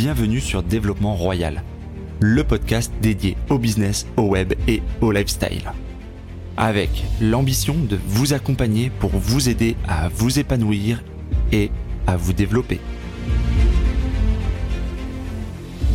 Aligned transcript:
bienvenue 0.00 0.40
sur 0.40 0.62
Développement 0.62 1.16
Royal, 1.16 1.64
le 2.20 2.44
podcast 2.44 2.92
dédié 3.02 3.36
au 3.50 3.58
business, 3.58 4.06
au 4.16 4.22
web 4.22 4.54
et 4.68 4.80
au 5.00 5.10
lifestyle. 5.10 5.72
Avec 6.56 7.02
l'ambition 7.20 7.74
de 7.74 7.98
vous 8.06 8.32
accompagner 8.32 8.92
pour 9.00 9.10
vous 9.10 9.48
aider 9.48 9.74
à 9.88 10.08
vous 10.08 10.38
épanouir 10.38 11.02
et 11.50 11.72
à 12.06 12.16
vous 12.16 12.32
développer. 12.32 12.78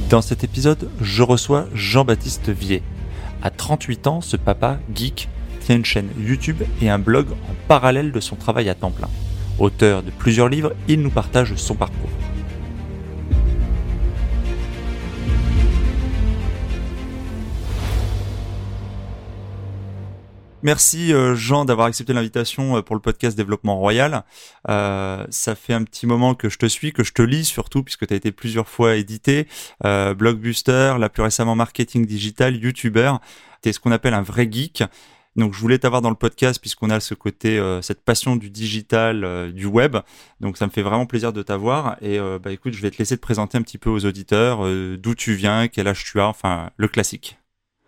Dans 0.10 0.22
cet 0.22 0.44
épisode, 0.44 0.90
je 1.00 1.24
reçois 1.24 1.68
Jean-Baptiste 1.74 2.50
Vier. 2.50 2.84
À 3.42 3.52
38 3.52 4.08
ans, 4.08 4.20
ce 4.20 4.36
papa 4.36 4.80
geek 4.94 5.30
tient 5.62 5.78
une 5.78 5.86
chaîne 5.86 6.10
YouTube 6.20 6.62
et 6.82 6.90
un 6.90 7.00
blog 7.00 7.28
en 7.32 7.56
parallèle 7.70 8.12
de 8.12 8.20
son 8.20 8.36
travail 8.36 8.68
à 8.68 8.76
temps 8.76 8.92
plein. 8.92 9.10
Auteur 9.60 10.04
de 10.04 10.12
plusieurs 10.12 10.50
livres, 10.50 10.74
il 10.90 11.02
nous 11.02 11.10
partage 11.10 11.56
son 11.56 11.76
parcours. 11.76 12.10
Merci 20.64 21.12
euh, 21.12 21.36
Jean 21.36 21.66
d'avoir 21.66 21.88
accepté 21.88 22.14
l'invitation 22.14 22.78
euh, 22.78 22.82
pour 22.82 22.96
le 22.96 23.02
podcast 23.02 23.36
Développement 23.36 23.76
Royal. 23.76 24.24
Euh, 24.70 25.28
ça 25.30 25.56
fait 25.56 25.74
un 25.74 25.84
petit 25.84 26.08
moment 26.08 26.36
que 26.36 26.48
je 26.48 26.58
te 26.58 26.66
suis, 26.68 26.94
que 26.94 27.04
je 27.04 27.12
te 27.12 27.22
lis 27.22 27.44
surtout, 27.44 27.84
puisque 27.84 28.08
tu 28.08 28.14
as 28.14 28.16
été 28.16 28.32
plusieurs 28.32 28.70
fois 28.70 28.96
édité, 28.96 29.50
euh, 29.84 30.14
blogbuster, 30.14 30.96
là 30.98 31.10
plus 31.10 31.22
récemment 31.22 31.56
marketing 31.56 32.06
digital, 32.06 32.56
YouTuber. 32.56 33.12
Tu 33.62 33.70
es 33.70 33.74
ce 33.74 33.82
qu'on 33.82 33.92
appelle 33.92 34.14
un 34.14 34.22
vrai 34.22 34.48
geek. 34.50 34.86
Donc 35.36 35.54
je 35.54 35.60
voulais 35.60 35.80
t'avoir 35.80 36.02
dans 36.02 36.12
le 36.12 36.16
podcast 36.16 36.62
puisqu'on 36.62 36.90
a 36.92 37.02
ce 37.02 37.14
côté, 37.14 37.60
cette 37.82 38.06
passion 38.06 38.36
du 38.36 38.52
digital, 38.52 39.52
du 39.52 39.66
web. 39.66 39.98
Donc 40.42 40.58
ça 40.58 40.68
me 40.68 40.72
fait 40.72 40.84
vraiment 40.84 41.08
plaisir 41.08 41.34
de 41.34 41.42
t'avoir. 41.42 41.98
Et 42.04 42.20
bah 42.20 42.52
écoute, 42.52 42.74
je 42.74 42.82
vais 42.84 42.92
te 42.92 43.00
laisser 43.00 43.18
te 43.18 43.22
présenter 43.22 43.58
un 43.58 43.64
petit 43.64 43.80
peu 43.80 43.90
aux 43.90 44.06
auditeurs, 44.06 44.60
d'où 45.00 45.16
tu 45.16 45.34
viens, 45.34 45.68
quel 45.70 45.88
âge 45.88 46.04
tu 46.04 46.22
as, 46.22 46.28
enfin 46.28 46.70
le 46.78 46.88
classique. 46.88 47.40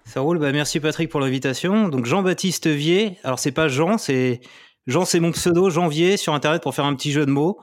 Ça 0.07 0.21
roule, 0.21 0.37
bah 0.37 0.51
merci 0.51 0.79
Patrick 0.79 1.09
pour 1.09 1.19
l'invitation. 1.19 1.89
Donc 1.89 2.05
Jean-Baptiste 2.05 2.67
Vier, 2.67 3.17
alors 3.23 3.39
c'est 3.39 3.51
pas 3.51 3.67
Jean, 3.67 3.97
c'est 3.97 4.39
Jean, 4.85 5.03
c'est 5.03 5.19
mon 5.19 5.31
pseudo, 5.31 5.69
Janvier, 5.71 6.15
sur 6.15 6.33
Internet 6.33 6.61
pour 6.61 6.75
faire 6.75 6.85
un 6.85 6.95
petit 6.95 7.11
jeu 7.11 7.25
de 7.25 7.31
mots. 7.31 7.59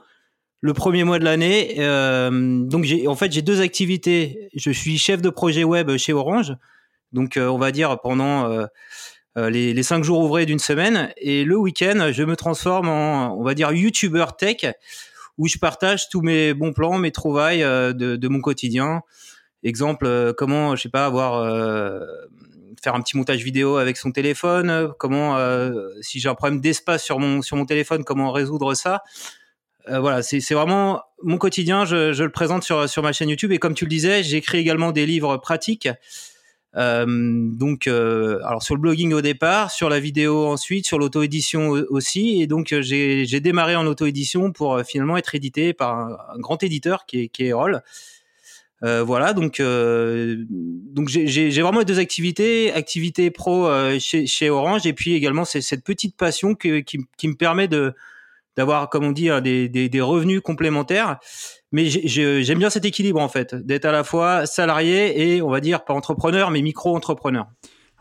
Le 0.59 0.73
premier 0.73 1.05
mois 1.05 1.19
de 1.19 1.23
l'année, 1.23 1.75
euh, 1.79 2.59
donc 2.65 2.83
j'ai, 2.83 3.07
en 3.07 3.15
fait 3.15 3.31
j'ai 3.31 3.41
deux 3.41 3.61
activités. 3.61 4.49
Je 4.55 4.71
suis 4.71 4.97
chef 4.97 5.21
de 5.21 5.29
projet 5.29 5.63
web 5.63 5.95
chez 5.97 6.11
Orange, 6.13 6.53
donc 7.13 7.37
euh, 7.37 7.47
on 7.47 7.57
va 7.57 7.71
dire 7.71 7.97
pendant 8.01 8.49
euh, 8.49 8.65
euh, 9.37 9.49
les, 9.49 9.83
cinq 9.83 10.03
jours 10.03 10.19
ouvrés 10.19 10.45
d'une 10.45 10.59
semaine, 10.59 11.13
et 11.17 11.45
le 11.45 11.57
week-end 11.57 12.09
je 12.11 12.23
me 12.23 12.35
transforme 12.35 12.89
en, 12.89 13.37
on 13.39 13.43
va 13.43 13.53
dire, 13.53 13.71
YouTuber 13.71 14.25
tech, 14.37 14.65
où 15.37 15.47
je 15.47 15.57
partage 15.57 16.09
tous 16.09 16.21
mes 16.21 16.53
bons 16.53 16.73
plans, 16.73 16.97
mes 16.97 17.11
trouvailles 17.11 17.61
de, 17.61 18.15
de 18.15 18.27
mon 18.27 18.41
quotidien. 18.41 19.01
Exemple, 19.63 20.05
euh, 20.05 20.33
comment, 20.33 20.75
je 20.75 20.83
sais 20.83 20.89
pas, 20.89 21.05
avoir 21.05 21.35
euh, 21.35 22.01
faire 22.83 22.95
un 22.95 23.01
petit 23.01 23.15
montage 23.15 23.41
vidéo 23.43 23.77
avec 23.77 23.95
son 23.95 24.11
téléphone, 24.11 24.89
comment, 24.99 25.37
euh, 25.37 25.87
si 26.01 26.19
j'ai 26.19 26.27
un 26.27 26.35
problème 26.35 26.59
d'espace 26.59 27.03
sur 27.03 27.17
mon 27.19 27.41
sur 27.41 27.55
mon 27.55 27.65
téléphone, 27.65 28.03
comment 28.03 28.31
résoudre 28.31 28.73
ça. 28.73 29.03
voilà, 29.87 30.21
c'est 30.21 30.53
vraiment 30.53 31.01
mon 31.21 31.37
quotidien. 31.37 31.85
Je, 31.85 32.11
je, 32.11 32.23
le 32.23 32.31
présente 32.31 32.63
sur 32.63 32.89
sur 32.89 33.03
ma 33.03 33.13
chaîne 33.13 33.29
YouTube 33.29 33.53
et 33.53 33.57
comme 33.57 33.73
tu 33.73 33.85
le 33.85 33.89
disais, 33.89 34.21
j'écris 34.21 34.57
également 34.57 34.91
des 34.91 35.05
livres 35.05 35.37
pratiques. 35.37 35.87
Donc, 36.75 37.87
alors 37.87 38.63
sur 38.63 38.75
le 38.75 38.81
blogging 38.81 39.13
au 39.13 39.21
départ, 39.21 39.71
sur 39.71 39.87
la 39.89 40.01
vidéo 40.01 40.47
ensuite, 40.47 40.85
sur 40.85 40.99
l'auto-édition 40.99 41.69
aussi. 41.89 42.41
Et 42.41 42.47
donc, 42.47 42.75
j'ai 42.81 43.39
démarré 43.39 43.77
en 43.77 43.85
auto-édition 43.85 44.51
pour 44.51 44.81
finalement 44.81 45.15
être 45.15 45.35
édité 45.35 45.73
par 45.73 45.95
un, 45.95 46.39
grand 46.39 46.61
éditeur 46.63 47.05
qui 47.05 47.21
est, 47.21 47.27
qui 47.29 47.43
est 47.43 47.47
Erol. 47.47 47.81
Euh, 48.83 49.01
voilà, 49.01 49.31
donc 49.31 49.61
euh, 49.61 50.43
donc 50.49 51.07
j'ai 51.07 51.61
vraiment 51.61 51.83
deux 51.83 51.99
activités, 51.99 52.73
activité 52.73 53.31
pro 53.31 53.67
euh, 53.67 53.97
chez, 53.99 54.49
Orange 54.49 54.85
et 54.85 54.91
puis 54.91 55.13
également 55.13 55.45
cette 55.45 55.85
petite 55.85 56.17
passion 56.17 56.53
qui, 56.53 56.83
qui, 56.83 57.27
me 57.27 57.35
permet 57.35 57.69
de 57.69 57.93
d'avoir, 58.57 58.89
comme 58.89 59.05
on 59.05 59.13
dit, 59.13 59.29
hein, 59.29 59.39
des, 59.39 59.69
des, 59.69 59.87
des, 59.87 60.01
revenus 60.01 60.41
complémentaires. 60.41 61.17
Mais 61.71 61.85
j'aime 61.85 62.59
bien 62.59 62.69
cet 62.69 62.83
équilibre 62.83 63.21
en 63.21 63.29
fait, 63.29 63.55
d'être 63.55 63.85
à 63.85 63.91
la 63.93 64.03
fois 64.03 64.45
salarié 64.45 65.35
et 65.35 65.41
on 65.41 65.49
va 65.49 65.61
dire 65.61 65.85
pas 65.85 65.93
entrepreneur, 65.93 66.51
mais 66.51 66.61
micro-entrepreneur. 66.61 67.47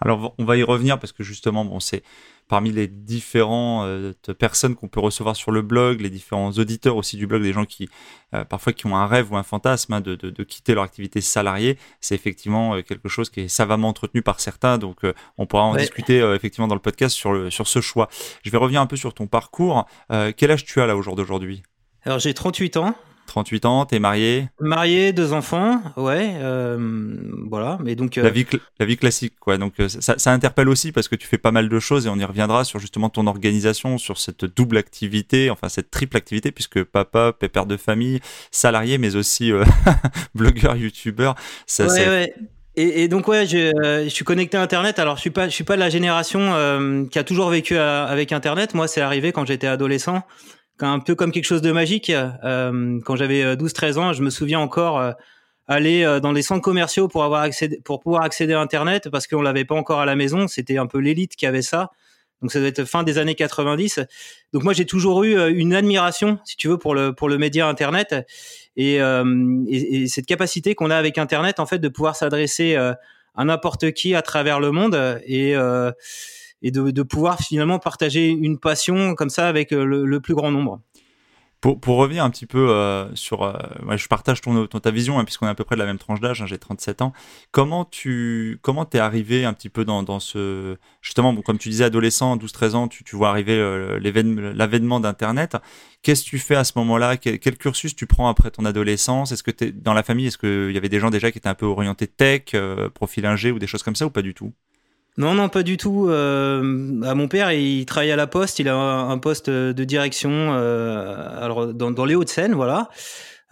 Alors 0.00 0.34
on 0.37 0.44
va 0.44 0.56
y 0.56 0.64
revenir 0.64 0.99
parce 0.99 1.12
que 1.12 1.22
justement, 1.22 1.64
bon, 1.64 1.78
c'est 1.78 2.03
parmi 2.52 2.70
les 2.70 2.86
différentes 2.86 3.86
euh, 3.86 4.12
personnes 4.38 4.74
qu'on 4.74 4.86
peut 4.86 5.00
recevoir 5.00 5.36
sur 5.36 5.52
le 5.52 5.62
blog, 5.62 6.02
les 6.02 6.10
différents 6.10 6.50
auditeurs 6.50 6.96
aussi 6.98 7.16
du 7.16 7.26
blog, 7.26 7.40
des 7.40 7.54
gens 7.54 7.64
qui 7.64 7.88
euh, 8.34 8.44
parfois 8.44 8.74
qui 8.74 8.84
ont 8.84 8.94
un 8.94 9.06
rêve 9.06 9.32
ou 9.32 9.38
un 9.38 9.42
fantasme 9.42 9.94
hein, 9.94 10.02
de, 10.02 10.16
de, 10.16 10.44
quitter 10.44 10.74
leur 10.74 10.84
activité 10.84 11.22
salariée, 11.22 11.78
c'est 12.02 12.14
effectivement 12.14 12.74
euh, 12.74 12.82
quelque 12.82 13.08
chose 13.08 13.30
qui 13.30 13.40
est 13.40 13.48
savamment 13.48 13.88
entretenu 13.88 14.20
par 14.20 14.38
certains. 14.38 14.76
Donc 14.76 14.98
on 15.38 15.46
pourra 15.46 15.62
en 15.62 15.74
discuter 15.74 16.18
effectivement 16.34 16.68
dans 16.68 16.74
le 16.74 16.82
podcast 16.82 17.16
sur, 17.16 17.32
le, 17.32 17.48
sur 17.48 17.66
ce 17.66 17.80
choix. 17.80 18.10
Je 18.42 18.50
vais 18.50 18.58
revenir 18.58 18.82
un 18.82 18.86
peu 18.86 18.96
sur 18.96 19.14
ton 19.14 19.26
parcours. 19.26 19.86
quel 20.36 20.50
âge 20.50 20.66
tu 20.66 20.82
as 20.82 20.86
là 20.86 20.94
au 20.94 21.00
jour 21.00 21.16
d'aujourd'hui? 21.16 21.62
Alors 22.04 22.19
j'ai 22.19 22.34
38 22.34 22.76
ans. 22.76 22.94
38 23.32 23.65
ans, 23.65 23.87
t'es 23.87 23.98
marié? 23.98 24.48
Marié, 24.60 25.15
deux 25.15 25.32
enfants, 25.32 25.81
ouais, 25.97 26.34
euh, 26.34 26.76
voilà. 27.48 27.78
Mais 27.82 27.94
donc 27.94 28.19
euh, 28.19 28.22
la 28.22 28.28
vie, 28.28 28.44
la 28.78 28.84
vie 28.84 28.98
classique, 28.98 29.32
quoi. 29.41 29.56
Donc 29.56 29.72
euh, 29.81 29.88
ça, 29.88 30.19
ça, 30.19 30.32
interpelle 30.32 30.69
aussi 30.69 30.93
parce 30.93 31.09
que 31.09 31.16
tu 31.16 31.26
fais 31.26 31.38
pas 31.38 31.50
mal 31.50 31.70
de 31.70 31.81
choses 31.81 32.06
et 32.06 32.10
on 32.10 32.16
y 32.16 32.25
reviendra 32.25 32.65
sur 32.65 32.78
justement 32.78 33.09
ton 33.09 33.26
organisation, 33.26 33.97
sur 33.97 34.19
cette 34.19 34.44
double 34.44 34.76
activité, 34.76 35.48
enfin 35.48 35.70
cette 35.70 35.91
triple 35.91 36.19
activité, 36.19 36.53
puisque 36.53 36.84
papa, 36.84 37.32
père 37.32 37.65
de 37.65 37.78
famille, 37.78 38.20
salarié, 38.50 38.98
mais 38.98 39.16
aussi 39.16 39.50
blogueur, 40.34 40.76
youtubeur. 40.76 41.34
Ça, 41.66 41.87
ouais, 41.87 42.09
ouais. 42.09 42.34
Et, 42.76 43.04
et, 43.04 43.09
donc 43.09 43.28
ouais, 43.28 43.47
je, 43.47 43.72
je, 44.04 44.09
suis 44.10 44.26
connecté 44.26 44.59
à 44.59 44.62
Internet. 44.62 44.99
Alors 44.99 45.16
je 45.16 45.22
suis 45.22 45.31
pas, 45.31 45.49
je 45.49 45.54
suis 45.54 45.64
pas 45.64 45.76
de 45.76 45.81
la 45.81 45.88
génération 45.88 47.06
qui 47.10 47.19
a 47.19 47.25
toujours 47.25 47.49
vécu 47.49 47.78
avec 47.78 48.31
Internet. 48.31 48.75
Moi, 48.75 48.88
c'est 48.88 49.00
arrivé 49.00 49.32
quand 49.32 49.47
j'étais 49.47 49.69
adolescent 49.69 50.22
un 50.87 51.00
peu 51.00 51.15
comme 51.15 51.32
quelque 51.32 51.44
chose 51.44 51.62
de 51.62 51.72
magique. 51.72 52.10
Euh, 52.10 53.00
quand 53.04 53.16
j'avais 53.16 53.56
12-13 53.56 53.84
euh, 53.84 54.00
ans, 54.00 54.12
je 54.12 54.22
me 54.22 54.31
souviens 54.31 54.60
encore 54.60 54.98
euh, 54.98 55.12
aller 55.69 56.19
dans 56.20 56.32
les 56.32 56.43
centres 56.43 56.62
commerciaux 56.62 57.09
pour 57.09 57.25
avoir 57.25 57.43
accédé, 57.43 57.81
pour 57.84 58.00
pouvoir 58.00 58.22
accéder 58.22 58.53
à 58.53 58.60
Internet 58.60 59.09
parce 59.10 59.26
qu'on 59.26 59.43
l'avait 59.43 59.65
pas 59.65 59.75
encore 59.75 60.00
à 60.00 60.06
la 60.06 60.16
maison. 60.16 60.48
C'était 60.48 60.78
un 60.78 60.87
peu 60.87 60.98
l'élite 60.98 61.37
qui 61.37 61.47
avait 61.47 61.62
ça. 61.62 61.91
Donc 62.41 62.50
ça 62.50 62.59
doit 62.59 62.69
être 62.69 62.84
fin 62.84 63.04
des 63.04 63.19
années 63.19 63.37
90. 63.37 64.00
Donc 64.53 64.65
moi 64.65 64.72
j'ai 64.72 64.84
toujours 64.84 65.22
eu 65.22 65.53
une 65.54 65.72
admiration, 65.72 66.41
si 66.44 66.56
tu 66.56 66.66
veux, 66.66 66.78
pour 66.78 66.94
le 66.94 67.14
pour 67.14 67.28
le 67.28 67.38
média 67.38 67.69
Internet 67.69 68.26
et, 68.76 68.97
et, 68.97 70.03
et 70.03 70.09
cette 70.09 70.26
capacité 70.26 70.75
qu'on 70.75 70.91
a 70.91 70.97
avec 70.97 71.16
Internet 71.19 71.60
en 71.60 71.66
fait 71.66 71.78
de 71.78 71.88
pouvoir 71.88 72.16
s'adresser 72.16 72.75
à 72.75 73.44
n'importe 73.44 73.93
qui 73.93 74.16
à 74.16 74.22
travers 74.22 74.59
le 74.59 74.72
monde 74.72 75.20
et 75.25 75.54
et 76.62 76.71
de, 76.71 77.03
pouvoir 77.03 77.41
finalement 77.41 77.78
partager 77.78 78.28
une 78.28 78.59
passion 78.59 79.15
comme 79.15 79.31
ça 79.31 79.49
avec 79.49 79.73
euh, 79.73 79.84
le, 79.84 80.21
plus 80.21 80.34
grand 80.34 80.50
nombre. 80.50 80.81
Pour, 81.61 81.78
pour, 81.78 81.97
revenir 81.97 82.25
un 82.25 82.31
petit 82.31 82.47
peu 82.47 82.71
euh, 82.71 83.15
sur, 83.15 83.43
euh, 83.43 83.53
je 83.97 84.09
partage 84.09 84.41
ton, 84.41 84.67
ta 84.67 84.91
vision 84.91 85.19
hein, 85.19 85.25
puisqu'on 85.25 85.47
est 85.47 85.50
à 85.50 85.55
peu 85.55 85.62
près 85.62 85.77
de 85.77 85.81
la 85.81 85.87
même 85.87 85.99
tranche 85.99 86.21
d'âge, 86.21 86.43
hein, 86.43 86.47
j'ai 86.47 86.59
37 86.59 87.03
ans. 87.03 87.12
Comment 87.53 87.84
tu 87.84 88.59
comment 88.62 88.84
t'es 88.84 88.99
arrivé 88.99 89.45
un 89.45 89.53
petit 89.53 89.69
peu 89.69 89.84
dans, 89.84 90.03
dans 90.03 90.19
ce 90.19 90.77
justement 91.03 91.34
comme 91.37 91.59
tu 91.59 91.69
disais 91.69 91.84
adolescent, 91.84 92.37
12-13 92.37 92.75
ans, 92.75 92.89
tu, 92.89 93.05
vois 93.15 93.31
arriver 93.31 93.56
l'avènement 94.00 94.99
d'Internet. 94.99 95.56
Qu'est-ce 96.03 96.25
que 96.25 96.31
tu 96.31 96.39
fais 96.39 96.56
à 96.56 96.65
ce 96.65 96.73
moment-là? 96.77 97.17
Quel, 97.17 97.56
cursus 97.56 97.94
tu 97.94 98.06
prends 98.06 98.29
après 98.29 98.50
ton 98.50 98.65
adolescence? 98.65 99.31
Est-ce 99.31 99.44
que 99.44 99.53
t'es 99.53 99.71
dans 99.71 99.94
la 99.94 100.03
famille 100.03 100.27
Est-ce 100.27 100.39
qu'il 100.39 100.73
y 100.73 100.79
avait 100.79 100.89
des 100.89 100.99
gens 100.99 101.11
déjà 101.11 101.31
qui 101.31 101.39
étaient 101.39 101.49
un 101.49 101.55
peu 101.55 101.67
orientés 101.67 102.09
tech, 102.09 102.56
profil 102.94 103.25
ingé 103.27 103.53
ou 103.53 103.61
des 103.61 103.69
choses 103.69 103.84
comme 103.84 103.97
ça 103.97 104.06
ou 104.06 104.11
pas 104.11 104.23
du 104.23 104.34
tout? 104.34 104.53
Non, 105.19 105.34
non, 105.34 105.50
pas 105.50 105.62
du 105.62 105.77
tout. 105.77 106.09
Euh, 106.09 106.62
mon 106.62 107.28
père, 107.28 107.53
il 107.53 107.84
travaille 107.84 108.12
à 108.12 108.17
la 108.17 108.27
Poste. 108.27 108.59
Il 108.61 108.69
a 108.69 108.75
un, 108.75 109.19
poste 109.19 109.50
de 109.50 109.84
direction, 109.84 110.31
euh, 110.31 111.15
alors 111.39 111.75
dans, 111.75 112.05
les 112.06 112.15
Hauts-de-Seine, 112.15 112.55
voilà. 112.55 112.88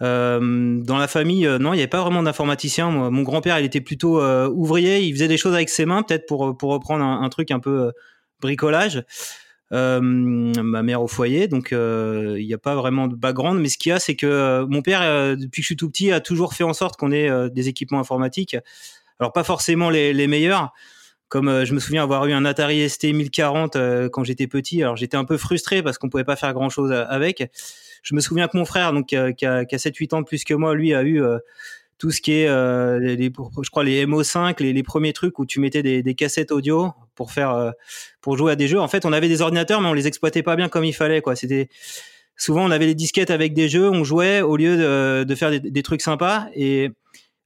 Euh, 0.01 0.81
dans 0.81 0.97
la 0.97 1.07
famille, 1.07 1.45
euh, 1.45 1.59
non, 1.59 1.73
il 1.73 1.75
n'y 1.75 1.83
avait 1.83 1.87
pas 1.87 2.01
vraiment 2.01 2.23
d'informaticien. 2.23 2.89
Mon 2.89 3.21
grand-père, 3.21 3.59
il 3.59 3.65
était 3.65 3.81
plutôt 3.81 4.19
ouvrier. 4.49 5.01
Il 5.01 5.13
faisait 5.13 5.27
des 5.27 5.37
choses 5.37 5.53
avec 5.53 5.69
ses 5.69 5.85
mains, 5.85 6.01
peut-être 6.01 6.25
pour 6.25 6.57
pour 6.57 6.71
reprendre 6.71 7.03
un, 7.03 7.29
truc 7.29 7.51
un 7.51 7.59
peu 7.59 7.91
bricolage. 8.39 9.03
ma 9.69 10.83
mère 10.83 11.03
au 11.03 11.07
foyer, 11.07 11.47
donc 11.47 11.69
il 11.71 12.43
n'y 12.43 12.53
a 12.55 12.57
pas 12.57 12.73
vraiment 12.73 13.07
de 13.07 13.15
background. 13.15 13.61
Mais 13.61 13.69
ce 13.69 13.77
qu'il 13.77 13.91
y 13.91 13.93
a, 13.93 13.99
c'est 13.99 14.15
que 14.15 14.65
mon 14.67 14.81
père, 14.81 15.37
depuis 15.37 15.61
que 15.61 15.63
je 15.63 15.67
suis 15.67 15.77
tout 15.77 15.89
petit, 15.91 16.11
a 16.11 16.21
toujours 16.21 16.55
fait 16.55 16.63
en 16.63 16.73
sorte 16.73 16.97
qu'on 16.97 17.11
ait 17.11 17.49
des 17.51 17.67
équipements 17.67 17.99
informatiques. 17.99 18.57
Alors 19.19 19.31
pas 19.31 19.43
forcément 19.43 19.91
les, 19.91 20.11
les 20.11 20.25
meilleurs. 20.25 20.73
Comme 21.31 21.47
euh, 21.47 21.63
je 21.63 21.73
me 21.73 21.79
souviens 21.79 22.03
avoir 22.03 22.25
eu 22.25 22.33
un 22.33 22.43
Atari 22.43 22.89
ST 22.89 23.05
1040 23.05 23.77
euh, 23.77 24.09
quand 24.09 24.25
j'étais 24.25 24.47
petit, 24.47 24.83
alors 24.83 24.97
j'étais 24.97 25.15
un 25.15 25.23
peu 25.23 25.37
frustré 25.37 25.81
parce 25.81 25.97
qu'on 25.97 26.09
pouvait 26.09 26.25
pas 26.25 26.35
faire 26.35 26.53
grand 26.53 26.69
chose 26.69 26.91
avec. 26.91 27.49
Je 28.03 28.15
me 28.15 28.19
souviens 28.19 28.49
que 28.49 28.57
mon 28.57 28.65
frère, 28.65 28.91
donc 28.91 29.07
qui 29.07 29.15
a, 29.15 29.31
qui 29.31 29.45
a 29.45 29.63
7-8 29.63 30.13
ans 30.13 30.19
de 30.19 30.25
plus 30.25 30.43
que 30.43 30.53
moi, 30.53 30.75
lui 30.75 30.93
a 30.93 31.03
eu 31.03 31.23
euh, 31.23 31.37
tout 31.97 32.11
ce 32.11 32.19
qui 32.19 32.33
est, 32.33 32.47
les, 32.99 33.31
je 33.61 33.69
crois, 33.69 33.85
les 33.85 34.05
MO5, 34.05 34.61
les, 34.61 34.73
les, 34.73 34.83
premiers 34.83 35.13
trucs 35.13 35.39
où 35.39 35.45
tu 35.45 35.61
mettais 35.61 35.81
des, 35.81 36.03
des 36.03 36.15
cassettes 36.15 36.51
audio 36.51 36.91
pour 37.15 37.31
faire, 37.31 37.73
pour 38.19 38.37
jouer 38.37 38.51
à 38.51 38.55
des 38.57 38.67
jeux. 38.67 38.81
En 38.81 38.89
fait, 38.89 39.05
on 39.05 39.13
avait 39.13 39.29
des 39.29 39.41
ordinateurs, 39.41 39.79
mais 39.79 39.87
on 39.87 39.93
les 39.93 40.07
exploitait 40.07 40.43
pas 40.43 40.57
bien 40.57 40.67
comme 40.67 40.83
il 40.83 40.93
fallait, 40.93 41.21
quoi. 41.21 41.37
C'était 41.37 41.69
souvent 42.35 42.65
on 42.65 42.71
avait 42.71 42.87
les 42.87 42.95
disquettes 42.95 43.29
avec 43.29 43.53
des 43.53 43.69
jeux, 43.69 43.89
on 43.89 44.03
jouait 44.03 44.41
au 44.41 44.57
lieu 44.57 44.75
de, 44.75 45.23
de 45.23 45.35
faire 45.35 45.51
des, 45.51 45.59
des, 45.59 45.83
trucs 45.83 46.01
sympas. 46.01 46.47
Et 46.55 46.89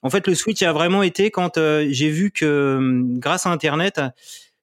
en 0.06 0.10
fait, 0.12 0.28
le 0.28 0.36
switch 0.36 0.62
a 0.62 0.72
vraiment 0.72 1.02
été 1.02 1.32
quand 1.32 1.58
j'ai 1.58 2.10
vu 2.10 2.30
que 2.30 3.02
grâce 3.18 3.48
à 3.48 3.50
Internet, 3.50 4.00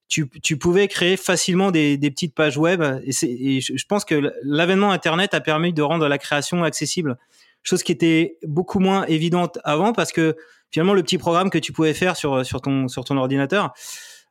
tu, 0.06 0.56
pouvais 0.56 0.86
créer 0.86 1.16
facilement 1.16 1.72
des, 1.72 1.98
petites 1.98 2.32
pages 2.32 2.56
web. 2.56 2.80
Et, 3.04 3.60
je 3.60 3.86
pense 3.88 4.04
que 4.04 4.32
l'avènement 4.44 4.92
Internet 4.92 5.34
a 5.34 5.40
permis 5.40 5.72
de 5.72 5.82
rendre 5.82 6.06
la 6.06 6.18
création 6.18 6.62
accessible, 6.62 7.18
chose 7.64 7.82
qui 7.82 7.90
était 7.90 8.36
beaucoup 8.44 8.78
moins 8.78 9.04
évidente 9.06 9.58
avant 9.64 9.92
parce 9.92 10.12
que 10.12 10.36
finalement 10.70 10.94
le 10.94 11.02
petit 11.02 11.18
programme 11.18 11.50
que 11.50 11.58
tu 11.58 11.72
pouvais 11.72 11.94
faire 11.94 12.16
sur 12.16 12.60
ton 12.60 13.16
ordinateur, 13.16 13.74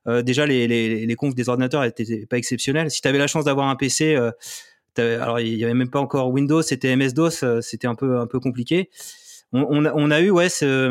euh, 0.07 0.21
déjà 0.21 0.45
les, 0.45 1.15
confs 1.17 1.35
des 1.35 1.49
ordinateurs 1.49 1.83
étaient 1.83 2.25
pas 2.25 2.37
exceptionnels. 2.37 2.89
Si 2.89 3.01
tu 3.01 3.07
avais 3.09 3.17
la 3.17 3.27
chance 3.27 3.43
d'avoir 3.43 3.67
un 3.67 3.75
PC, 3.75 4.15
euh, 4.15 4.31
alors 4.97 5.41
il 5.41 5.57
y 5.57 5.65
avait 5.65 5.73
même 5.73 5.89
pas 5.89 5.99
encore 5.99 6.29
Windows, 6.29 6.61
c'était 6.61 6.95
MS 6.95 7.11
DOS, 7.13 7.43
euh, 7.43 7.59
c'était 7.59 7.87
un 7.87 7.95
peu 7.95 8.39
compliqué 8.39 8.89
on, 9.53 9.86
a, 9.86 9.94
on, 9.94 10.12
a, 10.12 10.21
eu 10.21 10.30
ouais 10.30 10.50
ce, 10.50 10.89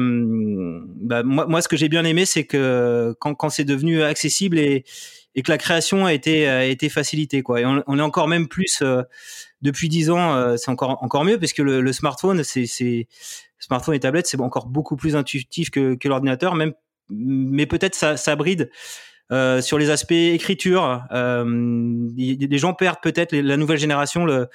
bah, 1.02 1.22
moi, 1.22 1.46
moi 1.46 1.62
ce 1.62 1.68
que 1.68 1.76
j'ai 1.76 1.88
bien 1.88 2.04
aimé 2.04 2.26
c'est 2.26 2.44
que 2.44 3.14
quand, 3.18 3.34
quand 3.34 3.48
c'est 3.48 3.64
devenu 3.64 4.02
accessible 4.02 4.58
et, 4.58 4.84
et 5.34 5.42
que 5.42 5.50
la 5.50 5.58
création 5.58 6.06
a 6.06 6.12
été 6.12 6.46
a 6.46 6.66
été 6.66 6.88
facilitée 6.88 7.42
quoi. 7.42 7.60
Et 7.60 7.64
on, 7.64 7.98
est 7.98 8.02
encore 8.02 8.28
même 8.28 8.48
plus 8.48 8.80
euh, 8.82 9.02
depuis 9.62 9.88
dix 9.88 10.10
ans 10.10 10.34
euh, 10.34 10.56
c'est 10.56 10.70
encore 10.70 11.02
encore 11.02 11.24
mieux 11.24 11.38
parce 11.38 11.52
que 11.52 11.62
le, 11.62 11.80
le 11.80 11.92
smartphone 11.92 12.44
c'est 12.44 12.66
c'est 12.66 13.08
smartphone 13.58 13.94
et 13.94 14.00
tablette 14.00 14.26
c'est 14.26 14.40
encore 14.40 14.66
beaucoup 14.66 14.96
plus 14.96 15.16
intuitif 15.16 15.70
que, 15.70 15.94
que 15.94 16.08
l'ordinateur 16.08 16.54
même 16.54 16.72
mais 17.08 17.66
peut-être 17.66 17.94
ça, 17.94 18.16
ça 18.16 18.36
bride 18.36 18.70
euh, 19.32 19.60
sur 19.60 19.78
les 19.78 19.90
aspects 19.90 20.10
écriture, 20.10 21.04
euh, 21.12 21.44
les 22.16 22.58
gens 22.58 22.74
perdent 22.74 23.00
peut-être 23.00 23.32
la 23.32 23.56
nouvelle 23.56 23.78
génération 23.78 24.24
le, 24.24 24.48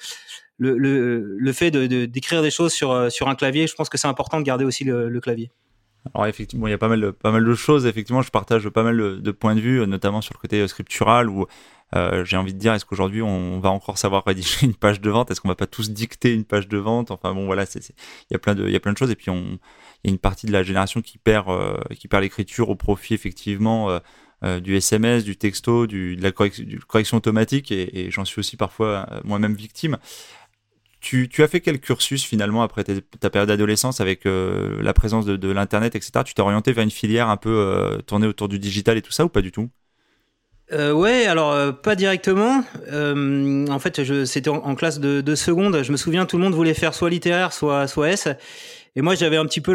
le, 0.58 0.76
le, 0.78 1.36
le 1.38 1.52
fait 1.52 1.70
d'écrire 1.70 2.42
des 2.42 2.50
choses 2.50 2.72
sur, 2.72 2.90
euh, 2.90 3.10
sur 3.10 3.28
un 3.28 3.34
clavier, 3.34 3.66
je 3.66 3.74
pense 3.74 3.88
que 3.88 3.98
c'est 3.98 4.08
important 4.08 4.38
de 4.38 4.44
garder 4.44 4.64
aussi 4.64 4.84
le, 4.84 5.08
le 5.08 5.20
clavier. 5.20 5.50
Alors 6.14 6.26
effectivement, 6.26 6.68
il 6.68 6.70
y 6.70 6.74
a 6.74 6.78
pas 6.78 6.88
mal 6.88 7.12
pas 7.12 7.32
mal 7.32 7.44
de 7.44 7.54
choses. 7.54 7.84
Effectivement, 7.84 8.22
je 8.22 8.30
partage 8.30 8.68
pas 8.68 8.82
mal 8.82 9.20
de, 9.20 9.30
points 9.32 9.54
de 9.54 9.60
vue, 9.60 9.86
notamment 9.86 10.20
sur 10.20 10.34
le 10.34 10.40
côté 10.40 10.60
euh, 10.60 10.68
scriptural 10.68 11.28
où 11.28 11.46
euh, 11.94 12.24
j'ai 12.24 12.36
envie 12.36 12.52
de 12.52 12.58
dire, 12.58 12.74
est-ce 12.74 12.84
qu'aujourd'hui 12.84 13.22
on 13.22 13.60
va 13.60 13.70
encore 13.70 13.96
savoir 13.96 14.24
rédiger 14.24 14.66
une 14.66 14.74
page 14.74 15.00
de 15.00 15.10
vente? 15.10 15.30
Est-ce 15.30 15.40
qu'on 15.40 15.48
va 15.48 15.54
pas 15.54 15.66
tous 15.66 15.90
dicter 15.90 16.32
une 16.32 16.44
page 16.44 16.68
de 16.68 16.78
vente? 16.78 17.10
Enfin 17.10 17.32
bon, 17.34 17.46
voilà, 17.46 17.64
il 17.74 17.80
y 18.30 18.34
a 18.34 18.38
plein 18.38 18.54
de, 18.54 18.64
il 18.66 18.72
y 18.72 18.76
a 18.76 18.80
plein 18.80 18.92
de 18.92 18.98
choses. 18.98 19.10
Et 19.10 19.16
puis 19.16 19.30
on, 19.30 19.58
il 20.04 20.08
y 20.08 20.08
a 20.08 20.10
une 20.10 20.18
partie 20.18 20.46
de 20.46 20.52
la 20.52 20.62
génération 20.62 21.00
qui 21.00 21.18
perd, 21.18 21.48
euh, 21.48 21.76
qui 21.94 22.08
perd 22.08 22.22
l'écriture 22.22 22.70
au 22.70 22.76
profit 22.76 23.14
effectivement 23.14 23.90
euh, 23.90 23.98
euh 24.42 24.60
du 24.60 24.76
SMS, 24.76 25.24
du 25.24 25.36
texto, 25.36 25.86
du, 25.86 26.16
de 26.16 26.22
la 26.22 26.32
correction, 26.32 27.16
automatique. 27.16 27.70
Et 27.72 28.10
j'en 28.10 28.24
suis 28.24 28.40
aussi 28.40 28.56
parfois 28.56 29.08
moi-même 29.24 29.54
victime. 29.54 29.98
Tu, 31.06 31.30
as 31.38 31.46
fait 31.46 31.60
quel 31.60 31.78
cursus 31.78 32.24
finalement 32.24 32.64
après 32.64 32.82
ta 32.82 33.30
période 33.30 33.46
d'adolescence 33.46 34.00
avec 34.00 34.26
euh, 34.26 34.82
la 34.82 34.92
présence 34.92 35.24
de, 35.24 35.52
l'internet, 35.52 35.94
etc. 35.94 36.10
Tu 36.24 36.34
t'es 36.34 36.42
orienté 36.42 36.72
vers 36.72 36.82
une 36.82 36.90
filière 36.90 37.28
un 37.28 37.36
peu 37.36 37.48
euh, 37.48 37.98
tournée 37.98 38.26
autour 38.26 38.48
du 38.48 38.58
digital 38.58 38.96
et 38.96 39.02
tout 39.02 39.12
ça 39.12 39.24
ou 39.24 39.28
pas 39.28 39.40
du 39.40 39.52
tout? 39.52 39.68
Euh, 40.72 40.90
ouais, 40.90 41.26
alors 41.26 41.52
euh, 41.52 41.70
pas 41.70 41.94
directement. 41.94 42.64
En 42.90 43.78
fait, 43.78 44.24
c'était 44.24 44.50
en, 44.50 44.74
classe 44.74 44.98
de, 44.98 45.20
de, 45.20 45.34
seconde. 45.36 45.80
Je 45.84 45.92
me 45.92 45.96
souviens, 45.96 46.26
tout 46.26 46.38
le 46.38 46.42
monde 46.42 46.54
voulait 46.54 46.74
faire 46.74 46.92
soit 46.92 47.08
littéraire, 47.08 47.52
soit 47.52 47.86
soit 47.86 48.10
S. 48.10 48.28
Et 48.96 49.00
moi, 49.00 49.14
j'avais 49.14 49.36
un 49.36 49.46
petit 49.46 49.60
peu 49.60 49.74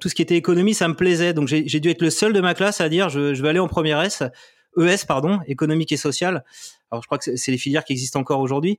tout 0.00 0.08
ce 0.08 0.14
qui 0.14 0.22
était 0.22 0.36
économie, 0.36 0.74
ça 0.74 0.86
me 0.86 0.94
plaisait. 0.94 1.32
Donc 1.32 1.48
j'ai 1.48 1.80
dû 1.80 1.90
être 1.90 2.02
le 2.02 2.10
seul 2.10 2.32
de 2.32 2.40
ma 2.40 2.54
classe 2.54 2.80
à 2.80 2.88
dire 2.88 3.08
je, 3.08 3.34
je 3.34 3.42
vais 3.42 3.48
aller 3.48 3.58
en 3.58 3.66
première 3.66 4.00
S, 4.00 4.22
ES 4.78 5.06
pardon, 5.08 5.40
économique 5.48 5.90
et 5.90 5.96
sociale. 5.96 6.44
Alors 6.92 7.02
je 7.02 7.08
crois 7.08 7.18
que 7.18 7.34
c'est 7.34 7.50
les 7.50 7.58
filières 7.58 7.84
qui 7.84 7.94
existent 7.94 8.20
encore 8.20 8.38
aujourd'hui. 8.38 8.78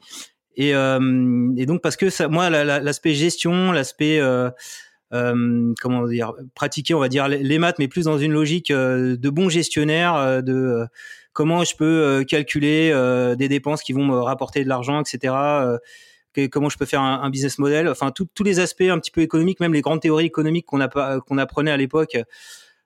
Et, 0.57 0.73
euh, 0.73 1.53
et, 1.55 1.65
donc 1.67 1.81
parce 1.81 1.95
que 1.95 2.27
moi, 2.27 2.49
l'aspect 2.49 3.13
gestion, 3.13 3.71
l'aspect 3.71 4.19
euh, 4.19 4.49
euh, 5.13 5.73
comment 5.79 6.05
dire 6.07 6.33
pratiquer, 6.55 6.95
on 6.95 6.99
va 6.99 7.09
dire 7.09 7.27
les 7.27 7.59
maths, 7.59 7.77
mais 7.77 7.87
plus 7.87 8.05
dans 8.05 8.17
une 8.17 8.33
logique 8.33 8.71
euh, 8.71 9.15
de 9.15 9.29
bon 9.29 9.49
gestionnaire, 9.49 10.41
de 10.43 10.87
comment 11.31 11.63
je 11.63 11.75
peux 11.75 12.25
calculer 12.27 12.91
des 13.37 13.47
dépenses 13.47 13.83
qui 13.83 13.93
vont 13.93 14.03
me 14.03 14.17
rapporter 14.17 14.63
de 14.63 14.69
l'argent, 14.69 14.99
etc. 14.99 15.35
comment 16.51 16.69
je 16.69 16.77
peux 16.79 16.85
faire 16.85 17.01
un, 17.01 17.29
business 17.29 17.59
model, 17.59 17.87
enfin 17.87 18.11
tous 18.11 18.43
les 18.43 18.59
aspects 18.59 18.81
un 18.81 18.97
petit 18.97 19.11
peu 19.11 19.21
économiques, 19.21 19.59
même 19.59 19.73
les 19.73 19.81
grandes 19.81 20.01
théories 20.01 20.25
économiques 20.25 20.65
qu'on 20.65 20.81
apprenait 21.37 21.71
à 21.71 21.77
l'époque. 21.77 22.17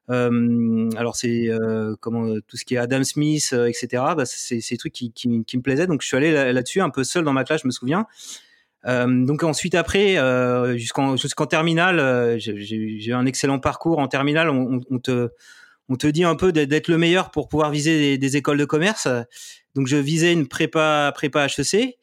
Alors 0.10 1.16
c'est 1.16 1.50
euh, 1.50 1.96
comment 2.00 2.34
tout 2.48 2.58
ce 2.58 2.66
qui 2.66 2.76
est 2.76 2.78
Adam 2.78 3.04
Smith, 3.04 3.54
etc. 3.54 4.04
Bah, 4.16 4.26
c'est 4.26 4.60
des 4.70 4.78
trucs 4.78 4.94
qui, 4.94 5.12
qui, 5.14 5.44
qui, 5.46 5.58
me 5.58 5.62
plaisaient. 5.62 5.88
Donc 5.88 6.02
je 6.02 6.08
suis 6.08 6.18
allé 6.18 6.32
là-dessus 6.52 6.82
un 6.82 6.90
peu 6.90 7.04
seul 7.04 7.24
dans 7.24 7.34
ma 7.34 7.44
classe, 7.44 7.62
je 7.62 7.68
me 7.68 7.72
souviens. 7.72 8.08
donc 8.86 9.44
ensuite 9.44 9.76
après 9.76 10.18
jusqu'en 10.78 11.16
jusqu'en 11.16 11.46
terminale, 11.46 12.38
j'ai 12.40 12.76
eu 12.76 13.14
un 13.14 13.26
excellent 13.26 13.60
parcours 13.60 14.00
en 14.00 14.08
terminale. 14.08 14.50
On, 14.50 14.82
on, 14.90 15.00
te 15.00 15.30
on 15.88 15.96
te 15.96 16.08
dit 16.08 16.24
un 16.24 16.36
peu 16.36 16.52
d'être 16.52 16.88
le 16.88 16.98
meilleur 16.98 17.32
pour 17.32 17.48
pouvoir 17.48 17.72
viser 17.72 17.98
des, 17.98 18.18
des, 18.18 18.38
écoles 18.38 18.58
de 18.58 18.66
commerce. 18.66 19.08
Donc 19.76 19.88
je 19.88 19.98
visais 19.98 20.34
une 20.34 20.48
prépa 20.48 21.12
prépa 21.16 21.46
HEC. 21.46 21.98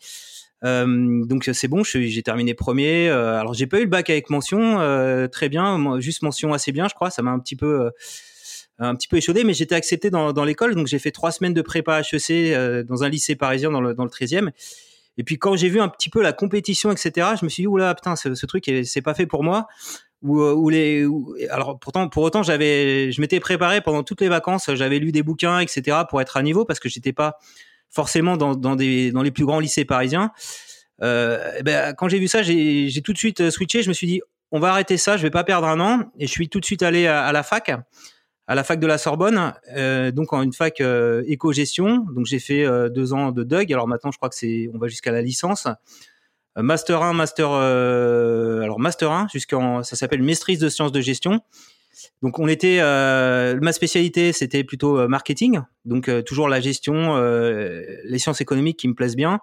Euh, 0.64 1.24
donc 1.24 1.48
c'est 1.52 1.68
bon, 1.68 1.82
j'ai 1.84 2.22
terminé 2.22 2.54
premier. 2.54 3.08
Euh, 3.08 3.38
alors 3.38 3.54
j'ai 3.54 3.66
pas 3.66 3.78
eu 3.78 3.84
le 3.84 3.88
bac 3.88 4.10
avec 4.10 4.30
mention, 4.30 4.80
euh, 4.80 5.28
très 5.28 5.48
bien, 5.48 6.00
juste 6.00 6.22
mention 6.22 6.52
assez 6.52 6.72
bien, 6.72 6.88
je 6.88 6.94
crois. 6.94 7.10
Ça 7.10 7.22
m'a 7.22 7.30
un 7.30 7.38
petit 7.38 7.56
peu 7.56 7.86
euh, 7.86 7.90
un 8.78 8.94
petit 8.94 9.08
peu 9.08 9.16
échaudé, 9.16 9.44
mais 9.44 9.54
j'étais 9.54 9.74
accepté 9.74 10.10
dans, 10.10 10.32
dans 10.32 10.44
l'école, 10.44 10.74
donc 10.74 10.86
j'ai 10.86 10.98
fait 10.98 11.10
trois 11.10 11.32
semaines 11.32 11.54
de 11.54 11.62
prépa 11.62 12.00
HEC 12.00 12.84
dans 12.86 13.02
un 13.02 13.08
lycée 13.08 13.34
parisien 13.34 13.70
dans 13.70 13.80
le, 13.80 13.94
dans 13.94 14.04
le 14.04 14.10
13e. 14.10 14.50
Et 15.16 15.24
puis 15.24 15.36
quand 15.36 15.56
j'ai 15.56 15.68
vu 15.68 15.80
un 15.80 15.88
petit 15.88 16.10
peu 16.10 16.22
la 16.22 16.32
compétition, 16.32 16.92
etc., 16.92 17.28
je 17.40 17.44
me 17.44 17.50
suis 17.50 17.64
dit 17.64 17.66
oula 17.66 17.94
putain, 17.94 18.14
ce, 18.14 18.46
truc 18.46 18.70
c'est 18.84 19.02
pas 19.02 19.14
fait 19.14 19.26
pour 19.26 19.42
moi. 19.42 19.66
Ou 20.22 20.68
les, 20.68 21.06
alors 21.50 21.78
pourtant 21.78 22.08
pour 22.08 22.24
autant 22.24 22.42
j'avais, 22.42 23.12
je 23.12 23.20
m'étais 23.20 23.38
préparé 23.38 23.80
pendant 23.80 24.02
toutes 24.02 24.20
les 24.20 24.28
vacances, 24.28 24.68
j'avais 24.74 24.98
lu 24.98 25.12
des 25.12 25.22
bouquins, 25.22 25.60
etc., 25.60 25.98
pour 26.08 26.20
être 26.20 26.36
à 26.36 26.42
niveau 26.42 26.64
parce 26.64 26.80
que 26.80 26.88
j'étais 26.88 27.12
pas 27.12 27.38
forcément 27.90 28.36
dans, 28.36 28.54
dans, 28.54 28.74
les 28.74 29.30
plus 29.30 29.44
grands 29.44 29.60
lycées 29.60 29.84
parisiens. 29.84 30.32
Euh, 31.02 31.52
eh 31.58 31.62
ben, 31.62 31.94
quand 31.94 32.08
j'ai 32.08 32.18
vu 32.18 32.28
ça, 32.28 32.42
j'ai 32.42 33.02
tout 33.02 33.12
de 33.12 33.18
suite 33.18 33.40
euh, 33.40 33.50
switché. 33.50 33.82
Je 33.82 33.88
me 33.88 33.94
suis 33.94 34.06
dit, 34.06 34.20
on 34.50 34.60
va 34.60 34.70
arrêter 34.70 34.96
ça, 34.96 35.16
je 35.16 35.22
vais 35.22 35.30
pas 35.30 35.44
perdre 35.44 35.66
un 35.66 35.80
an. 35.80 36.10
Et 36.18 36.26
je 36.26 36.32
suis 36.32 36.48
tout 36.48 36.60
de 36.60 36.64
suite 36.64 36.82
allé 36.82 37.06
à, 37.06 37.30
la 37.32 37.42
fac, 37.42 37.70
à 38.46 38.54
la 38.54 38.64
fac 38.64 38.80
de 38.80 38.86
la 38.86 38.98
Sorbonne, 38.98 39.54
euh, 39.76 40.10
donc 40.10 40.32
en 40.32 40.42
une 40.42 40.52
fac 40.52 40.82
éco-gestion. 41.26 42.06
Donc 42.14 42.26
j'ai 42.26 42.38
fait 42.38 42.66
deux 42.90 43.12
ans 43.12 43.32
de 43.32 43.44
DUG. 43.44 43.72
Alors 43.72 43.88
maintenant, 43.88 44.10
je 44.10 44.16
crois 44.16 44.28
que 44.28 44.36
c'est, 44.36 44.68
on 44.74 44.78
va 44.78 44.88
jusqu'à 44.88 45.12
la 45.12 45.22
licence. 45.22 45.68
Master 46.56 47.02
1, 47.02 47.12
Master, 47.12 47.50
alors 47.52 48.80
Master 48.80 49.12
1, 49.12 49.28
jusqu'en, 49.32 49.84
ça 49.84 49.94
s'appelle 49.94 50.22
maîtrise 50.22 50.58
de 50.58 50.68
sciences 50.68 50.90
de 50.90 51.00
gestion. 51.00 51.40
Donc 52.22 52.38
on 52.38 52.48
était, 52.48 52.78
euh, 52.80 53.58
ma 53.60 53.72
spécialité 53.72 54.32
c'était 54.32 54.64
plutôt 54.64 54.98
euh, 54.98 55.08
marketing, 55.08 55.60
donc 55.84 56.08
euh, 56.08 56.22
toujours 56.22 56.48
la 56.48 56.60
gestion, 56.60 57.16
les 57.16 58.18
sciences 58.18 58.40
économiques 58.40 58.78
qui 58.78 58.88
me 58.88 58.94
plaisent 58.94 59.16
bien, 59.16 59.40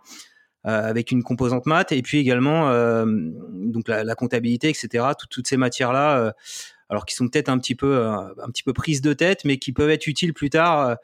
avec 0.63 1.11
une 1.11 1.21
composante 1.21 1.67
maths, 1.67 1.91
et 1.91 2.01
puis 2.01 2.17
également 2.17 2.71
donc 3.05 3.87
la, 3.87 4.15
comptabilité, 4.15 4.69
etc. 4.69 5.05
toutes 5.29 5.47
ces 5.47 5.57
matières 5.57 5.93
là, 5.93 6.33
alors 6.89 7.05
qui 7.05 7.13
sont 7.13 7.27
peut-être 7.27 7.49
un 7.49 7.59
petit 7.59 7.75
peu 7.75 8.03
un 8.07 8.47
petit 8.47 8.63
peu 8.63 8.73
prises 8.73 9.01
de 9.01 9.13
tête, 9.13 9.45
mais 9.45 9.57
qui 9.57 9.73
peuvent 9.73 9.91
être 9.91 10.07
utiles 10.07 10.33
plus 10.33 10.49
tard, 10.49 10.97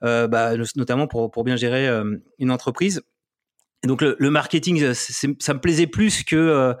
bah, 0.00 0.52
notamment 0.74 1.06
pour 1.06 1.30
pour 1.30 1.44
bien 1.44 1.56
gérer 1.56 1.88
une 2.38 2.50
entreprise. 2.50 3.02
Donc 3.84 4.02
le 4.02 4.30
marketing, 4.30 4.92
ça 4.92 5.54
me 5.54 5.60
plaisait 5.60 5.86
plus 5.86 6.24
que 6.24 6.74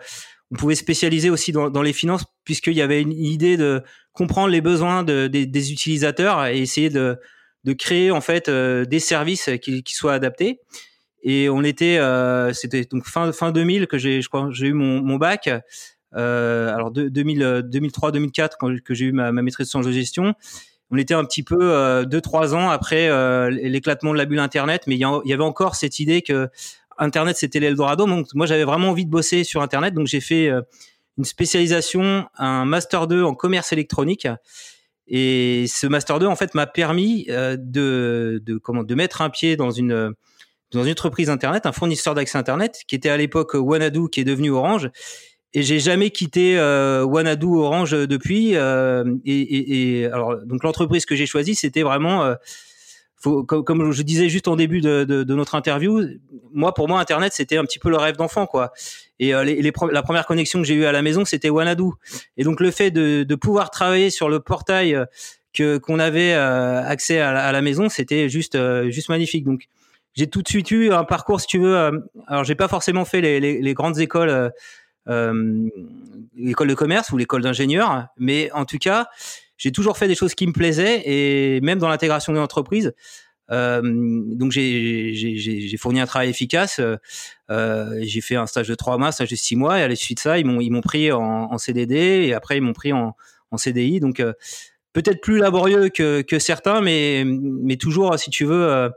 on 0.52 0.56
pouvait 0.56 0.74
spécialiser 0.74 1.30
aussi 1.30 1.52
dans, 1.52 1.82
les 1.82 1.92
finances 1.92 2.24
puisqu'il 2.44 2.74
y 2.74 2.82
avait 2.82 3.02
une 3.02 3.12
idée 3.12 3.56
de 3.56 3.82
comprendre 4.12 4.48
les 4.48 4.60
besoins 4.60 5.02
de, 5.02 5.26
des, 5.26 5.72
utilisateurs 5.72 6.46
et 6.46 6.58
essayer 6.58 6.90
de, 6.90 7.18
créer 7.78 8.12
en 8.12 8.20
fait 8.20 8.48
euh, 8.48 8.84
des 8.84 9.00
services 9.00 9.50
qui, 9.60 9.82
soient 9.86 10.14
adaptés. 10.14 10.60
Et 11.22 11.48
on 11.48 11.64
était, 11.64 11.98
euh, 11.98 12.52
c'était 12.52 12.84
donc 12.84 13.04
fin 13.04 13.32
fin 13.32 13.50
2000 13.50 13.88
que 13.88 13.98
j'ai, 13.98 14.22
je 14.22 14.28
crois, 14.28 14.48
j'ai 14.52 14.68
eu 14.68 14.72
mon, 14.72 15.16
bac. 15.16 15.50
Euh, 16.14 16.72
alors 16.72 16.92
de, 16.92 17.08
2000, 17.08 17.62
2003, 17.64 18.12
2004 18.12 18.56
quand 18.58 18.80
que 18.80 18.94
j'ai 18.94 19.06
eu 19.06 19.12
ma, 19.12 19.32
ma 19.32 19.42
maîtrise 19.42 19.68
de 19.68 19.92
gestion. 19.92 20.34
On 20.92 20.96
était 20.96 21.14
un 21.14 21.24
petit 21.24 21.42
peu 21.42 21.58
euh, 21.60 22.04
deux 22.04 22.20
trois 22.20 22.54
ans 22.54 22.70
après 22.70 23.10
l'éclatement 23.50 24.12
de 24.12 24.18
la 24.18 24.24
bulle 24.24 24.38
Internet, 24.38 24.84
mais 24.86 24.94
il 24.94 25.00
y, 25.00 25.32
avait 25.32 25.42
encore 25.42 25.74
cette 25.74 25.98
idée 25.98 26.22
que 26.22 26.48
Internet 26.98 27.36
c'était 27.36 27.60
l'Eldorado. 27.60 28.06
Donc 28.06 28.28
moi 28.34 28.46
j'avais 28.46 28.64
vraiment 28.64 28.90
envie 28.90 29.04
de 29.04 29.10
bosser 29.10 29.44
sur 29.44 29.62
Internet, 29.62 29.94
donc 29.94 30.06
j'ai 30.06 30.20
fait 30.20 30.48
euh, 30.48 30.62
une 31.18 31.24
spécialisation, 31.24 32.26
un 32.36 32.64
master 32.64 33.06
2 33.06 33.22
en 33.22 33.34
commerce 33.34 33.72
électronique. 33.72 34.28
Et 35.08 35.66
ce 35.68 35.86
master 35.86 36.18
2 36.18 36.26
en 36.26 36.36
fait 36.36 36.54
m'a 36.54 36.66
permis 36.66 37.26
euh, 37.30 37.56
de, 37.58 38.42
de 38.44 38.58
comment 38.58 38.82
de 38.82 38.94
mettre 38.94 39.22
un 39.22 39.30
pied 39.30 39.56
dans 39.56 39.70
une 39.70 40.14
dans 40.72 40.82
une 40.82 40.90
entreprise 40.90 41.30
internet, 41.30 41.64
un 41.64 41.72
fournisseur 41.72 42.14
d'accès 42.14 42.38
internet 42.38 42.80
qui 42.88 42.96
était 42.96 43.08
à 43.08 43.16
l'époque 43.16 43.54
Wanadu 43.54 44.08
qui 44.10 44.20
est 44.20 44.24
devenu 44.24 44.50
Orange. 44.50 44.90
Et 45.54 45.62
j'ai 45.62 45.78
jamais 45.78 46.10
quitté 46.10 46.58
euh, 46.58 47.04
Wanadu 47.04 47.46
Orange 47.46 47.92
depuis. 47.92 48.56
Euh, 48.56 49.04
et, 49.24 50.06
alors 50.06 50.36
donc 50.44 50.64
l'entreprise 50.64 51.06
que 51.06 51.14
j'ai 51.14 51.24
choisie, 51.24 51.54
c'était 51.54 51.82
vraiment 51.82 52.34
comme, 53.46 53.92
je 53.92 54.02
disais 54.02 54.28
juste 54.28 54.48
en 54.48 54.56
début 54.56 54.80
de, 54.80 55.24
notre 55.34 55.54
interview, 55.54 56.00
moi 56.52 56.74
pour 56.74 56.88
moi 56.88 57.00
Internet 57.00 57.32
c'était 57.34 57.56
un 57.56 57.64
petit 57.64 57.78
peu 57.78 57.90
le 57.90 57.96
rêve 57.96 58.16
d'enfant 58.16 58.46
quoi. 58.46 58.72
Et 59.18 59.34
euh, 59.34 59.44
les, 59.44 59.72
la 59.90 60.02
première 60.02 60.26
connexion 60.26 60.60
que 60.60 60.66
j'ai 60.66 60.74
eue 60.74 60.84
à 60.84 60.92
la 60.92 61.02
maison 61.02 61.24
c'était 61.24 61.50
Wanadu. 61.50 61.90
Et 62.36 62.44
donc 62.44 62.60
le 62.60 62.70
fait 62.70 62.90
de, 62.90 63.34
pouvoir 63.34 63.70
travailler 63.70 64.10
sur 64.10 64.28
le 64.28 64.40
portail 64.40 64.94
euh, 64.94 65.04
que 65.52 65.78
qu'on 65.78 65.98
avait 65.98 66.34
euh, 66.34 66.82
accès 66.82 67.18
à 67.20 67.52
la, 67.52 67.62
maison, 67.62 67.88
c'était 67.88 68.28
juste 68.28 68.58
juste 68.90 69.08
magnifique. 69.08 69.44
Donc 69.44 69.66
j'ai 70.14 70.26
tout 70.26 70.42
de 70.42 70.48
suite 70.48 70.70
eu 70.70 70.92
un 70.92 71.04
parcours 71.04 71.40
si 71.40 71.46
tu 71.46 71.58
veux. 71.58 71.76
alors 72.26 72.44
j'ai 72.44 72.54
pas 72.54 72.68
forcément 72.68 73.04
fait 73.04 73.20
les 73.20 73.74
grandes 73.74 73.98
écoles, 73.98 74.52
l'école 75.06 76.68
de 76.68 76.74
commerce 76.74 77.10
ou 77.10 77.16
l'école 77.16 77.42
d'ingénieur, 77.42 78.06
mais 78.18 78.50
en 78.52 78.64
tout 78.64 78.78
cas 78.78 79.08
j'ai 79.56 79.72
toujours 79.72 79.96
fait 79.98 80.08
des 80.08 80.14
choses 80.14 80.34
qui 80.34 80.46
me 80.46 80.52
plaisaient 80.52 81.02
et 81.04 81.60
même 81.60 81.78
dans 81.78 81.88
l'intégration 81.88 82.32
de 82.32 82.38
l'entreprise. 82.38 82.94
Euh, 83.50 83.80
donc 83.82 84.50
j'ai 84.50 85.76
fourni 85.78 86.00
un 86.00 86.06
travail 86.06 86.30
efficace. 86.30 86.80
Euh, 87.50 87.98
j'ai 88.02 88.20
fait 88.20 88.36
un 88.36 88.46
stage 88.46 88.68
de 88.68 88.74
trois 88.74 88.98
mois, 88.98 89.08
un 89.08 89.12
stage 89.12 89.30
de 89.30 89.36
six 89.36 89.56
mois, 89.56 89.78
et 89.78 89.82
à 89.82 89.88
la 89.88 89.96
suite 89.96 90.18
de 90.18 90.22
ça, 90.22 90.38
ils 90.38 90.46
m'ont 90.46 90.60
ils 90.60 90.70
m'ont 90.70 90.80
pris 90.80 91.12
en, 91.12 91.56
CDD 91.58 91.94
et 92.26 92.34
après 92.34 92.56
ils 92.56 92.62
m'ont 92.62 92.72
pris 92.72 92.92
en, 92.92 93.14
en 93.50 93.56
CDI. 93.56 94.00
Donc 94.00 94.20
euh, 94.20 94.32
peut-être 94.92 95.20
plus 95.20 95.38
laborieux 95.38 95.90
que, 95.90 96.22
que 96.22 96.38
certains, 96.38 96.80
mais 96.80 97.24
mais 97.26 97.76
toujours, 97.76 98.18
si 98.18 98.30
tu 98.30 98.44
veux, 98.44 98.64
euh, 98.64 98.88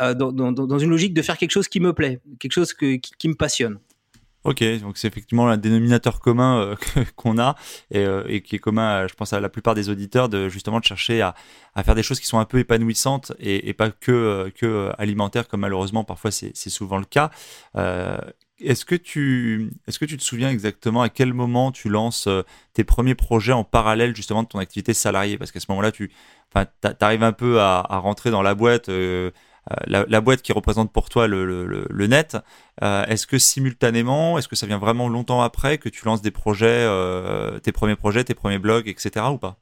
euh, 0.00 0.14
dans, 0.14 0.32
dans, 0.32 0.52
dans, 0.52 0.78
une 0.78 0.90
logique 0.90 1.14
de 1.14 1.22
faire 1.22 1.36
quelque 1.36 1.50
chose 1.50 1.68
qui 1.68 1.80
me 1.80 1.92
plaît, 1.92 2.20
quelque 2.38 2.52
chose 2.52 2.72
que, 2.72 2.96
qui 2.96 3.28
me 3.28 3.34
passionne. 3.34 3.78
Ok, 4.46 4.62
donc 4.80 4.96
c'est 4.96 5.08
effectivement 5.08 5.48
un 5.48 5.56
dénominateur 5.56 6.20
commun 6.20 6.60
euh, 6.60 6.76
qu'on 7.16 7.36
a 7.36 7.56
et, 7.90 7.98
euh, 7.98 8.22
et, 8.28 8.42
qui 8.42 8.54
est 8.54 8.60
commun, 8.60 9.08
je 9.08 9.14
pense, 9.14 9.32
à 9.32 9.40
la 9.40 9.48
plupart 9.48 9.74
des 9.74 9.88
auditeurs, 9.88 10.28
de 10.28 10.48
justement 10.48 10.78
de 10.78 10.84
chercher 10.84 11.20
à, 11.20 11.34
faire 11.82 11.96
des 11.96 12.04
choses 12.04 12.20
qui 12.20 12.26
sont 12.26 12.38
un 12.38 12.44
peu 12.44 12.60
épanouissantes 12.60 13.32
et, 13.40 13.72
pas 13.72 13.90
que, 13.90 14.12
euh, 14.12 14.50
que 14.50 14.92
alimentaires, 14.98 15.48
comme 15.48 15.60
malheureusement 15.60 16.04
parfois 16.04 16.30
c'est 16.30 16.54
souvent 16.70 16.98
le 16.98 17.04
cas. 17.04 17.30
est-ce 18.60 18.84
que 18.84 18.94
tu 18.94 19.72
est-ce 19.88 19.98
que 19.98 20.04
tu 20.04 20.16
te 20.16 20.22
souviens 20.22 20.50
exactement 20.50 21.02
à 21.02 21.08
quel 21.08 21.34
moment 21.34 21.72
tu 21.72 21.88
lances 21.88 22.28
tes 22.72 22.84
premiers 22.84 23.16
projets 23.16 23.52
en 23.52 23.64
parallèle 23.64 24.14
justement 24.14 24.44
de 24.44 24.48
ton 24.48 24.60
activité 24.60 24.94
salariée? 24.94 25.38
Parce 25.38 25.50
qu'à 25.50 25.60
ce 25.60 25.66
moment-là, 25.70 25.90
tu 25.90 26.12
arrives 27.00 27.24
un 27.24 27.32
peu 27.32 27.60
à, 27.60 27.82
rentrer 27.90 28.30
dans 28.30 28.42
la 28.42 28.54
boîte 28.54 28.88
euh, 29.72 30.04
la, 30.08 30.20
boîte 30.20 30.42
qui 30.42 30.52
représente 30.52 30.92
pour 30.92 31.08
toi 31.08 31.26
le, 31.26 32.06
net, 32.06 32.36
euh, 32.82 33.04
est-ce 33.06 33.26
que 33.26 33.38
simultanément, 33.38 34.38
est-ce 34.38 34.46
que 34.46 34.54
ça 34.54 34.66
vient 34.66 34.78
vraiment 34.78 35.08
longtemps 35.08 35.42
après 35.42 35.78
que 35.78 35.88
tu 35.88 36.04
lances 36.04 36.22
des 36.22 36.30
projets, 36.30 36.66
euh, 36.68 37.58
tes 37.58 37.72
premiers 37.72 37.96
projets, 37.96 38.22
tes 38.22 38.34
premiers 38.34 38.58
blogs, 38.58 38.88
etc. 38.88 39.26
ou 39.30 39.38
pas? 39.38 39.56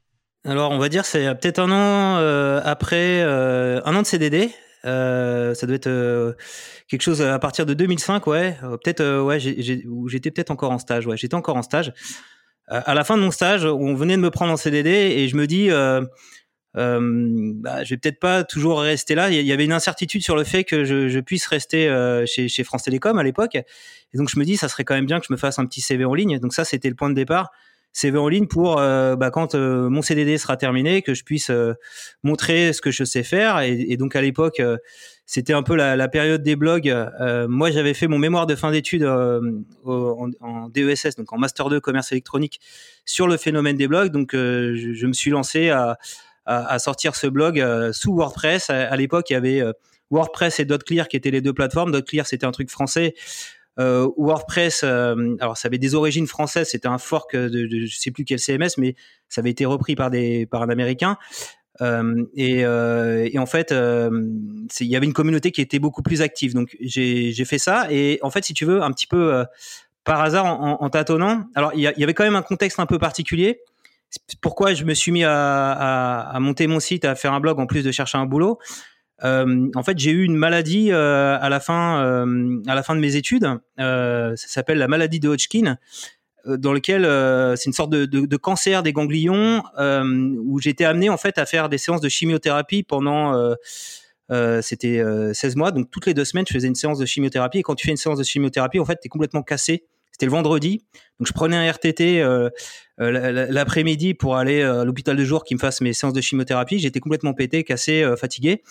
Alors 0.45 0.69
on 0.71 0.77
va 0.77 0.89
dire 0.89 1.05
c'est 1.05 1.23
peut-être 1.35 1.57
un 1.57 1.71
an 1.71 2.17
après, 2.63 3.21
un 3.21 3.95
an 3.95 4.01
de 4.01 4.05
CDD. 4.05 4.51
ça 4.83 5.65
doit 5.65 5.75
être 5.75 6.35
quelque 6.87 7.01
chose 7.01 7.23
à 7.23 7.39
partir 7.39 7.65
de 7.65 7.73
2005, 7.73 8.27
ouais. 8.27 8.55
peut-être, 8.83 9.21
ouais, 9.21 9.39
j'étais 9.39 10.29
peut-être 10.29 10.51
encore 10.51 10.71
en 10.71 10.77
stage, 10.77 11.07
ouais, 11.07 11.17
j'étais 11.17 11.33
encore 11.33 11.55
en 11.55 11.63
stage. 11.63 11.93
à 12.67 12.93
la 12.93 13.03
fin 13.03 13.17
de 13.17 13.23
mon 13.23 13.31
stage, 13.31 13.65
on 13.65 13.95
venait 13.95 14.17
de 14.17 14.21
me 14.21 14.29
prendre 14.29 14.53
en 14.53 14.57
CDD 14.57 14.91
et 14.91 15.27
je 15.27 15.35
me 15.35 15.47
dis, 15.47 15.71
euh, 16.77 16.99
bah, 17.55 17.83
je 17.83 17.91
vais 17.91 17.97
peut-être 17.97 18.19
pas 18.19 18.43
toujours 18.43 18.81
rester 18.81 19.15
là. 19.15 19.29
Il 19.29 19.45
y 19.45 19.51
avait 19.51 19.65
une 19.65 19.71
incertitude 19.71 20.23
sur 20.23 20.35
le 20.35 20.43
fait 20.43 20.63
que 20.63 20.83
je, 20.83 21.19
puisse 21.19 21.47
rester 21.47 21.87
euh, 21.87 22.25
chez, 22.25 22.63
France 22.63 22.83
Télécom 22.83 23.17
à 23.17 23.23
l'époque. 23.23 23.55
Et 23.55 24.17
donc 24.17 24.29
je 24.29 24.39
me 24.39 24.45
dis, 24.45 24.57
ça 24.57 24.67
serait 24.67 24.83
quand 24.83 24.95
même 24.95 25.05
bien 25.05 25.19
que 25.19 25.25
je 25.27 25.33
me 25.33 25.37
fasse 25.37 25.59
un 25.59 25.65
petit 25.65 25.81
CV 25.81 26.05
en 26.05 26.13
ligne. 26.13 26.39
Donc 26.39 26.53
ça, 26.53 26.65
c'était 26.65 26.89
le 26.89 26.95
point 26.95 27.09
de 27.09 27.15
départ. 27.15 27.51
CV 27.95 28.17
en 28.17 28.27
ligne 28.27 28.45
pour 28.45 28.77
euh, 28.77 29.15
bah, 29.15 29.31
quand 29.31 29.55
euh, 29.55 29.89
mon 29.89 30.01
CDD 30.01 30.37
sera 30.37 30.57
terminé, 30.57 31.01
que 31.01 31.13
je 31.13 31.23
puisse 31.23 31.49
euh, 31.49 31.75
montrer 32.23 32.73
ce 32.73 32.81
que 32.81 32.91
je 32.91 33.05
sais 33.05 33.23
faire. 33.23 33.61
Et, 33.61 33.95
donc 33.95 34.17
à 34.17 34.21
l'époque, 34.21 34.61
c'était 35.25 35.53
un 35.53 35.63
peu 35.63 35.75
la, 35.75 36.07
période 36.09 36.43
des 36.43 36.57
blogs. 36.57 36.93
moi, 37.47 37.71
j'avais 37.71 37.93
fait 37.93 38.07
mon 38.07 38.17
mémoire 38.17 38.47
de 38.47 38.55
fin 38.55 38.71
d'études 38.71 39.05
en, 39.05 40.67
DESS, 40.69 41.15
donc 41.15 41.31
en 41.31 41.37
master 41.37 41.69
2 41.69 41.79
commerce 41.79 42.11
électronique, 42.11 42.59
sur 43.05 43.27
le 43.27 43.37
phénomène 43.37 43.77
des 43.77 43.87
blogs. 43.87 44.11
Donc 44.11 44.31
je 44.33 45.05
me 45.05 45.13
suis 45.13 45.31
lancé 45.31 45.69
à 45.69 45.97
à, 46.45 46.79
sortir 46.79 47.15
ce 47.15 47.27
blog 47.27 47.59
euh, 47.59 47.91
sous 47.91 48.15
WordPress. 48.15 48.69
À, 48.69 48.95
l'époque, 48.95 49.29
il 49.29 49.33
y 49.33 49.35
avait 49.35 49.61
euh, 49.61 49.73
WordPress 50.11 50.59
et 50.59 50.67
.clear 50.67 51.07
qui 51.07 51.17
étaient 51.17 51.31
les 51.31 51.41
deux 51.41 51.53
plateformes. 51.53 52.01
.clear, 52.03 52.25
c'était 52.25 52.45
un 52.45 52.51
truc 52.51 52.69
français. 52.69 53.15
Euh, 53.77 54.07
WordPress, 54.17 54.83
alors 54.83 55.57
ça 55.57 55.67
avait 55.67 55.77
des 55.77 55.95
origines 55.95 56.27
françaises, 56.27 56.69
c'était 56.69 56.87
un 56.87 56.97
fork 56.97 57.35
de, 57.35 57.49
de, 57.49 57.85
je 57.85 57.97
sais 57.97 58.09
plus 58.09 58.23
quel 58.23 58.39
CMS, 58.39 58.77
mais 58.77 58.95
ça 59.27 59.41
avait 59.41 59.49
été 59.49 59.65
repris 59.65 59.95
par 59.95 60.09
des 60.09 60.45
par 60.45 60.61
un 60.61 60.69
américain. 60.69 61.17
Et, 61.81 62.65
en 62.65 63.45
fait, 63.45 63.73
il 63.73 64.87
y 64.87 64.95
avait 64.95 65.05
une 65.05 65.13
communauté 65.13 65.51
qui 65.51 65.59
était 65.59 65.79
beaucoup 65.79 66.03
plus 66.03 66.21
active. 66.21 66.53
Donc 66.53 66.77
j'ai 66.79 67.45
fait 67.45 67.57
ça. 67.57 67.87
Et 67.91 68.19
en 68.21 68.29
fait, 68.29 68.45
si 68.45 68.53
tu 68.53 68.63
veux, 68.63 68.81
un 68.81 68.91
petit 68.91 69.07
peu 69.07 69.43
par 70.05 70.21
hasard, 70.21 70.45
en, 70.45 70.89
tâtonnant, 70.89 71.45
alors 71.53 71.71
il 71.73 71.81
y, 71.81 72.03
avait 72.03 72.13
quand 72.13 72.23
même 72.23 72.37
un 72.37 72.43
contexte 72.43 72.79
un 72.79 72.85
peu 72.85 72.97
particulier 72.97 73.59
pourquoi 74.41 74.73
je 74.73 74.83
me 74.83 74.93
suis 74.93 75.11
mis 75.11 75.23
à, 75.23 76.37
monter 76.39 76.67
mon 76.67 76.79
site, 76.79 77.05
à 77.05 77.15
faire 77.15 77.33
un 77.33 77.39
blog 77.39 77.59
en 77.59 77.65
plus 77.65 77.83
de 77.83 77.91
chercher 77.91 78.17
un 78.17 78.25
boulot? 78.25 78.59
Euh, 79.23 79.69
en 79.75 79.83
fait, 79.83 79.97
j'ai 79.97 80.11
eu 80.11 80.23
une 80.23 80.35
maladie 80.35 80.91
euh, 80.91 81.37
à 81.39 81.49
la 81.49 81.59
fin, 81.59 82.03
euh, 82.03 82.61
à 82.67 82.75
la 82.75 82.83
fin 82.83 82.95
de 82.95 82.99
mes 82.99 83.15
études. 83.15 83.47
Ça 83.77 84.35
s'appelle 84.35 84.77
la 84.77 84.87
maladie 84.87 85.19
de 85.19 85.29
Hodgkin, 85.29 85.77
dans 86.45 86.73
lequel 86.73 87.03
c'est 87.57 87.65
une 87.65 87.73
sorte 87.73 87.91
de, 87.91 88.37
cancer 88.37 88.83
des 88.83 88.93
ganglions 88.93 89.63
où 89.77 90.59
j'étais 90.59 90.85
amené 90.85 91.09
en 91.09 91.17
fait 91.17 91.37
à 91.37 91.45
faire 91.45 91.69
des 91.69 91.77
séances 91.77 92.01
de 92.01 92.09
chimiothérapie 92.09 92.83
pendant 92.83 93.55
c'était 94.61 95.01
16 95.33 95.55
mois. 95.55 95.71
Donc 95.71 95.89
toutes 95.91 96.05
les 96.05 96.13
deux 96.13 96.25
semaines, 96.25 96.45
je 96.47 96.53
faisais 96.53 96.67
une 96.67 96.75
séance 96.75 96.99
de 96.99 97.05
chimiothérapie. 97.05 97.59
Et 97.59 97.63
quand 97.63 97.75
tu 97.75 97.85
fais 97.85 97.91
une 97.91 97.97
séance 97.97 98.17
de 98.17 98.23
chimiothérapie, 98.23 98.79
en 98.79 98.85
fait, 98.85 98.99
tu 99.01 99.07
es 99.07 99.09
complètement 99.09 99.43
cassé 99.43 99.85
c'était 100.15 100.27
le 100.27 100.31
vendredi. 100.31 100.81
Donc 101.19 101.27
je 101.27 101.33
prenais 101.33 101.57
un 101.57 101.69
RTT 101.69 102.21
euh, 102.21 102.49
euh 103.01 103.47
l'après-midi 103.49 104.13
pour 104.13 104.37
aller 104.37 104.61
euh, 104.61 104.83
à 104.83 104.85
l'hôpital 104.85 105.17
de 105.17 105.23
jour 105.25 105.43
qui 105.43 105.55
me 105.55 105.59
fasse 105.59 105.81
mes 105.81 105.91
séances 105.91 106.13
de 106.13 106.21
chimiothérapie. 106.21 106.79
J'étais 106.79 107.01
complètement 107.01 107.33
pété, 107.33 107.65
cassé, 107.65 108.09
fatigué. 108.17 108.63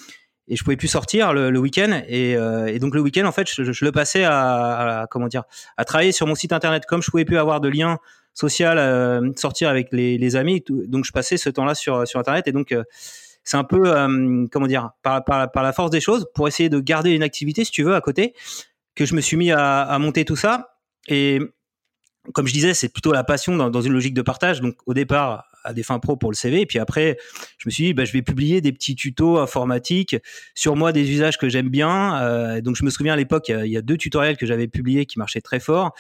Et 0.48 0.56
je 0.56 0.64
pouvais 0.64 0.78
plus 0.78 0.88
sortir 0.88 1.34
le, 1.34 1.58
week-end. 1.58 2.00
Et, 2.08 2.36
donc 2.78 2.94
le 2.94 3.02
week-end, 3.02 3.26
en 3.26 3.32
fait, 3.32 3.46
je, 3.46 3.84
le 3.84 3.92
passais 3.92 4.24
à, 4.24 5.06
comment 5.10 5.26
dire, 5.26 5.44
à 5.76 5.84
travailler 5.84 6.12
sur 6.12 6.26
mon 6.26 6.34
site 6.34 6.54
internet. 6.54 6.84
Comme 6.86 7.02
je 7.02 7.10
pouvais 7.10 7.26
plus 7.26 7.36
avoir 7.36 7.60
de 7.60 7.68
lien 7.68 7.98
social, 8.32 9.32
sortir 9.36 9.68
avec 9.68 9.88
les, 9.92 10.36
amis, 10.36 10.64
donc 10.68 11.04
je 11.04 11.12
passais 11.12 11.36
ce 11.36 11.50
temps-là 11.50 11.74
sur 11.74 12.06
sur 12.06 12.20
internet. 12.20 12.48
Et 12.48 12.52
donc 12.52 12.74
c'est 13.42 13.56
un 13.56 13.64
peu, 13.64 13.84
comment 14.50 14.66
dire, 14.66 14.90
par, 15.02 15.22
la 15.54 15.72
force 15.74 15.90
des 15.90 16.00
choses, 16.00 16.26
pour 16.34 16.48
essayer 16.48 16.70
de 16.70 16.80
garder 16.80 17.10
une 17.10 17.22
activité, 17.22 17.64
si 17.64 17.70
tu 17.70 17.82
veux, 17.82 17.94
à 17.94 18.00
côté, 18.02 18.34
que 18.94 19.06
je 19.06 19.14
me 19.14 19.22
suis 19.22 19.38
mis 19.38 19.50
à 19.50 19.98
monter 19.98 20.26
tout 20.26 20.36
ça. 20.36 20.73
Et 21.08 21.40
comme 22.32 22.46
je 22.46 22.52
disais, 22.52 22.75
c'est 22.75 22.88
plutôt 22.88 23.12
la 23.12 23.25
passion 23.25 23.56
dans, 23.56 23.80
une 23.80 23.92
logique 23.92 24.14
de 24.14 24.23
partage. 24.23 24.61
Donc 24.61 24.76
au 24.87 24.94
départ, 24.94 25.44
à 25.62 25.73
des 25.73 25.82
fins 25.82 25.99
pro 25.99 26.16
pour 26.16 26.30
le 26.30 26.37
CV, 26.37 26.62
et 26.62 26.66
puis 26.66 26.78
après, 26.78 27.18
je 27.58 27.68
me 27.68 27.70
suis 27.70 27.84
dit, 27.84 27.94
bah, 27.94 28.04
je 28.04 28.12
vais 28.12 28.23
publier 28.23 28.61
des 28.61 28.73
petits 28.73 28.94
tutos 28.94 29.38
informatiques 29.38 30.16
sur 30.54 30.76
moi, 30.76 30.92
des 30.92 31.11
usages 31.11 31.38
que 31.38 31.49
j'aime 31.49 31.68
bien. 31.68 32.23
Euh, 32.23 32.61
donc 32.61 32.76
je 32.76 32.84
me 32.84 32.90
souviens 32.90 33.14
à 33.14 33.16
l'époque, 33.16 33.49
il, 33.49 33.70
y 33.70 33.76
a 33.76 33.82
deux 33.82 33.96
tutoriels 33.96 34.37
que 34.37 34.46
j'avais 34.46 34.68
publiés 34.68 35.06
qui 35.06 35.18
marchaient 35.18 35.40
très 35.40 35.61
fort. 35.61 35.94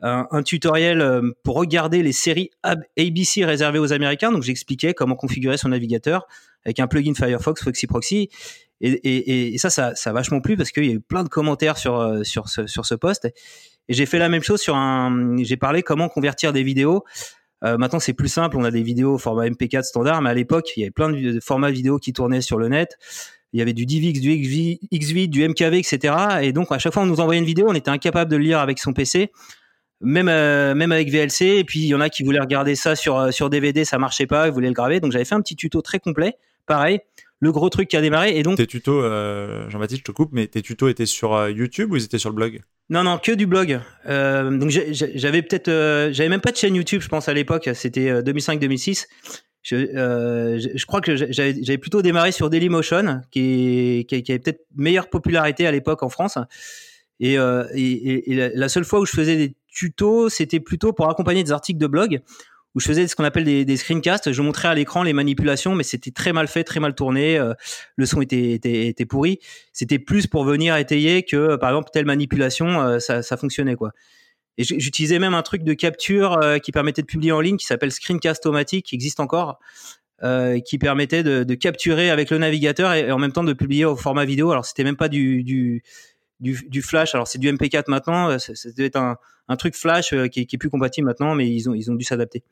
Un, 0.00 0.42
tutoriel 0.42 1.00
euh, 1.00 1.32
pour 1.44 1.56
regarder 1.56 2.02
les 2.02 2.12
séries 2.12 2.50
ABC 2.62 3.42
réservées 3.46 3.78
aux 3.78 3.94
Américains. 3.94 4.32
Donc 4.32 4.42
j'expliquais 4.42 4.92
comment 4.92 5.16
configurer 5.16 5.56
son 5.56 5.70
navigateur 5.70 6.26
avec 6.66 6.78
un 6.78 6.86
plugin 6.86 7.14
Firefox 7.14 7.62
Foxy 7.62 7.86
Proxy. 7.86 8.28
Et 8.82 9.56
ça, 9.56 9.70
ça, 9.70 9.94
ça 9.94 10.10
a 10.10 10.12
vachement 10.12 10.42
plu 10.42 10.58
parce 10.58 10.70
qu'il 10.70 10.84
y 10.84 10.90
a 10.90 10.92
eu 10.92 11.00
plein 11.00 11.24
de 11.24 11.30
commentaires 11.30 11.78
sur, 11.78 12.00
euh, 12.00 12.22
sur, 12.22 12.50
ce, 12.50 12.66
sur 12.66 12.84
ce 12.84 12.94
poste. 12.94 13.28
Et 13.88 13.94
j'ai 13.94 14.06
fait 14.06 14.18
la 14.18 14.28
même 14.28 14.42
chose 14.42 14.60
sur 14.60 14.76
un. 14.76 15.36
J'ai 15.42 15.56
parlé 15.56 15.82
comment 15.82 16.08
convertir 16.08 16.52
des 16.52 16.62
vidéos. 16.62 17.04
Euh, 17.64 17.78
maintenant, 17.78 18.00
c'est 18.00 18.12
plus 18.12 18.28
simple. 18.28 18.56
On 18.56 18.64
a 18.64 18.70
des 18.70 18.82
vidéos 18.82 19.14
au 19.14 19.18
format 19.18 19.46
MP4 19.46 19.84
standard, 19.84 20.20
mais 20.22 20.30
à 20.30 20.34
l'époque, 20.34 20.70
il 20.76 20.80
y 20.80 20.82
avait 20.84 20.90
plein 20.90 21.10
de 21.10 21.40
formats 21.40 21.70
vidéo 21.70 21.98
qui 21.98 22.12
tournaient 22.12 22.40
sur 22.40 22.58
le 22.58 22.68
net. 22.68 22.96
Il 23.52 23.58
y 23.58 23.62
avait 23.62 23.72
du 23.72 23.86
DivX, 23.86 24.20
du 24.20 24.78
XV, 24.92 25.28
du 25.28 25.48
MKV, 25.48 25.78
etc. 25.78 26.14
Et 26.42 26.52
donc, 26.52 26.72
à 26.72 26.78
chaque 26.78 26.92
fois, 26.92 27.04
on 27.04 27.06
nous 27.06 27.20
envoyait 27.20 27.40
une 27.40 27.46
vidéo, 27.46 27.66
on 27.68 27.74
était 27.74 27.90
incapable 27.90 28.30
de 28.30 28.36
le 28.36 28.42
lire 28.42 28.58
avec 28.58 28.80
son 28.80 28.92
PC, 28.92 29.30
même 30.00 30.28
euh, 30.28 30.74
même 30.74 30.92
avec 30.92 31.08
VLC. 31.10 31.58
Et 31.58 31.64
puis, 31.64 31.80
il 31.80 31.86
y 31.86 31.94
en 31.94 32.00
a 32.00 32.10
qui 32.10 32.24
voulaient 32.24 32.40
regarder 32.40 32.74
ça 32.74 32.96
sur 32.96 33.18
euh, 33.18 33.30
sur 33.30 33.50
DVD, 33.50 33.84
ça 33.84 33.98
marchait 33.98 34.26
pas, 34.26 34.48
ils 34.48 34.52
voulaient 34.52 34.68
le 34.68 34.74
graver. 34.74 35.00
Donc, 35.00 35.12
j'avais 35.12 35.24
fait 35.24 35.36
un 35.36 35.40
petit 35.40 35.56
tuto 35.56 35.82
très 35.82 36.00
complet, 36.00 36.34
pareil. 36.66 37.00
Le 37.40 37.52
gros 37.52 37.68
truc 37.68 37.88
qui 37.88 37.96
a 37.96 38.00
démarré. 38.00 38.36
Et 38.36 38.42
donc, 38.42 38.56
tes 38.56 38.66
tutos, 38.66 39.02
Jean-Baptiste, 39.68 40.00
je 40.00 40.04
te 40.04 40.12
coupe, 40.12 40.30
mais 40.32 40.46
tes 40.46 40.62
tutos 40.62 40.88
étaient 40.88 41.06
sur 41.06 41.48
YouTube 41.48 41.92
ou 41.92 41.96
ils 41.96 42.04
étaient 42.04 42.18
sur 42.18 42.30
le 42.30 42.36
blog? 42.36 42.62
Non, 42.90 43.02
non, 43.02 43.18
que 43.18 43.32
du 43.32 43.46
blog. 43.46 43.80
Euh, 44.06 44.50
donc 44.50 44.70
j'avais 44.70 45.42
peut-être, 45.42 45.68
euh, 45.68 46.12
j'avais 46.12 46.28
même 46.28 46.42
pas 46.42 46.52
de 46.52 46.56
chaîne 46.56 46.74
YouTube, 46.74 47.00
je 47.00 47.08
pense 47.08 47.28
à 47.28 47.34
l'époque. 47.34 47.70
C'était 47.74 48.22
2005-2006. 48.22 49.06
Je, 49.62 49.76
euh, 49.76 50.58
je, 50.58 50.84
crois 50.84 51.00
que 51.00 51.16
j'avais 51.16 51.78
plutôt 51.78 52.02
démarré 52.02 52.32
sur 52.32 52.50
Dailymotion, 52.50 53.22
qui, 53.30 54.04
qui, 54.08 54.22
qui 54.22 54.32
avait 54.32 54.38
peut-être 54.38 54.66
meilleure 54.76 55.08
popularité 55.08 55.66
à 55.66 55.72
l'époque 55.72 56.02
en 56.02 56.10
France. 56.10 56.36
Et, 57.20 57.34
et, 57.34 58.50
la 58.54 58.68
seule 58.68 58.84
fois 58.84 59.00
où 59.00 59.06
je 59.06 59.12
faisais 59.12 59.36
des 59.36 59.54
tutos, 59.68 60.28
c'était 60.28 60.60
plutôt 60.60 60.92
pour 60.92 61.08
accompagner 61.08 61.42
des 61.42 61.52
articles 61.52 61.80
de 61.80 61.86
blog 61.86 62.20
où 62.74 62.80
je 62.80 62.86
faisais 62.86 63.06
ce 63.06 63.14
qu'on 63.14 63.24
appelle 63.24 63.44
des, 63.44 63.76
screencasts. 63.76 64.32
Je 64.32 64.42
montrais 64.42 64.68
à 64.68 64.74
l'écran 64.74 65.02
les 65.02 65.12
manipulations, 65.12 65.74
mais 65.74 65.84
c'était 65.84 66.10
très 66.10 66.32
mal 66.32 66.48
fait, 66.48 66.64
très 66.64 66.80
mal 66.80 66.94
tourné. 66.94 67.38
Euh, 67.38 67.54
le 67.96 68.06
son 68.06 68.20
était, 68.20 68.94
pourri. 69.08 69.38
C'était 69.72 69.98
plus 69.98 70.26
pour 70.26 70.44
venir 70.44 70.76
étayer 70.76 71.22
que, 71.22 71.56
par 71.56 71.70
exemple, 71.70 71.90
telle 71.92 72.06
manipulation, 72.06 72.80
euh, 72.80 72.98
ça, 72.98 73.36
fonctionnait 73.36 73.76
quoi. 73.76 73.92
Et 74.56 74.62
j'utilisais 74.62 75.18
même 75.18 75.34
un 75.34 75.42
truc 75.42 75.64
de 75.64 75.74
capture 75.74 76.38
euh, 76.38 76.58
qui 76.58 76.70
permettait 76.70 77.02
de 77.02 77.06
publier 77.06 77.32
en 77.32 77.40
ligne, 77.40 77.56
qui 77.56 77.66
s'appelle 77.66 77.90
Screencast-O-Matic, 77.90 78.86
qui 78.86 78.94
existe 78.94 79.20
encore, 79.20 79.58
qui 80.64 80.78
permettait 80.78 81.22
de, 81.22 81.54
capturer 81.54 82.10
avec 82.10 82.30
le 82.30 82.38
navigateur 82.38 82.92
et, 82.94 83.12
en 83.12 83.18
même 83.18 83.32
temps 83.32 83.44
de 83.44 83.52
publier 83.52 83.84
au 83.84 83.94
format 83.94 84.24
vidéo. 84.24 84.52
Alors 84.52 84.64
c'était 84.64 84.84
même 84.84 84.96
pas 84.96 85.08
du, 85.08 85.82
flash. 86.82 87.14
Alors 87.14 87.28
c'est 87.28 87.38
du 87.38 87.52
MP4 87.52 87.84
maintenant, 87.88 88.38
c'était 88.38 88.96
un, 88.96 89.16
un 89.48 89.56
truc 89.56 89.74
flash 89.74 90.10
qui, 90.10 90.40
est, 90.40 90.46
qui, 90.46 90.56
est, 90.56 90.58
plus 90.58 90.70
compatible 90.70 91.06
maintenant, 91.06 91.34
mais 91.34 91.48
ils 91.48 91.68
ont, 91.68 91.74
ils 91.74 91.90
ont 91.90 91.94
dû 91.94 92.04
s'adapter. 92.04 92.42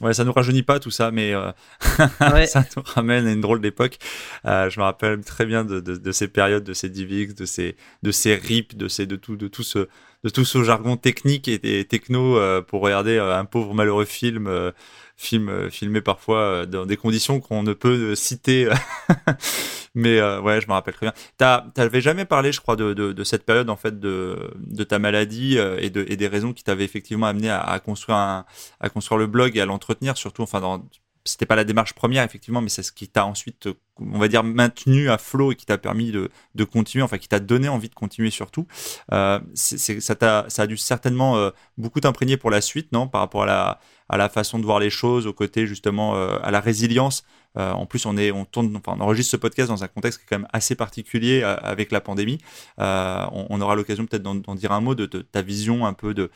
Ouais, 0.00 0.14
ça 0.14 0.24
nous 0.24 0.32
rajeunit 0.32 0.62
pas 0.62 0.80
tout 0.80 0.90
ça, 0.90 1.10
mais 1.10 1.34
euh, 1.34 1.52
ça 2.46 2.64
nous 2.74 2.82
ramène 2.82 3.26
à 3.26 3.32
une 3.32 3.42
drôle 3.42 3.60
d'époque. 3.60 3.98
Euh, 4.46 4.70
je 4.70 4.80
me 4.80 4.84
rappelle 4.84 5.20
très 5.20 5.44
bien 5.44 5.64
de, 5.64 5.80
de, 5.80 5.96
de, 5.96 6.12
ces 6.12 6.28
périodes, 6.28 6.64
de 6.64 6.72
ces 6.72 6.88
DivX, 6.88 7.34
de 7.34 7.44
ces 7.44 7.76
de 8.02 8.10
ces 8.10 8.34
RIP, 8.34 8.78
de 8.78 8.88
ces 8.88 9.06
de 9.06 9.16
tout 9.16 9.36
de 9.36 9.46
tout 9.46 9.62
ce 9.62 9.88
de 10.24 10.28
tout 10.28 10.44
ce 10.44 10.62
jargon 10.62 10.96
technique 10.96 11.48
et, 11.48 11.84
techno 11.84 12.36
euh, 12.36 12.60
pour 12.62 12.82
regarder 12.82 13.16
euh, 13.16 13.38
un 13.38 13.44
pauvre 13.44 13.74
malheureux 13.74 14.04
film 14.04 14.46
euh, 14.46 14.70
film 15.20 15.70
filmé 15.70 16.00
parfois 16.00 16.66
dans 16.66 16.86
des 16.86 16.96
conditions 16.96 17.40
qu'on 17.40 17.62
ne 17.62 17.74
peut 17.74 18.14
citer 18.14 18.68
Mais 19.94 20.18
euh, 20.18 20.40
ouais, 20.40 20.60
je 20.60 20.68
me 20.68 20.72
rappelle 20.72 20.94
très 20.94 21.06
bien. 21.06 21.62
T'avais 21.74 22.00
jamais 22.00 22.24
parlé, 22.24 22.52
je 22.52 22.60
crois, 22.60 22.76
de, 22.76 22.94
de, 22.94 23.24
cette 23.24 23.44
période 23.44 23.70
en 23.70 23.76
fait 23.76 23.98
de, 23.98 24.52
de 24.56 24.84
ta 24.84 24.98
maladie 24.98 25.58
euh, 25.58 25.78
et, 25.80 25.90
de, 25.90 26.04
et 26.08 26.16
des 26.16 26.28
raisons 26.28 26.52
qui 26.52 26.62
t'avaient 26.62 26.84
effectivement 26.84 27.26
amené 27.26 27.50
à, 27.50 27.80
construire 27.84 28.16
à 28.16 28.88
construire 28.92 29.18
le 29.18 29.26
blog 29.26 29.56
et 29.56 29.60
à 29.60 29.66
l'entretenir, 29.66 30.16
surtout. 30.16 30.42
Enfin, 30.42 30.60
dans, 30.60 30.84
c'était 31.24 31.46
pas 31.46 31.56
la 31.56 31.64
démarche 31.64 31.92
première 31.92 32.24
effectivement, 32.24 32.60
mais 32.60 32.68
c'est 32.68 32.82
ce 32.82 32.92
qui 32.92 33.08
t'a 33.08 33.26
ensuite, 33.26 33.68
on 33.98 34.18
va 34.18 34.28
dire, 34.28 34.42
maintenu 34.42 35.10
à 35.10 35.18
flot 35.18 35.52
et 35.52 35.56
qui 35.56 35.66
t'a 35.66 35.76
permis 35.76 36.12
de, 36.12 36.30
de, 36.54 36.64
continuer, 36.64 37.02
enfin 37.02 37.18
qui 37.18 37.28
t'a 37.28 37.40
donné 37.40 37.68
envie 37.68 37.88
de 37.88 37.94
continuer 37.94 38.30
surtout. 38.30 38.66
Euh, 39.12 39.38
ça, 39.54 40.14
t'a, 40.14 40.46
ça 40.48 40.62
a 40.62 40.66
dû 40.66 40.76
certainement 40.76 41.36
euh, 41.36 41.50
beaucoup 41.76 42.00
t'imprégner 42.00 42.36
pour 42.36 42.50
la 42.50 42.60
suite, 42.60 42.92
non, 42.92 43.06
par 43.06 43.20
rapport 43.20 43.42
à 43.42 43.46
la, 43.46 43.80
à 44.10 44.16
la 44.16 44.28
façon 44.28 44.58
de 44.58 44.64
voir 44.64 44.80
les 44.80 44.90
choses, 44.90 45.26
au 45.28 45.32
côté 45.32 45.66
justement 45.66 46.16
euh, 46.16 46.36
à 46.42 46.50
la 46.50 46.60
résilience. 46.60 47.24
Euh, 47.56 47.70
en 47.70 47.86
plus, 47.86 48.06
on 48.06 48.16
est, 48.16 48.32
on 48.32 48.46
enregistre 48.86 49.30
ce 49.30 49.36
podcast 49.36 49.68
dans 49.68 49.84
un 49.84 49.88
contexte 49.88 50.18
qui 50.18 50.24
est 50.24 50.28
quand 50.28 50.40
même 50.40 50.48
assez 50.52 50.74
particulier 50.74 51.42
euh, 51.42 51.56
avec 51.62 51.92
la 51.92 52.00
pandémie. 52.00 52.38
On, 52.78 53.60
aura 53.60 53.76
l'occasion 53.76 54.06
peut-être 54.06 54.22
d'en 54.22 54.54
dire 54.54 54.72
un 54.72 54.80
mot 54.80 54.94
de, 54.96 55.06
ta 55.06 55.42
vision 55.42 55.86
un 55.86 55.92
peu 55.92 56.12
de 56.12 56.30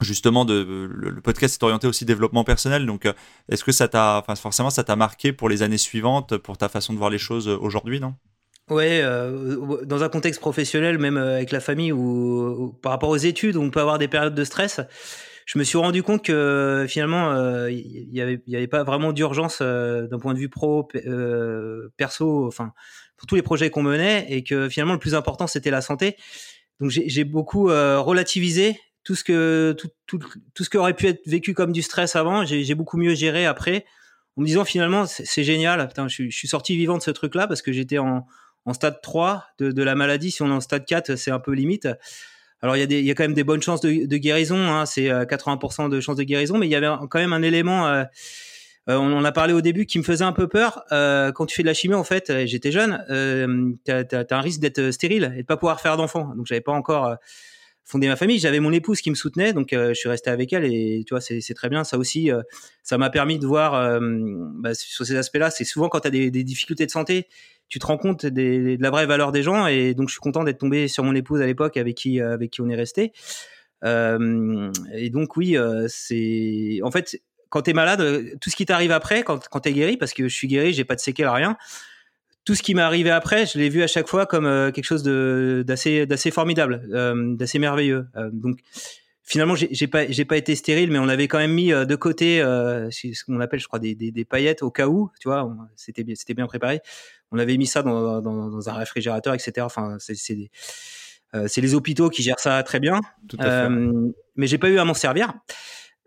justement 0.00 0.44
de 0.44 0.88
le, 0.92 1.20
podcast 1.20 1.60
est 1.60 1.64
orienté 1.64 1.86
aussi 1.88 2.04
développement 2.04 2.44
personnel. 2.44 2.86
Donc 2.86 3.08
est-ce 3.48 3.64
que 3.64 3.72
ça 3.72 3.88
t'a 3.88 4.18
enfin 4.18 4.34
forcément 4.36 4.70
ça 4.70 4.84
t'a 4.84 4.96
marqué 4.96 5.32
pour 5.32 5.48
les 5.48 5.62
années 5.62 5.78
suivantes 5.78 6.36
pour 6.36 6.58
ta 6.58 6.68
façon 6.68 6.92
de 6.92 6.98
voir 6.98 7.10
les 7.10 7.18
choses 7.18 7.48
aujourd'hui 7.48 8.00
non? 8.00 8.14
Ouais, 8.70 9.02
dans 9.84 10.02
un 10.02 10.08
contexte 10.08 10.40
professionnel, 10.40 10.98
même 10.98 11.16
avec 11.16 11.52
la 11.52 11.60
famille 11.60 11.92
ou, 11.92 12.74
par 12.82 12.92
rapport 12.92 13.10
aux 13.10 13.16
études, 13.16 13.56
on 13.56 13.70
peut 13.70 13.80
avoir 13.80 13.98
des 13.98 14.08
périodes 14.08 14.34
de 14.34 14.44
stress 14.44 14.80
je 15.46 15.58
me 15.58 15.64
suis 15.64 15.76
rendu 15.76 16.02
compte 16.02 16.24
que 16.24 16.86
finalement, 16.88 17.32
il 17.32 17.38
euh, 17.38 17.70
y 17.70 18.20
avait, 18.20 18.42
y 18.46 18.56
avait 18.56 18.66
pas 18.66 18.82
vraiment 18.82 19.12
d'urgence 19.12 19.58
euh, 19.60 20.06
d'un 20.06 20.18
point 20.18 20.32
de 20.32 20.38
vue 20.38 20.48
pro, 20.48 20.88
euh, 20.94 21.90
perso, 21.96 22.46
enfin, 22.46 22.72
pour 23.16 23.26
tous 23.26 23.34
les 23.34 23.42
projets 23.42 23.70
qu'on 23.70 23.82
menait, 23.82 24.26
et 24.30 24.42
que 24.42 24.68
finalement 24.68 24.94
le 24.94 24.98
plus 24.98 25.14
important 25.14 25.46
c'était 25.46 25.70
la 25.70 25.82
santé. 25.82 26.16
Donc 26.80 26.90
j'ai 26.90 27.24
beaucoup 27.24 27.66
relativisé 27.66 28.80
tout 29.04 29.14
ce 29.14 29.22
que 29.22 29.76
tout, 29.78 29.90
tout, 30.06 30.18
tout, 30.54 30.64
ce 30.64 30.70
qui 30.70 30.76
aurait 30.76 30.94
pu 30.94 31.06
être 31.06 31.24
vécu 31.24 31.54
comme 31.54 31.70
du 31.70 31.82
stress 31.82 32.16
avant. 32.16 32.44
J'ai 32.44 32.74
beaucoup 32.74 32.96
mieux 32.96 33.14
géré 33.14 33.46
après, 33.46 33.84
en 34.36 34.40
me 34.40 34.46
disant 34.46 34.64
finalement 34.64 35.06
c'est 35.06 35.44
génial. 35.44 35.86
Putain, 35.86 36.08
je, 36.08 36.24
je, 36.24 36.36
suis 36.36 36.48
sorti 36.48 36.76
vivant 36.76 36.98
de 36.98 37.02
ce 37.02 37.12
truc-là 37.12 37.46
parce 37.46 37.62
que 37.62 37.70
j'étais 37.70 37.98
en, 37.98 38.26
en 38.64 38.72
stade 38.72 39.00
3 39.02 39.44
de, 39.58 39.70
de, 39.70 39.82
la 39.84 39.94
maladie. 39.94 40.32
Si 40.32 40.42
on 40.42 40.48
est 40.48 40.52
en 40.52 40.60
stade 40.60 40.84
4, 40.84 41.14
c'est 41.14 41.30
un 41.30 41.38
peu 41.38 41.52
limite. 41.52 41.88
Alors 42.64 42.78
il 42.78 42.90
y, 42.90 43.10
a 43.10 43.14
quand 43.14 43.24
même 43.24 43.34
des 43.34 43.44
bonnes 43.44 43.60
chances 43.60 43.82
de, 43.82 44.16
guérison, 44.16 44.56
hein, 44.56 44.86
c'est 44.86 45.10
80% 45.10 45.84
euh, 45.84 45.88
de 45.90 46.00
chances 46.00 46.16
de 46.16 46.22
guérison, 46.22 46.56
mais 46.56 46.66
il 46.66 46.70
y 46.70 46.74
avait 46.74 46.88
quand 47.10 47.18
même 47.18 47.34
un 47.34 47.42
élément, 47.42 47.86
euh, 47.86 48.04
euh, 48.88 48.96
on 48.96 49.12
en 49.14 49.22
a 49.22 49.32
parlé 49.32 49.52
au 49.52 49.60
début, 49.60 49.84
qui 49.84 49.98
me 49.98 50.02
faisait 50.02 50.24
un 50.24 50.32
peu 50.32 50.48
peur. 50.48 50.82
Quand 50.88 51.44
tu 51.44 51.54
fais 51.54 51.62
de 51.62 51.66
la 51.66 51.74
chimie, 51.74 51.92
en 51.92 52.04
fait, 52.04 52.46
j'étais 52.46 52.72
jeune, 52.72 53.04
tu 53.84 53.92
as, 53.92 54.26
un 54.30 54.40
risque 54.40 54.60
d'être 54.60 54.92
stérile 54.92 55.34
et 55.36 55.42
de 55.42 55.46
pas 55.46 55.58
pouvoir 55.58 55.78
faire 55.82 55.98
d'enfant. 55.98 56.32
Donc 56.34 56.46
j'avais 56.46 56.62
pas 56.62 56.72
encore 56.72 57.16
fondé 57.84 58.08
ma 58.08 58.16
famille, 58.16 58.38
j'avais 58.38 58.60
mon 58.60 58.72
épouse 58.72 59.02
qui 59.02 59.10
me 59.10 59.14
soutenait, 59.14 59.52
donc 59.52 59.68
je 59.72 59.92
suis 59.92 60.08
resté 60.08 60.30
avec 60.30 60.50
elle 60.54 60.64
et 60.64 61.04
tu 61.06 61.12
vois, 61.12 61.20
c'est 61.20 61.54
très 61.54 61.68
bien. 61.68 61.84
Ça 61.84 61.98
aussi, 61.98 62.30
ça 62.82 62.96
m'a 62.96 63.10
permis 63.10 63.38
de 63.38 63.46
voir 63.46 64.00
bah, 64.54 64.72
sur 64.72 65.04
ces 65.04 65.16
aspects-là. 65.16 65.50
C'est 65.50 65.64
souvent 65.64 65.90
quand 65.90 66.00
tu 66.00 66.08
as 66.08 66.10
des 66.10 66.44
difficultés 66.44 66.86
de 66.86 66.90
santé 66.90 67.28
tu 67.68 67.78
te 67.78 67.86
rends 67.86 67.96
compte 67.96 68.26
de 68.26 68.76
la 68.80 68.90
vraie 68.90 69.06
valeur 69.06 69.32
des 69.32 69.42
gens. 69.42 69.66
Et 69.66 69.94
donc, 69.94 70.08
je 70.08 70.14
suis 70.14 70.20
content 70.20 70.44
d'être 70.44 70.58
tombé 70.58 70.88
sur 70.88 71.04
mon 71.04 71.14
épouse 71.14 71.40
à 71.40 71.46
l'époque 71.46 71.76
avec 71.76 71.96
qui, 71.96 72.20
euh, 72.20 72.34
avec 72.34 72.50
qui 72.50 72.60
on 72.60 72.68
est 72.68 72.76
resté. 72.76 73.12
Euh, 73.84 74.70
et 74.94 75.10
donc, 75.10 75.36
oui, 75.36 75.56
euh, 75.56 75.86
c'est. 75.88 76.80
En 76.82 76.90
fait, 76.90 77.20
quand 77.48 77.62
tu 77.62 77.70
es 77.70 77.72
malade, 77.72 78.38
tout 78.40 78.50
ce 78.50 78.56
qui 78.56 78.66
t'arrive 78.66 78.92
après, 78.92 79.22
quand, 79.22 79.48
quand 79.48 79.60
tu 79.60 79.70
es 79.70 79.72
guéri, 79.72 79.96
parce 79.96 80.12
que 80.12 80.28
je 80.28 80.34
suis 80.34 80.48
guéri, 80.48 80.72
j'ai 80.72 80.84
pas 80.84 80.94
de 80.94 81.00
séquelles, 81.00 81.28
rien. 81.28 81.56
Tout 82.44 82.54
ce 82.54 82.62
qui 82.62 82.74
m'est 82.74 82.82
arrivé 82.82 83.10
après, 83.10 83.46
je 83.46 83.58
l'ai 83.58 83.70
vu 83.70 83.82
à 83.82 83.86
chaque 83.86 84.06
fois 84.06 84.26
comme 84.26 84.70
quelque 84.72 84.84
chose 84.84 85.02
d'assez 85.02 86.30
formidable, 86.30 86.82
d'assez 87.38 87.58
merveilleux. 87.58 88.06
donc, 88.32 88.58
finalement, 89.22 89.54
j'ai 89.56 89.86
pas, 89.86 90.04
pas 90.28 90.36
été 90.36 90.54
stérile, 90.54 90.90
mais 90.90 90.98
on 90.98 91.08
avait 91.08 91.26
quand 91.26 91.38
même 91.38 91.54
mis 91.54 91.70
de 91.70 91.94
côté 91.96 92.40
ce 92.40 93.24
qu'on 93.24 93.40
appelle, 93.40 93.60
je 93.60 93.66
crois, 93.66 93.78
des, 93.78 93.94
des, 93.94 94.10
des, 94.10 94.26
paillettes 94.26 94.62
au 94.62 94.70
cas 94.70 94.88
où, 94.88 95.10
tu 95.20 95.28
vois, 95.28 95.50
c'était 95.74 96.34
bien 96.34 96.46
préparé 96.46 96.82
on 97.32 97.38
avait 97.38 97.56
mis 97.56 97.66
ça 97.66 97.82
dans, 97.82 98.20
dans, 98.20 98.48
dans 98.48 98.68
un 98.68 98.74
réfrigérateur, 98.74 99.34
etc. 99.34 99.52
Enfin, 99.60 99.96
c'est 99.98 100.14
euh, 101.34 101.46
c'est 101.48 101.60
les 101.60 101.74
hôpitaux 101.74 102.10
qui 102.10 102.22
gèrent 102.22 102.38
ça 102.38 102.62
très 102.62 102.80
bien. 102.80 103.00
Tout 103.28 103.36
à 103.40 103.44
fait. 103.44 103.50
Euh, 103.50 104.12
mais 104.36 104.46
j'ai 104.46 104.58
pas 104.58 104.68
eu 104.68 104.78
à 104.78 104.84
m'en 104.84 104.94
servir. 104.94 105.32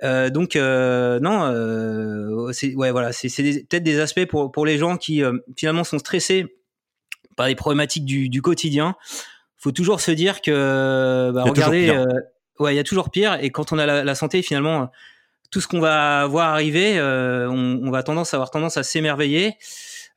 Euh, 0.04 0.30
donc 0.30 0.56
non, 0.56 2.52
c'est 2.54 2.76
ouais 2.76 2.92
voilà, 2.92 3.12
c'est 3.12 3.30
peut-être 3.30 3.84
des 3.84 4.00
aspects 4.00 4.26
pour 4.26 4.52
pour 4.52 4.66
les 4.66 4.78
gens 4.78 4.98
qui 4.98 5.22
finalement 5.58 5.84
sont 5.84 6.00
stressés 6.00 6.46
par 7.36 7.48
les 7.48 7.56
problématiques 7.56 8.06
du, 8.06 8.30
du 8.30 8.42
quotidien. 8.42 8.96
Faut 9.58 9.72
toujours 9.72 10.02
se 10.02 10.12
dire 10.12 10.42
que 10.42 11.32
bah, 11.34 11.44
regardez, 11.44 11.92
ouais, 12.60 12.74
il 12.74 12.78
y 12.78 12.80
a 12.80 12.84
toujours 12.84 13.10
pire. 13.10 13.38
Et 13.42 13.50
quand 13.50 13.72
on 13.72 13.80
a 13.80 13.86
la, 13.86 14.04
la 14.04 14.16
santé, 14.16 14.42
finalement, 14.42 14.92
tout 15.52 15.62
ce 15.62 15.68
qu'on 15.68 15.80
va 15.80 16.26
voir 16.28 16.50
arriver, 16.50 17.02
on, 17.02 17.80
on, 17.84 17.92
va 17.92 18.04
tendance 18.04 18.34
à 18.34 18.38
avoir 18.38 18.52
tendance 18.52 18.78
à 18.78 18.84
s'émerveiller. 18.84 19.56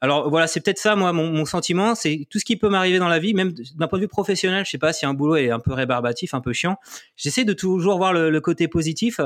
Alors 0.01 0.31
voilà, 0.31 0.47
c'est 0.47 0.61
peut-être 0.61 0.79
ça, 0.79 0.97
moi, 0.97 1.13
mon, 1.13 1.31
mon 1.31 1.45
sentiment, 1.45 1.95
c'est 1.95 2.27
tout 2.31 2.39
ce 2.39 2.45
qui 2.45 2.57
peut 2.57 2.69
m'arriver 2.69 2.99
dans 2.99 3.09
la 3.09 3.19
vie, 3.19 3.35
même 3.35 3.53
d'un 3.77 3.87
point 3.87 3.99
de 3.99 4.05
vue 4.05 4.09
professionnel. 4.09 4.65
Je 4.65 4.71
sais 4.71 4.79
pas 4.79 4.93
si 4.93 5.05
un 5.05 5.13
boulot 5.15 5.37
est 5.37 5.51
un 5.51 5.61
peu 5.61 5.75
rébarbatif, 5.75 6.33
un 6.33 6.41
peu 6.41 6.53
chiant. 6.53 6.77
J'essaie 7.17 7.45
de 7.45 7.53
toujours 7.53 7.99
voir 7.99 8.13
le, 8.13 8.31
le 8.31 8.41
côté 8.41 8.67
positif. 8.67 9.21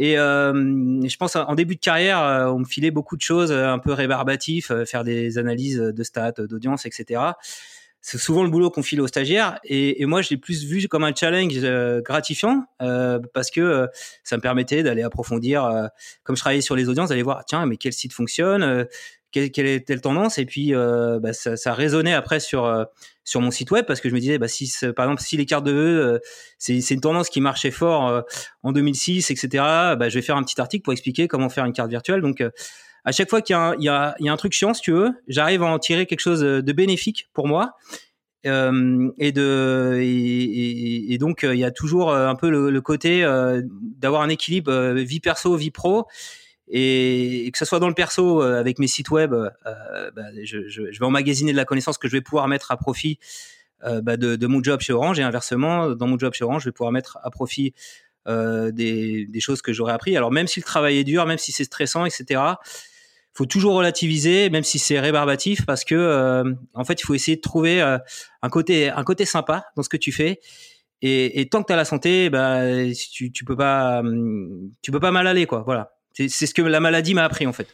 Et 0.00 0.16
euh, 0.16 0.52
je 0.54 1.16
pense 1.16 1.34
en 1.34 1.54
début 1.56 1.74
de 1.74 1.80
carrière, 1.80 2.22
euh, 2.22 2.46
on 2.46 2.60
me 2.60 2.64
filait 2.64 2.92
beaucoup 2.92 3.16
de 3.16 3.20
choses 3.20 3.50
euh, 3.50 3.66
un 3.66 3.80
peu 3.80 3.92
rébarbatifs, 3.92 4.70
euh, 4.70 4.84
faire 4.84 5.02
des 5.02 5.38
analyses 5.38 5.78
de 5.78 6.02
stats, 6.04 6.32
d'audience, 6.38 6.86
etc. 6.86 7.20
C'est 8.10 8.16
souvent 8.16 8.42
le 8.42 8.48
boulot 8.48 8.70
qu'on 8.70 8.82
file 8.82 9.02
aux 9.02 9.06
stagiaires. 9.06 9.58
Et, 9.64 10.06
moi, 10.06 10.22
je 10.22 10.30
l'ai 10.30 10.38
plus 10.38 10.64
vu 10.64 10.88
comme 10.88 11.04
un 11.04 11.14
challenge 11.14 11.52
euh, 11.56 12.00
gratifiant 12.00 12.64
euh, 12.80 13.18
parce 13.34 13.50
que 13.50 13.86
ça 14.24 14.38
me 14.38 14.40
permettait 14.40 14.82
d'aller 14.82 15.02
approfondir, 15.02 15.68
comme 16.22 16.34
je 16.34 16.40
travaillais 16.40 16.62
sur 16.62 16.74
les 16.74 16.88
audiences, 16.88 17.10
d'aller 17.10 17.22
voir, 17.22 17.44
tiens, 17.44 17.66
mais 17.66 17.76
quel 17.76 17.92
site 17.92 18.14
fonctionne 18.14 18.86
quelle, 19.30 19.50
quelle 19.50 19.66
était 19.66 19.94
la 19.94 20.00
tendance? 20.00 20.38
Et 20.38 20.46
puis 20.46 20.74
euh, 20.74 21.18
bah, 21.20 21.32
ça, 21.32 21.74
résonnait 21.74 22.14
après 22.14 22.40
sur 22.40 22.64
euh, 22.64 22.84
sur 23.24 23.40
mon 23.40 23.50
site 23.50 23.70
web 23.70 23.84
parce 23.86 24.00
que 24.00 24.08
je 24.08 24.14
me 24.14 24.20
disais 24.20 24.38
bah 24.38 24.48
si 24.48 24.72
par 24.96 25.04
exemple 25.04 25.22
si 25.22 25.36
les 25.36 25.44
cartes 25.44 25.64
de 25.64 25.72
vœux 25.72 26.14
euh, 26.14 26.18
c'est 26.58 26.90
une 26.90 27.00
tendance 27.00 27.28
qui 27.28 27.42
marchait 27.42 27.70
fort 27.70 28.08
euh, 28.08 28.22
en 28.62 28.72
2006 28.72 29.30
etc 29.30 29.48
bah 29.98 30.08
je 30.08 30.14
vais 30.14 30.22
faire 30.22 30.36
un 30.36 30.42
petit 30.42 30.58
article 30.58 30.82
pour 30.82 30.94
expliquer 30.94 31.28
comment 31.28 31.50
faire 31.50 31.66
une 31.66 31.74
carte 31.74 31.90
virtuelle 31.90 32.22
donc 32.22 32.42
à 33.04 33.12
chaque 33.12 33.30
fois 33.30 33.42
qu'il 33.42 33.54
y 33.54 33.88
a 33.88 34.16
un, 34.20 34.36
truc 34.36 34.52
chiant 34.52 34.74
si 34.74 34.82
tu 34.82 34.92
veux 34.92 35.10
j'arrive 35.28 35.62
à 35.62 35.66
en 35.66 35.78
tirer 35.78 36.06
quelque 36.06 36.20
chose 36.20 36.40
de 36.40 36.72
bénéfique 36.72 37.28
pour 37.32 37.46
moi. 37.46 37.74
Euh, 38.46 39.10
et 39.18 39.32
donc 41.18 41.42
il 41.42 41.58
y 41.58 41.64
a 41.64 41.70
toujours 41.70 42.14
un 42.14 42.34
peu 42.34 42.50
le, 42.50 42.80
côté 42.80 43.24
euh, 43.24 43.62
d'avoir 43.96 44.22
un 44.22 44.28
équilibre 44.28 44.92
vie 44.92 45.20
perso 45.20 45.56
vie 45.56 45.70
pro. 45.70 46.06
Et, 46.70 47.50
que 47.52 47.58
ce 47.58 47.64
soit 47.64 47.78
dans 47.78 47.88
le 47.88 47.94
perso 47.94 48.42
euh, 48.42 48.58
avec 48.60 48.78
mes 48.78 48.86
sites 48.86 49.10
web, 49.10 49.32
euh, 49.32 49.48
bah, 50.14 50.22
je, 50.42 50.68
je, 50.68 50.92
je, 50.92 50.98
vais 50.98 51.06
emmagasiner 51.06 51.52
de 51.52 51.56
la 51.56 51.64
connaissance 51.64 51.98
que 51.98 52.08
je 52.08 52.12
vais 52.12 52.20
pouvoir 52.20 52.46
mettre 52.48 52.70
à 52.70 52.76
profit 52.76 53.18
euh, 53.84 54.00
bah, 54.02 54.16
de, 54.16 54.36
de, 54.36 54.46
mon 54.46 54.62
job 54.62 54.80
chez 54.80 54.92
Orange. 54.92 55.18
Et 55.18 55.22
inversement, 55.22 55.90
dans 55.90 56.06
mon 56.06 56.18
job 56.18 56.34
chez 56.34 56.44
Orange, 56.44 56.62
je 56.62 56.68
vais 56.68 56.72
pouvoir 56.72 56.92
mettre 56.92 57.18
à 57.22 57.30
profit 57.30 57.72
euh, 58.28 58.70
des, 58.70 59.40
choses 59.40 59.62
que 59.62 59.72
j'aurais 59.72 59.94
appris. 59.94 60.16
Alors 60.16 60.30
même 60.30 60.46
si 60.46 60.60
le 60.60 60.64
travail 60.64 60.98
est 60.98 61.04
dur, 61.04 61.24
même 61.24 61.38
si 61.38 61.50
c'est 61.50 61.64
stressant, 61.64 62.04
etc. 62.04 62.42
Faut 63.32 63.46
toujours 63.46 63.74
relativiser, 63.74 64.50
même 64.50 64.64
si 64.64 64.78
c'est 64.78 65.00
rébarbatif, 65.00 65.64
parce 65.64 65.84
que 65.84 65.94
euh, 65.94 66.52
en 66.74 66.84
fait, 66.84 67.00
il 67.00 67.06
faut 67.06 67.14
essayer 67.14 67.36
de 67.36 67.40
trouver 67.40 67.80
euh, 67.80 67.96
un 68.42 68.48
côté 68.50 68.90
un 68.90 69.04
côté 69.04 69.24
sympa 69.24 69.64
dans 69.76 69.82
ce 69.82 69.88
que 69.88 69.96
tu 69.96 70.12
fais. 70.12 70.40
Et, 71.00 71.48
tant 71.48 71.62
que 71.62 71.68
tu 71.68 71.72
as 71.72 71.76
la 71.76 71.84
santé, 71.84 72.28
bah, 72.28 72.62
tu, 73.12 73.30
tu 73.30 73.44
peux 73.44 73.56
pas 73.56 74.00
hum, 74.00 74.72
tu 74.82 74.90
peux 74.90 75.00
pas 75.00 75.12
mal 75.12 75.26
aller 75.26 75.46
quoi. 75.46 75.62
Voilà 75.64 75.92
C'est 76.12 76.28
ce 76.28 76.52
que 76.52 76.62
la 76.62 76.80
maladie 76.80 77.14
m'a 77.14 77.24
appris 77.24 77.46
en 77.46 77.52
fait. 77.52 77.68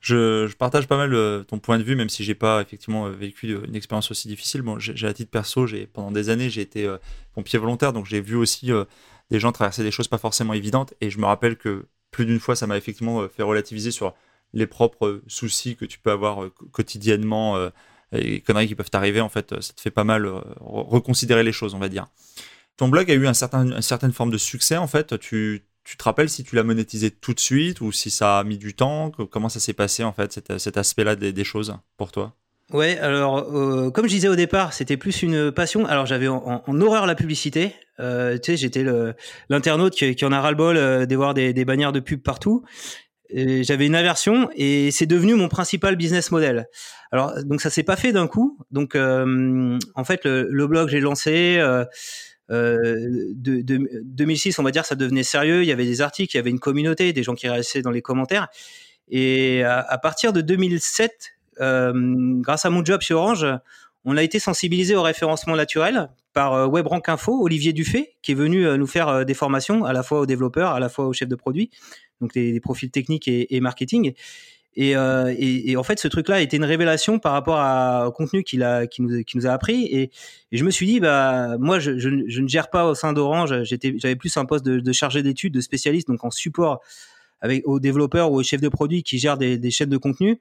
Je, 0.00 0.50
partage 0.54 0.88
pas 0.88 0.96
mal 0.96 1.44
ton 1.44 1.58
point 1.58 1.78
de 1.78 1.82
vue, 1.82 1.94
même 1.94 2.08
si 2.08 2.24
j'ai 2.24 2.34
pas 2.34 2.62
effectivement 2.62 3.10
vécu 3.10 3.54
une 3.68 3.76
expérience 3.76 4.10
aussi 4.10 4.28
difficile. 4.28 4.62
Bon, 4.62 4.78
j'ai 4.78 5.06
à 5.06 5.12
titre 5.12 5.30
perso, 5.30 5.66
j'ai 5.66 5.86
pendant 5.86 6.10
des 6.10 6.30
années 6.30 6.48
j'ai 6.48 6.62
été 6.62 6.90
pompier 7.34 7.58
volontaire, 7.58 7.92
donc 7.92 8.06
j'ai 8.06 8.22
vu 8.22 8.34
aussi 8.34 8.72
des 9.30 9.40
gens 9.40 9.52
traverser 9.52 9.82
des 9.82 9.90
choses 9.90 10.08
pas 10.08 10.18
forcément 10.18 10.52
évidentes. 10.52 10.94
Et 11.00 11.10
je 11.10 11.18
me 11.18 11.26
rappelle 11.26 11.56
que 11.56 11.86
plus 12.10 12.26
d'une 12.26 12.40
fois, 12.40 12.56
ça 12.56 12.66
m'a 12.66 12.76
effectivement 12.76 13.26
fait 13.28 13.42
relativiser 13.42 13.90
sur 13.90 14.14
les 14.52 14.66
propres 14.66 15.22
soucis 15.28 15.76
que 15.76 15.84
tu 15.84 15.98
peux 15.98 16.10
avoir 16.10 16.48
quotidiennement 16.72 17.56
et 18.12 18.20
les 18.20 18.40
conneries 18.40 18.66
qui 18.66 18.74
peuvent 18.74 18.90
t'arriver. 18.90 19.20
En 19.20 19.28
fait, 19.28 19.60
ça 19.60 19.72
te 19.72 19.80
fait 19.80 19.92
pas 19.92 20.02
mal 20.02 20.26
reconsidérer 20.60 21.44
les 21.44 21.52
choses, 21.52 21.74
on 21.74 21.78
va 21.78 21.88
dire. 21.88 22.08
Ton 22.76 22.88
blog 22.88 23.10
a 23.10 23.14
eu 23.14 23.28
un 23.28 23.34
certain, 23.34 23.70
une 23.70 23.82
certaine 23.82 24.12
forme 24.12 24.30
de 24.30 24.38
succès, 24.38 24.76
en 24.76 24.88
fait. 24.88 25.18
Tu, 25.20 25.62
tu 25.84 25.96
te 25.96 26.04
rappelles 26.04 26.30
si 26.30 26.44
tu 26.44 26.56
l'as 26.56 26.62
monétisé 26.62 27.10
tout 27.10 27.34
de 27.34 27.40
suite 27.40 27.80
ou 27.80 27.92
si 27.92 28.10
ça 28.10 28.38
a 28.38 28.44
mis 28.44 28.58
du 28.58 28.74
temps? 28.74 29.10
Comment 29.10 29.48
ça 29.48 29.60
s'est 29.60 29.72
passé 29.72 30.04
en 30.04 30.12
fait, 30.12 30.40
cet 30.58 30.76
aspect-là 30.76 31.16
des, 31.16 31.44
choses 31.44 31.76
pour 31.96 32.12
toi? 32.12 32.36
Ouais, 32.72 32.98
alors 32.98 33.38
euh, 33.38 33.90
comme 33.90 34.06
je 34.06 34.10
disais 34.10 34.28
au 34.28 34.36
départ, 34.36 34.72
c'était 34.72 34.96
plus 34.96 35.22
une 35.22 35.50
passion. 35.50 35.86
Alors 35.86 36.06
j'avais 36.06 36.28
en, 36.28 36.62
horreur 36.80 37.06
la 37.06 37.14
publicité. 37.14 37.74
Euh, 37.98 38.38
tu 38.38 38.52
sais, 38.52 38.56
j'étais 38.56 38.84
l'internaute 39.48 39.94
qui, 39.94 40.14
qui, 40.14 40.24
en 40.24 40.32
a 40.32 40.40
ras-le-bol 40.40 40.76
euh, 40.76 41.06
de 41.06 41.16
voir 41.16 41.34
des, 41.34 41.52
des, 41.52 41.64
bannières 41.64 41.92
de 41.92 42.00
pub 42.00 42.22
partout. 42.22 42.64
J'avais 43.32 43.86
une 43.86 43.94
aversion 43.94 44.50
et 44.56 44.90
c'est 44.90 45.06
devenu 45.06 45.34
mon 45.34 45.48
principal 45.48 45.94
business 45.94 46.32
model. 46.32 46.68
Alors 47.12 47.32
donc 47.44 47.60
ça 47.60 47.70
s'est 47.70 47.84
pas 47.84 47.94
fait 47.94 48.12
d'un 48.12 48.26
coup. 48.26 48.58
Donc 48.72 48.96
en 48.96 50.04
fait 50.04 50.24
le, 50.24 50.48
le 50.50 50.66
blog 50.66 50.88
j'ai 50.88 50.98
lancé 50.98 51.60
euh, 52.50 53.28
de, 53.34 53.62
2006, 54.02 54.58
on 54.58 54.62
va 54.62 54.70
dire, 54.70 54.84
ça 54.84 54.94
devenait 54.94 55.22
sérieux. 55.22 55.62
Il 55.62 55.68
y 55.68 55.72
avait 55.72 55.86
des 55.86 56.00
articles, 56.00 56.34
il 56.34 56.38
y 56.38 56.40
avait 56.40 56.50
une 56.50 56.60
communauté, 56.60 57.12
des 57.12 57.22
gens 57.22 57.34
qui 57.34 57.48
réagissaient 57.48 57.82
dans 57.82 57.90
les 57.90 58.02
commentaires. 58.02 58.48
Et 59.08 59.62
à, 59.64 59.98
partir 59.98 60.32
de 60.32 60.40
2007, 60.40 61.10
euh, 61.10 61.39
grâce 61.60 62.64
à 62.64 62.70
mon 62.70 62.84
job 62.84 63.00
chez 63.00 63.14
Orange, 63.14 63.46
on 64.04 64.16
a 64.16 64.22
été 64.22 64.38
sensibilisé 64.38 64.96
au 64.96 65.02
référencement 65.02 65.56
naturel 65.56 66.10
par 66.32 66.54
euh, 66.54 66.66
WebRank 66.68 67.06
Info, 67.08 67.38
Olivier 67.42 67.74
Dufay, 67.74 68.14
qui 68.22 68.32
est 68.32 68.34
venu 68.34 68.64
nous 68.78 68.86
faire 68.86 69.26
des 69.26 69.34
formations 69.34 69.84
à 69.84 69.92
la 69.92 70.02
fois 70.02 70.20
aux 70.20 70.26
développeurs, 70.26 70.70
à 70.70 70.80
la 70.80 70.88
fois 70.88 71.06
aux 71.06 71.12
chefs 71.12 71.28
de 71.28 71.34
produits, 71.34 71.70
donc 72.20 72.32
des, 72.32 72.60
profils 72.60 72.90
techniques 72.90 73.28
et, 73.28 73.54
et 73.54 73.60
marketing. 73.60 74.14
Euh, 74.78 75.34
et, 75.36 75.76
en 75.76 75.82
fait, 75.82 75.98
ce 75.98 76.08
truc-là 76.08 76.36
a 76.36 76.40
été 76.40 76.56
une 76.56 76.64
révélation 76.64 77.18
par 77.18 77.32
rapport 77.32 77.58
à, 77.58 78.08
au 78.08 78.12
contenu 78.12 78.44
qu'il 78.44 78.62
a, 78.62 78.86
nous, 78.98 79.46
a 79.46 79.50
appris. 79.50 79.84
Et, 79.86 80.10
je 80.52 80.64
me 80.64 80.70
suis 80.70 80.86
dit, 80.86 81.00
bah, 81.00 81.56
moi, 81.58 81.78
je, 81.78 81.90
ne 81.90 82.48
gère 82.48 82.70
pas 82.70 82.86
au 82.86 82.94
sein 82.94 83.12
d'Orange. 83.12 83.62
J'avais 83.64 84.16
plus 84.16 84.36
un 84.36 84.44
poste 84.44 84.64
de, 84.64 84.92
chargé 84.92 85.22
d'études, 85.22 85.54
de 85.54 85.60
spécialiste, 85.60 86.08
donc 86.08 86.24
en 86.24 86.30
support 86.30 86.80
avec 87.42 87.66
aux 87.66 87.80
développeurs 87.80 88.30
ou 88.32 88.38
aux 88.38 88.42
chefs 88.42 88.60
de 88.60 88.68
produits 88.68 89.02
qui 89.02 89.18
gèrent 89.18 89.38
des 89.38 89.70
chaînes 89.70 89.88
de 89.88 89.96
contenu. 89.96 90.38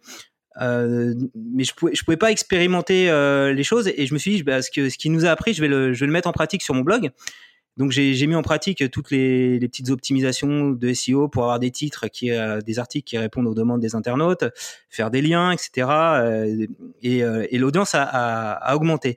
Euh, 0.62 1.13
mais 1.35 1.63
je 1.63 1.73
pouvais, 1.73 1.93
pouvais 1.93 2.17
pas 2.17 2.31
expérimenter 2.31 3.09
euh, 3.09 3.53
les 3.53 3.63
choses. 3.63 3.88
Et 3.95 4.05
je 4.05 4.13
me 4.13 4.19
suis 4.19 4.35
dit, 4.35 4.43
bah, 4.43 4.62
ce, 4.62 4.71
que, 4.71 4.89
ce 4.89 4.97
qu'il 4.97 5.12
nous 5.12 5.25
a 5.25 5.29
appris, 5.29 5.53
je 5.53 5.62
vais, 5.62 5.67
le, 5.67 6.07
mettre 6.07 6.27
en 6.27 6.33
pratique 6.33 6.62
sur 6.62 6.73
mon 6.73 6.81
blog. 6.81 7.12
Donc 7.77 7.91
j'ai 7.91 8.27
mis 8.27 8.35
en 8.35 8.41
pratique 8.41 8.91
toutes 8.91 9.09
les, 9.09 9.57
petites 9.59 9.89
optimisations 9.89 10.71
de 10.71 10.93
SEO 10.93 11.29
pour 11.29 11.43
avoir 11.43 11.59
des 11.59 11.71
titres 11.71 12.09
qui 12.09 12.29
euh, 12.29 12.59
des 12.59 12.77
articles 12.77 13.07
qui 13.07 13.17
répondent 13.17 13.47
aux 13.47 13.53
demandes 13.53 13.79
des 13.79 13.95
internautes, 13.95 14.43
faire 14.89 15.09
des 15.09 15.21
liens, 15.21 15.51
etc. 15.51 15.88
Et, 17.01 17.57
l'audience 17.57 17.91
a, 17.93 18.75
augmenté. 18.75 19.15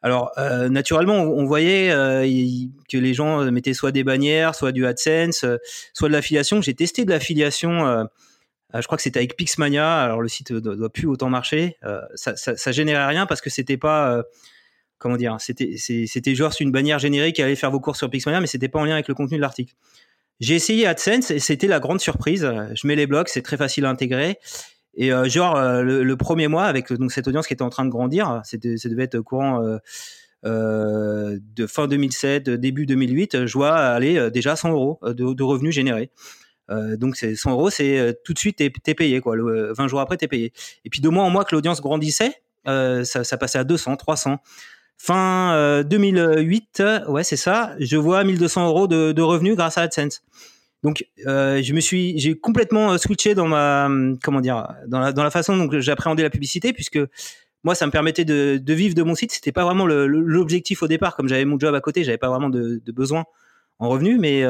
Alors 0.00 0.32
naturellement, 0.68 1.22
on, 1.22 1.44
voyait 1.44 1.90
que 1.90 2.98
les 2.98 3.14
gens 3.14 3.44
mettaient 3.52 3.72
soit 3.72 3.92
des 3.92 4.02
bannières, 4.02 4.56
soit 4.56 4.72
du 4.72 4.84
AdSense, 4.84 5.44
soit 5.92 6.08
de 6.08 6.12
l'affiliation. 6.12 6.60
J'ai 6.60 6.74
testé 6.74 7.04
de 7.04 7.10
l'affiliation. 7.10 8.08
Je 8.74 8.86
crois 8.86 8.96
que 8.96 9.02
c'était 9.02 9.18
avec 9.18 9.36
Pixmania. 9.36 10.02
Alors 10.02 10.22
le 10.22 10.28
site 10.28 10.52
doit, 10.52 10.76
doit 10.76 10.90
plus 10.90 11.06
autant 11.06 11.28
marcher. 11.28 11.76
ça, 12.14 12.36
ça, 12.36 12.56
ça, 12.56 12.72
générait 12.72 13.06
rien 13.06 13.26
parce 13.26 13.40
que 13.40 13.50
c'était 13.50 13.76
pas 13.76 14.22
comment 14.98 15.16
dire, 15.16 15.36
c'était 15.40 15.74
c'était 15.76 16.34
genre 16.34 16.52
une 16.60 16.70
bannière 16.70 16.98
générique 16.98 17.36
qui 17.36 17.42
allait 17.42 17.56
faire 17.56 17.70
vos 17.70 17.80
courses 17.80 17.98
sur 17.98 18.08
Pixmania, 18.08 18.40
mais 18.40 18.46
c'était 18.46 18.68
pas 18.68 18.78
en 18.78 18.84
lien 18.84 18.94
avec 18.94 19.08
le 19.08 19.14
contenu 19.14 19.36
de 19.36 19.42
l'article. 19.42 19.74
J'ai 20.40 20.54
essayé 20.54 20.86
AdSense 20.86 21.30
et 21.30 21.38
c'était 21.38 21.66
la 21.66 21.80
grande 21.80 22.00
surprise. 22.00 22.50
Je 22.74 22.86
mets 22.86 22.96
les 22.96 23.06
blocs, 23.06 23.28
c'est 23.28 23.42
très 23.42 23.56
facile 23.56 23.84
à 23.84 23.90
intégrer. 23.90 24.38
Et 24.94 25.12
euh, 25.12 25.28
genre 25.28 25.56
euh, 25.56 25.82
le, 25.82 26.16
premier 26.16 26.48
mois 26.48 26.64
avec 26.64 26.92
donc 26.92 27.12
cette 27.12 27.26
audience 27.28 27.46
qui 27.46 27.54
était 27.54 27.62
en 27.62 27.70
train 27.70 27.84
de 27.84 27.90
grandir, 27.90 28.40
c'était 28.44 28.76
ça 28.76 28.88
devait 28.88 29.04
être 29.04 29.20
courant 29.20 29.62
euh, 30.44 31.38
de 31.40 31.66
fin 31.66 31.86
2007, 31.86 32.50
début 32.50 32.86
2008, 32.86 33.46
je 33.46 33.52
vois 33.52 33.74
aller 33.74 34.30
déjà 34.30 34.56
100 34.56 34.70
euros 34.72 35.00
de, 35.02 35.42
revenus 35.42 35.74
générés. 35.74 36.10
Donc 36.68 37.16
c'est 37.16 37.34
100 37.34 37.52
euros, 37.52 37.70
c'est 37.70 38.18
tout 38.24 38.32
de 38.32 38.38
suite 38.38 38.56
t'es 38.56 38.94
payé 38.94 39.20
quoi. 39.20 39.36
20 39.36 39.88
jours 39.88 40.00
après 40.00 40.16
t'es 40.16 40.28
payé. 40.28 40.52
Et 40.84 40.90
puis 40.90 41.00
de 41.00 41.08
mois 41.08 41.24
en 41.24 41.30
mois 41.30 41.44
que 41.44 41.54
l'audience 41.54 41.80
grandissait, 41.80 42.42
ça, 42.66 43.04
ça 43.04 43.36
passait 43.36 43.58
à 43.58 43.64
200, 43.64 43.96
300. 43.96 44.38
Fin 45.04 45.82
2008, 45.82 46.78
euh, 46.78 47.04
ouais, 47.08 47.24
c'est 47.24 47.36
ça. 47.36 47.74
Je 47.80 47.96
vois 47.96 48.22
1200 48.22 48.68
euros 48.68 48.86
de, 48.86 49.20
revenus 49.20 49.56
grâce 49.56 49.76
à 49.76 49.82
AdSense. 49.82 50.22
Donc, 50.84 51.04
euh, 51.26 51.60
je 51.60 51.72
me 51.72 51.80
suis, 51.80 52.16
j'ai 52.20 52.38
complètement 52.38 52.92
euh, 52.92 52.98
switché 52.98 53.34
dans 53.34 53.48
ma, 53.48 53.88
comment 54.22 54.40
dire, 54.40 54.64
dans 54.86 55.00
la, 55.00 55.30
façon 55.32 55.56
dont 55.56 55.68
j'appréhendais 55.80 56.22
la 56.22 56.30
publicité, 56.30 56.72
puisque 56.72 57.00
moi, 57.64 57.74
ça 57.74 57.84
me 57.84 57.90
permettait 57.90 58.24
de, 58.24 58.72
vivre 58.72 58.94
de 58.94 59.02
mon 59.02 59.16
site. 59.16 59.32
C'était 59.32 59.50
pas 59.50 59.64
vraiment 59.64 59.86
l'objectif 59.86 60.84
au 60.84 60.86
départ, 60.86 61.16
comme 61.16 61.26
j'avais 61.26 61.46
mon 61.46 61.58
job 61.58 61.74
à 61.74 61.80
côté, 61.80 62.04
j'avais 62.04 62.16
pas 62.16 62.28
vraiment 62.28 62.48
de 62.48 62.80
besoin 62.92 63.24
en 63.82 63.88
revenus, 63.88 64.18
mais 64.18 64.42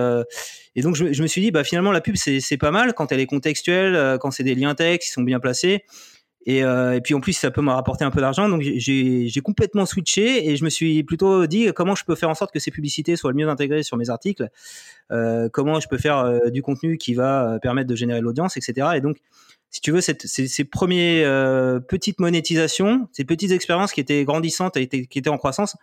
et 0.75 0.83
donc 0.83 0.97
je, 0.97 1.23
me 1.23 1.27
suis 1.27 1.41
dit, 1.41 1.51
bah 1.51 1.65
finalement 1.65 1.93
la 1.93 2.01
pub 2.01 2.17
c'est 2.17 2.57
pas 2.57 2.71
mal 2.71 2.95
quand 2.95 3.13
elle 3.13 3.21
est 3.21 3.27
contextuelle, 3.27 4.19
quand 4.21 4.31
c'est 4.31 4.45
des 4.45 4.55
liens 4.55 4.75
textes 4.75 5.09
qui 5.09 5.13
sont 5.13 5.23
bien 5.23 5.41
placés. 5.41 5.85
Et, 6.45 6.65
euh, 6.65 6.95
et, 6.95 7.01
puis 7.01 7.15
en 7.15 7.21
plus, 7.21 7.35
ça 7.35 7.51
peut 7.51 7.63
me 7.63 7.71
rapporter 7.71 8.05
un 8.05 8.11
peu 8.11 8.21
d'argent. 8.21 8.49
Donc 8.49 8.63
j'ai 8.63 9.41
complètement 9.45 9.87
switché 9.87 10.49
et 10.49 10.57
je 10.57 10.65
me 10.65 10.71
suis 10.71 11.03
plutôt 11.05 11.47
dit 11.47 11.73
comment 11.75 11.95
je 11.95 12.05
peux 12.05 12.15
faire 12.15 12.31
en 12.31 12.35
sorte 12.35 12.53
que 12.53 12.59
ces 12.59 12.71
publicités 12.71 13.17
soient 13.17 13.31
le 13.31 13.37
mieux 13.37 13.49
intégrées 13.49 13.83
sur 13.83 13.97
mes 13.97 14.11
articles, 14.11 14.49
euh, 15.13 15.49
comment 15.53 15.79
je 15.79 15.89
peux 15.89 15.99
faire 15.99 16.19
euh, 16.19 16.51
du 16.51 16.63
contenu 16.63 16.99
qui 16.99 17.15
va 17.15 17.55
euh, 17.55 17.59
permettre 17.59 17.89
de 17.89 17.95
générer 17.95 18.21
l'audience, 18.21 18.57
etc. 18.57 18.89
Et 18.97 19.01
donc, 19.01 19.19
si 19.71 19.81
tu 19.81 19.93
veux, 19.93 20.01
cette, 20.01 20.27
ces, 20.27 20.49
ces 20.49 20.65
premières 20.65 21.29
euh, 21.29 21.81
petites 21.81 22.21
monétisations, 22.21 23.09
ces 23.13 23.25
petites 23.25 23.53
expériences 23.53 23.93
qui 23.93 24.01
étaient 24.01 24.25
grandissantes 24.25 24.77
et 24.77 24.89
qui 24.89 25.19
étaient 25.19 25.31
en 25.31 25.39
croissance, 25.39 25.77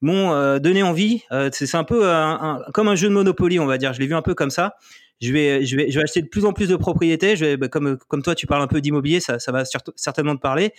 m'ont 0.00 0.58
donné 0.58 0.82
envie. 0.82 1.24
c'est 1.52 1.74
un 1.74 1.84
peu 1.84 2.08
un, 2.10 2.62
comme 2.72 2.88
un 2.88 2.94
jeu 2.94 3.08
de 3.08 3.14
Monopoly, 3.14 3.58
on 3.58 3.66
va 3.66 3.78
dire. 3.78 3.92
Je 3.92 4.00
l'ai 4.00 4.06
vu 4.06 4.14
un 4.14 4.22
peu 4.22 4.34
comme 4.34 4.50
ça 4.50 4.76
je 5.20 5.32
vais, 5.32 5.64
je 5.64 5.76
vais, 5.76 5.90
je 5.90 5.98
vais 5.98 6.04
acheter 6.04 6.22
de 6.22 6.28
plus 6.28 6.44
en 6.44 6.52
plus 6.52 6.68
de 6.68 6.76
propriétés. 6.76 7.36
Je 7.36 7.44
vais, 7.44 7.56
bah, 7.56 7.68
comme, 7.68 7.98
comme 8.08 8.22
toi, 8.22 8.34
tu 8.34 8.46
parles 8.46 8.62
un 8.62 8.68
peu 8.68 8.80
d'immobilier, 8.80 9.20
ça, 9.20 9.38
ça 9.38 9.52
va 9.52 9.64
certainement 9.96 10.36
te 10.36 10.40
parler. 10.40 10.72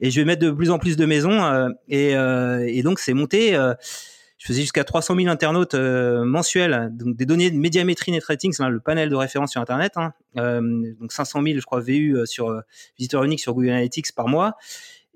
Et 0.00 0.10
je 0.10 0.20
vais 0.20 0.24
mettre 0.24 0.42
de 0.42 0.50
plus 0.50 0.70
en 0.70 0.78
plus 0.78 0.96
de 0.96 1.06
maisons. 1.06 1.42
Euh, 1.42 1.68
et, 1.88 2.14
euh, 2.14 2.64
et, 2.66 2.82
donc, 2.82 3.00
c'est 3.00 3.14
monté. 3.14 3.54
Euh, 3.56 3.74
je 4.38 4.46
faisais 4.46 4.62
jusqu'à 4.62 4.84
300 4.84 5.16
000 5.16 5.28
internautes 5.28 5.74
mensuels, 5.74 6.88
donc 6.92 7.14
des 7.14 7.26
données 7.26 7.50
de 7.50 7.58
médiamétrie 7.58 8.10
net 8.10 8.24
rating, 8.24 8.54
c'est 8.54 8.66
le 8.66 8.80
panel 8.80 9.10
de 9.10 9.14
référence 9.14 9.50
sur 9.50 9.60
Internet. 9.60 9.92
Hein. 9.96 10.14
donc 10.34 11.12
500 11.12 11.42
000, 11.42 11.58
je 11.58 11.66
crois, 11.66 11.80
VU 11.80 12.16
sur 12.24 12.62
visiteur 12.98 13.22
unique 13.24 13.40
sur 13.40 13.52
Google 13.52 13.68
Analytics 13.68 14.12
par 14.12 14.28
mois. 14.28 14.56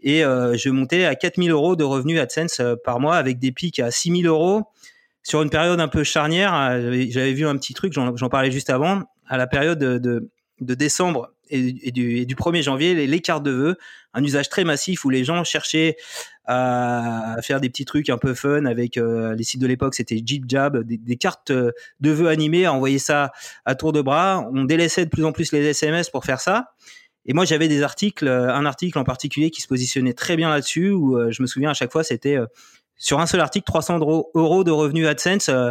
Et 0.05 0.21
je 0.21 0.69
montais 0.69 1.07
à 1.07 1.15
4 1.15 1.43
000 1.43 1.49
euros 1.49 1.77
de 1.77 1.85
revenus 1.85 2.21
AdSense 2.21 2.61
par 2.85 3.01
mois 3.01 3.17
avec 3.17 3.39
des 3.39 3.53
pics 3.53 3.81
à 3.81 3.91
6 3.91 4.23
000 4.23 4.35
euros 4.35 4.65
sur 5.25 5.43
une 5.43 5.51
période 5.51 5.81
un 5.81 5.89
peu 5.89 6.05
charnière, 6.05 6.55
euh, 6.55 7.07
j'avais 7.09 7.33
vu 7.33 7.47
un 7.47 7.57
petit 7.57 7.75
truc, 7.75 7.93
j'en 7.95 8.29
parlais 8.29 8.51
juste 8.51 8.71
avant, 8.71 9.03
à 9.27 9.39
la 9.39 9.47
période 9.47 9.79
de, 9.79 10.31
décembre 10.61 11.33
et, 11.49 11.91
du, 11.91 12.27
du, 12.27 12.35
1er 12.35 12.63
janvier, 12.63 13.07
les, 13.07 13.21
cartes 13.21 13.43
de 13.43 13.51
vœux, 13.51 13.77
un 14.13 14.23
usage 14.23 14.51
très 14.51 14.65
massif 14.65 15.05
où 15.05 15.11
les 15.11 15.25
gens 15.25 15.43
cherchaient 15.43 15.97
à, 16.45 17.37
faire 17.43 17.61
des 17.61 17.71
petits 17.71 17.87
trucs 17.87 18.11
un 18.11 18.19
peu 18.19 18.35
fun 18.35 18.67
avec 18.67 18.99
euh, 18.99 19.35
les 19.35 19.45
sites 19.45 19.61
de 19.61 19.67
l'époque, 19.67 19.95
c'était 19.95 20.21
Jeep 20.25 20.45
Jab, 20.47 20.83
des, 20.85 21.17
cartes 21.17 21.53
de 21.53 22.11
vœux 22.11 22.29
animées, 22.29 22.67
à 22.67 22.75
envoyer 22.75 22.99
ça 22.99 23.33
à 23.65 23.75
tour 23.75 23.93
de 23.93 24.03
bras. 24.03 24.47
On 24.53 24.65
délaissait 24.65 25.07
de 25.07 25.11
plus 25.11 25.25
en 25.25 25.33
plus 25.33 25.53
les 25.53 25.65
SMS 25.65 26.11
pour 26.11 26.27
faire 26.27 26.41
ça. 26.41 26.75
Et 27.27 27.33
moi, 27.33 27.45
j'avais 27.45 27.69
des 27.69 27.83
articles, 27.83 28.29
un 28.29 28.67
article 28.67 28.99
en 28.99 29.05
particulier 29.05 29.51
qui 29.51 29.61
se 29.61 29.69
positionnait 29.69 30.13
très 30.13 30.37
bien 30.37 30.51
là-dessus, 30.51 30.91
où 30.91 31.17
euh, 31.17 31.31
je 31.31 31.43
me 31.43 31.47
souviens 31.47 31.71
à 31.71 31.75
chaque 31.75 31.93
fois, 31.93 32.05
c'était 32.05 32.39
sur 32.97 33.21
un 33.21 33.27
seul 33.27 33.41
article 33.41 33.67
300 33.67 33.99
euros 33.99 34.65
de 34.65 34.71
revenus 34.71 35.07
AdSense 35.07 35.49
euh, 35.49 35.71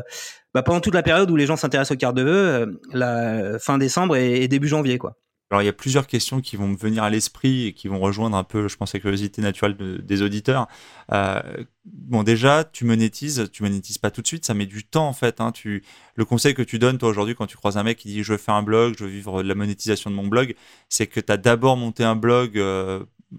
bah, 0.53 0.61
pendant 0.61 0.81
toute 0.81 0.93
la 0.93 1.03
période 1.03 1.31
où 1.31 1.35
les 1.35 1.45
gens 1.45 1.55
s'intéressent 1.55 1.95
aux 1.95 1.99
cartes 1.99 2.15
de 2.15 2.23
vœux, 2.23 2.31
euh, 2.31 2.65
la 2.91 3.59
fin 3.59 3.77
décembre 3.77 4.15
et, 4.15 4.47
début 4.47 4.67
janvier 4.67 4.97
quoi. 4.97 5.15
Alors 5.53 5.61
il 5.61 5.67
y 5.67 5.69
a 5.69 5.73
plusieurs 5.73 6.07
questions 6.07 6.41
qui 6.41 6.55
vont 6.55 6.67
me 6.67 6.75
venir 6.75 7.03
à 7.03 7.11
l'esprit 7.11 7.67
et 7.67 7.73
qui 7.73 7.87
vont 7.87 7.99
rejoindre 7.99 8.35
un 8.35 8.43
peu, 8.43 8.67
je 8.67 8.75
pense, 8.75 8.91
la 8.91 8.99
curiosité 8.99 9.39
naturelle 9.39 9.77
des 10.03 10.21
auditeurs. 10.23 10.67
Euh, 11.11 11.43
bon 11.85 12.23
déjà, 12.23 12.63
tu 12.63 12.85
monétises, 12.85 13.51
tu 13.53 13.61
monétises 13.61 13.99
pas 13.99 14.09
tout 14.09 14.23
de 14.23 14.27
suite, 14.27 14.45
ça 14.45 14.55
met 14.55 14.65
du 14.65 14.83
temps 14.83 15.07
en 15.07 15.13
fait. 15.13 15.39
Hein. 15.41 15.51
Tu, 15.51 15.83
le 16.15 16.25
conseil 16.25 16.55
que 16.55 16.63
tu 16.63 16.79
donnes 16.79 16.97
toi 16.97 17.07
aujourd'hui 17.07 17.35
quand 17.35 17.45
tu 17.45 17.55
croises 17.55 17.77
un 17.77 17.83
mec 17.83 17.99
qui 17.99 18.07
dit 18.07 18.23
je 18.23 18.31
veux 18.31 18.39
faire 18.39 18.55
un 18.55 18.63
blog, 18.63 18.95
je 18.97 19.03
veux 19.03 19.11
vivre 19.11 19.43
de 19.43 19.47
la 19.47 19.53
monétisation 19.53 20.09
de 20.09 20.15
mon 20.15 20.25
blog, 20.25 20.55
c'est 20.89 21.05
que 21.05 21.19
tu 21.19 21.31
as 21.31 21.37
d'abord 21.37 21.77
monté 21.77 22.03
un 22.03 22.15
blog 22.15 22.57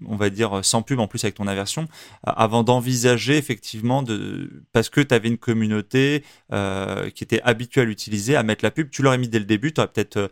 on 0.05 0.15
va 0.15 0.29
dire, 0.29 0.63
sans 0.63 0.81
pub 0.81 0.99
en 0.99 1.07
plus 1.07 1.23
avec 1.23 1.35
ton 1.35 1.47
aversion, 1.47 1.87
avant 2.23 2.63
d'envisager 2.63 3.37
effectivement, 3.37 4.03
de, 4.03 4.63
parce 4.73 4.89
que 4.89 5.01
tu 5.01 5.13
avais 5.13 5.29
une 5.29 5.37
communauté 5.37 6.23
qui 6.51 7.23
était 7.23 7.41
habituée 7.43 7.81
à 7.81 7.85
l'utiliser, 7.85 8.35
à 8.35 8.43
mettre 8.43 8.63
la 8.63 8.71
pub, 8.71 8.89
tu 8.89 9.01
l'aurais 9.01 9.17
mis 9.17 9.27
dès 9.27 9.39
le 9.39 9.45
début, 9.45 9.73
tu 9.73 9.81
aurais 9.81 9.91
peut-être 9.91 10.31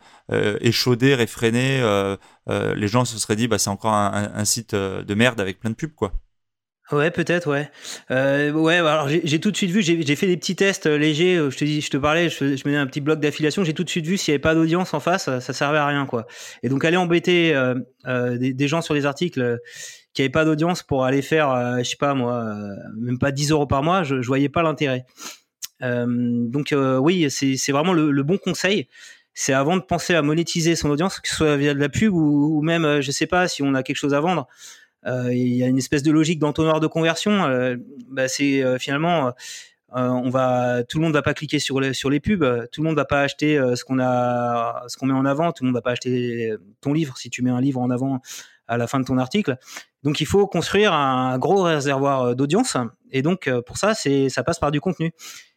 échaudé, 0.62 1.16
réfréné, 1.16 1.82
les 2.50 2.88
gens 2.88 3.06
se 3.06 3.18
seraient 3.18 3.36
dit, 3.36 3.48
bah, 3.48 3.58
c'est 3.58 3.70
encore 3.70 3.94
un, 3.94 4.32
un, 4.34 4.46
site 4.46 4.76
de 4.76 5.14
merde 5.14 5.40
avec 5.40 5.60
plein 5.60 5.70
de 5.70 5.76
pubs, 5.76 5.94
quoi. 5.94 6.14
Ouais, 6.92 7.12
peut-être, 7.12 7.50
ouais. 7.50 7.72
Euh, 8.12 8.52
ouais, 8.52 8.82
bah, 8.82 8.94
alors 8.94 9.08
j'ai 9.08 9.40
tout 9.40 9.52
de 9.52 9.56
suite 9.56 9.72
vu, 9.72 9.82
j'ai 9.82 10.16
fait 10.18 10.28
des 10.28 10.36
petits 10.36 10.56
tests 10.56 10.86
euh, 10.86 10.98
légers. 10.98 11.38
Euh, 11.38 11.50
je 11.50 11.58
te 11.58 11.64
dis, 11.64 11.80
je 11.80 11.90
te 11.90 11.96
parlais, 11.96 12.30
je, 12.30 12.58
je 12.58 12.64
menais 12.66 12.78
un 12.78 12.86
petit 12.88 13.00
bloc 13.00 13.22
d'affiliation. 13.22 13.64
J'ai 13.64 13.74
tout 13.74 13.86
de 13.86 13.90
suite 13.90 14.06
vu 14.06 14.18
s'il 14.18 14.32
n'y 14.32 14.36
avait 14.36 14.42
pas 14.42 14.54
d'audience 14.54 14.94
en 14.94 15.00
face, 15.00 15.26
ça 15.40 15.54
servait 15.54 15.78
à 15.78 15.88
rien, 15.88 16.06
quoi. 16.06 16.28
Et 16.62 16.68
donc 16.68 16.84
aller 16.84 16.98
embêter 16.98 17.54
des, 18.06 18.68
gens 18.68 18.82
sur 18.82 18.94
des 18.96 19.06
articles 19.06 19.60
qui 20.14 20.22
n'avaient 20.22 20.32
pas 20.32 20.44
d'audience 20.44 20.84
pour 20.84 21.06
aller 21.06 21.22
faire, 21.22 21.78
je 21.80 21.90
sais 21.90 21.96
pas 21.96 22.14
moi, 22.14 22.54
même 22.98 23.18
pas 23.18 23.32
10 23.32 23.52
euros 23.52 23.66
par 23.66 23.82
mois, 23.82 24.04
je, 24.04 24.22
je 24.22 24.28
voyais 24.28 24.50
pas 24.50 24.62
l'intérêt. 24.62 25.06
donc 25.82 26.76
oui, 27.00 27.28
c'est 27.30 27.72
vraiment 27.72 27.94
le, 27.94 28.24
bon 28.24 28.38
conseil. 28.38 28.90
C'est 29.36 29.54
avant 29.54 29.78
de 29.78 29.82
penser 29.82 30.14
à 30.14 30.22
monétiser 30.22 30.76
son 30.76 30.92
audience, 30.92 31.20
que 31.20 31.28
ce 31.28 31.36
soit 31.36 31.58
via 31.58 31.74
de 31.74 31.80
la 31.80 31.90
pub 31.90 32.14
ou, 32.14 32.58
ou 32.58 32.62
même, 32.62 33.02
je 33.02 33.10
sais 33.10 33.26
pas, 33.26 33.48
si 33.48 33.64
on 33.64 33.74
a 33.74 33.82
quelque 33.82 33.96
chose 33.96 34.14
à 34.14 34.20
vendre 34.20 34.48
il 35.06 35.54
y 35.56 35.64
a 35.64 35.68
une 35.68 35.78
espèce 35.78 36.04
de 36.04 36.12
logique 36.12 36.40
d'entonnoir 36.40 36.80
de 36.80 36.88
conversion. 36.88 37.44
Euh, 37.46 37.76
bah, 38.10 38.28
c'est 38.28 38.64
euh, 38.64 38.78
finalement 38.78 39.34
tout 39.96 40.98
le 40.98 41.02
monde 41.02 41.14
va 41.14 41.22
pas 41.22 41.36
cliquer 41.36 41.60
sur 41.60 41.80
les, 41.80 42.20
pubs, 42.20 42.68
tout 42.72 42.82
le 42.82 42.88
monde 42.88 42.96
va 42.96 43.06
pas 43.06 43.22
acheter 43.22 43.62
ce 43.76 43.84
qu'on 43.84 43.96
met 43.96 45.14
en 45.14 45.26
avant, 45.26 45.52
tout 45.52 45.64
le 45.64 45.68
monde 45.68 45.76
va 45.76 45.84
pas 45.84 45.92
acheter 45.92 46.52
ton 46.82 46.94
livre 46.94 47.16
si 47.18 47.30
tu 47.30 47.44
mets 47.44 47.52
un 47.52 47.62
livre 47.62 47.80
en 47.80 47.92
avant 47.92 48.20
à 48.68 48.78
la 48.78 48.88
fin 48.88 49.00
de 49.00 49.06
ton 49.06 49.20
article. 49.20 49.56
Donc 50.02 50.20
il 50.20 50.26
faut 50.26 50.48
construire 50.48 50.94
un 50.94 51.38
gros 51.38 51.62
réservoir 51.62 52.36
d'audience 52.36 52.76
et 53.12 53.22
donc 53.22 53.48
pour 53.68 53.78
ça 53.78 53.94
ça 53.94 54.44
passe 54.44 54.58
par 54.58 54.72
du 54.72 54.82
contenu. 54.82 55.12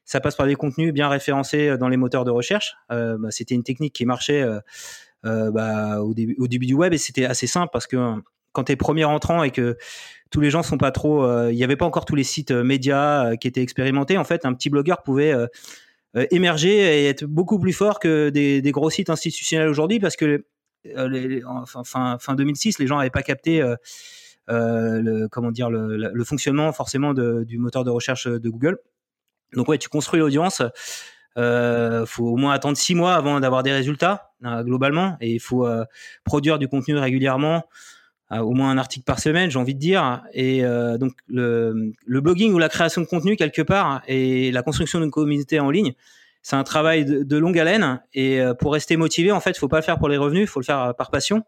Ça 0.07 0.21
passe 0.21 0.37
par 0.37 0.47
des 0.47 0.55
contenus 0.55 0.93
bien 0.93 1.09
référencés 1.09 1.77
dans 1.79 1.89
les 1.89 1.97
moteurs 1.97 2.25
de 2.25 2.31
recherche. 2.31 2.77
Euh, 2.93 3.19
bah, 3.19 3.31
c'était 3.33 3.57
une 3.57 3.65
technique 3.65 3.93
qui 3.93 4.07
marchait 4.07 4.47
euh, 5.25 5.51
bah, 5.51 6.01
au 6.01 6.15
début 6.15 6.67
du 6.67 6.75
web 6.75 6.93
et 6.95 6.99
c'était 6.99 7.25
assez 7.25 7.49
simple 7.49 7.71
parce 7.73 7.89
que 7.89 8.15
quand 8.57 8.65
tu 8.65 8.73
es 8.73 8.77
premier 8.77 9.05
entrant 9.05 9.43
et 9.43 9.51
que 9.51 9.77
tous 10.31 10.41
les 10.41 10.51
gens 10.51 10.63
sont 10.63 10.79
pas 10.79 10.91
trop, 10.91 11.23
euh, 11.23 11.53
il 11.53 11.57
n'y 11.57 11.63
avait 11.63 11.77
pas 11.77 11.85
encore 11.85 12.07
tous 12.07 12.17
les 12.17 12.25
sites 12.25 12.51
euh, 12.51 12.65
médias 12.65 13.27
euh, 13.33 13.37
qui 13.37 13.47
étaient 13.47 13.63
expérimentés. 13.63 14.17
En 14.17 14.25
fait, 14.25 14.47
un 14.47 14.55
petit 14.55 14.71
blogueur 14.71 15.03
pouvait 15.03 15.35
émerger 16.31 17.03
et 17.03 17.09
être 17.09 17.25
beaucoup 17.25 17.59
plus 17.59 17.75
fort 17.75 18.01
que 18.01 18.31
des, 18.31 18.73
gros 18.73 18.89
sites 18.89 19.11
institutionnels 19.11 19.69
aujourd'hui 19.69 20.01
parce 20.01 20.17
que 20.17 20.47
fin, 21.85 22.17
fin 22.19 22.35
2006, 22.35 22.79
les 22.79 22.87
gens 22.87 22.97
n'avaient 22.97 23.11
pas 23.11 23.23
capté 23.23 23.63
le, 24.49 25.27
comment 25.29 25.51
dire, 25.51 25.69
le, 25.69 26.25
fonctionnement 26.25 26.73
forcément 26.73 27.13
du 27.13 27.59
moteur 27.59 27.85
de 27.85 27.91
recherche 27.91 28.27
de 28.27 28.49
Google. 28.49 28.79
Donc 29.53 29.69
ouais, 29.69 29.77
tu 29.77 29.91
construis 29.91 30.21
l'audience. 30.21 30.63
Il 31.37 32.05
faut 32.07 32.29
au 32.29 32.37
moins 32.37 32.55
attendre 32.55 32.79
six 32.79 32.95
mois 32.95 33.15
avant 33.15 33.39
d'avoir 33.41 33.63
des 33.63 33.73
résultats 33.73 34.33
globalement, 34.43 35.19
et 35.21 35.33
il 35.33 35.41
faut 35.41 35.69
produire 36.25 36.59
du 36.59 36.67
contenu 36.67 36.97
régulièrement. 36.97 37.67
Euh, 38.33 38.39
au 38.39 38.55
moins 38.55 38.71
un 38.71 38.79
article 38.79 39.05
par 39.05 39.21
semaine, 39.21 39.51
j'ai 39.53 39.59
envie 39.59 39.75
de 39.75 39.79
dire. 39.79 40.23
Et 40.33 40.65
euh, 40.65 40.99
donc 40.99 41.13
le, 41.29 41.93
le, 42.05 42.21
blogging 42.21 42.53
ou 42.53 42.59
la 42.59 42.69
création 42.69 43.01
de 43.01 43.07
contenu 43.07 43.37
quelque 43.37 43.63
part 43.63 44.03
et 44.09 44.51
la 44.51 44.63
construction 44.63 44.99
d'une 44.99 45.13
communauté 45.13 45.61
en 45.61 45.71
ligne, 45.71 45.95
c'est 46.43 46.57
un 46.57 46.65
travail 46.65 47.05
de, 47.05 47.23
de, 47.23 47.37
longue 47.37 47.57
haleine. 47.57 48.01
Et 48.15 48.41
euh, 48.41 48.53
pour 48.53 48.73
rester 48.73 48.97
motivé, 48.97 49.31
en 49.31 49.39
fait, 49.39 49.57
faut 49.57 49.69
pas 49.69 49.77
le 49.77 49.85
faire 49.85 49.99
pour 49.99 50.09
les 50.09 50.17
revenus, 50.17 50.51
faut 50.51 50.59
le 50.59 50.65
faire 50.65 50.93
par 50.99 51.13
passion, 51.13 51.45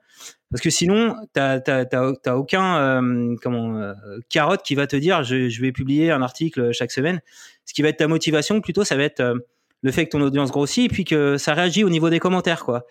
parce 0.52 0.60
que 0.60 0.70
sinon, 0.70 1.16
t'as 1.32 1.58
t'as 1.58 2.34
aucun 2.36 2.76
euh, 2.76 3.34
comment 3.42 3.92
carotte 4.28 4.62
qui 4.62 4.76
va 4.76 4.86
te 4.86 4.94
dire 4.94 5.24
je, 5.24 5.48
je, 5.48 5.60
vais 5.60 5.72
publier 5.72 6.12
un 6.12 6.22
article 6.22 6.70
chaque 6.70 6.92
semaine. 6.92 7.20
Ce 7.64 7.74
qui 7.74 7.82
va 7.82 7.88
être 7.88 7.98
ta 7.98 8.06
motivation, 8.06 8.60
plutôt, 8.60 8.84
ça 8.84 8.96
va 8.96 9.02
être 9.02 9.34
le 9.82 9.92
fait 9.92 10.06
que 10.06 10.10
ton 10.10 10.20
audience 10.20 10.52
grossit 10.52 10.84
et 10.84 10.88
puis 10.88 11.04
que 11.04 11.38
ça 11.38 11.54
réagit 11.54 11.82
au 11.82 11.90
niveau 11.90 12.08
des 12.08 12.20
commentaires, 12.20 12.64
quoi. 12.64 12.86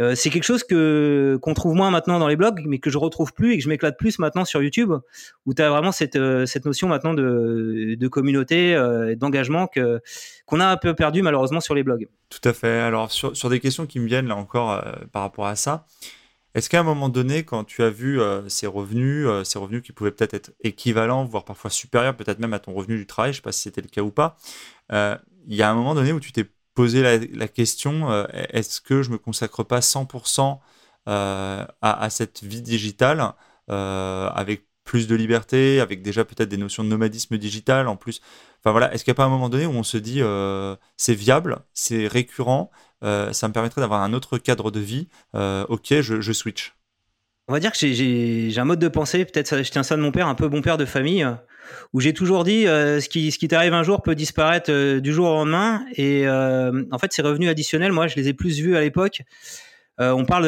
Euh, 0.00 0.14
c'est 0.14 0.28
quelque 0.30 0.44
chose 0.44 0.62
que 0.62 1.38
qu'on 1.40 1.54
trouve 1.54 1.74
moins 1.74 1.90
maintenant 1.90 2.18
dans 2.18 2.28
les 2.28 2.36
blogs, 2.36 2.62
mais 2.66 2.78
que 2.78 2.90
je 2.90 2.98
retrouve 2.98 3.32
plus 3.32 3.52
et 3.52 3.56
que 3.56 3.64
je 3.64 3.68
m'éclate 3.68 3.98
plus 3.98 4.18
maintenant 4.18 4.44
sur 4.44 4.62
YouTube, 4.62 4.92
où 5.46 5.54
tu 5.54 5.62
as 5.62 5.70
vraiment 5.70 5.92
cette, 5.92 6.16
euh, 6.16 6.44
cette 6.44 6.66
notion 6.66 6.88
maintenant 6.88 7.14
de, 7.14 7.96
de 7.98 8.08
communauté, 8.08 8.74
euh, 8.74 9.14
d'engagement 9.16 9.66
que 9.66 10.00
qu'on 10.44 10.60
a 10.60 10.66
un 10.66 10.76
peu 10.76 10.94
perdu 10.94 11.22
malheureusement 11.22 11.60
sur 11.60 11.74
les 11.74 11.82
blogs. 11.82 12.08
Tout 12.28 12.46
à 12.46 12.52
fait. 12.52 12.80
Alors 12.80 13.10
sur, 13.10 13.36
sur 13.36 13.48
des 13.48 13.60
questions 13.60 13.86
qui 13.86 13.98
me 13.98 14.06
viennent 14.06 14.28
là 14.28 14.36
encore 14.36 14.72
euh, 14.72 14.92
par 15.12 15.22
rapport 15.22 15.46
à 15.46 15.56
ça, 15.56 15.86
est-ce 16.54 16.68
qu'à 16.68 16.80
un 16.80 16.84
moment 16.84 17.08
donné, 17.08 17.44
quand 17.44 17.64
tu 17.64 17.82
as 17.82 17.90
vu 17.90 18.18
ces 18.48 18.66
revenus, 18.66 19.28
ces 19.44 19.58
revenus 19.58 19.82
qui 19.82 19.92
pouvaient 19.92 20.10
peut-être 20.10 20.32
être 20.32 20.52
équivalents, 20.62 21.26
voire 21.26 21.44
parfois 21.44 21.68
supérieurs, 21.68 22.16
peut-être 22.16 22.38
même 22.38 22.54
à 22.54 22.58
ton 22.58 22.72
revenu 22.72 22.96
du 22.96 23.06
travail, 23.06 23.32
je 23.32 23.36
ne 23.36 23.40
sais 23.40 23.42
pas 23.42 23.52
si 23.52 23.60
c'était 23.60 23.82
le 23.82 23.88
cas 23.88 24.00
ou 24.00 24.10
pas, 24.10 24.38
il 24.90 25.54
y 25.54 25.60
a 25.60 25.70
un 25.70 25.74
moment 25.74 25.94
donné 25.94 26.12
où 26.12 26.20
tu 26.20 26.32
t'es 26.32 26.46
poser 26.76 27.02
la, 27.32 27.48
question 27.48 28.12
euh, 28.12 28.26
est-ce 28.50 28.80
que 28.80 29.02
je 29.02 29.10
me 29.10 29.18
consacre 29.18 29.64
pas 29.64 29.80
100% 29.80 30.58
euh, 31.08 31.64
à, 31.80 32.10
cette 32.10 32.44
vie 32.44 32.60
digitale 32.60 33.32
euh, 33.70 34.28
avec 34.28 34.66
plus 34.84 35.08
de 35.08 35.16
liberté, 35.16 35.80
avec 35.80 36.02
déjà 36.02 36.24
peut-être 36.24 36.50
des 36.50 36.58
notions 36.58 36.84
de 36.84 36.88
nomadisme 36.88 37.38
digital 37.38 37.88
en 37.88 37.96
plus? 37.96 38.20
Enfin 38.60 38.72
voilà, 38.72 38.92
est-ce 38.92 39.04
qu'il 39.04 39.10
n'y 39.10 39.16
a 39.16 39.20
pas 39.22 39.24
un 39.24 39.30
moment 39.30 39.48
donné 39.48 39.64
où 39.66 39.70
on 39.70 39.82
se 39.82 39.96
dit 39.96 40.20
c'est 40.96 41.14
viable, 41.14 41.58
c'est 41.72 42.06
récurrent, 42.06 42.70
ça 43.02 43.48
me 43.48 43.52
permettrait 43.52 43.80
d'avoir 43.80 44.02
un 44.02 44.12
autre 44.12 44.38
cadre 44.38 44.70
de 44.70 44.80
vie, 44.80 45.08
ok, 45.34 46.00
je, 46.02 46.20
je, 46.20 46.32
switch? 46.32 46.76
On 47.48 47.52
va 47.52 47.60
dire 47.60 47.72
que 47.72 47.78
j'ai 47.78 48.58
un 48.58 48.64
mode 48.64 48.78
de 48.78 48.88
pensée, 48.88 49.24
peut-être 49.24 49.62
je 49.62 49.70
tiens 49.70 49.82
ça 49.82 49.96
de 49.96 50.02
mon 50.02 50.12
père, 50.12 50.28
un 50.28 50.34
peu 50.34 50.48
bon 50.48 50.62
père 50.62 50.76
de 50.76 50.84
famille, 50.84 51.26
où 51.92 52.00
j'ai 52.00 52.12
toujours 52.12 52.44
dit 52.44 52.66
euh, 52.66 53.00
ce 53.00 53.08
qui, 53.08 53.30
ce 53.30 53.38
qui 53.38 53.48
t'arrive 53.48 53.74
un 53.74 53.82
jour 53.82 54.02
peut 54.02 54.14
disparaître 54.14 54.70
euh, 54.70 55.00
du 55.00 55.12
jour 55.12 55.28
au 55.28 55.34
lendemain. 55.34 55.84
Et 55.94 56.26
euh, 56.26 56.84
en 56.90 56.98
fait, 56.98 57.12
ces 57.12 57.22
revenus 57.22 57.48
additionnels, 57.48 57.92
moi, 57.92 58.06
je 58.06 58.16
les 58.16 58.28
ai 58.28 58.32
plus 58.34 58.60
vus 58.60 58.76
à 58.76 58.80
l'époque. 58.80 59.22
on 59.98 60.24
parle, 60.24 60.44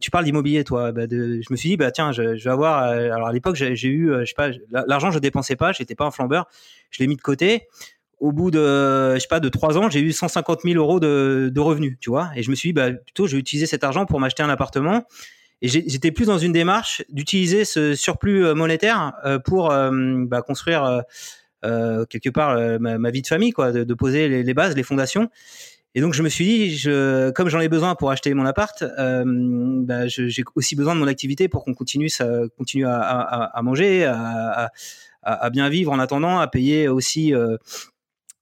tu 0.00 0.10
parles 0.10 0.24
d'immobilier, 0.24 0.64
toi. 0.64 0.92
Bah, 0.92 1.06
je 1.10 1.50
me 1.50 1.56
suis 1.56 1.70
dit, 1.70 1.76
bah 1.76 1.90
tiens, 1.90 2.12
je, 2.12 2.36
je 2.36 2.44
vais 2.44 2.50
avoir. 2.50 2.84
alors 2.84 3.28
à 3.28 3.32
l'époque, 3.32 3.56
j'ai 3.56 3.88
eu, 3.88 4.12
je 4.20 4.24
sais 4.24 4.34
pas, 4.34 4.50
l'argent, 4.86 5.10
je 5.10 5.18
dépensais 5.18 5.56
pas, 5.56 5.72
j'étais 5.72 5.94
pas 5.94 6.04
un 6.04 6.10
flambeur, 6.10 6.46
je 6.90 7.02
l'ai 7.02 7.06
mis 7.06 7.16
de 7.16 7.22
côté. 7.22 7.68
Au 8.20 8.32
bout 8.32 8.50
de, 8.50 9.14
je 9.14 9.18
sais 9.18 9.28
pas, 9.28 9.40
de 9.40 9.48
trois 9.48 9.76
ans, 9.76 9.90
j'ai 9.90 10.00
eu 10.00 10.12
150 10.12 10.60
000 10.62 10.76
euros 10.76 11.00
de, 11.00 11.50
de 11.52 11.60
revenus, 11.60 11.96
tu 12.00 12.10
vois. 12.10 12.30
Et 12.36 12.42
je 12.42 12.50
me 12.50 12.54
suis 12.54 12.68
dit, 12.68 12.72
bah 12.72 12.92
plutôt, 12.92 13.26
je 13.26 13.32
vais 13.32 13.40
utiliser 13.40 13.66
cet 13.66 13.84
argent 13.84 14.06
pour 14.06 14.20
m'acheter 14.20 14.42
un 14.42 14.48
appartement. 14.48 15.04
Et 15.64 15.68
j'étais 15.68 16.10
plus 16.10 16.26
dans 16.26 16.36
une 16.36 16.52
démarche 16.52 17.02
d'utiliser 17.08 17.64
ce 17.64 17.94
surplus 17.94 18.44
euh, 18.44 18.54
monétaire 18.54 19.14
euh, 19.24 19.38
pour 19.38 19.70
euh, 19.70 19.90
bah, 20.26 20.42
construire 20.42 21.02
quelque 21.62 22.28
part 22.28 22.58
ma, 22.78 23.10
vie 23.10 23.22
de 23.22 23.26
famille, 23.26 23.52
quoi, 23.52 23.72
de, 23.72 23.94
poser 23.94 24.42
les, 24.42 24.54
bases, 24.54 24.76
les 24.76 24.82
fondations. 24.82 25.30
Et 25.94 26.02
donc 26.02 26.12
je 26.12 26.22
me 26.22 26.28
suis 26.28 26.44
dit, 26.44 26.76
je, 26.76 27.30
comme 27.30 27.48
j'en 27.48 27.60
ai 27.60 27.70
besoin 27.70 27.94
pour 27.94 28.10
acheter 28.10 28.34
mon 28.34 28.44
appart, 28.44 28.84
bah, 29.06 30.06
j'ai 30.06 30.44
aussi 30.56 30.76
besoin 30.76 30.94
de 30.94 31.00
mon 31.00 31.06
activité 31.06 31.48
pour 31.48 31.64
qu'on 31.64 31.72
continue, 31.72 32.10
à, 32.84 33.62
manger, 33.62 34.04
à, 34.04 34.70
à, 35.22 35.48
bien 35.48 35.70
vivre 35.70 35.90
en 35.90 35.98
attendant, 35.98 36.38
à 36.38 36.46
payer 36.48 36.88
aussi 36.88 37.32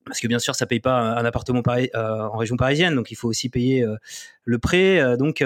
parce 0.05 0.21
que 0.21 0.27
bien 0.27 0.39
sûr 0.39 0.55
ça 0.55 0.67
paye 0.67 0.81
pas 0.81 0.99
un 0.99 1.25
appartement 1.25 1.63
euh, 1.69 2.21
en 2.21 2.37
région 2.37 2.57
parisienne 2.57 2.95
donc 2.95 3.11
il 3.11 3.15
faut 3.15 3.29
aussi 3.29 3.49
payer 3.49 3.83
euh, 3.83 3.97
le 4.45 4.59
prêt 4.59 5.01
euh, 5.01 5.17
donc 5.17 5.45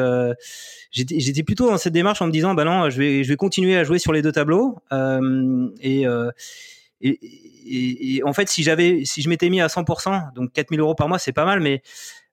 j'étais 0.90 1.42
plutôt 1.42 1.70
dans 1.70 1.78
cette 1.78 1.92
démarche 1.92 2.22
en 2.22 2.26
me 2.26 2.32
disant 2.32 2.54
bah 2.54 2.64
non 2.64 2.90
je 2.90 2.98
vais 2.98 3.24
je 3.24 3.28
vais 3.28 3.36
continuer 3.36 3.76
à 3.76 3.84
jouer 3.84 3.98
sur 3.98 4.12
les 4.12 4.22
deux 4.22 4.32
tableaux 4.32 4.78
et, 5.80 6.04
et, 7.00 8.16
et, 8.16 8.22
en 8.24 8.32
fait 8.32 8.48
si 8.48 8.62
j'avais 8.62 9.04
si 9.04 9.22
je 9.22 9.28
m'étais 9.28 9.50
mis 9.50 9.60
à 9.60 9.66
100% 9.66 10.34
donc 10.34 10.52
4000 10.52 10.80
euros 10.80 10.94
par 10.94 11.08
mois 11.08 11.18
c'est 11.18 11.32
pas 11.32 11.44
mal 11.44 11.60
mais 11.60 11.82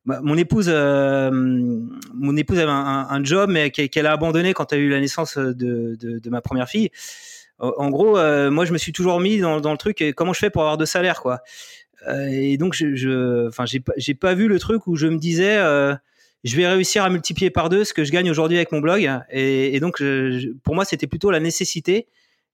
bah, 0.06 0.20
mon 0.22 0.38
épouse 0.38 0.70
mon 0.70 2.38
épouse 2.38 2.60
avait 2.60 2.72
un, 2.72 3.24
job 3.24 3.50
mais 3.52 3.72
qu'elle 3.72 4.06
a 4.06 4.12
abandonné 4.12 4.54
quand 4.54 4.72
elle 4.74 4.80
a 4.80 4.82
eu 4.82 4.90
la 4.90 5.00
naissance 5.00 5.38
de, 5.38 5.54
de, 6.00 6.20
de 6.20 6.30
ma 6.30 6.42
première 6.42 6.70
fille 6.70 6.90
en 7.60 7.90
gros, 7.92 8.16
moi, 8.50 8.66
je 8.66 8.74
me 8.74 8.78
suis 8.78 8.92
toujours 8.92 9.22
mis 9.22 9.38
dans, 9.38 9.62
dans 9.62 9.72
le 9.72 9.78
truc. 9.78 10.04
Comment 10.18 10.34
je 10.34 10.40
fais 10.40 10.50
pour 10.50 10.64
avoir 10.64 10.76
de 10.76 10.84
salaire, 10.84 11.22
quoi? 11.22 11.36
euh, 11.36 11.83
et 12.08 12.58
donc, 12.58 12.74
je, 12.74 13.48
enfin, 13.48 13.66
j'ai 13.66 13.80
pas, 13.80 13.94
pas 14.20 14.34
vu 14.34 14.48
le 14.48 14.60
truc 14.60 14.88
où 14.88 14.96
je 14.96 15.08
me 15.08 15.18
disais, 15.18 15.58
euh, 15.58 15.96
je 16.44 16.56
vais 16.56 16.68
réussir 16.68 17.04
à 17.04 17.10
multiplier 17.10 17.50
par 17.50 17.70
deux 17.70 17.84
ce 17.84 17.94
que 17.94 18.04
je 18.04 18.12
gagne 18.12 18.30
aujourd'hui 18.30 18.58
avec 18.58 18.72
mon 18.72 18.80
blog. 18.80 19.10
Et, 19.32 19.80
donc, 19.80 20.04
pour 20.64 20.76
moi, 20.76 20.86
c'était 20.86 21.08
plutôt 21.08 21.32
la 21.32 21.40
nécessité 21.40 22.08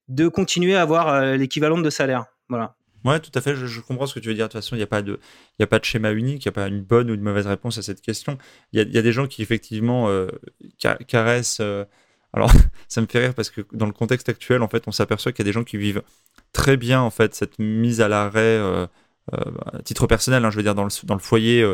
de 0.07 0.27
continuer 0.27 0.75
à 0.75 0.81
avoir 0.81 1.09
euh, 1.09 1.35
l'équivalent 1.35 1.77
de 1.77 1.89
salaire. 1.89 2.25
Voilà. 2.49 2.75
Ouais, 3.05 3.19
tout 3.19 3.31
à 3.33 3.41
fait. 3.41 3.55
Je, 3.55 3.79
comprends 3.79 4.07
ce 4.07 4.13
que 4.13 4.19
tu 4.19 4.27
veux 4.27 4.33
dire. 4.33 4.47
De 4.47 4.51
toute 4.51 4.61
façon, 4.61 4.75
il 4.75 4.79
n'y 4.79 4.83
a 4.83 4.87
pas 4.87 5.01
de, 5.01 5.19
a 5.59 5.67
pas 5.67 5.79
de 5.79 5.85
schéma 5.85 6.11
unique. 6.11 6.45
Il 6.45 6.47
n'y 6.47 6.51
a 6.51 6.53
pas 6.53 6.67
une 6.67 6.81
bonne 6.81 7.09
ou 7.09 7.13
une 7.13 7.21
mauvaise 7.21 7.47
réponse 7.47 7.77
à 7.77 7.81
cette 7.81 8.01
question. 8.01 8.37
Il 8.73 8.79
y 8.79 8.97
a, 8.97 9.01
des 9.01 9.11
gens 9.11 9.27
qui 9.27 9.41
effectivement 9.41 10.09
caressent. 11.07 11.61
alors, 12.33 12.51
ça 12.87 13.01
me 13.01 13.07
fait 13.07 13.19
rire 13.19 13.33
parce 13.33 13.49
que 13.49 13.61
dans 13.71 13.85
le 13.85 13.93
contexte 13.93 14.29
actuel, 14.29 14.61
en 14.61 14.67
fait, 14.67 14.83
on 14.87 14.91
s'aperçoit 14.91 15.31
qu'il 15.31 15.45
y 15.45 15.47
a 15.47 15.49
des 15.49 15.53
gens 15.53 15.63
qui 15.63 15.77
vivent 15.77 16.01
très 16.51 16.77
bien 16.77 16.99
en 16.99 17.11
fait 17.11 17.35
cette 17.35 17.59
mise 17.59 18.01
à 18.01 18.07
l'arrêt 18.07 18.59
à 19.31 19.81
titre 19.83 20.07
personnel, 20.07 20.43
hein, 20.43 20.51
je 20.51 20.57
veux 20.57 20.63
dire 20.63 20.75
dans 20.75 20.83
le, 20.83 20.89
dans 21.03 21.13
le 21.13 21.19
foyer, 21.19 21.65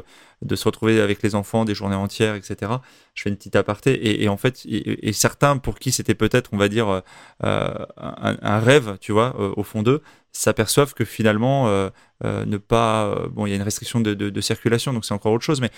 de 0.42 0.56
se 0.56 0.66
retrouver 0.66 1.00
avec 1.00 1.24
les 1.24 1.36
enfants 1.36 1.66
des 1.66 1.74
journées 1.74 1.96
entières, 1.96 2.36
etc. 2.36 2.72
Je 3.14 3.24
fais 3.24 3.30
une 3.30 3.38
petite 3.38 3.56
aparté 3.56 4.24
et, 4.24 4.28
en 4.28 4.38
fait, 4.38 4.62
et, 4.66 5.14
certains 5.14 5.58
pour 5.58 5.80
qui 5.80 5.92
c'était 5.92 6.16
peut-être, 6.16 6.50
on 6.54 6.58
va 6.58 6.68
dire, 6.68 7.02
un, 7.42 7.86
un, 7.98 8.60
rêve, 8.60 8.98
tu 9.00 9.12
vois, 9.12 9.36
au 9.58 9.64
fond 9.64 9.84
d'eux, 9.84 10.02
s'aperçoivent 10.36 10.94
que 10.94 11.06
finalement, 11.06 11.68
euh, 11.68 11.90
euh, 12.24 12.46
ne 12.46 12.58
pas. 12.58 13.06
Euh, 13.06 13.28
bon, 13.30 13.46
il 13.46 13.50
y 13.52 13.54
a 13.54 13.56
une 13.56 13.62
restriction 13.62 14.02
de, 14.02 14.14
de, 14.14 14.42
circulation, 14.42 14.94
donc 14.94 15.06
c'est 15.06 15.14
encore 15.14 15.32
autre 15.32 15.44
chose, 15.44 15.62
mais 15.62 15.72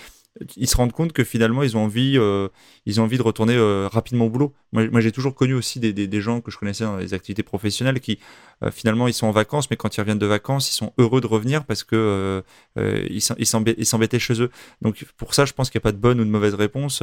ils 0.56 0.68
se 0.68 0.76
rendent 0.76 0.92
compte 0.92 1.12
que 1.12 1.24
finalement, 1.24 1.62
ils 1.62 1.76
ont 1.76 1.84
envie, 1.84 2.18
ils 2.86 3.00
ont 3.00 3.04
envie 3.04 3.18
de 3.18 3.22
retourner 3.22 3.58
rapidement 3.90 4.26
au 4.26 4.30
boulot. 4.30 4.54
Moi, 4.72 5.00
j'ai 5.00 5.10
toujours 5.10 5.34
connu 5.34 5.54
aussi 5.54 5.80
des, 5.80 5.92
des, 5.92 6.20
gens 6.20 6.40
que 6.40 6.50
je 6.50 6.58
connaissais 6.58 6.84
dans 6.84 6.96
les 6.96 7.12
activités 7.12 7.42
professionnelles 7.42 7.98
qui, 8.00 8.20
finalement, 8.70 9.08
ils 9.08 9.14
sont 9.14 9.26
en 9.26 9.32
vacances, 9.32 9.68
mais 9.70 9.76
quand 9.76 9.96
ils 9.96 10.00
reviennent 10.00 10.18
de 10.18 10.26
vacances, 10.26 10.70
ils 10.70 10.74
sont 10.74 10.92
heureux 10.98 11.20
de 11.20 11.26
revenir 11.26 11.64
parce 11.64 11.82
que 11.82 12.44
ils 12.76 13.20
s'embêtaient 13.46 14.18
chez 14.18 14.40
eux. 14.40 14.50
Donc, 14.80 15.04
pour 15.16 15.34
ça, 15.34 15.44
je 15.44 15.52
pense 15.52 15.70
qu'il 15.70 15.78
n'y 15.78 15.82
a 15.82 15.86
pas 15.86 15.92
de 15.92 15.98
bonne 15.98 16.20
ou 16.20 16.24
de 16.24 16.30
mauvaise 16.30 16.54
réponse. 16.54 17.02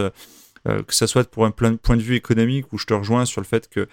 que 0.64 0.96
ça 0.96 1.08
soit 1.08 1.30
pour 1.30 1.46
un 1.46 1.52
point 1.52 1.98
de 1.98 2.02
vue 2.02 2.16
économique 2.16 2.72
où 2.72 2.78
je 2.78 2.86
te 2.86 2.94
rejoins 2.94 3.26
sur 3.26 3.42
le 3.42 3.46
fait 3.46 3.68
que 3.68 3.88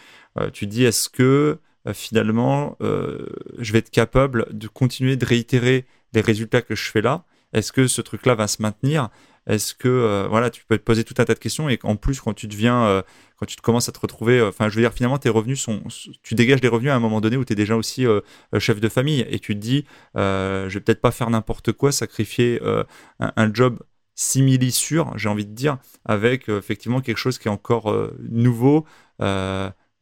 tu 0.52 0.66
dis 0.66 0.84
est-ce 0.84 1.08
que 1.08 1.58
euh, 1.86 1.94
finalement, 1.94 2.76
euh, 2.80 3.26
je 3.58 3.72
vais 3.72 3.78
être 3.78 3.90
capable 3.90 4.46
de 4.50 4.68
continuer 4.68 5.16
de 5.16 5.24
réitérer 5.24 5.86
les 6.12 6.20
résultats 6.20 6.62
que 6.62 6.74
je 6.74 6.90
fais 6.90 7.00
là. 7.00 7.24
Est-ce 7.52 7.72
que 7.72 7.86
ce 7.86 8.00
truc-là 8.00 8.34
va 8.34 8.46
se 8.48 8.62
maintenir? 8.62 9.08
Est-ce 9.46 9.74
que 9.74 9.88
euh, 9.88 10.26
voilà, 10.28 10.50
tu 10.50 10.64
peux 10.64 10.78
te 10.78 10.82
poser 10.82 11.02
tout 11.02 11.14
un 11.18 11.24
tas 11.24 11.34
de 11.34 11.38
questions 11.38 11.68
et 11.68 11.78
en 11.82 11.96
plus 11.96 12.20
quand 12.20 12.32
tu 12.32 12.46
deviens, 12.46 13.02
quand 13.36 13.46
tu 13.46 13.56
te 13.56 13.62
commences 13.62 13.88
à 13.88 13.92
te 13.92 13.98
retrouver, 13.98 14.40
enfin, 14.40 14.68
je 14.68 14.76
veux 14.76 14.82
dire, 14.82 14.92
finalement, 14.92 15.18
tes 15.18 15.28
revenus 15.28 15.60
sont, 15.60 15.82
tu 16.22 16.34
dégages 16.34 16.60
des 16.60 16.68
revenus 16.68 16.92
à 16.92 16.94
un 16.94 17.00
moment 17.00 17.20
donné 17.20 17.36
où 17.36 17.44
tu 17.44 17.52
es 17.52 17.56
déjà 17.56 17.76
aussi 17.76 18.06
chef 18.58 18.80
de 18.80 18.88
famille 18.88 19.26
et 19.28 19.40
tu 19.40 19.54
te 19.54 19.58
dis, 19.58 19.84
je 20.14 20.68
vais 20.68 20.80
peut-être 20.80 21.00
pas 21.00 21.10
faire 21.10 21.28
n'importe 21.28 21.72
quoi, 21.72 21.90
sacrifier 21.90 22.60
un, 23.18 23.32
un, 23.36 23.52
job 23.52 23.80
simili 24.14 24.70
sûr, 24.70 25.12
j'ai 25.16 25.28
envie 25.28 25.46
de 25.46 25.54
dire, 25.54 25.78
avec 26.04 26.48
effectivement 26.48 27.00
quelque 27.00 27.18
chose 27.18 27.38
qui 27.38 27.48
est 27.48 27.50
encore 27.50 27.92
nouveau. 28.20 28.86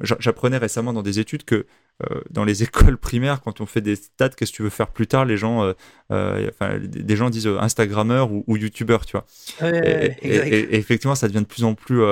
J'apprenais 0.01 0.59
récemment 0.59 0.93
dans 0.93 1.03
des 1.03 1.19
études 1.19 1.45
que 1.45 1.67
euh, 2.11 2.21
dans 2.31 2.45
les 2.45 2.63
écoles 2.65 2.97
primaires, 2.97 3.41
quand 3.41 3.61
on 3.61 3.67
fait 3.67 3.81
des 3.81 3.97
stats, 3.97 4.31
qu'est-ce 4.31 4.53
que 4.53 4.57
tu 4.57 4.63
veux 4.63 4.71
faire 4.71 4.89
plus 4.89 5.07
tard, 5.07 5.25
les 5.25 5.37
gens, 5.37 5.65
euh, 5.65 5.73
euh, 6.13 6.51
enfin, 6.51 6.79
des 6.81 7.17
gens 7.17 7.31
disent 7.31 7.47
Instagrammeur 7.47 8.33
ou, 8.33 8.45
ou 8.47 8.57
YouTubeur, 8.57 9.07
tu 9.07 9.17
vois. 9.17 9.27
et, 9.63 10.77
effectivement, 10.77 11.15
ça 11.15 11.29
devient 11.29 11.41
de 11.41 11.45
plus 11.45 11.65
en 11.65 11.75
plus, 11.75 12.03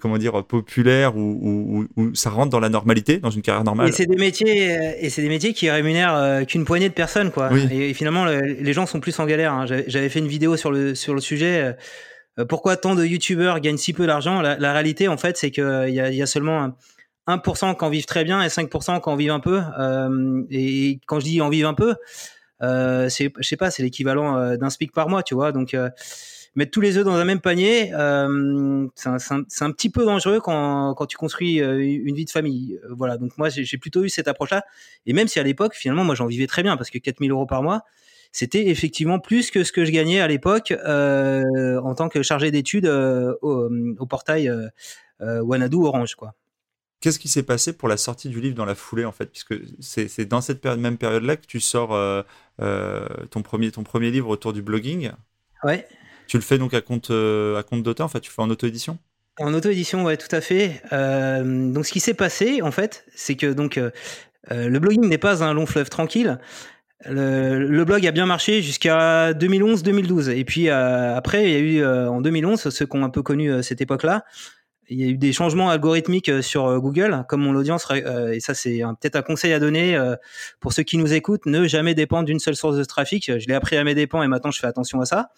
comment 0.00 0.18
dire, 0.18 0.44
populaire 0.44 1.16
ou, 1.16 1.86
ça 2.14 2.30
rentre 2.30 2.50
dans 2.50 2.60
la 2.60 2.68
normalité, 2.68 3.18
dans 3.18 3.30
une 3.30 3.42
carrière 3.42 3.64
normale. 3.64 3.88
Et 3.88 3.92
c'est 3.92 4.06
des 4.06 4.16
métiers, 4.16 4.76
et 5.00 5.10
c'est 5.10 5.22
des 5.22 5.28
métiers 5.28 5.52
qui 5.52 5.70
rémunèrent 5.70 6.46
qu'une 6.46 6.64
poignée 6.64 6.88
de 6.88 6.94
personnes, 6.94 7.30
quoi. 7.30 7.50
Et, 7.70 7.94
finalement, 7.94 8.24
les 8.24 8.72
gens 8.72 8.86
sont 8.86 9.00
plus 9.00 9.18
en 9.18 9.26
galère. 9.26 9.52
Hein. 9.52 9.66
J'avais 9.66 10.08
fait 10.08 10.18
une 10.18 10.28
vidéo 10.28 10.56
sur 10.56 10.70
le 10.70 10.94
sur 10.94 11.14
le 11.14 11.20
sujet. 11.20 11.74
pourquoi 12.48 12.76
tant 12.76 12.94
de 12.94 13.04
YouTubeurs 13.04 13.60
gagnent 13.60 13.76
si 13.76 13.92
peu 13.92 14.06
d'argent 14.06 14.40
la, 14.42 14.72
réalité, 14.72 15.08
en 15.08 15.16
fait, 15.16 15.36
c'est 15.36 15.50
qu'il 15.50 15.88
y, 15.88 15.94
y 15.94 16.22
a, 16.22 16.26
seulement 16.26 16.72
1% 17.26 17.76
quand 17.76 17.88
vivent 17.88 18.06
très 18.06 18.24
bien 18.24 18.42
et 18.42 18.48
5% 18.48 19.00
quand 19.00 19.16
vivent 19.16 19.30
un 19.30 19.40
peu. 19.40 19.62
Euh, 19.78 20.42
et 20.50 21.00
quand 21.06 21.20
je 21.20 21.24
dis 21.24 21.40
en 21.40 21.48
vivent 21.48 21.66
un 21.66 21.74
peu, 21.74 21.94
euh, 22.62 23.08
c'est, 23.08 23.32
je 23.38 23.46
sais 23.46 23.56
pas, 23.56 23.70
c'est 23.70 23.82
l'équivalent 23.82 24.36
euh, 24.36 24.56
d'un 24.56 24.70
speak 24.70 24.92
par 24.92 25.08
mois, 25.08 25.22
tu 25.22 25.34
vois. 25.34 25.52
Donc 25.52 25.76
mettre 26.54 26.70
tous 26.70 26.80
les 26.80 26.98
œufs 26.98 27.04
dans 27.04 27.14
un 27.14 27.24
même 27.24 27.40
panier, 27.40 27.86
c'est, 28.94 29.08
un, 29.08 29.72
petit 29.72 29.90
peu 29.90 30.04
dangereux 30.04 30.40
quand, 30.40 30.94
quand 30.94 31.06
tu 31.06 31.16
construis 31.16 31.58
une 31.58 32.14
vie 32.14 32.24
de 32.24 32.30
famille. 32.30 32.78
Voilà. 32.90 33.16
Donc 33.16 33.38
moi, 33.38 33.48
j'ai, 33.48 33.78
plutôt 33.78 34.04
eu 34.04 34.08
cette 34.08 34.28
approche-là. 34.28 34.64
Et 35.06 35.12
même 35.12 35.28
si 35.28 35.38
à 35.38 35.42
l'époque, 35.42 35.74
finalement, 35.74 36.04
moi, 36.04 36.14
j'en 36.14 36.26
vivais 36.26 36.46
très 36.46 36.62
bien 36.62 36.76
parce 36.76 36.90
que 36.90 36.98
4000 36.98 37.30
euros 37.30 37.46
par 37.46 37.62
mois, 37.62 37.82
c'était 38.32 38.68
effectivement 38.68 39.18
plus 39.18 39.50
que 39.50 39.62
ce 39.62 39.72
que 39.72 39.84
je 39.84 39.92
gagnais 39.92 40.20
à 40.20 40.26
l'époque 40.26 40.72
en 40.72 41.94
tant 41.94 42.08
que 42.08 42.22
chargé 42.22 42.50
d'études 42.50 42.86
au, 42.86 43.70
au, 43.98 44.06
portail 44.06 44.52
Wanadu 45.20 45.76
Orange, 45.76 46.16
quoi. 46.16 46.34
Qu'est-ce 47.02 47.18
qui 47.18 47.28
s'est 47.28 47.42
passé 47.42 47.72
pour 47.72 47.88
la 47.88 47.96
sortie 47.96 48.28
du 48.28 48.40
livre 48.40 48.54
dans 48.54 48.64
la 48.64 48.76
foulée, 48.76 49.04
en 49.04 49.10
fait? 49.10 49.26
Puisque 49.26 49.54
c'est 49.80 50.24
dans 50.24 50.40
cette 50.40 50.60
période, 50.60 50.78
même 50.78 50.96
période-là 50.96 51.34
que 51.36 51.46
tu 51.46 51.58
sors 51.58 51.92
euh, 51.92 52.22
euh, 52.60 53.04
ton, 53.28 53.42
premier, 53.42 53.72
ton 53.72 53.82
premier 53.82 54.12
livre 54.12 54.28
autour 54.28 54.52
du 54.52 54.62
blogging? 54.62 55.10
Ouais. 55.64 55.84
Tu 56.28 56.36
le 56.36 56.44
fais 56.44 56.58
donc 56.58 56.74
à 56.74 56.80
compte, 56.80 57.10
euh, 57.10 57.58
à 57.58 57.64
compte 57.64 57.82
d'auteur, 57.82 58.06
en 58.06 58.08
fait, 58.08 58.20
tu 58.20 58.30
fais 58.30 58.40
en 58.40 58.48
auto-édition? 58.48 58.98
En 59.40 59.52
auto-édition, 59.52 60.04
ouais, 60.04 60.16
tout 60.16 60.28
à 60.30 60.40
fait. 60.40 60.80
donc, 60.92 61.84
ce 61.84 61.92
qui 61.92 61.98
s'est 61.98 62.14
passé, 62.14 62.62
en 62.62 62.70
fait, 62.70 63.04
c'est 63.16 63.34
que 63.34 63.52
donc, 63.52 63.80
le 64.48 64.78
blogging 64.78 65.08
n'est 65.08 65.18
pas 65.18 65.42
un 65.42 65.54
long 65.54 65.66
fleuve 65.66 65.90
tranquille. 65.90 66.38
Le, 67.04 67.66
le, 67.66 67.84
blog 67.84 68.06
a 68.06 68.12
bien 68.12 68.26
marché 68.26 68.62
jusqu'à 68.62 69.32
2011-2012. 69.32 70.30
Et 70.30 70.44
puis 70.44 70.68
après, 70.68 71.50
il 71.50 71.50
y 71.50 71.56
a 71.56 71.58
eu 71.58 71.84
en 71.84 72.20
2011, 72.20 72.68
ceux 72.68 72.86
qui 72.86 72.96
ont 72.96 73.02
un 73.02 73.10
peu 73.10 73.22
connu 73.22 73.60
cette 73.64 73.80
époque-là, 73.80 74.24
il 74.92 75.00
y 75.00 75.04
a 75.04 75.08
eu 75.08 75.16
des 75.16 75.32
changements 75.32 75.70
algorithmiques 75.70 76.28
euh, 76.28 76.42
sur 76.42 76.66
euh, 76.66 76.78
Google, 76.78 77.24
comme 77.28 77.42
mon 77.42 77.54
audience, 77.54 77.86
euh, 77.90 78.32
et 78.32 78.40
ça 78.40 78.54
c'est 78.54 78.80
peut-être 79.00 79.16
un 79.16 79.22
conseil 79.22 79.52
à 79.52 79.58
donner 79.58 79.98
pour 80.60 80.72
ceux 80.72 80.82
qui 80.82 80.98
nous 80.98 81.12
écoutent, 81.12 81.46
ne 81.46 81.66
jamais 81.66 81.94
dépendre 81.94 82.24
d'une 82.24 82.38
seule 82.38 82.56
source 82.56 82.76
de 82.76 82.84
trafic. 82.84 83.38
Je 83.38 83.46
l'ai 83.46 83.54
appris 83.54 83.76
à 83.76 83.84
mes 83.84 83.94
dépens 83.94 84.22
et 84.22 84.28
maintenant 84.28 84.50
je 84.50 84.60
fais 84.60 84.66
attention 84.66 85.00
à 85.00 85.06
ça. 85.06 85.30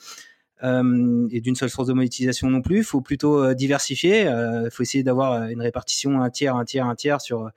et 0.63 1.41
d'une 1.41 1.55
seule 1.55 1.71
source 1.71 1.89
de 1.89 1.93
monétisation 1.93 2.51
non 2.51 2.63
plus. 2.63 2.79
Il 2.79 2.85
faut 2.85 3.01
plutôt 3.01 3.55
diversifier. 3.55 4.23
Il 4.23 4.71
faut 4.71 4.83
essayer 4.83 5.05
d'avoir 5.05 5.49
une 5.49 5.61
répartition 5.61 6.23
un 6.23 6.31
tiers, 6.31 6.57
un 6.57 6.65
tiers, 6.65 6.87
un 6.87 6.95
tiers 6.95 7.21
sur 7.21 7.51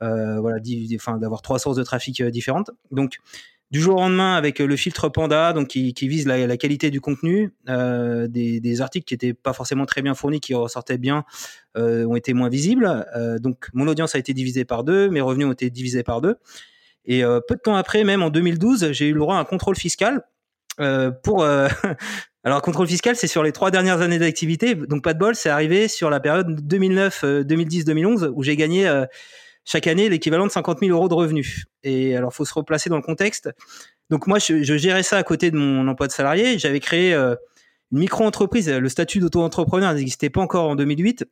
voilà, 0.00 0.58
enfin 0.94 1.18
d'avoir 1.18 1.42
trois 1.42 1.58
sources 1.58 1.76
de 1.76 1.84
trafic 1.84 2.22
différentes. 2.24 2.70
Donc 2.90 3.18
du 3.70 3.80
jour 3.80 3.96
au 3.96 4.00
lendemain 4.00 4.34
avec 4.34 4.60
euh, 4.60 4.66
le 4.66 4.76
filtre 4.76 5.08
Panda, 5.08 5.52
donc 5.52 5.68
qui, 5.68 5.92
vise 6.08 6.26
la, 6.26 6.56
qualité 6.56 6.90
du 6.90 7.00
contenu, 7.00 7.54
euh, 7.68 8.26
des, 8.26 8.80
articles 8.80 9.04
qui 9.04 9.14
étaient 9.14 9.34
pas 9.34 9.52
forcément 9.52 9.86
très 9.86 10.02
bien 10.02 10.14
fournis, 10.14 10.40
qui 10.40 10.54
ressortaient 10.54 10.98
bien, 10.98 11.24
euh, 11.76 12.04
ont 12.04 12.16
été 12.16 12.32
moins 12.32 12.48
visibles. 12.48 13.06
donc 13.40 13.68
mon 13.72 13.86
audience 13.86 14.14
a 14.14 14.18
été 14.18 14.34
divisée 14.34 14.64
par 14.64 14.84
deux, 14.84 15.08
mes 15.08 15.20
revenus 15.20 15.46
ont 15.46 15.52
été 15.52 15.70
divisés 15.70 16.02
par 16.02 16.20
deux. 16.20 16.36
Et 17.06 17.22
peu 17.22 17.54
de 17.54 17.60
temps 17.60 17.76
après, 17.76 18.04
même 18.04 18.22
en 18.22 18.30
2012, 18.30 18.92
j'ai 18.92 19.08
eu 19.08 19.12
le 19.12 19.20
droit 19.20 19.36
à 19.36 19.40
un 19.40 19.44
contrôle 19.44 19.76
fiscal 19.76 20.22
pour. 21.22 21.46
Alors, 22.42 22.62
contrôle 22.62 22.86
fiscal, 22.86 23.16
c'est 23.16 23.26
sur 23.26 23.42
les 23.42 23.52
trois 23.52 23.70
dernières 23.70 24.00
années 24.00 24.18
d'activité. 24.18 24.74
Donc, 24.74 25.04
pas 25.04 25.12
de 25.12 25.18
bol, 25.18 25.34
c'est 25.34 25.50
arrivé 25.50 25.88
sur 25.88 26.08
la 26.08 26.20
période 26.20 26.66
2009, 26.66 27.24
2010, 27.44 27.84
2011, 27.84 28.32
où 28.34 28.42
j'ai 28.42 28.56
gagné 28.56 28.88
chaque 29.64 29.86
année 29.86 30.08
l'équivalent 30.08 30.46
de 30.46 30.52
50 30.52 30.80
000 30.80 30.92
euros 30.96 31.08
de 31.08 31.14
revenus. 31.14 31.66
Et 31.82 32.16
alors, 32.16 32.32
faut 32.32 32.44
se 32.44 32.54
replacer 32.54 32.90
dans 32.90 32.96
le 32.96 33.02
contexte. 33.02 33.50
Donc 34.10 34.26
moi, 34.26 34.38
je, 34.38 34.76
gérais 34.76 35.02
ça 35.02 35.16
à 35.16 35.22
côté 35.22 35.50
de 35.50 35.56
mon 35.56 35.86
emploi 35.88 36.06
de 36.06 36.12
salarié. 36.12 36.58
J'avais 36.58 36.80
créé 36.80 37.14
euh, 37.14 37.36
une 37.92 38.00
micro-entreprise. 38.00 38.68
Le 38.68 38.88
statut 38.88 39.20
d'auto-entrepreneur 39.20 39.94
n'existait 39.94 40.30
pas 40.30 40.40
encore 40.40 40.68
en 40.68 40.76
2008, 40.76 41.24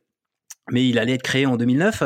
mais 0.71 0.87
il 0.87 0.97
allait 0.97 1.15
être 1.15 1.23
créé 1.23 1.45
en 1.45 1.57
2009. 1.57 2.03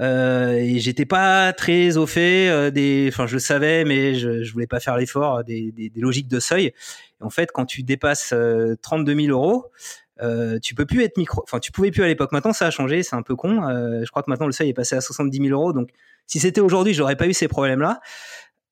Euh, 0.00 0.54
et 0.54 0.80
j'étais 0.80 1.04
pas 1.04 1.52
très 1.52 1.98
au 1.98 2.06
fait 2.06 2.48
euh, 2.48 2.70
des, 2.70 3.10
enfin 3.12 3.26
je 3.26 3.36
savais, 3.36 3.84
mais 3.84 4.14
je, 4.14 4.42
je 4.42 4.52
voulais 4.52 4.66
pas 4.66 4.80
faire 4.80 4.96
l'effort 4.96 5.44
des, 5.44 5.92
logiques 5.96 6.28
de 6.28 6.40
seuil. 6.40 6.72
En 7.20 7.30
fait, 7.30 7.52
quand 7.52 7.66
tu 7.66 7.82
dépasses 7.82 8.34
32 8.82 9.14
000 9.14 9.28
euros, 9.28 9.70
euh, 10.20 10.58
tu 10.58 10.74
peux 10.74 10.84
plus 10.84 11.02
être 11.02 11.16
micro, 11.16 11.42
enfin 11.42 11.58
tu 11.58 11.72
pouvais 11.72 11.90
plus 11.90 12.02
à 12.02 12.06
l'époque. 12.06 12.32
Maintenant 12.32 12.52
ça 12.52 12.66
a 12.66 12.70
changé, 12.70 13.02
c'est 13.02 13.16
un 13.16 13.22
peu 13.22 13.34
con. 13.34 13.62
Euh, 13.62 14.02
je 14.04 14.10
crois 14.10 14.22
que 14.22 14.30
maintenant 14.30 14.46
le 14.46 14.52
seuil 14.52 14.68
est 14.68 14.74
passé 14.74 14.94
à 14.94 15.00
70 15.00 15.38
000 15.38 15.48
euros. 15.48 15.72
Donc 15.72 15.90
si 16.26 16.38
c'était 16.38 16.60
aujourd'hui, 16.60 16.94
j'aurais 16.94 17.16
pas 17.16 17.26
eu 17.26 17.32
ces 17.32 17.48
problèmes-là. 17.48 18.00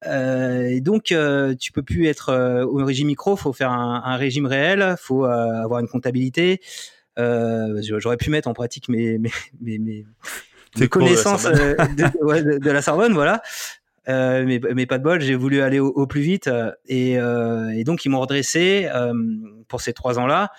Euh, 0.07 0.63
et 0.63 0.81
donc 0.81 1.13
euh, 1.13 1.55
tu 1.55 1.73
peux 1.73 1.83
plus 1.83 2.07
être 2.07 2.65
au 2.65 2.85
régime 2.85 3.07
micro, 3.07 3.37
faut 3.37 3.53
faire 3.53 3.71
un, 3.71 4.03
un 4.05 4.17
régime 4.17 4.47
réel, 4.47 4.97
faut 4.99 5.25
avoir 5.25 5.81
une 5.81 5.89
comptabilité. 5.89 6.61
j'aurais 7.17 8.17
pu 8.17 8.31
mettre 8.31 8.49
en 8.49 8.55
pratique 8.55 8.89
mes 8.89 9.19
mes 9.19 9.31
mes, 9.61 9.79
mes, 10.79 10.89
connaissances 10.89 11.45
de, 11.45 12.59
de, 12.59 12.71
la 12.71 12.83
Sorbonne, 12.83 13.13
voilà. 13.13 13.43
Euh, 14.09 14.45
mais, 14.47 14.61
mais, 14.75 14.87
pas 14.87 14.99
de 14.99 15.05
bol, 15.05 15.21
j'ai 15.21 15.35
voulu 15.35 15.61
aller 15.61 15.79
au, 15.79 15.89
au 15.89 16.07
plus 16.07 16.23
vite 16.23 16.51
et, 16.87 17.19
euh, 17.21 17.69
et, 17.69 17.85
donc 17.85 18.05
ils 18.05 18.09
m'ont 18.09 18.21
redressé 18.21 18.89
pour 19.69 19.81
ces 19.81 19.93
trois 19.93 20.19
ans-là 20.19 20.51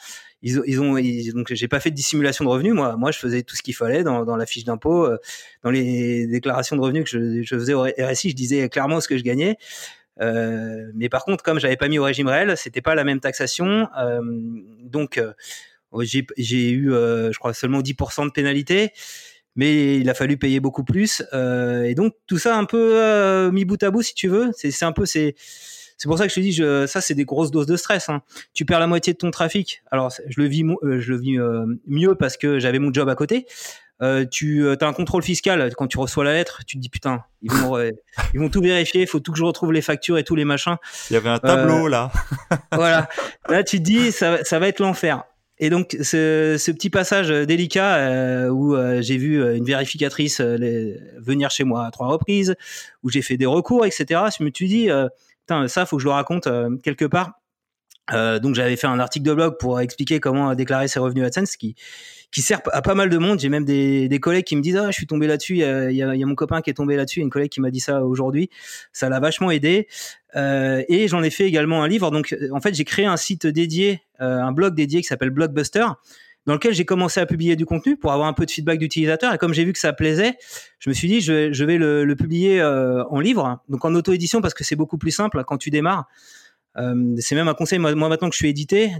ils, 0.41 0.61
ils 0.65 0.81
ont 0.81 0.95
donc 1.33 1.53
j'ai 1.53 1.67
pas 1.67 1.79
fait 1.79 1.91
de 1.91 1.95
dissimulation 1.95 2.45
de 2.45 2.49
revenus 2.49 2.73
moi. 2.73 2.95
Moi 2.97 3.11
je 3.11 3.19
faisais 3.19 3.43
tout 3.43 3.55
ce 3.55 3.61
qu'il 3.61 3.75
fallait 3.75 4.03
dans, 4.03 4.25
dans 4.25 4.35
la 4.35 4.45
fiche 4.45 4.63
d'impôt 4.63 5.05
euh, 5.05 5.17
dans 5.63 5.71
les 5.71 6.27
déclarations 6.27 6.75
de 6.75 6.81
revenus 6.81 7.03
que 7.03 7.09
je, 7.09 7.43
je, 7.43 7.55
faisais 7.55 7.73
au 7.73 7.83
RSI 7.83 8.31
je 8.31 8.35
disais 8.35 8.69
clairement 8.69 8.99
ce 9.01 9.07
que 9.07 9.17
je 9.17 9.23
gagnais. 9.23 9.57
Euh, 10.19 10.91
mais 10.93 11.09
par 11.09 11.23
contre 11.23 11.43
comme 11.43 11.59
j'avais 11.59 11.77
pas 11.77 11.87
mis 11.87 11.97
au 11.97 12.03
régime 12.03 12.27
réel 12.27 12.55
c'était 12.57 12.81
pas 12.81 12.95
la 12.95 13.03
même 13.03 13.19
taxation. 13.19 13.87
Euh, 13.97 14.21
donc 14.83 15.17
euh, 15.17 15.33
j'ai 15.99 16.71
eu 16.71 16.89
je 16.89 17.37
crois 17.37 17.53
seulement 17.53 17.81
10% 17.81 18.25
de 18.25 18.31
pénalité. 18.31 18.91
Mais 19.57 19.97
il 19.97 20.09
a 20.09 20.13
fallu 20.13 20.37
payer 20.37 20.61
beaucoup 20.61 20.85
plus. 20.85 21.21
Et 21.33 21.93
donc 21.93 22.13
tout 22.25 22.37
ça 22.37 22.57
un 22.57 22.63
peu 22.63 23.49
mis 23.51 23.65
bout 23.65 23.83
à 23.83 23.91
bout 23.91 24.01
si 24.01 24.13
tu 24.13 24.29
veux. 24.29 24.51
C'est 24.55 24.85
un 24.85 24.93
peu 24.93 25.05
c'est 25.05 25.35
c'est 26.01 26.07
pour 26.07 26.17
ça 26.17 26.23
que 26.25 26.31
je 26.31 26.35
te 26.35 26.39
dis, 26.39 26.51
je, 26.51 26.87
ça, 26.87 26.99
c'est 26.99 27.13
des 27.13 27.25
grosses 27.25 27.51
doses 27.51 27.67
de 27.67 27.77
stress. 27.77 28.09
Hein. 28.09 28.23
Tu 28.55 28.65
perds 28.65 28.79
la 28.79 28.87
moitié 28.87 29.13
de 29.13 29.19
ton 29.19 29.29
trafic. 29.29 29.83
Alors, 29.91 30.11
je 30.27 30.41
le 30.41 30.47
vis, 30.47 30.63
euh, 30.81 30.99
je 30.99 31.11
le 31.11 31.19
vis 31.19 31.37
euh, 31.37 31.63
mieux 31.85 32.15
parce 32.15 32.37
que 32.37 32.57
j'avais 32.57 32.79
mon 32.79 32.91
job 32.91 33.07
à 33.07 33.13
côté. 33.13 33.45
euh, 34.01 34.25
tu 34.25 34.67
as 34.67 34.87
un 34.87 34.93
contrôle 34.93 35.21
fiscal 35.21 35.71
quand 35.77 35.85
tu 35.85 35.99
reçois 35.99 36.23
la 36.23 36.33
lettre, 36.33 36.61
tu 36.65 36.77
te 36.77 36.81
dis 36.81 36.89
putain, 36.89 37.23
ils 37.43 37.51
vont, 37.51 37.77
ils 38.33 38.39
vont 38.39 38.49
tout 38.49 38.61
vérifier, 38.61 39.01
il 39.01 39.07
faut 39.07 39.19
tout 39.19 39.31
que 39.31 39.37
je 39.37 39.43
retrouve 39.43 39.73
les 39.73 39.83
factures 39.83 40.17
et 40.17 40.23
tous 40.23 40.33
les 40.35 40.43
machins. 40.43 40.77
Il 41.11 41.13
y 41.13 41.17
avait 41.17 41.29
un 41.29 41.37
tableau 41.37 41.87
là. 41.87 42.11
voilà, 42.71 43.07
là 43.47 43.63
tu 43.63 43.77
te 43.77 43.83
dis 43.83 44.11
ça, 44.11 44.43
ça 44.43 44.57
va 44.57 44.69
être 44.69 44.79
l'enfer. 44.79 45.23
Et 45.59 45.69
donc 45.69 45.95
ce, 46.01 46.55
ce, 46.57 46.71
petit 46.71 46.89
passage 46.89 47.29
délicat 47.29 47.97
euh, 47.97 48.49
où 48.49 48.75
j'ai 49.01 49.17
vu 49.17 49.55
une 49.55 49.65
vérificatrice 49.65 50.41
venir 50.41 51.51
chez 51.51 51.63
moi 51.63 51.85
à 51.85 51.91
trois 51.91 52.07
reprises, 52.07 52.55
où 53.03 53.11
j'ai 53.11 53.21
fait 53.21 53.37
des 53.37 53.45
recours, 53.45 53.85
etc. 53.85 54.21
Je 54.35 54.43
me 54.43 54.49
suis 54.51 54.67
dit, 54.67 54.89
putain, 55.51 55.67
ça 55.67 55.85
faut 55.85 55.97
que 55.97 56.03
je 56.03 56.07
le 56.07 56.13
raconte 56.13 56.47
quelque 56.83 57.05
part. 57.05 57.33
donc 58.11 58.55
j'avais 58.55 58.75
fait 58.75 58.87
un 58.87 58.99
article 58.99 59.25
de 59.25 59.33
blog 59.33 59.57
pour 59.59 59.79
expliquer 59.79 60.19
comment 60.19 60.55
déclarer 60.55 60.87
ses 60.87 60.99
revenus 60.99 61.25
AdSense, 61.25 61.55
qui 61.55 61.75
qui 62.31 62.41
sert 62.41 62.61
à 62.71 62.81
pas 62.81 62.95
mal 62.95 63.09
de 63.09 63.17
monde. 63.17 63.39
J'ai 63.39 63.49
même 63.49 63.65
des, 63.65 64.07
des, 64.07 64.19
collègues 64.19 64.45
qui 64.45 64.55
me 64.55 64.61
disent 64.61 64.77
ah 64.77 64.87
je 64.87 64.93
suis 64.93 65.05
tombé 65.05 65.27
là-dessus. 65.27 65.57
Il 65.57 65.95
y 65.95 66.03
a, 66.03 66.25
mon 66.25 66.35
copain 66.35 66.61
qui 66.61 66.69
est 66.69 66.73
tombé 66.73 66.95
là-dessus. 66.95 67.19
Une 67.19 67.29
collègue 67.29 67.51
qui 67.51 67.59
m'a 67.59 67.71
dit 67.71 67.81
ça 67.81 68.03
aujourd'hui. 68.05 68.49
Ça 68.93 69.09
l'a 69.09 69.19
vachement 69.19 69.51
aidé. 69.51 69.87
Euh, 70.37 70.81
et 70.87 71.09
j'en 71.09 71.21
ai 71.23 71.29
fait 71.29 71.45
également 71.45 71.83
un 71.83 71.87
livre. 71.89 72.09
Donc 72.09 72.35
en 72.51 72.61
fait 72.61 72.73
j'ai 72.73 72.85
créé 72.85 73.05
un 73.05 73.17
site 73.17 73.47
dédié, 73.47 74.01
euh, 74.21 74.39
un 74.39 74.53
blog 74.53 74.75
dédié 74.75 75.01
qui 75.01 75.07
s'appelle 75.07 75.31
Blockbuster 75.31 75.85
dans 76.45 76.53
lequel 76.53 76.73
j'ai 76.73 76.85
commencé 76.85 77.19
à 77.19 77.25
publier 77.25 77.55
du 77.55 77.65
contenu 77.65 77.97
pour 77.97 78.11
avoir 78.11 78.27
un 78.27 78.33
peu 78.33 78.45
de 78.45 78.51
feedback 78.51 78.79
d'utilisateurs. 78.79 79.33
Et 79.33 79.37
comme 79.37 79.53
j'ai 79.53 79.63
vu 79.63 79.73
que 79.73 79.79
ça 79.79 79.93
plaisait, 79.93 80.37
je 80.79 80.89
me 80.89 80.93
suis 80.93 81.07
dit, 81.07 81.21
je 81.21 81.63
vais, 81.63 81.77
le, 81.77 82.15
publier 82.15 82.59
euh, 82.59 83.03
en 83.05 83.19
livre, 83.19 83.61
donc 83.69 83.85
en 83.85 83.93
auto-édition, 83.93 84.41
parce 84.41 84.53
que 84.53 84.63
c'est 84.63 84.75
beaucoup 84.75 84.97
plus 84.97 85.11
simple 85.11 85.43
quand 85.45 85.57
tu 85.57 85.69
démarres. 85.69 86.07
Euh, 86.77 87.15
c'est 87.19 87.35
même 87.35 87.47
un 87.47 87.53
conseil, 87.53 87.79
moi, 87.79 87.93
maintenant 87.93 88.29
que 88.29 88.35
je 88.35 88.39
suis 88.39 88.49
édité, 88.49 88.91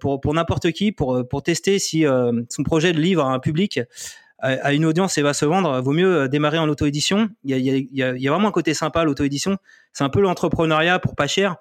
pour, 0.00 0.34
n'importe 0.34 0.70
qui, 0.72 0.92
pour, 0.92 1.42
tester 1.42 1.78
si 1.78 2.06
euh, 2.06 2.32
son 2.50 2.62
projet 2.62 2.92
de 2.92 3.00
livre 3.00 3.24
a 3.24 3.32
un 3.32 3.40
public, 3.40 3.80
a, 4.38 4.74
une 4.74 4.84
audience 4.84 5.16
et 5.18 5.22
va 5.22 5.32
se 5.32 5.46
vendre, 5.46 5.80
vaut 5.80 5.92
mieux 5.92 6.28
démarrer 6.28 6.58
en 6.58 6.68
auto-édition. 6.68 7.30
Il 7.42 7.56
y 7.56 8.02
a, 8.04 8.12
y 8.16 8.28
a 8.28 8.30
vraiment 8.30 8.48
un 8.48 8.52
côté 8.52 8.74
sympa, 8.74 9.02
l'auto-édition. 9.02 9.56
C'est 9.92 10.04
un 10.04 10.10
peu 10.10 10.20
l'entrepreneuriat 10.20 10.98
pour 10.98 11.16
pas 11.16 11.26
cher 11.26 11.56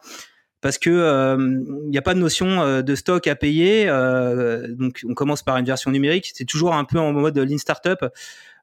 parce 0.66 0.80
que 0.80 1.38
il 1.86 1.90
n'y 1.92 1.98
a 2.00 2.02
pas 2.02 2.16
de 2.16 2.20
notion 2.20 2.82
de 2.82 2.96
stock 2.96 3.28
à 3.28 3.36
payer. 3.36 3.86
donc 3.86 5.02
on 5.08 5.14
commence 5.14 5.44
par 5.44 5.58
une 5.58 5.66
version 5.66 5.92
numérique. 5.92 6.32
C'est 6.34 6.46
toujours 6.46 6.74
un 6.74 6.86
peu 6.86 6.98
en 6.98 7.14
mode 7.14 7.38
lean 7.38 7.60
startup. 7.60 8.04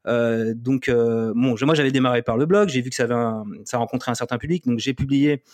Euh, 0.09 0.53
donc 0.53 0.91
bon, 0.91 1.55
moi 1.63 1.75
j'avais 1.77 1.93
démarré 1.93 2.23
par 2.23 2.37
le 2.37 2.47
blog. 2.47 2.71
J'ai 2.71 2.81
vu 2.81 2.91
que 2.91 2.97
ça 2.97 3.05
avait 3.05 3.15
un, 3.15 3.45
ça 3.65 3.79
rencontrait 3.79 4.11
un 4.11 4.17
certain 4.17 4.39
public, 4.39 4.67
donc 4.67 4.81
j'ai 4.81 4.95
publié 4.95 5.45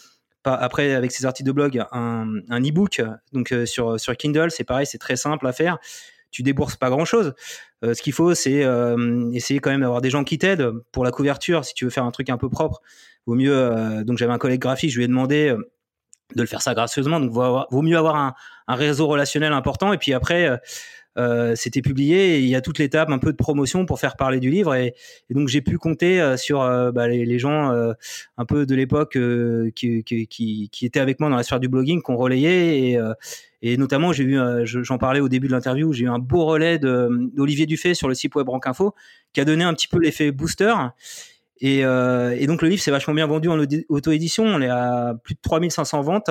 après 0.44 0.94
avec 0.94 1.12
ces 1.12 1.26
articles 1.26 1.46
de 1.46 1.52
blog 1.52 1.84
un, 1.92 2.26
e-book 2.50 3.02
donc 3.32 3.52
euh, 3.52 3.66
sur 3.66 4.00
sur 4.00 4.16
Kindle 4.16 4.50
c'est 4.50 4.64
pareil 4.64 4.86
c'est 4.86 4.98
très 4.98 5.16
simple 5.16 5.46
à 5.46 5.52
faire 5.52 5.78
tu 6.30 6.42
débourses 6.42 6.76
pas 6.76 6.88
grand 6.88 7.04
chose 7.04 7.34
euh, 7.84 7.92
ce 7.92 8.02
qu'il 8.02 8.12
faut 8.12 8.34
c'est 8.34 8.64
euh, 8.64 9.30
essayer 9.32 9.60
quand 9.60 9.70
même 9.70 9.82
d'avoir 9.82 10.00
des 10.00 10.10
gens 10.10 10.24
qui 10.24 10.38
t'aident 10.38 10.70
pour 10.92 11.04
la 11.04 11.10
couverture 11.10 11.64
si 11.64 11.74
tu 11.74 11.84
veux 11.84 11.90
faire 11.90 12.04
un 12.04 12.10
truc 12.10 12.30
un 12.30 12.38
peu 12.38 12.48
propre 12.48 12.80
vaut 13.26 13.34
mieux 13.34 14.04
donc 14.04 14.16
j'avais 14.16 14.32
un 14.32 14.38
collègue 14.38 14.60
graphiste 14.60 14.94
je 14.94 14.98
lui 14.98 15.04
ai 15.04 15.08
demandé 15.08 15.54
de 16.34 16.42
le 16.42 16.46
faire 16.46 16.62
ça 16.62 16.74
gracieusement. 16.74 17.20
Donc 17.20 17.30
vaut, 17.30 17.82
mieux 17.82 17.96
avoir 17.96 18.16
un, 18.16 18.34
réseau 18.68 19.06
relationnel 19.06 19.52
important. 19.52 19.92
Et 19.92 19.98
puis 19.98 20.12
après 20.12 20.60
euh, 21.18 21.54
c'était 21.56 21.82
publié 21.82 22.36
et 22.36 22.40
il 22.40 22.48
y 22.48 22.54
a 22.54 22.60
toute 22.60 22.78
l'étape 22.78 23.10
un 23.10 23.18
peu 23.18 23.32
de 23.32 23.36
promotion 23.36 23.86
pour 23.86 23.98
faire 23.98 24.16
parler 24.16 24.38
du 24.38 24.50
livre. 24.50 24.74
Et, 24.74 24.94
donc 25.30 25.48
j'ai 25.48 25.60
pu 25.60 25.76
compter 25.76 26.20
euh, 26.20 26.36
sur 26.36 26.62
euh, 26.62 26.92
bah, 26.92 27.08
les, 27.08 27.38
gens 27.38 27.70
un 28.36 28.44
peu 28.44 28.66
de 28.66 28.74
l'époque 28.74 29.18
qui, 29.74 30.04
qui, 30.04 30.86
étaient 30.86 31.00
avec 31.00 31.20
moi 31.20 31.28
dans 31.28 31.36
la 31.36 31.42
sphère 31.42 31.60
du 31.60 31.68
blogging 31.68 32.02
qu'on 32.02 32.16
relayait 32.16 32.78
et, 32.78 32.98
et 33.62 33.76
notamment 33.76 34.12
j'ai 34.12 34.24
eu 34.24 34.38
j'en 34.64 34.98
parlais 34.98 35.20
au 35.20 35.28
début 35.28 35.46
de 35.46 35.52
l'interview 35.52 35.92
j'ai 35.92 36.04
eu 36.04 36.08
un 36.08 36.18
beau 36.18 36.44
relais 36.44 36.78
d'Olivier 36.78 37.66
Dufay 37.66 37.94
sur 37.94 38.08
le 38.08 38.14
site 38.14 38.34
web 38.34 38.48
Rank 38.48 38.66
Info 38.66 38.94
qui 39.32 39.40
a 39.40 39.44
donné 39.44 39.62
un 39.62 39.72
petit 39.74 39.86
peu 39.86 40.00
l'effet 40.00 40.32
booster 40.32 40.74
et, 41.60 41.80
et, 41.80 42.46
donc 42.46 42.62
le 42.62 42.68
livre 42.68 42.82
s'est 42.82 42.90
vachement 42.90 43.14
bien 43.14 43.26
vendu 43.26 43.48
en 43.48 43.58
auto-édition 43.88 44.44
on 44.44 44.60
est 44.60 44.68
à 44.68 45.14
plus 45.22 45.34
de 45.34 45.40
3500 45.42 46.02
ventes 46.02 46.30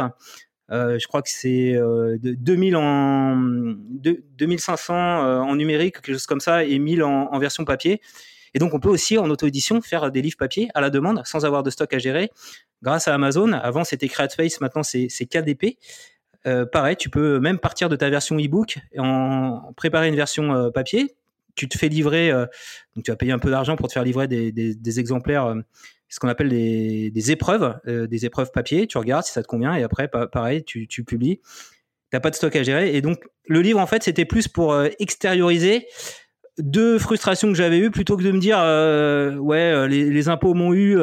euh, 0.70 1.00
je 1.00 1.08
crois 1.08 1.22
que 1.22 1.30
c'est 1.30 1.74
euh, 1.76 2.18
2000 2.22 2.76
en 2.76 3.38
2500 3.38 4.94
euh, 4.94 5.40
en 5.40 5.56
numérique, 5.56 5.96
quelque 5.96 6.14
chose 6.14 6.26
comme 6.26 6.40
ça, 6.40 6.64
et 6.64 6.78
1000 6.78 7.04
en, 7.04 7.32
en, 7.32 7.40
version 7.40 7.64
papier. 7.64 8.02
Et 8.54 8.60
donc, 8.60 8.74
on 8.74 8.80
peut 8.80 8.90
aussi 8.90 9.18
en 9.18 9.30
auto-édition 9.30 9.82
faire 9.82 10.12
des 10.12 10.22
livres 10.22 10.38
papier 10.38 10.70
à 10.74 10.82
la 10.82 10.90
demande, 10.90 11.22
sans 11.26 11.46
avoir 11.46 11.64
de 11.64 11.70
stock 11.70 11.94
à 11.94 12.00
gérer, 12.00 12.32
grâce 12.82 13.08
à 13.08 13.14
Amazon. 13.14 13.54
Avant, 13.54 13.84
c'était 13.84 14.08
CreateSpace, 14.08 14.60
maintenant 14.62 14.84
c'est 14.84 15.08
KDP. 15.08 15.78
Euh, 16.46 16.66
pareil, 16.66 16.96
tu 16.96 17.10
peux 17.10 17.40
même 17.40 17.60
partir 17.60 17.90
de 17.90 17.96
ta 17.96 18.10
version 18.10 18.38
e-book 18.38 18.78
et 18.94 19.00
en 19.00 19.74
préparer 19.76 20.08
une 20.08 20.16
version 20.16 20.54
euh, 20.54 20.70
papier. 20.70 21.16
Tu 21.58 21.68
te 21.68 21.78
fais 21.78 21.90
livrer, 21.90 22.32
euh, 22.32 22.46
donc 22.96 23.04
tu 23.04 23.12
vas 23.12 23.18
payer 23.18 23.34
un 23.34 23.40
peu 23.40 23.52
d'argent 23.52 23.76
pour 23.76 23.90
te 23.90 23.94
faire 23.94 24.04
livrer 24.04 24.30
des, 24.30 25.00
exemplaires 25.00 25.54
ce 26.10 26.20
qu'on 26.20 26.28
appelle 26.28 26.50
des, 26.50 27.32
épreuves, 27.32 27.78
euh, 27.88 28.08
des 28.08 28.26
épreuves 28.26 28.52
papier. 28.52 28.88
Tu 28.88 28.98
regardes 28.98 29.26
si 29.26 29.32
ça 29.32 29.42
te 29.42 29.48
convient 29.48 29.76
et 29.76 29.84
après, 29.84 30.08
pareil, 30.08 30.64
tu, 30.64 30.88
tu 30.88 31.04
publies. 31.04 31.42
T'as 32.10 32.20
pas 32.20 32.30
de 32.30 32.36
stock 32.36 32.56
à 32.56 32.64
gérer. 32.64 32.96
Et 32.96 33.02
donc, 33.02 33.20
le 33.48 33.62
livre, 33.62 33.80
en 33.80 33.88
fait, 33.88 34.04
c'était 34.04 34.26
plus 34.26 34.48
pour 34.48 34.72
euh, 34.74 34.88
extérioriser 35.00 35.86
deux 36.58 36.98
frustrations 36.98 37.50
que 37.50 37.56
j'avais 37.56 37.78
eues 37.80 37.92
plutôt 37.92 38.18
que 38.18 38.24
de 38.24 38.32
me 38.32 38.40
dire, 38.40 38.58
euh, 38.60 39.36
ouais, 39.36 39.88
les, 39.88 40.10
les, 40.10 40.30
impôts 40.30 40.56
m'ont 40.56 40.74
eu, 40.74 40.98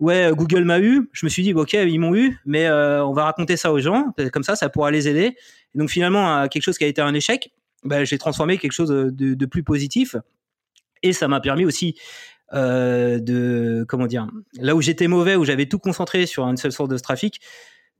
ouais, 0.00 0.30
Google 0.34 0.64
m'a 0.64 0.80
eu. 0.80 1.08
Je 1.12 1.24
me 1.24 1.30
suis 1.30 1.42
dit, 1.42 1.54
ok, 1.54 1.72
ils 1.72 1.98
m'ont 1.98 2.14
eu, 2.14 2.38
mais 2.44 2.68
on 2.70 3.14
va 3.14 3.24
raconter 3.24 3.56
ça 3.56 3.72
aux 3.72 3.78
gens. 3.78 4.12
Comme 4.32 4.42
ça, 4.42 4.54
ça 4.54 4.68
pourra 4.68 4.90
les 4.90 5.08
aider. 5.08 5.34
Et 5.74 5.78
donc, 5.78 5.88
finalement, 5.88 6.46
quelque 6.48 6.62
chose 6.62 6.76
qui 6.76 6.84
a 6.84 6.88
été 6.88 7.00
un 7.00 7.14
échec, 7.14 7.52
bah, 7.84 8.04
j'ai 8.04 8.18
transformé 8.18 8.58
quelque 8.58 8.72
chose 8.72 8.88
de, 8.88 9.10
de 9.10 9.46
plus 9.46 9.62
positif. 9.62 10.16
Et 11.02 11.12
ça 11.12 11.28
m'a 11.28 11.40
permis 11.40 11.64
aussi 11.64 11.96
euh, 12.54 13.18
de 13.18 13.84
comment 13.88 14.06
dire 14.06 14.28
là 14.54 14.74
où 14.74 14.82
j'étais 14.82 15.08
mauvais, 15.08 15.36
où 15.36 15.44
j'avais 15.44 15.66
tout 15.66 15.78
concentré 15.78 16.26
sur 16.26 16.44
une 16.44 16.56
seule 16.56 16.72
source 16.72 16.88
de 16.88 16.98
trafic, 16.98 17.40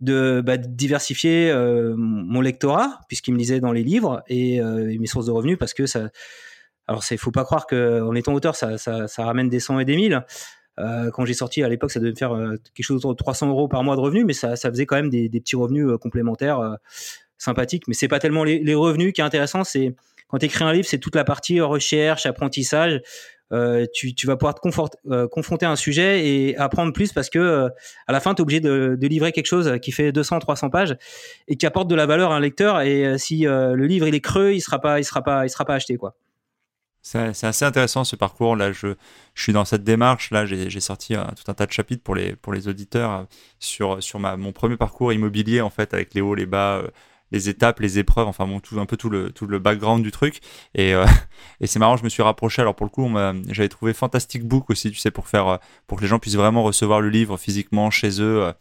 de 0.01 0.43
bah, 0.45 0.57
diversifier 0.57 1.51
euh, 1.51 1.95
mon 1.97 2.41
lectorat 2.41 3.01
puisqu'il 3.09 3.33
me 3.33 3.39
lisait 3.39 3.61
dans 3.61 3.73
les 3.73 3.83
livres 3.83 4.23
et, 4.29 4.61
euh, 4.61 4.95
mes 4.99 5.07
sources 5.07 5.27
de 5.27 5.31
revenus 5.31 5.59
parce 5.59 5.75
que 5.75 5.87
ça. 5.87 6.11
Alors 6.89 7.05
c'est 7.05 7.17
faut 7.17 7.31
pas 7.31 7.45
croire 7.45 7.67
que 7.67 8.03
en 8.03 8.15
étant 8.15 8.35
auteur 8.35 8.57
ça, 8.57 8.77
ça, 8.77 9.07
ramène 9.19 9.49
des 9.49 9.61
cent 9.61 9.79
et 9.79 9.85
des 9.85 9.97
mille. 9.97 10.25
Euh, 10.79 11.11
quand 11.11 11.25
j'ai 11.25 11.35
sorti 11.35 11.63
à 11.63 11.69
l'époque, 11.69 11.93
ça 11.93 12.01
devait 12.01 12.13
me 12.13 12.17
faire 12.17 12.35
euh, 12.35 12.57
quelque 12.75 12.85
chose 12.85 12.97
autour 12.99 13.13
de 13.13 13.17
300 13.17 13.49
euros 13.49 13.69
par 13.69 13.85
mois 13.85 13.95
de 13.95 14.01
revenus, 14.01 14.25
mais 14.27 14.33
ça, 14.33 14.57
ça 14.57 14.71
faisait 14.71 14.87
quand 14.87 14.97
même 14.97 15.11
des 15.11 15.29
petits 15.29 15.55
revenus 15.55 15.87
complémentaires 16.01 16.79
sympathiques. 17.43 17.85
Mais 17.89 17.95
c'est 17.95 18.09
pas 18.09 18.19
tellement 18.19 18.45
les, 18.45 18.75
revenus 18.75 19.13
qui 19.13 19.21
est 19.21 19.25
intéressant, 19.25 19.65
c'est 19.65 19.95
quand 20.29 20.39
tu 20.39 20.47
écris 20.47 20.65
un 20.65 20.73
livre, 20.73 20.87
c'est 20.89 20.99
toute 20.99 21.15
la 21.15 21.25
partie 21.25 21.61
recherche, 21.61 22.25
apprentissage. 22.25 23.03
Euh, 23.53 23.85
tu, 23.93 24.15
tu, 24.15 24.27
vas 24.27 24.37
pouvoir 24.37 24.55
te 24.55 24.67
euh, 25.11 25.29
confronter 25.29 25.67
à 25.67 25.71
un 25.71 25.77
sujet 25.77 26.27
et 26.27 26.57
apprendre 26.57 26.91
plus 26.95 27.13
parce 27.13 27.29
que 27.29 27.39
euh, 27.39 27.69
à 28.07 28.13
la 28.13 28.19
fin, 28.19 28.35
tu 28.35 28.41
es 28.41 28.43
obligé 28.43 28.61
de, 28.61 28.97
de, 28.99 29.07
livrer 29.07 29.31
quelque 29.31 29.47
chose 29.47 29.79
qui 29.83 29.93
fait 29.93 30.11
200, 30.11 30.39
300 30.39 30.71
pages 30.71 30.97
et 31.49 31.57
qui 31.57 31.67
apporte 31.67 31.87
de 31.87 31.95
la 31.95 32.07
valeur 32.07 32.33
à 32.33 32.37
un 32.37 32.41
lecteur. 32.41 32.81
Et 32.81 33.19
si 33.19 33.41
le 33.43 33.87
livre 33.87 34.09
il 34.09 34.15
est 34.15 34.21
creux, 34.21 34.55
il 34.55 34.61
sera 34.63 34.81
pas, 34.81 35.01
il 35.01 35.05
sera 35.05 35.23
pas, 35.23 35.45
il 35.45 35.51
sera 35.51 35.67
pas 35.67 35.75
acheté 35.75 35.97
quoi. 35.99 36.15
C'est 37.03 37.45
assez 37.45 37.65
intéressant 37.65 38.05
ce 38.05 38.15
parcours. 38.15 38.55
Là, 38.55 38.71
je, 38.71 38.95
je 39.35 39.43
suis 39.43 39.53
dans 39.53 39.65
cette 39.65 39.83
démarche. 39.83 40.31
Là, 40.31 40.47
j'ai 40.47 40.81
sorti 40.81 41.15
tout 41.15 41.51
un 41.51 41.55
tas 41.55 41.67
de 41.67 41.73
chapitres 41.73 42.03
pour 42.03 42.15
les, 42.15 42.37
pour 42.37 42.53
les 42.53 42.69
auditeurs 42.69 43.27
sur, 43.59 44.01
sur 44.01 44.21
ma, 44.21 44.37
mon 44.37 44.53
premier 44.53 44.77
parcours 44.77 45.13
immobilier, 45.13 45.61
en 45.61 45.71
fait, 45.71 45.95
avec 45.95 46.15
les 46.15 46.21
hauts, 46.21 46.37
les 46.37 46.47
bas, 46.47 46.81
les 47.33 47.49
étapes, 47.49 47.81
les 47.81 47.99
épreuves, 47.99 48.29
enfin 48.29 48.47
bon, 48.47 48.61
tout, 48.61 48.79
un 48.79 48.87
peu 48.87 48.97
tout 48.97 49.11
le, 49.11 49.33
tout 49.33 49.47
le 49.47 49.59
background 49.59 50.05
du 50.05 50.13
truc. 50.13 50.41
Et, 50.75 50.95
euh, 50.95 51.07
et 51.61 51.67
c'est 51.67 51.79
marrant, 51.79 51.97
je 51.97 52.05
me 52.05 52.09
suis 52.09 52.23
rapproché. 52.23 52.63
Alors 52.63 52.75
pour 52.77 52.87
le 52.87 52.91
coup, 52.91 53.11
j'avais 53.49 53.69
trouvé 53.69 53.93
Fantastic 53.93 54.45
Book 54.45 54.71
aussi, 54.71 54.91
tu 54.91 54.99
sais, 54.99 55.11
pour 55.11 55.27
faire, 55.27 55.49
euh, 55.49 55.57
pour 55.87 55.99
que 55.99 56.03
les 56.03 56.09
gens 56.09 56.19
puissent 56.19 56.37
vraiment 56.37 56.63
recevoir 56.63 57.01
le 57.01 57.09
livre 57.09 57.37
physiquement 57.37 57.91
chez 57.91 58.21
eux. 58.21 58.53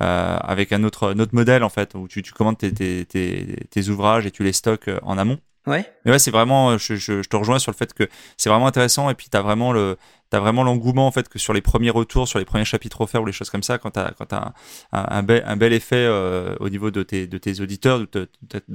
Euh, 0.00 0.36
avec 0.40 0.72
un 0.72 0.82
autre, 0.82 1.14
un 1.14 1.20
autre 1.20 1.36
modèle 1.36 1.62
en 1.62 1.68
fait 1.68 1.94
où 1.94 2.08
tu, 2.08 2.20
tu 2.20 2.32
commandes 2.32 2.58
tes, 2.58 2.74
tes, 2.74 3.04
tes, 3.04 3.64
tes 3.70 3.88
ouvrages 3.88 4.26
et 4.26 4.32
tu 4.32 4.42
les 4.42 4.52
stockes 4.52 4.90
en 5.02 5.16
amont. 5.18 5.38
Ouais. 5.68 5.88
Mais 6.04 6.10
ouais, 6.10 6.18
c'est 6.18 6.32
vraiment, 6.32 6.76
je, 6.78 6.96
je, 6.96 7.22
je, 7.22 7.28
te 7.28 7.36
rejoins 7.36 7.60
sur 7.60 7.70
le 7.70 7.76
fait 7.76 7.94
que 7.94 8.08
c'est 8.36 8.50
vraiment 8.50 8.66
intéressant 8.66 9.08
et 9.08 9.14
puis 9.14 9.28
tu 9.30 9.36
as 9.36 9.40
vraiment 9.40 9.72
le, 9.72 9.96
t'as 10.34 10.40
vraiment 10.40 10.64
l'engouement 10.64 11.06
en 11.06 11.12
fait 11.12 11.28
que 11.28 11.38
sur 11.38 11.52
les 11.52 11.60
premiers 11.60 11.90
retours, 11.90 12.26
sur 12.26 12.40
les 12.40 12.44
premiers 12.44 12.64
chapitres 12.64 13.00
offerts 13.00 13.22
ou 13.22 13.24
les 13.24 13.30
choses 13.30 13.50
comme 13.50 13.62
ça, 13.62 13.78
quand 13.78 13.92
quand 14.18 14.32
as 14.32 14.52
un, 14.90 14.98
un, 15.08 15.22
bel, 15.22 15.72
effet 15.72 15.94
euh, 15.94 16.56
au 16.58 16.68
niveau 16.70 16.90
de 16.90 17.04
tes, 17.04 17.28
de 17.28 17.38
tes 17.38 17.60
auditeurs, 17.60 18.00
de, 18.00 18.28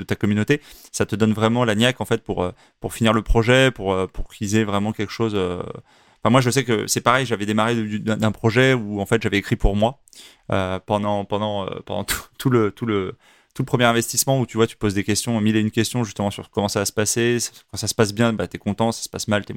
ta 0.03 0.15
communauté, 0.15 0.61
ça 0.93 1.05
te 1.05 1.17
donne 1.17 1.33
vraiment 1.33 1.65
la 1.65 1.75
niaque 1.75 1.99
en 1.99 2.05
fait 2.05 2.23
pour, 2.23 2.43
euh, 2.43 2.51
pour 2.79 2.93
finir 2.93 3.11
le 3.11 3.23
projet, 3.23 3.71
pour, 3.71 3.91
euh, 3.91 4.07
pour 4.07 4.29
qu'ils 4.29 4.55
aient 4.55 4.63
vraiment 4.63 4.93
quelque 4.93 5.11
chose. 5.11 5.35
Enfin, 5.35 6.29
moi, 6.31 6.39
je 6.39 6.49
sais 6.49 6.63
que 6.63 6.87
c'est 6.87 7.01
pareil. 7.01 7.25
J'avais 7.25 7.45
démarré 7.45 7.75
d'un 7.75 8.31
projet 8.31 8.73
où 8.73 9.01
en 9.01 9.05
fait 9.05 9.21
j'avais 9.21 9.39
écrit 9.39 9.57
pour 9.57 9.75
moi 9.75 9.99
pendant 10.47 11.25
pendant 11.25 11.65
pendant 11.85 12.05
tout, 12.37 12.49
le 12.49 12.71
tout 12.71 12.85
le 12.85 13.17
tout 13.59 13.65
premier 13.65 13.83
investissement 13.83 14.39
où 14.39 14.45
tu 14.45 14.55
vois, 14.55 14.67
tu 14.67 14.77
poses 14.77 14.93
des 14.93 15.03
questions, 15.03 15.41
mille 15.41 15.57
et 15.57 15.59
une 15.59 15.69
questions 15.69 16.05
justement 16.05 16.31
sur 16.31 16.49
comment 16.49 16.69
ça 16.69 16.79
va 16.79 16.85
se 16.85 16.93
passer. 16.93 17.39
Quand 17.69 17.77
ça 17.77 17.87
se 17.87 17.93
passe 17.93 18.13
bien, 18.13 18.31
bah, 18.31 18.47
tu 18.47 18.55
es 18.55 18.57
content, 18.57 18.93
ça 18.93 19.03
se 19.03 19.09
passe 19.09 19.27
mal, 19.27 19.43
tu 19.43 19.53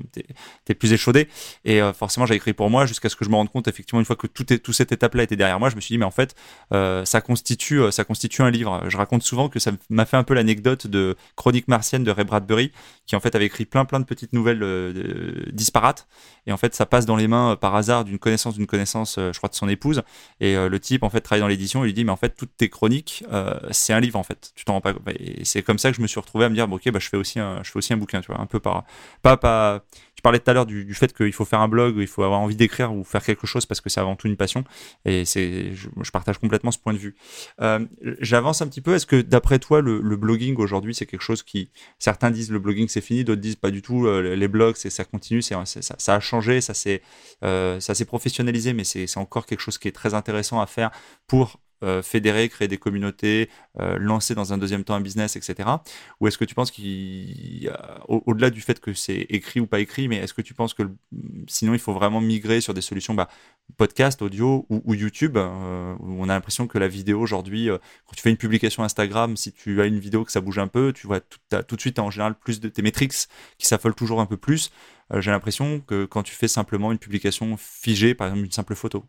es, 0.66 0.74
plus 0.74 0.92
échaudé. 0.92 1.28
Et 1.64 1.80
euh, 1.80 1.92
forcément, 1.92 2.26
j'ai 2.26 2.34
écrit 2.34 2.52
pour 2.52 2.68
moi 2.68 2.84
jusqu'à 2.84 3.08
ce 3.08 3.14
que 3.14 3.24
je 3.24 3.30
me 3.30 3.36
rende 3.36 3.48
compte, 3.52 3.68
effectivement, 3.68 4.00
une 4.00 4.04
fois 4.04 4.16
que 4.16 4.26
tout, 4.26 4.52
est, 4.52 4.58
tout 4.58 4.72
cette 4.72 4.90
étape-là 4.90 5.22
était 5.22 5.36
derrière 5.36 5.60
moi, 5.60 5.70
je 5.70 5.76
me 5.76 5.80
suis 5.80 5.92
dit, 5.92 5.98
mais 5.98 6.04
en 6.04 6.10
fait, 6.10 6.34
euh, 6.74 7.04
ça, 7.04 7.20
constitue, 7.20 7.80
euh, 7.80 7.92
ça 7.92 8.02
constitue 8.02 8.42
un 8.42 8.50
livre. 8.50 8.82
Je 8.88 8.96
raconte 8.96 9.22
souvent 9.22 9.48
que 9.48 9.60
ça 9.60 9.70
m'a 9.88 10.04
fait 10.04 10.16
un 10.16 10.24
peu 10.24 10.34
l'anecdote 10.34 10.88
de 10.88 11.14
Chronique 11.36 11.68
martienne 11.68 12.02
de 12.02 12.10
Ray 12.10 12.24
Bradbury, 12.24 12.72
qui 13.06 13.16
en 13.16 13.20
fait 13.20 13.34
avait 13.34 13.46
écrit 13.46 13.64
plein 13.64 13.84
plein 13.84 14.00
de 14.00 14.04
petites 14.04 14.32
nouvelles 14.32 15.50
disparates. 15.52 16.06
Et 16.46 16.52
en 16.52 16.56
fait, 16.56 16.74
ça 16.74 16.86
passe 16.86 17.06
dans 17.06 17.16
les 17.16 17.28
mains 17.28 17.56
par 17.56 17.74
hasard 17.74 18.04
d'une 18.04 18.18
connaissance 18.18 18.54
d'une 18.54 18.66
connaissance, 18.66 19.16
je 19.16 19.36
crois, 19.36 19.48
de 19.48 19.54
son 19.54 19.68
épouse. 19.68 20.02
Et 20.40 20.54
le 20.54 20.80
type, 20.80 21.02
en 21.02 21.10
fait, 21.10 21.20
travaille 21.20 21.40
dans 21.40 21.48
l'édition, 21.48 21.84
il 21.84 21.88
lui 21.88 21.94
dit, 21.94 22.04
mais 22.04 22.10
en 22.10 22.16
fait, 22.16 22.34
toutes 22.36 22.56
tes 22.56 22.68
chroniques, 22.68 23.24
c'est 23.70 23.92
un 23.92 24.00
livre, 24.00 24.18
en 24.18 24.22
fait. 24.22 24.52
Tu 24.54 24.64
t'en 24.64 24.74
rends 24.74 24.80
pas 24.80 24.94
Et 25.18 25.44
c'est 25.44 25.62
comme 25.62 25.78
ça 25.78 25.90
que 25.90 25.96
je 25.96 26.02
me 26.02 26.06
suis 26.06 26.20
retrouvé 26.20 26.44
à 26.44 26.48
me 26.48 26.54
dire, 26.54 26.70
ok, 26.70 26.90
bah, 26.90 26.98
je 26.98 27.08
fais 27.08 27.16
aussi 27.16 27.38
un, 27.38 27.62
je 27.62 27.70
fais 27.70 27.78
aussi 27.78 27.92
un 27.92 27.96
bouquin, 27.96 28.20
tu 28.20 28.32
vois, 28.32 28.40
un 28.40 28.46
peu 28.46 28.60
par, 28.60 28.84
pas, 29.22 29.36
pas, 29.36 29.84
tu 30.22 30.22
parlais 30.22 30.38
tout 30.38 30.50
à 30.50 30.54
l'heure 30.54 30.66
du, 30.66 30.94
fait 30.94 31.12
qu'il 31.12 31.32
faut 31.32 31.44
faire 31.44 31.60
un 31.60 31.66
blog, 31.66 31.96
il 31.98 32.06
faut 32.06 32.22
avoir 32.22 32.38
envie 32.38 32.54
d'écrire 32.54 32.94
ou 32.94 33.02
faire 33.02 33.24
quelque 33.24 33.44
chose 33.44 33.66
parce 33.66 33.80
que 33.80 33.90
c'est 33.90 33.98
avant 33.98 34.14
tout 34.14 34.28
une 34.28 34.36
passion. 34.36 34.62
Et 35.04 35.24
c'est, 35.24 35.74
je, 35.74 35.88
partage 36.12 36.38
complètement 36.38 36.70
ce 36.70 36.78
point 36.78 36.92
de 36.92 36.98
vue. 36.98 37.16
Euh, 37.60 37.84
j'avance 38.20 38.62
un 38.62 38.68
petit 38.68 38.80
peu. 38.80 38.94
Est-ce 38.94 39.06
que 39.06 39.20
d'après 39.20 39.58
toi, 39.58 39.80
le, 39.80 40.00
blogging 40.16 40.54
aujourd'hui, 40.58 40.94
c'est 40.94 41.06
quelque 41.06 41.22
chose 41.22 41.42
qui, 41.42 41.70
certains 41.98 42.30
disent 42.30 42.52
le 42.52 42.60
blogging 42.60 42.86
c'est 42.92 43.00
fini, 43.00 43.24
d'autres 43.24 43.40
disent 43.40 43.56
pas 43.56 43.70
du 43.70 43.82
tout. 43.82 44.06
Euh, 44.06 44.36
les 44.36 44.48
blogs, 44.48 44.76
ça 44.76 45.04
continue, 45.04 45.42
ça, 45.42 45.64
ça, 45.64 46.14
a 46.14 46.20
changé, 46.20 46.60
ça 46.60 46.74
s'est, 46.74 47.02
euh, 47.44 47.80
ça 47.80 47.94
s'est 47.94 48.04
professionnalisé, 48.04 48.72
mais 48.72 48.84
c'est 48.84 49.16
encore 49.16 49.46
quelque 49.46 49.60
chose 49.60 49.78
qui 49.78 49.88
est 49.88 49.92
très 49.92 50.14
intéressant 50.14 50.60
à 50.60 50.66
faire 50.66 50.90
pour 51.26 51.58
euh, 51.82 52.02
fédérer, 52.02 52.48
créer 52.48 52.68
des 52.68 52.78
communautés, 52.78 53.50
euh, 53.80 53.98
lancer 53.98 54.34
dans 54.34 54.52
un 54.52 54.58
deuxième 54.58 54.84
temps 54.84 54.94
un 54.94 55.00
business, 55.00 55.36
etc. 55.36 55.68
Ou 56.20 56.28
est-ce 56.28 56.38
que 56.38 56.44
tu 56.44 56.54
penses 56.54 56.70
qu'il, 56.70 57.72
au-delà 58.08 58.50
du 58.50 58.60
fait 58.60 58.80
que 58.80 58.94
c'est 58.94 59.26
écrit 59.30 59.60
ou 59.60 59.66
pas 59.66 59.80
écrit, 59.80 60.08
mais 60.08 60.16
est-ce 60.16 60.34
que 60.34 60.42
tu 60.42 60.54
penses 60.54 60.74
que 60.74 60.84
sinon 61.48 61.74
il 61.74 61.80
faut 61.80 61.92
vraiment 61.92 62.20
migrer 62.20 62.60
sur 62.60 62.74
des 62.74 62.80
solutions 62.80 63.14
bah, 63.14 63.28
podcast, 63.76 64.22
audio 64.22 64.66
ou, 64.68 64.94
YouTube, 64.94 65.36
euh, 65.36 65.94
où 65.98 66.22
on 66.22 66.28
a 66.28 66.34
l'impression 66.34 66.66
que 66.66 66.78
la 66.78 66.88
vidéo 66.88 67.20
aujourd'hui, 67.20 67.68
quand 67.68 68.14
tu 68.14 68.22
fais 68.22 68.30
une 68.30 68.36
publication 68.36 68.84
Instagram, 68.84 69.36
si 69.36 69.52
tu 69.52 69.80
as 69.80 69.86
une 69.86 69.98
vidéo 69.98 70.24
que 70.24 70.32
ça 70.32 70.40
bouge 70.40 70.58
un 70.58 70.68
peu, 70.68 70.92
tu 70.92 71.06
vois 71.06 71.20
tout, 71.20 71.38
tout 71.66 71.76
de 71.76 71.80
suite 71.80 71.98
en 71.98 72.10
général 72.10 72.34
plus 72.34 72.60
de 72.60 72.68
tes 72.68 72.82
métriques 72.82 73.14
qui 73.58 73.66
s'affolent 73.66 73.94
toujours 73.94 74.20
un 74.20 74.26
peu 74.26 74.36
plus. 74.36 74.70
J'ai 75.18 75.30
l'impression 75.30 75.80
que 75.80 76.04
quand 76.06 76.22
tu 76.22 76.34
fais 76.34 76.48
simplement 76.48 76.90
une 76.92 76.98
publication 76.98 77.56
figée, 77.58 78.14
par 78.14 78.28
exemple 78.28 78.46
une 78.46 78.52
simple 78.52 78.74
photo. 78.74 79.04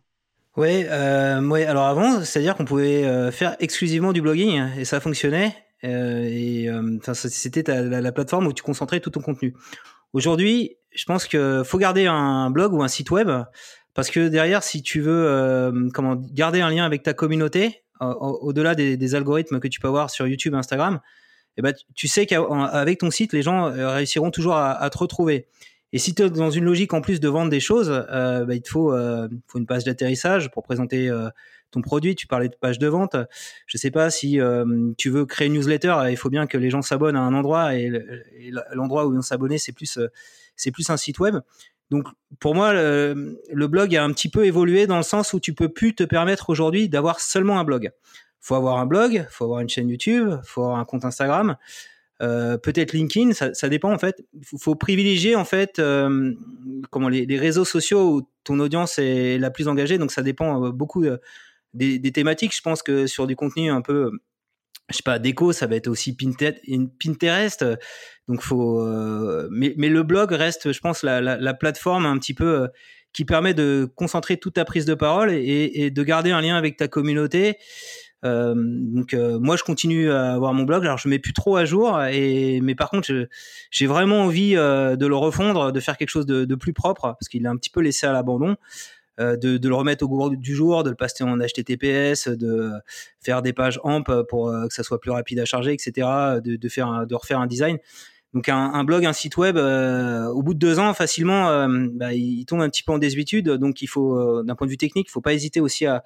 Ouais, 0.56 0.86
euh, 0.88 1.40
ouais, 1.42 1.66
alors 1.66 1.86
avant, 1.86 2.20
c'est-à-dire 2.24 2.54
qu'on 2.54 2.64
pouvait 2.64 3.04
euh, 3.04 3.32
faire 3.32 3.56
exclusivement 3.58 4.12
du 4.12 4.22
blogging 4.22 4.62
et 4.78 4.84
ça 4.84 5.00
fonctionnait. 5.00 5.52
Euh, 5.84 6.22
et 6.30 6.68
euh, 6.68 6.98
c'était 7.12 7.62
la, 7.66 8.00
la, 8.00 8.12
plateforme 8.12 8.46
où 8.46 8.52
tu 8.52 8.62
concentrais 8.62 9.00
tout 9.00 9.10
ton 9.10 9.20
contenu. 9.20 9.54
Aujourd'hui, 10.12 10.76
je 10.94 11.04
pense 11.04 11.26
qu'il 11.26 11.62
faut 11.64 11.78
garder 11.78 12.06
un 12.06 12.50
blog 12.50 12.72
ou 12.72 12.82
un 12.82 12.88
site 12.88 13.10
web 13.10 13.30
parce 13.92 14.10
que 14.10 14.28
derrière, 14.28 14.62
si 14.62 14.82
tu 14.82 15.00
veux 15.00 15.26
euh, 15.26 15.88
comment 15.92 16.14
garder 16.16 16.60
un 16.60 16.70
lien 16.70 16.84
avec 16.84 17.02
ta 17.02 17.12
communauté, 17.14 17.82
au-delà 18.00 18.74
des, 18.74 19.14
algorithmes 19.14 19.60
que 19.60 19.68
tu 19.68 19.80
peux 19.80 19.88
avoir 19.88 20.10
sur 20.10 20.26
YouTube, 20.26 20.54
Instagram, 20.54 21.00
eh 21.56 21.62
ben, 21.62 21.72
tu 21.94 22.08
sais 22.08 22.26
qu'avec 22.26 22.98
ton 22.98 23.10
site, 23.10 23.32
les 23.32 23.42
gens 23.42 23.70
réussiront 23.72 24.30
toujours 24.30 24.56
à 24.56 24.90
te 24.90 24.98
retrouver. 24.98 25.46
Et 25.94 25.98
si 25.98 26.12
tu 26.12 26.24
es 26.24 26.28
dans 26.28 26.50
une 26.50 26.64
logique 26.64 26.92
en 26.92 27.00
plus 27.00 27.20
de 27.20 27.28
vendre 27.28 27.50
des 27.50 27.60
choses, 27.60 27.88
euh, 27.88 28.44
bah, 28.44 28.56
il 28.56 28.62
te 28.62 28.68
faut, 28.68 28.92
euh, 28.92 29.28
faut, 29.46 29.60
une 29.60 29.66
page 29.66 29.84
d'atterrissage 29.84 30.50
pour 30.50 30.64
présenter 30.64 31.08
euh, 31.08 31.28
ton 31.70 31.82
produit. 31.82 32.16
Tu 32.16 32.26
parlais 32.26 32.48
de 32.48 32.56
page 32.56 32.80
de 32.80 32.88
vente. 32.88 33.14
Je 33.68 33.78
sais 33.78 33.92
pas 33.92 34.10
si 34.10 34.40
tu 34.98 35.10
veux 35.10 35.24
créer 35.24 35.46
une 35.46 35.54
newsletter, 35.54 35.94
il 36.10 36.16
faut 36.16 36.30
bien 36.30 36.48
que 36.48 36.58
les 36.58 36.68
gens 36.68 36.82
s'abonnent 36.82 37.14
à 37.14 37.20
un 37.20 37.32
endroit 37.32 37.76
et 37.76 37.92
l'endroit 38.72 39.06
où 39.06 39.12
ils 39.12 39.16
vont 39.16 39.22
s'abonner, 39.22 39.56
c'est 39.56 39.70
plus, 39.70 40.00
un 40.88 40.96
site 40.96 41.20
web. 41.20 41.36
Donc 41.92 42.08
pour 42.40 42.56
moi, 42.56 42.72
le, 42.72 43.66
blog 43.68 43.94
a 43.94 44.02
un 44.02 44.12
petit 44.12 44.28
peu 44.28 44.46
évolué 44.46 44.88
dans 44.88 44.96
le 44.96 45.04
sens 45.04 45.32
où 45.32 45.38
tu 45.38 45.54
peux 45.54 45.68
plus 45.68 45.94
te 45.94 46.02
permettre 46.02 46.50
aujourd'hui 46.50 46.88
d'avoir 46.88 47.20
seulement 47.20 47.60
un 47.60 47.64
blog. 47.64 47.92
Faut 48.40 48.56
avoir 48.56 48.78
un 48.78 48.86
blog, 48.86 49.26
faut 49.30 49.44
avoir 49.44 49.60
une 49.60 49.68
chaîne 49.68 49.88
YouTube, 49.88 50.28
faut 50.42 50.62
avoir 50.62 50.78
un 50.80 50.84
compte 50.84 51.04
Instagram. 51.04 51.56
Euh, 52.24 52.56
peut-être 52.56 52.92
LinkedIn, 52.92 53.32
ça, 53.32 53.68
dépend 53.68 53.92
en 53.92 53.98
fait. 53.98 54.24
Il 54.32 54.58
faut, 54.58 54.74
privilégier 54.74 55.36
en 55.36 55.44
fait 55.44 55.78
euh, 55.78 56.32
comment 56.90 57.08
les, 57.08 57.38
réseaux 57.38 57.64
sociaux 57.64 58.14
où 58.14 58.28
ton 58.44 58.58
audience 58.60 58.98
est 58.98 59.38
la 59.38 59.50
plus 59.50 59.68
engagée. 59.68 59.98
Donc 59.98 60.10
ça 60.10 60.22
dépend 60.22 60.64
euh, 60.64 60.70
beaucoup 60.70 61.04
des, 61.74 62.12
thématiques. 62.12 62.56
Je 62.56 62.62
pense 62.62 62.82
que 62.82 63.06
sur 63.06 63.26
du 63.26 63.36
contenu 63.36 63.70
un 63.70 63.82
peu, 63.82 64.10
je 64.88 64.96
sais 64.96 65.02
pas, 65.04 65.18
déco, 65.18 65.52
ça 65.52 65.66
va 65.66 65.76
être 65.76 65.88
aussi 65.88 66.16
Pinterest. 66.16 67.64
Donc 68.28 68.40
faut, 68.40 68.82
mais, 69.50 69.74
le 69.76 70.02
blog 70.02 70.32
reste, 70.32 70.72
je 70.72 70.80
pense, 70.80 71.02
la, 71.02 71.20
la, 71.20 71.36
la 71.36 71.54
plateforme 71.54 72.06
un 72.06 72.18
petit 72.18 72.34
peu 72.34 72.68
qui 73.12 73.24
permet 73.24 73.54
de 73.54 73.88
concentrer 73.94 74.38
toute 74.38 74.54
ta 74.54 74.64
prise 74.64 74.86
de 74.86 74.94
parole 74.94 75.30
et 75.32 75.90
de 75.90 76.02
garder 76.02 76.30
un 76.30 76.40
lien 76.40 76.56
avec 76.56 76.76
ta 76.76 76.88
communauté. 76.88 77.58
Euh, 78.24 78.54
donc 78.56 79.12
euh, 79.12 79.38
moi 79.38 79.56
je 79.56 79.64
continue 79.64 80.10
à 80.10 80.32
avoir 80.32 80.54
mon 80.54 80.64
blog. 80.64 80.84
Alors 80.84 80.98
je 80.98 81.08
mets 81.08 81.18
plus 81.18 81.32
trop 81.32 81.56
à 81.56 81.64
jour, 81.64 81.98
mais 81.98 82.74
par 82.74 82.90
contre 82.90 83.10
j'ai 83.70 83.86
vraiment 83.86 84.22
envie 84.22 84.56
euh, 84.56 84.96
de 84.96 85.06
le 85.06 85.16
refondre, 85.16 85.72
de 85.72 85.80
faire 85.80 85.96
quelque 85.96 86.10
chose 86.10 86.26
de, 86.26 86.54
plus 86.54 86.72
propre 86.72 87.16
parce 87.18 87.28
qu'il 87.28 87.44
est 87.44 87.48
un 87.48 87.56
petit 87.56 87.70
peu 87.70 87.80
laissé 87.80 88.06
à 88.06 88.12
l'abandon. 88.12 88.56
De, 89.18 89.60
le 89.62 89.74
remettre 89.74 90.02
au 90.04 90.08
goût 90.08 90.34
du 90.34 90.56
jour, 90.56 90.82
de 90.82 90.90
le 90.90 90.96
passer 90.96 91.22
en 91.22 91.38
HTTPS, 91.38 92.28
de 92.28 92.72
faire 93.20 93.42
des 93.42 93.52
pages 93.52 93.78
AMP 93.84 94.10
pour 94.28 94.50
que 94.50 94.74
ça 94.74 94.82
soit 94.82 95.00
plus 95.00 95.12
rapide 95.12 95.38
à 95.38 95.44
charger, 95.44 95.72
etc. 95.72 96.08
De, 96.42 96.68
faire 96.68 97.06
de 97.06 97.14
refaire 97.14 97.38
un 97.38 97.46
design. 97.46 97.78
Donc 98.32 98.48
un, 98.48 98.82
blog, 98.82 99.06
un 99.06 99.12
site 99.12 99.36
web, 99.36 99.56
au 99.56 100.42
bout 100.42 100.54
de 100.54 100.58
deux 100.58 100.80
ans, 100.80 100.94
facilement, 100.94 101.68
bah, 101.92 102.12
il 102.12 102.44
tombe 102.46 102.60
un 102.60 102.68
petit 102.68 102.82
peu 102.82 102.92
en 102.92 102.98
désuétude. 102.98 103.50
Donc 103.50 103.82
il 103.82 103.86
faut, 103.86 104.42
d'un 104.42 104.56
point 104.56 104.66
de 104.66 104.72
vue 104.72 104.78
technique, 104.78 105.06
il 105.08 105.12
faut 105.12 105.20
pas 105.20 105.32
hésiter 105.32 105.60
aussi 105.60 105.86
à 105.86 106.02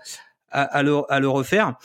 le, 0.83 1.29
refaire. 1.29 1.77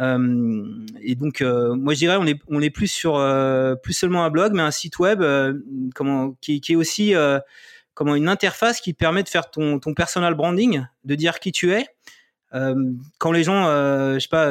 Euh, 0.00 0.64
et 1.00 1.14
donc, 1.14 1.40
euh, 1.40 1.74
moi, 1.74 1.94
je 1.94 1.98
dirais, 1.98 2.16
on 2.18 2.26
est, 2.26 2.40
on 2.48 2.62
est 2.62 2.70
plus 2.70 2.88
sur 2.88 3.16
euh, 3.16 3.74
plus 3.74 3.92
seulement 3.92 4.24
un 4.24 4.30
blog, 4.30 4.52
mais 4.54 4.62
un 4.62 4.70
site 4.70 4.98
web, 4.98 5.22
comment, 5.94 6.36
qui, 6.40 6.60
qui 6.60 6.72
est 6.72 6.76
aussi 6.76 7.14
comment 7.94 8.14
une 8.14 8.28
interface 8.28 8.80
qui 8.80 8.94
permet 8.94 9.22
de 9.22 9.28
faire 9.28 9.50
ton, 9.50 9.80
ton 9.80 9.94
personal 9.94 10.34
branding, 10.34 10.84
de 11.04 11.14
dire 11.14 11.40
qui 11.40 11.52
tu 11.52 11.72
es. 11.72 11.86
Euh, 12.54 12.92
quand 13.18 13.32
les 13.32 13.44
gens, 13.44 13.66
euh, 13.66 14.14
je 14.14 14.20
sais 14.20 14.28
pas, 14.28 14.50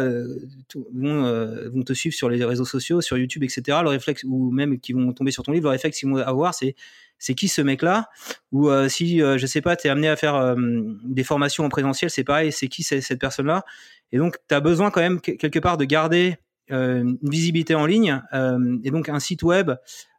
vont, 0.94 1.72
vont, 1.74 1.84
te 1.84 1.94
suivre 1.94 2.16
sur 2.16 2.30
les 2.30 2.44
réseaux 2.46 2.66
sociaux, 2.66 3.02
sur 3.02 3.18
YouTube, 3.18 3.44
etc., 3.44 3.80
le 3.82 3.90
réflexe, 3.90 4.24
ou 4.24 4.52
même 4.52 4.80
qui 4.80 4.94
vont 4.94 5.12
tomber 5.14 5.32
sur 5.32 5.44
ton 5.44 5.52
livre, 5.52 5.66
le 5.66 5.72
réflexe 5.72 6.00
qu'ils 6.00 6.10
vont 6.10 6.18
avoir, 6.18 6.54
c'est 6.54 6.76
c'est 7.20 7.34
qui 7.34 7.48
ce 7.48 7.62
mec-là? 7.62 8.10
Ou 8.52 8.70
si, 8.90 9.18
je 9.20 9.46
sais 9.48 9.62
pas, 9.62 9.76
tu 9.76 9.88
es 9.88 9.90
amené 9.90 10.08
à 10.08 10.16
faire 10.16 10.56
des 11.04 11.24
formations 11.24 11.66
en 11.66 11.70
présentiel, 11.70 12.12
c'est 12.12 12.24
pareil, 12.24 12.52
c'est 12.52 12.68
qui 12.68 12.84
cette 12.84 13.20
personne-là? 13.20 13.64
Et 14.12 14.18
donc, 14.18 14.38
tu 14.48 14.54
as 14.54 14.60
besoin 14.60 14.92
quand 14.92 15.02
même 15.02 15.20
quelque 15.20 15.58
part 15.58 15.78
de 15.78 15.86
garder 15.86 16.38
euh, 16.72 17.00
une 17.00 17.18
visibilité 17.30 17.76
en 17.76 17.86
ligne. 17.86 18.22
Euh, 18.34 18.78
et 18.84 18.92
donc, 18.92 19.10
un 19.10 19.20
site 19.20 19.44
web 19.44 19.72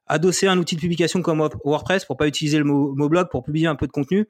adossé 0.07 0.47
à 0.47 0.53
un 0.53 0.59
outil 0.59 0.77
de 0.77 0.81
publication 0.81 1.21
comme 1.21 1.47
WordPress 1.65 2.07
pour 2.07 2.17
pas 2.17 2.27
utiliser 2.27 2.57
le 2.59 2.65
mot, 2.65 3.09
blog 3.09 3.29
pour 3.31 3.45
publier 3.45 3.67
un 3.67 3.77
peu 3.77 3.87
de 3.87 3.93
contenu. 3.93 4.27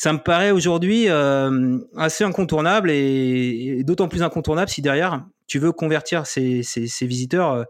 Ça 0.00 0.14
me 0.14 0.18
paraît 0.18 0.50
aujourd'hui 0.50 1.10
euh, 1.10 1.76
assez 1.94 2.24
incontournable 2.24 2.90
et, 2.90 3.82
d'autant 3.84 4.08
plus 4.08 4.22
incontournable 4.22 4.70
si 4.70 4.80
derrière 4.80 5.26
tu 5.46 5.58
veux 5.58 5.72
convertir 5.72 6.26
ces, 6.26 6.62
ces, 6.62 7.06
visiteurs 7.06 7.66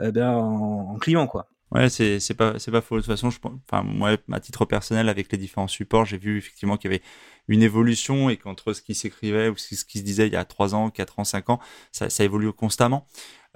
euh, 0.00 0.10
ben, 0.10 0.30
en, 0.30 0.94
en 0.94 0.98
clients 0.98 1.26
quoi. 1.26 1.50
Ouais, 1.72 1.90
c'est 1.90 2.18
c'est 2.18 2.32
pas 2.32 2.58
c'est 2.58 2.70
pas 2.70 2.80
faux. 2.80 2.96
De 2.96 3.02
toute 3.02 3.10
façon, 3.10 3.28
je, 3.28 3.38
enfin 3.70 3.82
moi, 3.82 4.16
à 4.32 4.40
titre 4.40 4.64
personnel, 4.64 5.10
avec 5.10 5.30
les 5.30 5.36
différents 5.36 5.68
supports, 5.68 6.06
j'ai 6.06 6.16
vu 6.16 6.38
effectivement 6.38 6.78
qu'il 6.78 6.90
y 6.90 6.94
avait 6.94 7.02
une 7.46 7.62
évolution 7.62 8.30
et 8.30 8.38
qu'entre 8.38 8.72
ce 8.72 8.80
qui 8.80 8.94
s'écrivait 8.94 9.50
ou 9.50 9.58
ce 9.58 9.84
qui 9.84 9.98
se 9.98 10.02
disait 10.02 10.28
il 10.28 10.32
y 10.32 10.36
a 10.36 10.46
3 10.46 10.74
ans, 10.74 10.88
4 10.88 11.18
ans, 11.18 11.24
5 11.24 11.50
ans, 11.50 11.60
ça, 11.92 12.24
évolue 12.24 12.54
constamment. 12.54 13.06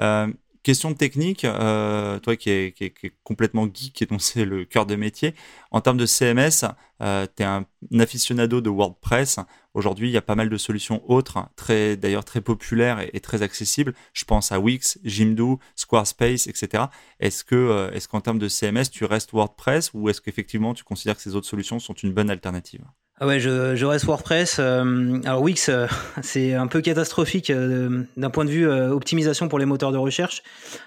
Euh, 0.03 0.31
question 0.63 0.95
technique, 0.95 1.45
euh, 1.45 2.19
toi 2.19 2.37
qui 2.37 2.51
es, 2.51 2.95
complètement 3.25 3.67
geek 3.73 4.03
et 4.03 4.07
dont 4.07 4.19
c'est 4.19 4.45
le 4.45 4.65
cœur 4.65 4.87
de 4.87 4.97
métier, 4.97 5.35
en 5.71 5.81
termes 5.81 5.97
de 5.97 6.07
CMS, 6.07 6.65
euh, 7.03 7.27
tu 7.35 7.43
es 7.43 7.47
un 7.47 7.67
aficionado 7.99 8.61
de 8.61 8.69
WordPress. 8.69 9.39
Aujourd'hui, 9.73 10.09
il 10.09 10.13
y 10.13 10.17
a 10.17 10.23
pas 10.23 10.35
mal 10.35 10.51
de 10.51 10.57
solutions 10.57 11.03
autres, 11.11 11.39
très 11.57 11.97
d'ailleurs 11.97 12.25
très 12.25 12.41
populaires 12.41 13.01
et, 13.13 13.21
très 13.21 13.43
accessibles. 13.43 13.95
Je 14.13 14.25
pense 14.25 14.53
à 14.53 14.61
Wix, 14.61 14.99
Jimdo, 15.05 15.61
Squarespace, 15.77 16.47
etc. 16.47 16.85
Est-ce 17.21 17.45
euh, 17.53 17.91
est-ce 17.93 18.09
qu'en 18.09 18.21
termes 18.21 18.39
de 18.39 18.49
CMS, 18.49 18.91
tu 18.91 19.05
restes 19.05 19.33
WordPress 19.33 19.93
ou 19.95 20.09
est-ce 20.09 20.21
qu'effectivement 20.21 20.75
tu 20.75 20.85
considères 20.85 21.17
que 21.17 21.23
ces 21.23 21.35
autres 21.37 21.49
solutions 21.49 21.79
sont 21.79 21.95
une 21.95 22.13
bonne 22.13 22.31
alternative? 22.31 22.85
Ah 23.23 23.27
ouais, 23.27 23.39
je, 23.39 23.77
je 23.77 23.85
reste 23.85 24.07
WordPress. 24.07 24.57
Euh, 24.61 25.21
alors 25.27 25.43
Wix, 25.43 25.69
euh, 25.69 25.87
c'est 26.23 26.55
un 26.55 26.67
peu 26.67 26.81
catastrophique 26.81 27.51
euh, 27.51 28.05
d'un 28.17 28.31
point 28.31 28.47
de 28.47 28.51
vue 28.51 28.67
optimisation 28.67 29.47
pour 29.47 29.59
les 29.59 29.67
moteurs 29.67 29.93
de 29.93 29.99
recherche. 29.99 30.43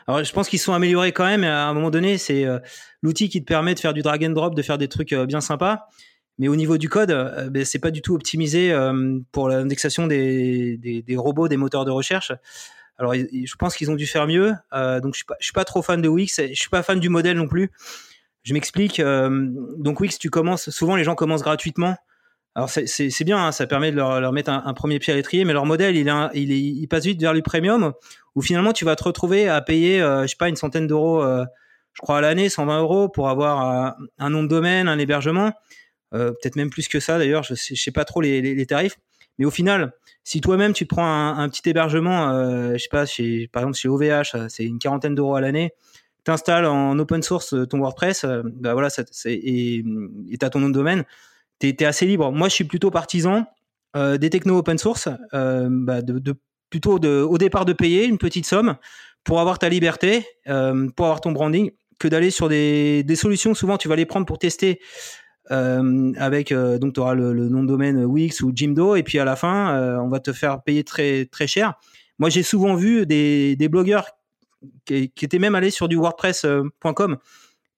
Alors 0.07 0.23
je 0.23 0.33
pense 0.33 0.49
qu'ils 0.49 0.57
sont 0.57 0.73
améliorés 0.73 1.11
quand 1.11 1.25
même. 1.25 1.43
À 1.43 1.67
un 1.67 1.73
moment 1.75 1.91
donné, 1.91 2.17
c'est 2.17 2.45
l'outil 3.03 3.29
qui 3.29 3.41
te 3.41 3.45
permet 3.45 3.75
de 3.75 3.79
faire 3.79 3.93
du 3.93 4.01
drag 4.01 4.25
and 4.25 4.31
drop, 4.31 4.55
de 4.55 4.61
faire 4.63 4.79
des 4.79 4.87
trucs 4.87 5.13
bien 5.13 5.41
sympas. 5.41 5.87
Mais 6.39 6.47
au 6.47 6.55
niveau 6.55 6.79
du 6.79 6.89
code, 6.89 7.11
ben, 7.51 7.63
c'est 7.63 7.77
pas 7.77 7.91
du 7.91 8.01
tout 8.01 8.15
optimisé 8.15 8.75
pour 9.31 9.49
l'indexation 9.49 10.07
des, 10.07 10.77
des, 10.77 11.03
des, 11.03 11.15
robots, 11.15 11.47
des 11.47 11.57
moteurs 11.57 11.85
de 11.85 11.91
recherche. 11.91 12.31
Alors, 12.97 13.13
je 13.13 13.55
pense 13.55 13.75
qu'ils 13.75 13.91
ont 13.91 13.95
dû 13.95 14.07
faire 14.07 14.25
mieux. 14.25 14.55
donc, 14.71 15.13
je 15.13 15.17
suis 15.17 15.25
pas, 15.25 15.35
je 15.39 15.45
suis 15.45 15.53
pas 15.53 15.65
trop 15.65 15.83
fan 15.83 16.01
de 16.01 16.07
Wix. 16.09 16.41
Je 16.41 16.59
suis 16.59 16.69
pas 16.69 16.81
fan 16.81 16.99
du 16.99 17.09
modèle 17.09 17.37
non 17.37 17.47
plus. 17.47 17.69
Je 18.41 18.55
m'explique. 18.55 18.99
donc, 18.99 19.99
Wix, 19.99 20.17
tu 20.17 20.31
commences. 20.31 20.71
Souvent, 20.71 20.95
les 20.95 21.03
gens 21.03 21.13
commencent 21.13 21.43
gratuitement. 21.43 21.95
Alors 22.55 22.69
c'est 22.69 23.23
bien, 23.23 23.47
hein, 23.47 23.51
ça 23.51 23.65
permet 23.65 23.89
de 23.89 23.95
leur, 23.95 24.21
leur 24.21 24.31
mettre 24.31 24.51
un, 24.51 24.73
premier 24.75 24.99
pied 24.99 25.11
à 25.11 25.15
l'étrier, 25.15 25.43
mais 25.43 25.53
leur 25.53 25.65
modèle 25.65 25.95
il, 25.95 26.07
est, 26.07 26.59
il, 26.59 26.87
passe 26.87 27.05
vite 27.05 27.19
vers 27.19 27.33
le 27.33 27.41
premium, 27.41 27.93
où 28.35 28.43
finalement 28.43 28.73
tu 28.73 28.85
vas 28.85 28.95
te 28.95 29.03
retrouver 29.03 29.49
à 29.49 29.59
payer, 29.61 29.99
euh, 30.01 30.23
je 30.23 30.27
sais 30.27 30.35
pas, 30.37 30.49
une 30.49 30.55
centaine 30.55 30.85
d'euros, 30.85 31.23
euh, 31.23 31.45
je 31.93 32.01
crois 32.01 32.19
à 32.19 32.21
l'année, 32.21 32.49
120 32.49 32.81
euros 32.81 33.09
pour 33.09 33.27
avoir 33.29 33.97
euh, 33.97 34.05
un 34.19 34.29
nom 34.29 34.43
de 34.43 34.47
domaine, 34.47 34.87
un 34.87 34.99
hébergement, 34.99 35.51
peut-être 36.11 36.55
même 36.55 36.69
plus 36.69 36.87
que 36.87 36.99
ça 36.99 37.17
d'ailleurs, 37.17 37.41
je 37.41 37.55
sais, 37.55 37.75
sais 37.75 37.89
pas 37.89 38.05
trop 38.05 38.21
les, 38.21 38.39
les, 38.39 38.65
tarifs, 38.67 38.99
mais 39.39 39.45
au 39.45 39.49
final, 39.49 39.93
si 40.23 40.39
toi-même 40.39 40.73
tu 40.73 40.85
prends 40.85 41.07
un, 41.35 41.49
petit 41.49 41.67
hébergement, 41.67 42.31
je 42.73 42.77
sais 42.77 42.87
pas, 42.91 43.07
chez, 43.07 43.47
par 43.51 43.63
exemple 43.63 43.79
chez 43.79 43.89
OVH, 43.89 44.47
c'est 44.47 44.63
une 44.63 44.77
quarantaine 44.77 45.15
d'euros 45.15 45.33
à 45.33 45.41
l'année, 45.41 45.73
t'installes 46.23 46.67
en 46.67 46.99
open 46.99 47.23
source 47.23 47.55
ton 47.67 47.79
WordPress, 47.79 48.27
bah 48.43 48.73
voilà, 48.73 48.91
ça, 48.91 49.01
et 49.25 49.83
t'as 50.39 50.51
ton 50.51 50.59
nom 50.59 50.69
de 50.69 50.75
domaine 50.75 51.03
tu 51.59 51.67
es, 51.67 51.85
assez 51.85 52.05
libre. 52.05 52.31
Moi, 52.31 52.49
je 52.49 52.53
suis 52.53 52.63
plutôt 52.63 52.91
partisan 52.91 53.45
euh, 53.95 54.17
des 54.17 54.29
technos 54.29 54.57
open 54.57 54.77
source, 54.77 55.07
euh, 55.33 55.67
bah, 55.69 55.99
plutôt 56.69 56.97
au 56.97 57.37
départ 57.37 57.65
de 57.65 57.73
payer 57.73 58.05
une 58.05 58.17
petite 58.17 58.45
somme 58.45 58.75
pour 59.23 59.39
avoir 59.39 59.59
ta 59.59 59.69
liberté, 59.69 60.25
euh, 60.47 60.89
pour 60.95 61.05
avoir 61.05 61.21
ton 61.21 61.31
branding, 61.31 61.71
que 61.99 62.07
d'aller 62.07 62.31
sur 62.31 62.49
des, 62.49 63.05
solutions. 63.15 63.53
Souvent, 63.53 63.77
tu 63.77 63.87
vas 63.87 63.95
les 63.95 64.05
prendre 64.05 64.25
pour 64.25 64.39
tester 64.39 64.79
avec 65.49 66.53
donc 66.53 66.93
tu 66.93 66.99
auras 67.01 67.13
le, 67.13 67.33
nom 67.33 67.63
de 67.63 67.67
domaine 67.67 68.05
Wix 68.05 68.41
ou 68.41 68.51
Jimdo 68.55 68.95
et 68.95 69.03
puis 69.03 69.19
à 69.19 69.25
la 69.25 69.35
fin 69.35 69.99
on 69.99 70.07
va 70.07 70.21
te 70.21 70.31
faire 70.31 70.63
payer 70.63 70.85
très 70.85 71.25
très 71.25 71.47
cher. 71.47 71.73
Moi 72.17 72.29
j'ai 72.29 72.43
souvent 72.43 72.75
vu 72.75 73.05
des, 73.05 73.67
blogueurs 73.69 74.07
qui, 74.85 75.11
étaient 75.21 75.39
même 75.39 75.53
allés 75.53 75.69
sur 75.69 75.89
du 75.89 75.97
WordPress.com 75.97 77.17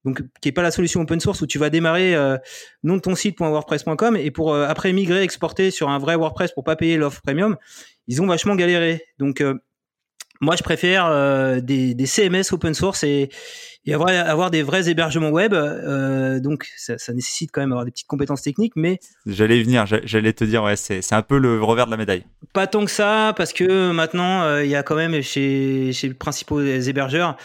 donc 0.06 0.22
qui 0.39 0.49
est 0.49 0.51
pas 0.51 0.62
la 0.62 0.72
solution 0.72 1.01
open 1.01 1.20
source 1.20 1.41
où 1.41 1.47
tu 1.47 1.58
vas 1.58 1.70
démarrer 1.70 2.16
euh, 2.16 2.38
nom 2.84 2.95
de 2.95 3.01
ton 3.01 3.16
site.wordpress.com 3.16 4.16
et 4.16 4.32
pour 4.32 4.53
euh, 4.53 4.68
après 4.68 4.93
migrer, 4.93 5.24
exporter 5.24 5.72
sur 5.72 5.89
un 5.89 5.97
vrai 5.99 6.16
WordPress 6.16 6.51
pour 6.53 6.64
pas 6.64 6.76
payer 6.76 6.95
l'offre 6.95 7.22
premium, 7.22 7.58
ils 8.08 8.22
ont 8.22 8.28
vachement 8.28 8.56
galéré. 8.56 9.01
Donc 9.18 9.41
euh, 9.41 9.56
moi 10.41 10.56
je 10.56 10.64
préfère 10.64 11.10
des, 11.62 12.06
CMS 12.06 12.51
open 12.51 12.74
source 12.74 13.03
et, 13.03 13.30
avoir, 13.89 14.10
avoir, 14.10 14.51
des 14.51 14.64
vrais 14.64 14.89
hébergements 14.89 15.30
web. 15.30 15.56
donc 16.41 16.68
ça, 16.76 17.14
nécessite 17.14 17.51
quand 17.53 17.62
même 17.62 17.72
avoir 17.72 17.86
des 17.86 17.91
petites 17.91 18.08
compétences 18.08 18.41
techniques, 18.41 18.74
mais 18.76 18.99
j'allais 19.26 19.64
venir, 19.64 19.86
j'allais 19.86 20.34
te 20.34 20.43
dire 20.43 20.62
ouais 20.62 20.76
c'est 20.76 21.14
un 21.14 21.22
peu 21.22 21.39
le 21.39 21.64
revers 21.64 21.86
de 21.86 21.91
la 21.91 21.97
médaille. 21.97 22.26
Pas 22.51 22.68
tant 22.68 22.84
que 22.84 22.91
ça 22.91 23.34
parce 23.38 23.53
que 23.53 23.91
maintenant 23.91 24.60
il 24.60 24.70
y 24.70 24.76
a 24.76 24.84
quand 24.84 24.97
même 24.97 25.22
chez 25.22 25.93
chez 25.93 26.10
les 26.10 26.14
principaux 26.14 26.62
hébergeurs 26.62 27.38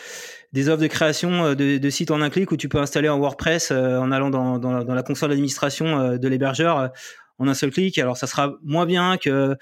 des 0.53 0.68
offres 0.68 0.82
de 0.82 0.86
création 0.86 1.44
euh, 1.44 1.55
de, 1.55 1.90
sites 1.90 2.11
en 2.11 2.20
un 2.20 2.30
clic 2.30 2.51
où 2.51 2.57
tu 2.57 2.68
peux 2.68 2.78
installer 2.78 3.09
en 3.09 3.18
WordPress 3.18 3.70
euh, 3.70 3.98
en 3.98 4.11
allant 4.12 4.30
dans, 4.30 4.94
la, 4.94 5.03
console 5.03 5.30
d'administration 5.30 5.98
euh, 5.98 6.18
de 6.18 6.28
l'hébergeur 6.28 6.90
en 7.38 7.48
un 7.48 7.55
seul 7.55 7.70
clic. 7.70 7.98
Alors 7.98 8.16
ça 8.16 8.26
sera 8.26 8.55
moins 8.62 8.86
bien 8.86 9.16
qu'une 9.16 9.57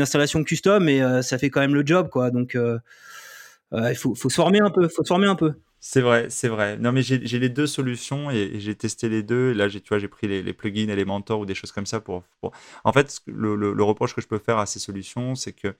installation 0.00 0.42
custom, 0.42 0.84
mais 0.84 1.22
ça 1.22 1.38
fait 1.38 1.50
quand 1.50 1.60
même 1.60 1.74
le 1.74 1.86
job, 1.86 2.08
quoi. 2.08 2.30
Donc 2.30 2.56
il 3.72 3.96
faut, 3.96 4.14
se 4.16 4.28
former 4.28 4.60
un 4.60 4.70
peu, 4.70 4.88
faut 4.88 5.04
se 5.04 5.08
former 5.08 5.28
un 5.28 5.36
peu. 5.36 5.52
C'est 5.82 6.00
vrai, 6.02 6.26
c'est 6.28 6.48
vrai. 6.48 6.76
Non, 6.76 6.92
mais 6.92 7.02
j'ai 7.02 7.38
les 7.38 7.48
deux 7.48 7.66
solutions 7.66 8.30
et, 8.30 8.58
j'ai 8.58 8.74
testé 8.74 9.08
les 9.08 9.22
deux. 9.22 9.52
là, 9.52 9.70
tu 9.70 9.80
vois, 9.88 9.98
j'ai 9.98 10.08
pris 10.08 10.26
les, 10.26 10.42
les, 10.42 10.52
plugins 10.52 10.88
Elementor 10.88 11.40
ou 11.40 11.46
des 11.46 11.54
choses 11.54 11.72
comme 11.72 11.86
ça 11.86 12.00
pour. 12.00 12.24
En 12.84 12.92
fait, 12.92 13.20
le, 13.26 13.82
reproche 13.82 14.14
que 14.14 14.20
je 14.20 14.26
peux 14.26 14.38
faire 14.38 14.58
à 14.58 14.66
ces 14.66 14.80
solutions, 14.80 15.36
c'est 15.36 15.52
que 15.52 15.74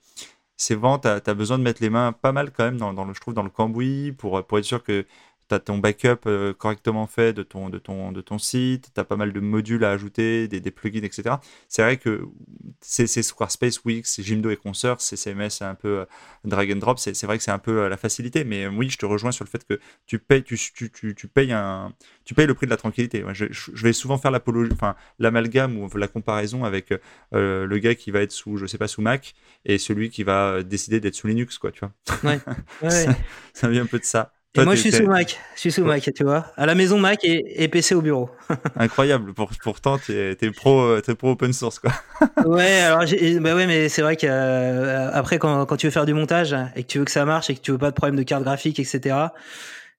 ces 0.61 0.75
ventes, 0.75 1.03
tu 1.03 1.29
as, 1.29 1.33
besoin 1.33 1.57
de 1.57 1.63
mettre 1.63 1.81
les 1.81 1.89
mains 1.89 2.11
pas 2.11 2.31
mal 2.31 2.51
quand 2.51 2.63
même 2.63 2.77
dans, 2.77 2.91
le, 3.05 3.13
je 3.13 3.19
trouve, 3.19 3.33
dans 3.33 3.43
le 3.43 3.49
cambouis 3.49 4.11
pour, 4.11 4.45
pour 4.45 4.59
être 4.59 4.65
sûr 4.65 4.83
que 4.83 5.05
tu 5.51 5.55
as 5.55 5.59
ton 5.59 5.77
backup 5.77 6.27
euh, 6.27 6.53
correctement 6.53 7.07
fait 7.07 7.33
de 7.33 7.43
ton, 7.43 7.69
de 7.69 7.77
ton, 7.77 8.13
de 8.13 8.21
ton 8.21 8.37
site, 8.37 8.91
tu 8.93 8.99
as 8.99 9.03
pas 9.03 9.17
mal 9.17 9.33
de 9.33 9.39
modules 9.41 9.83
à 9.83 9.91
ajouter, 9.91 10.47
des, 10.47 10.61
des 10.61 10.71
plugins, 10.71 11.03
etc. 11.03 11.35
C'est 11.67 11.81
vrai 11.81 11.97
que 11.97 12.25
c'est 12.79 13.07
Squarespace, 13.07 13.83
Wix, 13.83 14.21
Jimdo 14.21 14.49
et 14.49 14.55
consorts, 14.55 15.01
c'est 15.01 15.17
CMS, 15.17 15.49
c'est 15.49 15.65
un 15.65 15.75
peu 15.75 15.99
euh, 15.99 16.05
drag 16.45 16.71
and 16.71 16.77
drop, 16.77 16.99
c'est 16.99 17.21
vrai 17.23 17.37
que 17.37 17.43
c'est 17.43 17.51
un 17.51 17.59
peu 17.59 17.81
euh, 17.81 17.89
la 17.89 17.97
facilité, 17.97 18.45
mais 18.45 18.67
oui, 18.67 18.89
je 18.89 18.97
te 18.97 19.05
rejoins 19.05 19.33
sur 19.33 19.43
le 19.43 19.49
fait 19.49 19.65
que 19.65 19.77
tu 20.05 20.19
payes, 20.19 20.43
tu, 20.43 20.57
tu, 20.57 20.89
tu, 20.89 21.27
payes, 21.27 21.51
un, 21.51 21.93
tu 22.23 22.33
payes 22.33 22.47
le 22.47 22.53
prix 22.53 22.65
de 22.65 22.71
la 22.71 22.77
tranquillité. 22.77 23.25
Je, 23.33 23.47
je 23.51 23.83
vais 23.83 23.93
souvent 23.93 24.17
faire 24.17 24.31
l'amalgame 25.19 25.77
ou 25.77 25.89
la 25.97 26.07
comparaison 26.07 26.63
avec 26.63 26.93
le 27.31 27.77
gars 27.77 27.95
qui 27.95 28.11
va 28.11 28.21
être 28.21 28.31
sous, 28.31 28.57
je 28.57 28.65
sais 28.65 28.77
pas, 28.77 28.87
sous 28.87 29.01
Mac 29.01 29.33
et 29.65 29.77
celui 29.77 30.09
qui 30.09 30.23
va 30.23 30.63
décider 30.63 30.99
d'être 30.99 31.15
sous 31.15 31.27
Linux, 31.27 31.57
quoi, 31.57 31.71
tu 31.71 31.81
vois. 31.81 31.91
Ouais, 32.23 32.39
ouais. 32.81 33.07
ça 33.53 33.67
vient 33.67 33.83
un 33.83 33.87
peu 33.87 33.99
de 33.99 34.05
ça. 34.05 34.31
Et 34.55 34.65
moi, 34.65 34.75
je 34.75 34.81
suis 34.81 34.91
sous 34.91 35.07
Mac. 35.07 35.39
Je 35.55 35.59
suis 35.61 35.71
sous 35.71 35.85
Mac, 35.85 36.09
tu 36.13 36.23
vois. 36.23 36.51
À 36.57 36.65
la 36.65 36.75
maison 36.75 36.99
Mac 36.99 37.19
et, 37.23 37.67
PC 37.69 37.95
au 37.95 38.01
bureau. 38.01 38.29
Incroyable. 38.75 39.33
Pour, 39.33 39.49
pourtant, 39.63 39.97
tu 39.97 40.11
es, 40.11 40.51
pro, 40.51 40.97
es 40.97 41.15
pro 41.15 41.31
open 41.31 41.53
source, 41.53 41.79
quoi. 41.79 41.91
ouais, 42.45 42.81
alors, 42.81 43.05
bah 43.39 43.55
ouais, 43.55 43.65
mais 43.65 43.87
c'est 43.87 44.01
vrai 44.01 44.17
qu'après, 44.17 45.35
euh, 45.35 45.39
quand, 45.39 45.65
quand 45.65 45.77
tu 45.77 45.87
veux 45.87 45.91
faire 45.91 46.05
du 46.05 46.13
montage 46.13 46.55
et 46.75 46.83
que 46.83 46.87
tu 46.87 46.99
veux 46.99 47.05
que 47.05 47.11
ça 47.11 47.23
marche 47.23 47.49
et 47.49 47.55
que 47.55 47.61
tu 47.61 47.71
veux 47.71 47.77
pas 47.77 47.91
de 47.91 47.95
problème 47.95 48.17
de 48.17 48.23
carte 48.23 48.43
graphique, 48.43 48.79
etc., 48.79 49.15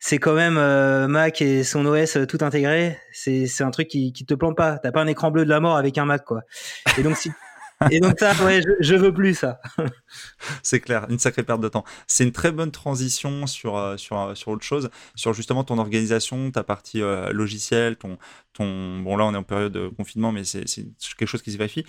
c'est 0.04 0.18
quand 0.18 0.34
même 0.34 0.58
euh, 0.58 1.06
Mac 1.06 1.40
et 1.40 1.62
son 1.62 1.86
OS 1.86 2.18
tout 2.28 2.38
intégré. 2.42 2.98
C'est 3.12 3.62
un 3.62 3.70
truc 3.70 3.88
qui, 3.88 4.12
qui 4.12 4.26
te 4.26 4.34
plante 4.34 4.56
pas. 4.56 4.78
T'as 4.78 4.90
pas 4.90 5.00
un 5.00 5.06
écran 5.06 5.30
bleu 5.30 5.44
de 5.44 5.50
la 5.50 5.60
mort 5.60 5.76
avec 5.76 5.96
un 5.96 6.04
Mac, 6.04 6.24
quoi. 6.24 6.42
Et 6.98 7.02
donc, 7.02 7.16
si, 7.16 7.30
et 7.90 8.00
donc 8.00 8.18
ça, 8.18 8.32
ouais, 8.44 8.60
je, 8.80 8.94
veux 8.94 9.12
plus 9.12 9.34
ça. 9.34 9.60
C'est 10.62 10.80
clair, 10.80 11.06
une 11.08 11.18
sacrée 11.18 11.42
perte 11.42 11.60
de 11.60 11.68
temps. 11.68 11.84
C'est 12.06 12.24
une 12.24 12.32
très 12.32 12.52
bonne 12.52 12.70
transition 12.70 13.46
sur, 13.46 13.76
euh, 13.76 13.96
sur, 13.96 14.18
euh, 14.18 14.34
sur 14.34 14.48
autre 14.48 14.64
chose, 14.64 14.90
sur 15.14 15.32
justement 15.32 15.64
ton 15.64 15.78
organisation, 15.78 16.50
ta 16.50 16.64
partie 16.64 17.02
euh, 17.02 17.32
logicielle, 17.32 17.96
ton, 17.96 18.18
ton... 18.52 19.00
Bon 19.00 19.16
là 19.16 19.24
on 19.24 19.34
est 19.34 19.36
en 19.36 19.42
période 19.42 19.72
de 19.72 19.88
confinement, 19.88 20.32
mais 20.32 20.44
c'est 20.44 20.64
quelque 21.18 21.28
chose 21.28 21.42
qui 21.42 21.52
se 21.52 21.58
vérifie. 21.58 21.84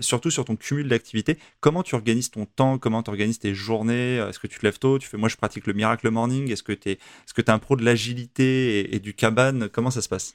surtout 0.00 0.30
sur 0.30 0.44
ton 0.44 0.56
cumul 0.56 0.88
d'activités. 0.88 1.38
Comment 1.60 1.82
tu 1.82 1.94
organises 1.94 2.30
ton 2.30 2.46
temps? 2.46 2.78
Comment 2.78 3.02
tu 3.02 3.10
organises 3.10 3.38
tes 3.38 3.54
journées? 3.54 4.16
Est-ce 4.16 4.38
que 4.38 4.46
tu 4.46 4.58
te 4.58 4.66
lèves 4.66 4.78
tôt? 4.78 4.98
Tu 4.98 5.08
fais... 5.08 5.16
Moi 5.16 5.28
je 5.28 5.36
pratique 5.36 5.66
le 5.66 5.72
miracle 5.72 6.10
morning. 6.10 6.50
Est-ce 6.50 6.62
que 6.62 6.72
tu 6.72 6.90
es, 6.90 6.92
est 6.92 6.98
-ce 7.26 7.40
es 7.40 7.50
un 7.50 7.58
pro 7.58 7.76
de 7.76 7.84
l'agilité 7.84 8.80
et, 8.80 8.96
et, 8.96 9.00
du 9.00 9.14
Kanban? 9.14 9.68
Comment 9.72 9.90
ça 9.90 10.02
se 10.02 10.08
passe? 10.08 10.34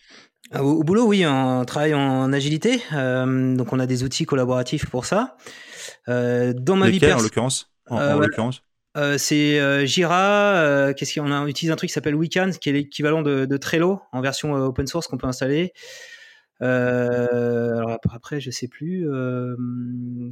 Ah, 0.51 0.63
au, 0.63 0.83
boulot, 0.83 1.05
oui, 1.05 1.25
on 1.27 1.63
travaille 1.65 1.93
en 1.93 2.33
agilité, 2.33 2.81
euh, 2.93 3.55
donc 3.55 3.71
on 3.71 3.79
a 3.79 3.85
des 3.85 4.03
outils 4.03 4.25
collaboratifs 4.25 4.87
pour 4.87 5.05
ça. 5.05 5.37
Euh, 6.07 6.53
dans 6.53 6.75
ma 6.75 6.89
vie 6.89 6.99
en 7.13 7.21
l'occurrence? 7.21 7.71
En, 7.87 7.99
euh, 7.99 8.19
l'occurrence? 8.19 8.63
C'est 8.95 9.87
Jira. 9.87 10.93
Qu'est-ce 10.95 11.19
qu'on 11.19 11.31
a 11.31 11.47
utilise 11.47 11.71
un 11.71 11.75
truc 11.75 11.89
qui 11.89 11.93
s'appelle 11.93 12.15
Weekend, 12.15 12.57
qui 12.57 12.69
est 12.69 12.73
l'équivalent 12.73 13.21
de, 13.21 13.57
Trello 13.57 14.01
en 14.11 14.21
version 14.21 14.53
open 14.53 14.87
source 14.87 15.07
qu'on 15.07 15.17
peut 15.17 15.27
installer. 15.27 15.73
après, 16.59 18.39
je 18.39 18.51
sais 18.51 18.67
plus. 18.67 19.07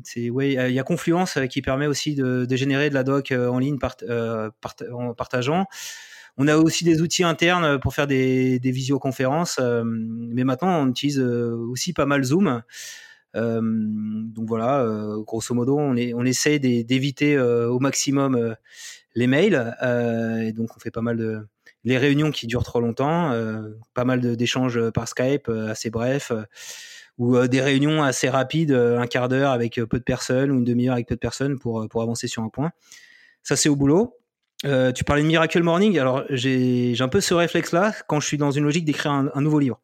c'est 0.03 0.29
ouais, 0.29 0.53
il 0.53 0.73
y 0.73 0.79
a 0.79 0.83
Confluence 0.83 1.37
qui 1.49 1.61
permet 1.61 1.87
aussi 1.87 2.15
de, 2.15 2.47
générer 2.55 2.89
de 2.89 2.95
la 2.95 3.03
doc 3.03 3.31
en 3.31 3.59
ligne 3.59 3.77
en 3.79 5.13
partageant. 5.13 5.65
On 6.37 6.47
a 6.47 6.55
aussi 6.55 6.83
des 6.83 7.01
outils 7.01 7.23
internes 7.23 7.79
pour 7.79 7.95
faire 7.95 8.05
des, 8.05 8.59
visioconférences, 8.63 9.57
euh, 9.59 9.83
mais 9.85 10.43
maintenant 10.43 10.83
on 10.83 10.89
utilise 10.89 11.19
euh, 11.19 11.55
aussi 11.71 11.93
pas 11.93 12.05
mal 12.05 12.23
Zoom. 12.23 12.61
Donc 13.33 14.47
voilà, 14.47 14.85
grosso 15.25 15.53
modo, 15.53 15.77
on, 15.77 15.95
est, 15.95 16.13
essaie 16.25 16.59
d'éviter 16.59 17.37
au 17.39 17.79
maximum 17.79 18.55
les 19.15 19.27
mails. 19.27 19.75
et 19.81 20.51
donc 20.53 20.75
on 20.75 20.79
fait 20.79 20.91
pas 20.91 21.01
mal 21.01 21.17
de 21.17 21.47
les 21.83 21.97
réunions 21.97 22.31
qui 22.31 22.47
durent 22.47 22.63
trop 22.63 22.81
longtemps, 22.81 23.31
pas 23.93 24.05
mal 24.05 24.35
d'échanges 24.35 24.89
par 24.91 25.07
Skype 25.07 25.49
assez 25.49 25.89
brefs 25.89 26.31
ou 27.17 27.47
des 27.47 27.61
réunions 27.61 28.03
assez 28.03 28.29
rapides, 28.29 28.73
un 28.73 29.07
quart 29.07 29.29
d'heure 29.29 29.51
avec 29.51 29.75
peu 29.75 29.99
de 29.99 30.03
personnes 30.03 30.51
ou 30.51 30.57
une 30.57 30.63
demi-heure 30.63 30.93
avec 30.93 31.07
peu 31.07 31.15
de 31.15 31.19
personnes 31.19 31.57
pour, 31.59 31.87
pour 31.89 32.01
avancer 32.01 32.27
sur 32.27 32.43
un 32.43 32.49
point. 32.49 32.71
Ça, 33.43 33.55
c'est 33.55 33.69
au 33.69 33.75
boulot. 33.75 34.17
Tu 34.63 35.03
parlais 35.05 35.21
de 35.21 35.27
Miracle 35.27 35.61
Morning. 35.63 35.97
Alors, 35.99 36.23
j'ai 36.29 36.95
un 36.99 37.07
peu 37.07 37.21
ce 37.21 37.33
réflexe-là 37.33 37.93
quand 38.07 38.19
je 38.19 38.27
suis 38.27 38.37
dans 38.37 38.51
une 38.51 38.63
logique 38.63 38.85
d'écrire 38.85 39.11
un, 39.11 39.41
nouveau 39.41 39.59
livre. 39.59 39.79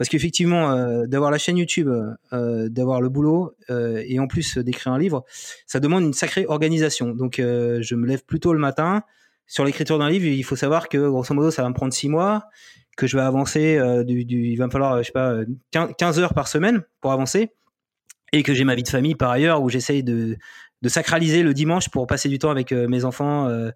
Parce 0.00 0.08
qu'effectivement, 0.08 0.72
euh, 0.72 1.04
d'avoir 1.04 1.30
la 1.30 1.36
chaîne 1.36 1.58
YouTube, 1.58 1.90
euh, 2.32 2.68
d'avoir 2.70 3.02
le 3.02 3.10
boulot 3.10 3.54
et 3.68 4.18
en 4.18 4.26
plus 4.26 4.56
d'écrire 4.56 4.94
un 4.94 4.98
livre, 4.98 5.26
ça 5.66 5.78
demande 5.78 6.04
une 6.04 6.14
sacrée 6.14 6.46
organisation. 6.48 7.10
Donc, 7.10 7.34
je 7.36 7.94
me 7.94 8.06
lève 8.06 8.24
plutôt 8.24 8.54
le 8.54 8.58
matin. 8.58 9.02
Sur 9.46 9.66
l'écriture 9.66 9.98
d'un 9.98 10.08
livre, 10.08 10.24
il 10.24 10.42
faut 10.42 10.56
savoir 10.56 10.88
que 10.88 10.96
grosso 10.96 11.34
modo, 11.34 11.50
ça 11.50 11.60
va 11.60 11.68
me 11.68 11.74
prendre 11.74 11.92
six 11.92 12.08
mois, 12.08 12.44
que 12.96 13.06
je 13.06 13.14
vais 13.18 13.22
avancer. 13.22 13.78
Il 14.08 14.56
va 14.56 14.66
me 14.68 14.70
falloir, 14.70 15.02
je 15.02 15.02
sais 15.02 15.12
pas, 15.12 15.34
15 15.70 16.18
heures 16.18 16.32
par 16.32 16.48
semaine 16.48 16.82
pour 17.02 17.12
avancer 17.12 17.50
et 18.32 18.42
que 18.42 18.54
j'ai 18.54 18.64
ma 18.64 18.74
vie 18.74 18.82
de 18.82 18.88
famille 18.88 19.16
par 19.16 19.30
ailleurs 19.30 19.60
où 19.60 19.68
j'essaye 19.68 20.02
de, 20.02 20.38
de 20.82 20.88
sacraliser 20.88 21.42
le 21.42 21.52
dimanche 21.52 21.90
pour 21.90 22.06
passer 22.06 22.28
du 22.28 22.38
temps 22.38 22.50
avec 22.50 22.72
euh, 22.72 22.88
mes 22.88 23.04
enfants 23.04 23.48
euh, 23.48 23.70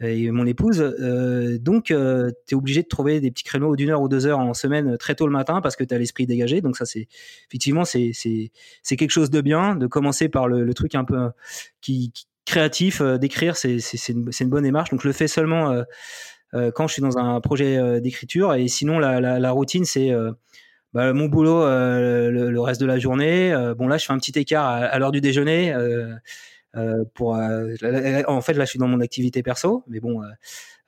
et 0.00 0.30
mon 0.30 0.46
épouse. 0.46 0.80
Euh, 0.80 1.58
donc, 1.58 1.86
tu 1.86 1.94
es 1.94 2.54
obligé 2.54 2.82
de 2.82 2.88
trouver 2.88 3.20
des 3.20 3.30
petits 3.30 3.44
créneaux 3.44 3.74
d'une 3.74 3.90
heure 3.90 4.02
ou 4.02 4.08
deux 4.08 4.26
heures 4.26 4.38
en 4.38 4.54
semaine 4.54 4.98
très 4.98 5.14
tôt 5.14 5.26
le 5.26 5.32
matin 5.32 5.60
parce 5.60 5.76
que 5.76 5.84
tu 5.84 5.94
as 5.94 5.98
l'esprit 5.98 6.26
dégagé. 6.26 6.60
Donc, 6.60 6.76
ça, 6.76 6.84
c'est 6.84 7.08
effectivement, 7.48 7.84
c'est 7.84 8.12
quelque 8.84 9.10
chose 9.10 9.30
de 9.30 9.40
bien 9.40 9.76
de 9.76 9.86
commencer 9.86 10.28
par 10.28 10.48
le, 10.48 10.72
truc 10.74 10.94
un 10.94 11.04
peu 11.04 11.30
qui, 11.80 12.12
créatif 12.44 13.02
d'écrire, 13.02 13.56
c'est 13.56 13.78
une, 14.08 14.30
une, 14.40 14.48
bonne 14.48 14.64
démarche. 14.64 14.90
Donc 14.90 15.04
le 15.04 15.12
fais 15.12 15.28
seulement 15.28 15.84
quand 16.52 16.86
je 16.86 16.92
suis 16.94 17.02
dans 17.02 17.18
un 17.18 17.40
projet 17.40 18.00
d'écriture. 18.00 18.54
Et 18.54 18.68
sinon, 18.68 18.98
la 18.98 19.50
routine, 19.50 19.84
c'est 19.84 20.12
bah, 20.92 21.12
mon 21.12 21.26
boulot 21.26 21.64
le, 21.64 22.60
reste 22.60 22.80
de 22.80 22.86
la 22.86 22.98
journée. 22.98 23.54
bon 23.76 23.88
là, 23.88 23.98
je 23.98 24.06
fais 24.06 24.12
un 24.12 24.18
petit 24.18 24.38
écart 24.38 24.66
à, 24.66 24.98
l'heure 24.98 25.12
du 25.12 25.20
déjeuner. 25.20 25.74
pour, 27.14 27.30
en 27.32 28.40
fait, 28.40 28.54
là, 28.54 28.64
je 28.64 28.70
suis 28.70 28.78
dans 28.78 28.88
mon 28.88 29.00
activité 29.00 29.42
perso, 29.42 29.84
mais 29.88 30.00
bon, 30.00 30.22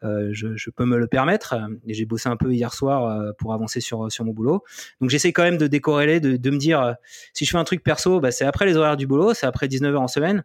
euh, 0.05 0.31
je, 0.33 0.71
peux 0.71 0.85
me 0.85 0.99
le 0.99 1.07
permettre. 1.07 1.55
Et 1.87 1.95
j'ai 1.95 2.05
bossé 2.05 2.29
un 2.29 2.37
peu 2.37 2.53
hier 2.53 2.73
soir 2.75 3.05
euh, 3.07 3.33
pour 3.39 3.55
avancer 3.55 3.81
sur, 3.81 4.11
sur 4.13 4.25
mon 4.25 4.33
boulot. 4.33 4.63
Donc 5.01 5.11
j'essaie 5.11 5.33
quand 5.33 5.43
même 5.43 5.57
de 5.57 5.67
décorréler, 5.67 6.21
de, 6.21 6.37
de 6.37 6.51
me 6.51 6.59
dire, 6.59 6.81
euh, 6.81 6.93
si 7.33 7.45
je 7.45 7.51
fais 7.51 7.59
un 7.59 7.65
truc 7.65 7.83
perso, 7.83 8.21
bah, 8.21 8.31
c'est 8.31 8.45
après 8.45 8.67
les 8.67 8.77
horaires 8.77 8.97
du 8.97 9.07
boulot, 9.07 9.35
c'est 9.35 9.47
après 9.47 9.67
19h 9.67 9.97
en 9.97 10.09
semaine. 10.09 10.45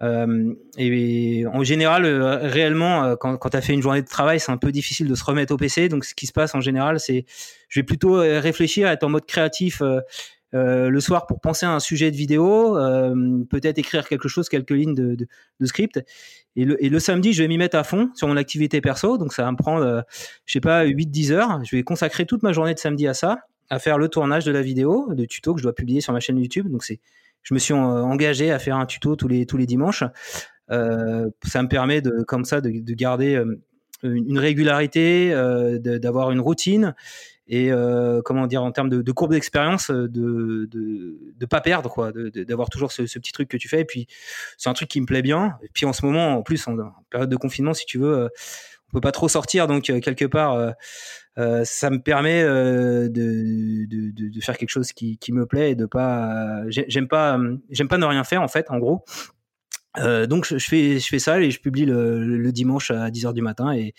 Et 0.00 1.44
en 1.52 1.64
général, 1.64 2.06
réellement, 2.06 3.16
quand, 3.16 3.36
quand 3.36 3.50
tu 3.50 3.56
as 3.56 3.60
fait 3.60 3.74
une 3.74 3.82
journée 3.82 4.02
de 4.02 4.06
travail, 4.06 4.38
c'est 4.38 4.52
un 4.52 4.56
peu 4.56 4.70
difficile 4.70 5.08
de 5.08 5.14
se 5.14 5.24
remettre 5.24 5.52
au 5.52 5.56
PC. 5.56 5.88
Donc, 5.88 6.04
ce 6.04 6.14
qui 6.14 6.26
se 6.26 6.32
passe 6.32 6.54
en 6.54 6.60
général, 6.60 7.00
c'est 7.00 7.24
je 7.68 7.80
vais 7.80 7.84
plutôt 7.84 8.14
réfléchir, 8.14 8.88
être 8.88 9.04
en 9.04 9.08
mode 9.08 9.26
créatif 9.26 9.82
euh, 10.54 10.88
le 10.88 11.00
soir 11.00 11.26
pour 11.26 11.40
penser 11.40 11.66
à 11.66 11.72
un 11.72 11.80
sujet 11.80 12.10
de 12.10 12.16
vidéo, 12.16 12.76
euh, 12.78 13.44
peut-être 13.50 13.78
écrire 13.78 14.08
quelque 14.08 14.28
chose, 14.28 14.48
quelques 14.48 14.70
lignes 14.70 14.94
de, 14.94 15.26
script. 15.64 16.00
Et 16.56 16.64
le, 16.64 16.82
et 16.82 16.88
le, 16.88 16.98
samedi, 16.98 17.32
je 17.34 17.42
vais 17.42 17.48
m'y 17.48 17.58
mettre 17.58 17.76
à 17.76 17.84
fond 17.84 18.10
sur 18.14 18.28
mon 18.28 18.36
activité 18.36 18.80
perso. 18.80 19.18
Donc 19.18 19.32
ça 19.32 19.44
va 19.44 19.52
me 19.52 19.56
prendre, 19.56 19.84
euh, 19.84 20.00
je 20.46 20.54
sais 20.54 20.60
pas, 20.60 20.86
8-10 20.86 21.32
heures. 21.32 21.64
Je 21.64 21.76
vais 21.76 21.82
consacrer 21.82 22.24
toute 22.24 22.42
ma 22.42 22.52
journée 22.52 22.74
de 22.74 22.78
samedi 22.78 23.06
à 23.06 23.14
ça, 23.14 23.40
à 23.68 23.78
faire 23.78 23.98
le 23.98 24.08
tournage 24.08 24.44
de 24.44 24.52
la 24.52 24.62
vidéo, 24.62 25.12
de 25.12 25.24
tuto 25.26 25.52
que 25.52 25.60
je 25.60 25.64
dois 25.64 25.74
publier 25.74 26.00
sur 26.00 26.12
ma 26.12 26.20
chaîne 26.20 26.38
YouTube. 26.38 26.68
Donc 26.70 26.82
c'est, 26.82 27.00
je 27.42 27.54
me 27.54 27.58
suis 27.58 27.74
engagé 27.74 28.50
à 28.50 28.58
faire 28.58 28.76
un 28.76 28.86
tuto 28.86 29.16
tous 29.16 29.28
les 29.28 29.46
tous 29.46 29.56
les 29.56 29.66
dimanches. 29.66 30.04
Euh, 30.70 31.30
ça 31.44 31.62
me 31.62 31.68
permet 31.68 32.00
de 32.00 32.22
comme 32.22 32.44
ça 32.44 32.60
de, 32.60 32.70
de 32.70 32.94
garder 32.94 33.42
une 34.02 34.38
régularité, 34.38 35.32
d'avoir 35.80 36.30
une 36.30 36.40
routine 36.40 36.94
et 37.48 37.72
euh, 37.72 38.20
comment 38.22 38.46
dire 38.46 38.62
en 38.62 38.70
termes 38.72 38.90
de, 38.90 39.12
courbe 39.12 39.32
d'expérience 39.32 39.90
euh, 39.90 40.06
de, 40.08 40.68
de 40.70 41.46
pas 41.46 41.60
perdre 41.60 41.90
quoi 41.90 42.12
d'avoir 42.12 42.68
toujours 42.68 42.92
ce, 42.92 43.02
petit 43.02 43.32
truc 43.32 43.48
que 43.48 43.56
tu 43.56 43.68
fais 43.68 43.80
et 43.80 43.84
puis 43.84 44.06
c'est 44.58 44.68
un 44.68 44.74
truc 44.74 44.88
qui 44.88 45.00
me 45.00 45.06
plaît 45.06 45.22
bien 45.22 45.58
et 45.62 45.68
puis 45.72 45.86
en 45.86 45.92
ce 45.92 46.04
moment 46.04 46.36
en 46.36 46.42
plus 46.42 46.66
en, 46.68 46.76
période 47.10 47.30
de 47.30 47.36
confinement 47.36 47.72
si 47.72 47.86
tu 47.86 47.98
veux 47.98 48.16
euh, 48.16 48.28
on 48.90 48.92
peut 48.92 49.00
pas 49.00 49.12
trop 49.12 49.28
sortir 49.28 49.66
donc 49.66 49.84
quelque 49.84 50.24
part 50.24 50.74
ça 51.36 51.90
me 51.90 51.98
permet 51.98 52.42
de, 52.42 54.40
faire 54.40 54.56
quelque 54.56 54.70
chose 54.70 54.92
qui, 54.92 55.18
me 55.32 55.46
plaît 55.46 55.72
et 55.72 55.74
de 55.74 55.86
pas 55.86 56.62
j'aime 56.68 57.08
pas 57.08 57.38
j'aime 57.70 57.88
pas 57.88 57.98
ne 57.98 58.06
rien 58.06 58.24
faire 58.24 58.42
en 58.42 58.48
fait 58.48 58.70
en 58.70 58.78
gros 58.78 59.04
euh, 59.98 60.26
donc 60.26 60.46
je, 60.46 60.58
fais 60.58 60.98
je 60.98 61.18
ça 61.18 61.40
et 61.40 61.50
je 61.50 61.60
publie 61.60 61.84
le, 61.84 62.52
dimanche 62.52 62.90
à 62.90 63.10
10h 63.10 63.32
du 63.32 63.42
matin 63.42 63.72
et, 63.72 63.94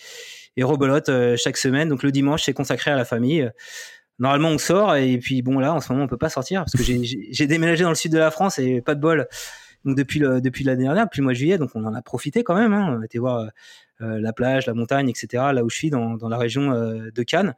et 0.56 0.64
rebelote 0.64 1.10
euh, 1.10 1.36
chaque 1.38 1.58
semaine. 1.58 1.90
Donc 1.90 2.04
le 2.04 2.12
dimanche, 2.12 2.44
c'est 2.44 2.54
consacré 2.54 2.92
à 2.92 2.96
la 2.96 3.06
famille. 3.06 3.50
Normalement, 4.20 4.50
on 4.50 4.58
sort 4.58 4.96
et 4.96 5.18
puis 5.18 5.42
bon 5.42 5.60
là, 5.60 5.74
en 5.74 5.80
ce 5.80 5.92
moment, 5.92 6.06
on 6.06 6.08
peut 6.08 6.18
pas 6.18 6.30
sortir 6.30 6.62
parce 6.66 6.74
que 6.74 6.84
j'ai 6.84 7.48
déménagé 7.48 7.84
dans 7.84 7.90
le 7.90 7.96
sud 7.96 8.12
de 8.12 8.18
la 8.18 8.32
France 8.32 8.60
et 8.60 8.82
pas 8.82 8.96
de 8.96 9.00
bol. 9.00 9.28
Depuis 9.86 10.20
l'année 10.20 10.84
dernière, 10.84 11.06
depuis 11.06 11.20
le 11.20 11.24
mois 11.24 11.34
de 11.34 11.38
juillet, 11.38 11.58
donc 11.58 11.72
on 11.76 11.86
en 11.86 11.94
a 11.94 12.02
profité 12.02 12.44
quand 12.44 12.56
même. 12.56 12.74
Hein. 12.74 12.98
On 12.98 13.02
a 13.02 13.06
été 13.06 13.18
voir 13.18 13.50
euh, 14.02 14.20
la 14.20 14.34
plage, 14.34 14.68
la 14.68 14.74
montagne, 14.74 15.10
etc. 15.10 15.44
Là 15.54 15.64
où 15.64 15.70
je 15.70 15.76
suis, 15.76 15.90
dans, 15.90 16.18
la 16.28 16.38
région 16.38 16.72
euh, 16.72 17.12
de 17.12 17.24
Cannes. 17.24 17.56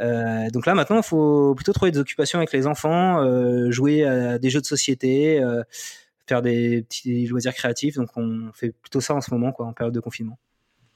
Euh, 0.00 0.50
donc 0.50 0.66
là 0.66 0.74
maintenant, 0.74 0.96
il 0.98 1.04
faut 1.04 1.54
plutôt 1.54 1.72
trouver 1.72 1.92
des 1.92 1.98
occupations 1.98 2.38
avec 2.38 2.52
les 2.52 2.66
enfants, 2.66 3.22
euh, 3.22 3.70
jouer 3.70 4.04
à 4.04 4.38
des 4.38 4.50
jeux 4.50 4.60
de 4.60 4.66
société, 4.66 5.42
faire 6.26 6.42
des 6.42 6.82
petits 6.82 7.26
loisirs 7.26 7.54
créatifs. 7.54 7.96
Donc 7.96 8.10
on 8.16 8.50
fait 8.52 8.72
plutôt 8.72 9.00
ça 9.00 9.14
en 9.14 9.20
ce 9.20 9.32
moment, 9.32 9.54
en 9.58 9.72
période 9.72 9.94
de 9.94 10.00
confinement 10.00 10.38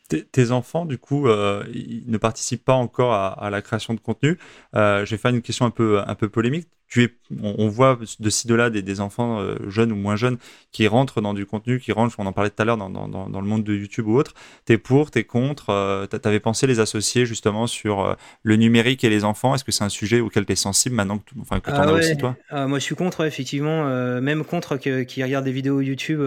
tes 0.09 0.51
enfants, 0.51 0.87
du 0.87 0.99
coup, 0.99 1.29
euh, 1.29 1.64
ils 1.73 2.05
ne 2.07 2.19
participent 2.19 2.64
pas 2.64 2.75
encore 2.75 3.12
à, 3.12 3.51
la 3.51 3.62
création 3.62 3.95
de 3.95 4.01
contenu. 4.01 4.39
Euh, 4.75 5.05
je 5.05 5.11
vais 5.11 5.19
faire 5.19 5.31
une 5.31 5.43
question 5.43 5.66
un 5.66 5.71
peu 5.71 6.29
polémique. 6.29 6.69
Tu 6.89 7.05
es, 7.05 7.11
on, 7.43 7.68
voit 7.68 7.99
de 8.18 8.30
ci 8.30 8.47
de 8.47 8.55
là 8.55 8.70
des, 8.70 8.80
des 8.80 9.01
enfants 9.01 9.41
euh, 9.41 9.57
jeunes 9.68 9.93
ou 9.93 9.97
moins 9.97 10.16
jeunes 10.16 10.39
qui 10.72 10.86
rentrent 10.86 11.20
dans 11.20 11.34
du 11.34 11.45
contenu, 11.45 11.80
qui 11.80 11.93
rentrent, 11.93 12.14
on 12.18 12.26
en 12.26 12.32
parlait 12.32 12.51
tout 12.51 12.62
à 12.62 12.64
l'heure, 12.64 12.78
dans, 12.78 12.89
dans, 12.89 13.09
dans, 13.09 13.41
le 13.41 13.47
monde 13.47 13.62
de 13.62 13.74
YouTube 13.74 14.07
ou 14.07 14.16
autre. 14.16 14.32
T'es 14.64 14.78
pour, 14.78 15.11
t'es 15.11 15.24
contre. 15.24 15.70
Euh, 15.70 16.07
T'avais 16.07 16.41
pensé 16.41 16.66
les 16.66 16.80
associer 16.80 17.26
justement 17.26 17.66
sur 17.66 18.01
euh, 18.01 18.14
le 18.43 18.57
numérique 18.57 19.05
et 19.05 19.11
les 19.11 19.24
enfants. 19.24 19.55
Est-ce 19.55 19.64
que 19.64 19.72
c'est 19.72 19.84
un 19.84 19.91
sujet 19.91 20.20
auquel 20.20 20.47
tu 20.47 20.53
es 20.53 20.57
sensible 20.57 20.95
maintenant 20.95 21.18
que, 21.18 21.24
enfin, 21.41 21.61
que 21.61 21.70
tu 21.70 21.76
en 21.76 21.80
ah 21.80 21.89
as 21.89 21.93
aussi, 21.93 22.16
toi? 22.16 22.36
Ah, 22.49 22.66
Moi, 22.66 22.78
je 22.78 22.84
suis 22.84 22.95
contre, 22.95 23.24
effectivement. 23.24 23.84
même 24.20 24.45
contre 24.45 24.76
qui 24.76 25.22
regardent 25.22 25.45
des 25.45 25.53
vidéos 25.53 25.80
YouTube 25.80 26.22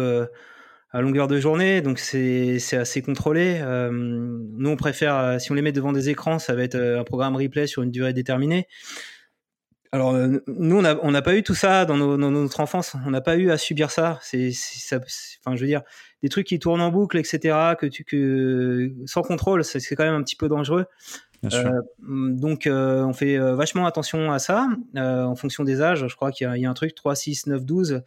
à 0.93 1.01
longueur 1.01 1.27
de 1.27 1.39
journée, 1.39 1.81
donc 1.81 1.99
c'est 1.99 2.57
assez 2.73 3.01
contrôlé. 3.01 3.59
Euh, 3.61 3.89
nous, 3.91 4.69
on 4.69 4.75
préfère, 4.75 5.39
si 5.39 5.51
on 5.51 5.55
les 5.55 5.61
met 5.61 5.71
devant 5.71 5.93
des 5.93 6.09
écrans, 6.09 6.37
ça 6.37 6.53
va 6.53 6.63
être 6.63 6.75
un 6.75 7.03
programme 7.03 7.35
replay 7.35 7.65
sur 7.65 7.81
une 7.81 7.91
durée 7.91 8.13
déterminée. 8.13 8.67
Alors, 9.91 10.13
nous, 10.13 10.77
on 10.77 10.81
n'a 10.81 10.97
on 11.03 11.21
pas 11.21 11.35
eu 11.35 11.43
tout 11.43 11.55
ça 11.55 11.85
dans, 11.85 11.97
nos, 11.97 12.17
dans, 12.17 12.31
notre 12.31 12.59
enfance. 12.61 12.95
On 13.05 13.11
n'a 13.11 13.19
pas 13.21 13.35
eu 13.35 13.51
à 13.51 13.57
subir 13.57 13.91
ça. 13.91 14.19
C'est, 14.21 14.51
enfin, 15.43 15.55
je 15.55 15.61
veux 15.61 15.67
dire, 15.67 15.81
des 16.23 16.29
trucs 16.29 16.47
qui 16.47 16.59
tournent 16.59 16.81
en 16.81 16.91
boucle, 16.91 17.17
etc., 17.17 17.75
que 17.77 17.85
tu, 17.85 18.05
que 18.05 18.93
sans 19.05 19.21
contrôle, 19.21 19.65
c'est 19.65 19.95
quand 19.95 20.05
même 20.05 20.15
un 20.15 20.23
petit 20.23 20.37
peu 20.37 20.47
dangereux. 20.47 20.85
Euh, 21.51 21.81
donc, 22.07 22.69
on 22.71 23.13
fait 23.13 23.37
vachement 23.37 23.85
attention 23.85 24.31
à 24.31 24.39
ça 24.39 24.69
en 24.95 25.35
fonction 25.35 25.65
des 25.65 25.81
âges. 25.81 26.07
Je 26.07 26.15
crois 26.15 26.31
qu'il 26.31 26.49
y, 26.55 26.61
y, 26.61 26.65
a 26.65 26.69
un 26.69 26.73
truc 26.73 26.95
3, 26.95 27.15
6, 27.15 27.47
9, 27.47 27.65
12 27.65 28.03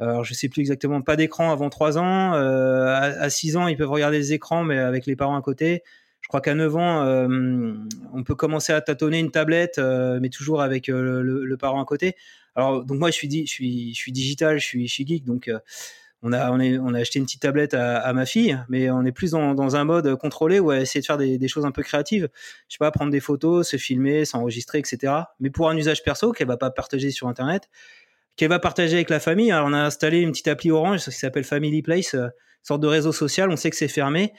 alors 0.00 0.24
je 0.24 0.34
sais 0.34 0.48
plus 0.48 0.60
exactement, 0.60 1.02
pas 1.02 1.16
d'écran 1.16 1.52
avant 1.52 1.70
3 1.70 1.98
ans. 1.98 2.34
Euh, 2.34 2.86
à, 2.86 3.30
6 3.30 3.56
ans, 3.56 3.68
ils 3.68 3.76
peuvent 3.76 3.90
regarder 3.90 4.18
les 4.18 4.32
écrans, 4.32 4.64
mais 4.64 4.78
avec 4.78 5.06
les 5.06 5.16
parents 5.16 5.36
à 5.36 5.42
côté. 5.42 5.82
Je 6.24 6.28
crois 6.28 6.40
qu'à 6.40 6.54
9 6.54 6.76
ans, 6.76 7.04
euh, 7.04 7.74
on 8.14 8.24
peut 8.24 8.34
commencer 8.34 8.72
à 8.72 8.80
tâtonner 8.80 9.20
une 9.20 9.30
tablette, 9.30 9.78
euh, 9.78 10.18
mais 10.20 10.30
toujours 10.30 10.62
avec 10.62 10.88
le, 10.88 11.22
le, 11.22 11.56
parent 11.56 11.80
à 11.80 11.84
côté. 11.84 12.16
Alors 12.56 12.82
donc 12.82 12.98
moi, 12.98 13.10
je 13.10 13.16
suis, 13.16 13.28
digital, 13.28 14.58
je 14.58 14.64
suis, 14.64 14.88
geek, 14.88 15.24
donc 15.24 15.50
on 16.22 16.32
a, 16.32 16.98
acheté 16.98 17.18
une 17.18 17.26
petite 17.26 17.42
tablette 17.42 17.74
à, 17.74 18.10
ma 18.14 18.24
fille, 18.24 18.58
mais 18.70 18.90
on 18.90 19.04
est 19.04 19.12
plus 19.12 19.32
dans, 19.32 19.76
un 19.76 19.84
mode 19.84 20.16
contrôlé 20.16 20.60
où 20.60 20.72
elle 20.72 20.82
essayer 20.82 21.02
de 21.02 21.06
faire 21.06 21.18
des, 21.18 21.48
choses 21.48 21.66
un 21.66 21.72
peu 21.72 21.82
créatives. 21.82 22.30
Je 22.68 22.74
sais 22.74 22.78
pas, 22.78 22.90
prendre 22.90 23.12
des 23.12 23.20
photos, 23.20 23.68
se 23.68 23.76
filmer, 23.76 24.24
s'enregistrer, 24.24 24.78
etc. 24.78 25.12
Mais 25.40 25.50
pour 25.50 25.68
un 25.68 25.76
usage 25.76 26.02
perso 26.02 26.32
qu'elle 26.32 26.48
va 26.48 26.56
pas 26.56 26.70
partager 26.70 27.10
sur 27.10 27.28
Internet 27.28 27.68
qu'elle 28.36 28.48
va 28.48 28.58
partager 28.58 28.94
avec 28.94 29.10
la 29.10 29.20
famille. 29.20 29.52
Alors, 29.52 29.68
on 29.68 29.72
a 29.72 29.78
installé 29.78 30.20
une 30.20 30.32
petite 30.32 30.48
appli 30.48 30.70
Orange 30.70 31.04
qui 31.04 31.12
s'appelle 31.12 31.44
Family 31.44 31.82
Place, 31.82 32.14
euh, 32.14 32.28
sorte 32.62 32.80
de 32.80 32.86
réseau 32.86 33.12
social. 33.12 33.50
On 33.50 33.56
sait 33.56 33.70
que 33.70 33.76
c'est 33.76 33.88
fermé. 33.88 34.32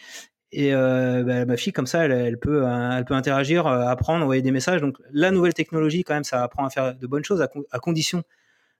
Et 0.58 0.74
euh, 0.74 1.22
bah, 1.24 1.44
ma 1.44 1.58
fille, 1.58 1.74
comme 1.74 1.86
ça, 1.86 2.06
elle, 2.06 2.40
peut, 2.40 2.66
euh, 2.66 2.98
elle 2.98 3.04
peut 3.04 3.14
interagir, 3.14 3.68
euh, 3.68 3.88
apprendre, 3.88 4.24
envoyer 4.24 4.42
des 4.42 4.52
messages. 4.52 4.80
Donc, 4.80 4.96
la 5.12 5.30
nouvelle 5.32 5.54
technologie, 5.54 6.06
quand 6.06 6.14
même, 6.14 6.24
ça 6.24 6.42
apprend 6.42 6.66
à 6.66 6.70
faire 6.70 6.96
de 6.96 7.08
bonnes 7.08 7.26
choses 7.26 7.42
à, 7.42 7.80
condition 7.80 8.24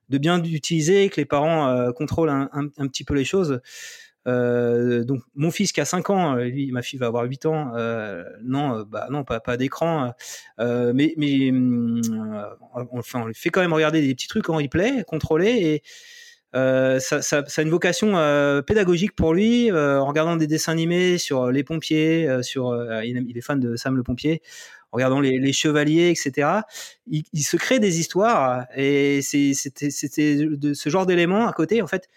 de 0.08 0.16
bien 0.16 0.40
l'utiliser, 0.40 1.10
que 1.10 1.16
les 1.16 1.26
parents 1.26 1.92
contrôlent 1.92 2.30
un, 2.30 2.48
un, 2.52 2.86
petit 2.86 3.04
peu 3.04 3.12
les 3.12 3.24
choses. 3.24 3.60
Donc 4.24 5.20
mon 5.34 5.50
fils 5.50 5.72
qui 5.72 5.80
a 5.80 5.84
5 5.84 6.10
ans, 6.10 6.34
lui, 6.36 6.72
ma 6.72 6.82
fille 6.82 6.98
va 6.98 7.06
avoir 7.06 7.24
8 7.24 7.46
ans, 7.46 7.72
non, 8.42 8.84
bah 8.88 9.08
non, 9.10 9.24
pas, 9.24 9.40
pas 9.40 9.56
d'écran, 9.56 10.14
mais, 10.58 11.14
mais 11.16 11.50
enfin, 12.72 13.22
on 13.22 13.26
lui 13.26 13.34
fait 13.34 13.50
quand 13.50 13.60
même 13.60 13.72
regarder 13.72 14.00
des 14.00 14.14
petits 14.14 14.28
trucs 14.28 14.48
en 14.48 14.56
replay, 14.56 15.04
contrôler 15.08 15.82
ça, 17.00 17.22
ça, 17.22 17.42
a 17.42 17.62
une 17.62 17.70
vocation 17.70 18.16
euh, 18.16 18.62
pédagogique 18.62 19.14
pour 19.14 19.34
lui, 19.34 19.70
euh, 19.70 20.00
en 20.00 20.06
regardant 20.06 20.36
des 20.36 20.46
dessins 20.46 20.72
animés 20.72 21.18
sur 21.18 21.50
les 21.50 21.64
pompiers, 21.64 22.28
sur, 22.42 22.74
il, 23.02 23.36
est 23.36 23.40
fan 23.40 23.60
de 23.60 23.76
Sam 23.76 23.96
le 23.96 24.02
pompier, 24.02 24.42
en 24.92 24.96
regardant 24.96 25.20
les, 25.20 25.52
chevaliers, 25.52 26.10
etc. 26.10 26.48
Il, 27.06 27.42
se 27.42 27.56
crée 27.56 27.78
des 27.78 28.00
histoires 28.00 28.66
et 28.76 29.20
c'était 29.22 29.90
ce 29.90 30.88
genre 30.88 31.06
d'éléments 31.06 31.46
à 31.46 31.52
côté, 31.52 31.82
en 31.82 31.86
fait 31.86 32.08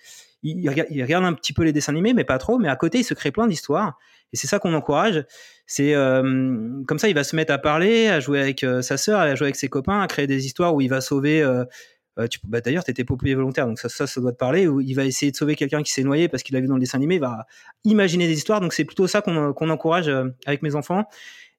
il, 0.43 0.69
regarde, 1.03 1.25
un 1.25 1.33
petit 1.33 1.53
peu 1.53 1.63
les 1.63 1.73
dessins 1.73 1.91
animés, 1.91 2.13
mais 2.13 2.23
pas 2.23 2.37
trop. 2.37 2.57
Mais 2.57 2.69
à 2.69 2.75
côté, 2.75 2.99
il 2.99 3.03
se 3.03 3.13
crée 3.13 3.31
plein 3.31 3.47
d'histoires. 3.47 3.97
Et 4.31 4.37
c'est 4.37 4.47
ça 4.47 4.59
qu'on 4.59 4.73
encourage. 4.73 5.25
C'est 5.65 5.93
euh, 5.95 6.83
comme 6.87 6.99
ça, 6.99 7.09
il 7.09 7.15
va 7.15 7.23
se 7.23 7.35
mettre 7.35 7.53
à 7.53 7.57
parler, 7.57 8.07
à 8.07 8.19
jouer 8.19 8.39
avec 8.39 8.63
euh, 8.63 8.81
sa 8.81 8.97
sœur, 8.97 9.19
à 9.19 9.35
jouer 9.35 9.47
avec 9.47 9.55
ses 9.55 9.69
copains, 9.69 10.01
à 10.01 10.07
créer 10.07 10.27
des 10.27 10.45
histoires 10.45 10.73
où 10.75 10.81
il 10.81 10.89
va 10.89 11.01
sauver. 11.01 11.41
Euh, 11.41 11.65
tu, 12.27 12.39
bah, 12.43 12.61
D'ailleurs, 12.61 12.83
tu 12.83 12.91
étais 12.91 13.03
pompier 13.03 13.35
volontaire, 13.35 13.67
donc 13.67 13.79
ça, 13.79 13.89
ça, 13.89 14.21
doit 14.21 14.31
te 14.31 14.37
parler. 14.37 14.67
Où 14.67 14.81
il 14.81 14.93
va 14.93 15.05
essayer 15.05 15.31
de 15.31 15.37
sauver 15.37 15.55
quelqu'un 15.55 15.83
qui 15.83 15.91
s'est 15.91 16.03
noyé 16.03 16.27
parce 16.27 16.43
qu'il 16.43 16.55
l'a 16.55 16.61
vu 16.61 16.67
dans 16.67 16.75
le 16.75 16.79
dessin 16.79 16.97
animé. 16.97 17.15
Il 17.15 17.21
va 17.21 17.45
imaginer 17.83 18.27
des 18.27 18.33
histoires. 18.33 18.61
Donc 18.61 18.73
c'est 18.73 18.85
plutôt 18.85 19.07
ça 19.07 19.21
qu'on 19.21 19.69
encourage 19.69 20.11
avec 20.45 20.61
mes 20.61 20.75
enfants. 20.75 21.05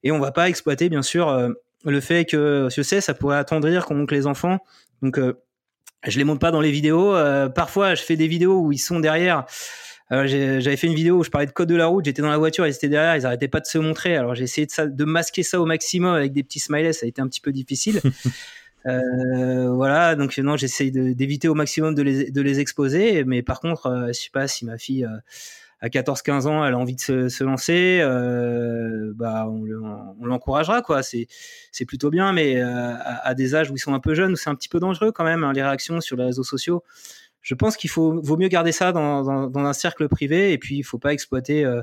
Et 0.03 0.11
on 0.11 0.19
va 0.19 0.31
pas 0.31 0.49
exploiter, 0.49 0.89
bien 0.89 1.03
sûr, 1.03 1.53
le 1.85 1.99
fait 1.99 2.25
que, 2.25 2.67
je 2.75 2.81
sais, 2.81 3.01
ça 3.01 3.13
pourrait 3.13 3.37
attendrir 3.37 3.85
qu'on 3.85 4.05
les 4.09 4.27
enfants. 4.27 4.59
Donc 5.01 5.19
je 6.07 6.17
les 6.17 6.23
monte 6.23 6.39
pas 6.39 6.51
dans 6.51 6.61
les 6.61 6.71
vidéos. 6.71 7.15
Euh, 7.15 7.49
parfois, 7.49 7.95
je 7.95 8.01
fais 8.01 8.15
des 8.15 8.27
vidéos 8.27 8.59
où 8.59 8.71
ils 8.71 8.79
sont 8.79 8.99
derrière. 8.99 9.45
J'avais 10.09 10.75
fait 10.75 10.87
une 10.87 10.95
vidéo 10.95 11.19
où 11.19 11.23
je 11.23 11.29
parlais 11.29 11.47
de 11.47 11.51
code 11.51 11.69
de 11.69 11.75
la 11.75 11.85
route. 11.85 12.03
J'étais 12.03 12.21
dans 12.21 12.29
la 12.29 12.37
voiture, 12.37 12.67
ils 12.67 12.75
étaient 12.75 12.89
derrière, 12.89 13.15
ils 13.15 13.25
arrêtaient 13.25 13.47
pas 13.47 13.61
de 13.61 13.65
se 13.65 13.77
montrer. 13.77 14.17
Alors 14.17 14.35
j'ai 14.35 14.43
essayé 14.43 14.67
de, 14.67 14.71
ça, 14.71 14.85
de 14.85 15.05
masquer 15.05 15.41
ça 15.41 15.61
au 15.61 15.65
maximum 15.65 16.13
avec 16.13 16.33
des 16.33 16.43
petits 16.43 16.59
smileys. 16.59 16.93
Ça 16.93 17.05
a 17.05 17.09
été 17.09 17.21
un 17.21 17.27
petit 17.27 17.39
peu 17.39 17.53
difficile. 17.53 18.01
voilà, 18.85 20.15
donc 20.15 20.37
non, 20.37 20.57
j'essaye 20.57 20.91
d'éviter 20.91 21.47
au 21.47 21.55
maximum 21.55 21.95
de 21.95 22.01
les, 22.01 22.31
de 22.31 22.41
les 22.41 22.59
exposer, 22.59 23.23
mais 23.23 23.41
par 23.43 23.59
contre, 23.59 24.07
je 24.07 24.13
sais 24.13 24.29
pas 24.31 24.47
si 24.47 24.65
ma 24.65 24.77
fille 24.77 25.07
à 25.81 25.89
14-15 25.89 26.47
ans, 26.47 26.63
elle 26.63 26.75
a 26.75 26.77
envie 26.77 26.95
de 26.95 27.27
se, 27.27 27.43
lancer, 27.43 27.99
euh, 28.01 29.13
bah 29.15 29.47
on, 29.49 30.25
l'encouragera 30.25 30.83
quoi. 30.83 31.01
C'est 31.01 31.27
plutôt 31.87 32.11
bien, 32.11 32.33
mais 32.33 32.61
euh, 32.61 32.93
à, 33.01 33.33
des 33.33 33.55
âges 33.55 33.71
où 33.71 33.75
ils 33.75 33.79
sont 33.79 33.93
un 33.93 33.99
peu 33.99 34.13
jeunes, 34.13 34.33
où 34.33 34.35
c'est 34.35 34.49
un 34.49 34.55
petit 34.55 34.69
peu 34.69 34.79
dangereux 34.79 35.11
quand 35.11 35.23
même 35.23 35.43
hein, 35.43 35.53
les 35.53 35.63
réactions 35.63 35.99
sur 35.99 36.15
les 36.15 36.25
réseaux 36.25 36.43
sociaux. 36.43 36.83
Je 37.41 37.55
pense 37.55 37.75
qu'il 37.75 37.89
faut 37.89 38.21
vaut 38.21 38.37
mieux 38.37 38.49
garder 38.49 38.71
ça 38.71 38.91
dans, 38.91 39.49
dans, 39.49 39.65
un 39.65 39.73
cercle 39.73 40.07
privé 40.07 40.53
et 40.53 40.59
puis 40.59 40.77
il 40.77 40.83
faut 40.83 40.99
pas 40.99 41.11
exploiter 41.11 41.65
euh, 41.65 41.81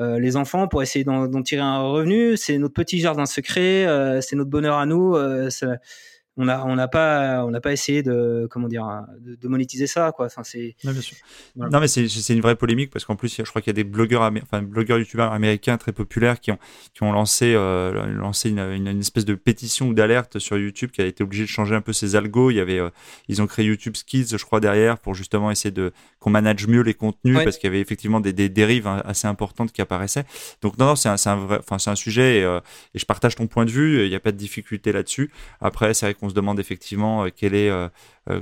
euh 0.00 0.18
les 0.18 0.34
enfants 0.36 0.66
pour 0.66 0.82
essayer 0.82 1.04
d'en 1.04 1.42
tirer 1.42 1.62
un 1.62 1.82
revenu. 1.82 2.36
C'est 2.36 2.58
notre 2.58 2.74
petit 2.74 2.98
jardin 2.98 3.26
secret, 3.26 3.86
euh, 3.86 4.20
c'est 4.20 4.34
notre 4.34 4.50
bonheur 4.50 4.78
à 4.78 4.86
nous. 4.86 5.16
On 6.36 6.48
a 6.48 6.64
on 6.64 6.76
n'a 6.76 6.88
pas 6.88 7.44
on 7.44 7.50
n'a 7.50 7.60
pas 7.60 7.72
essayé 7.72 8.02
de 8.02 8.46
comment 8.50 8.68
dire 8.68 9.04
de, 9.20 9.48
monétiser 9.48 9.86
ça 9.86 10.12
quoi. 10.12 10.26
Enfin 10.26 10.44
c'est 10.44 10.76
non, 11.56 11.80
mais 11.80 11.88
c'est 11.88 12.32
une 12.32 12.40
vraie 12.40 12.56
polémique 12.56 12.90
parce 12.90 13.04
qu'en 13.04 13.16
plus 13.16 13.36
je 13.36 13.42
crois 13.42 13.60
qu'il 13.60 13.70
y 13.70 13.74
a 13.74 13.80
des 13.82 13.84
blogueurs 13.84 14.22
enfin 14.42 14.62
blogueurs 14.62 14.98
youtubeurs 14.98 15.32
américains 15.32 15.76
très 15.76 15.92
populaires 15.92 16.40
qui 16.40 16.52
ont 16.52 16.58
qui 16.94 17.02
ont 17.02 17.12
lancé 17.12 17.54
euh, 17.54 18.06
lancé 18.06 18.50
une, 18.50 18.60
une, 18.60 19.00
espèce 19.00 19.24
de 19.24 19.34
pétition 19.34 19.88
ou 19.88 19.94
d'alerte 19.94 20.38
sur 20.38 20.56
YouTube 20.56 20.90
qui 20.92 21.02
a 21.02 21.06
été 21.06 21.24
obligé 21.24 21.42
de 21.44 21.48
changer 21.48 21.74
un 21.74 21.80
peu 21.80 21.92
ses 21.92 22.14
algos. 22.14 22.50
Il 22.50 22.56
y 22.56 22.60
avait 22.60 22.78
euh, 22.78 22.90
ils 23.28 23.42
ont 23.42 23.46
créé 23.46 23.66
YouTube 23.66 23.96
Skills 23.96 24.28
je 24.30 24.44
crois 24.44 24.60
derrière 24.60 24.98
pour 24.98 25.14
justement 25.14 25.50
essayer 25.50 25.72
de 25.72 25.92
qu'on 26.20 26.30
manage 26.30 26.66
mieux 26.68 26.82
les 26.82 26.94
contenus 26.94 27.38
parce 27.42 27.58
qu'il 27.58 27.68
y 27.68 27.72
avait 27.72 27.80
effectivement 27.80 28.20
des, 28.20 28.32
des 28.32 28.48
dérives 28.48 28.86
hein, 28.86 29.02
assez 29.04 29.26
importantes 29.26 29.72
qui 29.72 29.82
apparaissaient. 29.82 30.24
Donc 30.62 30.78
non, 30.78 30.86
non 30.86 30.96
c'est 30.96 31.08
un, 31.08 31.16
un 31.26 31.36
vrai 31.36 31.58
enfin 31.58 31.78
c'est 31.78 31.90
un 31.90 31.96
sujet 31.96 32.38
et, 32.38 32.44
euh, 32.44 32.60
et, 32.94 32.98
je 32.98 33.04
partage 33.04 33.34
ton 33.34 33.46
point 33.46 33.64
de 33.64 33.70
vue. 33.70 34.04
Il 34.04 34.10
n'y 34.10 34.16
a 34.16 34.20
pas 34.20 34.32
de 34.32 34.36
difficulté 34.36 34.92
là-dessus. 34.92 35.30
Après 35.60 35.92
c'est 35.92 36.06
vrai 36.06 36.14
qu'on 36.20 36.28
se 36.28 36.34
demande 36.34 36.60
effectivement 36.60 37.24
euh, 37.24 37.28
quel 37.34 37.54
est, 37.54 37.70
euh, 37.70 37.88
euh, 38.28 38.40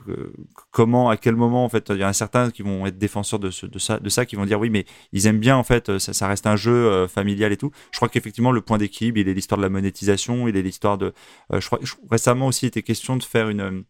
comment, 0.71 1.09
à 1.09 1.17
quel 1.17 1.37
moment, 1.37 1.65
en 1.65 1.69
fait, 1.69 1.89
il 1.91 1.99
y 1.99 2.03
a 2.03 2.09
un 2.09 2.13
certain 2.13 2.51
qui 2.51 2.63
vont 2.63 2.85
être 2.87 2.99
défenseurs 2.99 3.39
de, 3.39 3.51
de, 3.67 3.79
ça, 3.79 3.99
de 3.99 4.09
ça, 4.09 4.27
qui 4.27 4.37
vont 4.37 4.45
dire 4.45 4.61
oui, 4.61 4.69
mais 4.69 4.85
ils 5.13 5.27
aiment 5.27 5.39
bien, 5.39 5.57
en 5.57 5.65
fait, 5.65 5.99
ça, 5.99 6.29
reste 6.29 6.47
un 6.47 6.57
jeu 6.57 7.07
familial 7.07 7.53
et 7.53 7.57
tout. 7.57 7.71
Je 7.93 7.99
crois 7.99 8.09
qu'effectivement, 8.09 8.53
le 8.53 8.61
point 8.61 8.79
d'équilibre, 8.79 9.19
il 9.19 9.29
est 9.29 9.35
l'histoire 9.35 9.59
de 9.59 9.63
la 9.63 9.71
monétisation, 9.71 10.49
il 10.49 10.57
est 10.57 10.63
l'histoire 10.63 10.99
de. 10.99 11.13
je 11.53 11.65
crois, 11.65 11.79
récemment 12.11 12.49
aussi, 12.49 12.67
il 12.67 12.69
était 12.69 12.83
question 12.83 13.17
de 13.17 13.23
faire 13.23 13.49
une. 13.49 13.85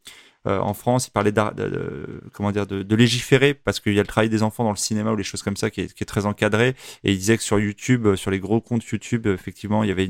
en 0.44 0.74
France, 0.74 1.08
il 1.08 1.10
parlait 1.10 1.32
de, 1.32 2.20
comment 2.32 2.52
dire, 2.52 2.66
de, 2.66 2.94
légiférer 2.96 3.54
parce 3.54 3.80
qu'il 3.80 3.94
y 3.94 3.98
a 3.98 4.02
le 4.02 4.06
travail 4.06 4.28
des 4.28 4.42
enfants 4.42 4.64
dans 4.64 4.70
le 4.70 4.76
cinéma 4.76 5.12
ou 5.12 5.16
les 5.16 5.24
choses 5.24 5.42
comme 5.42 5.56
ça 5.56 5.70
qui 5.70 5.80
est, 5.80 6.04
très 6.04 6.26
encadré. 6.26 6.74
Et 7.04 7.12
il 7.12 7.18
disait 7.18 7.36
que 7.36 7.42
sur 7.42 7.58
YouTube, 7.58 8.14
sur 8.16 8.30
les 8.30 8.38
gros 8.38 8.60
comptes 8.60 8.84
YouTube, 8.84 9.26
effectivement, 9.26 9.82
il 9.82 9.88
y 9.88 9.92
avait 9.92 10.08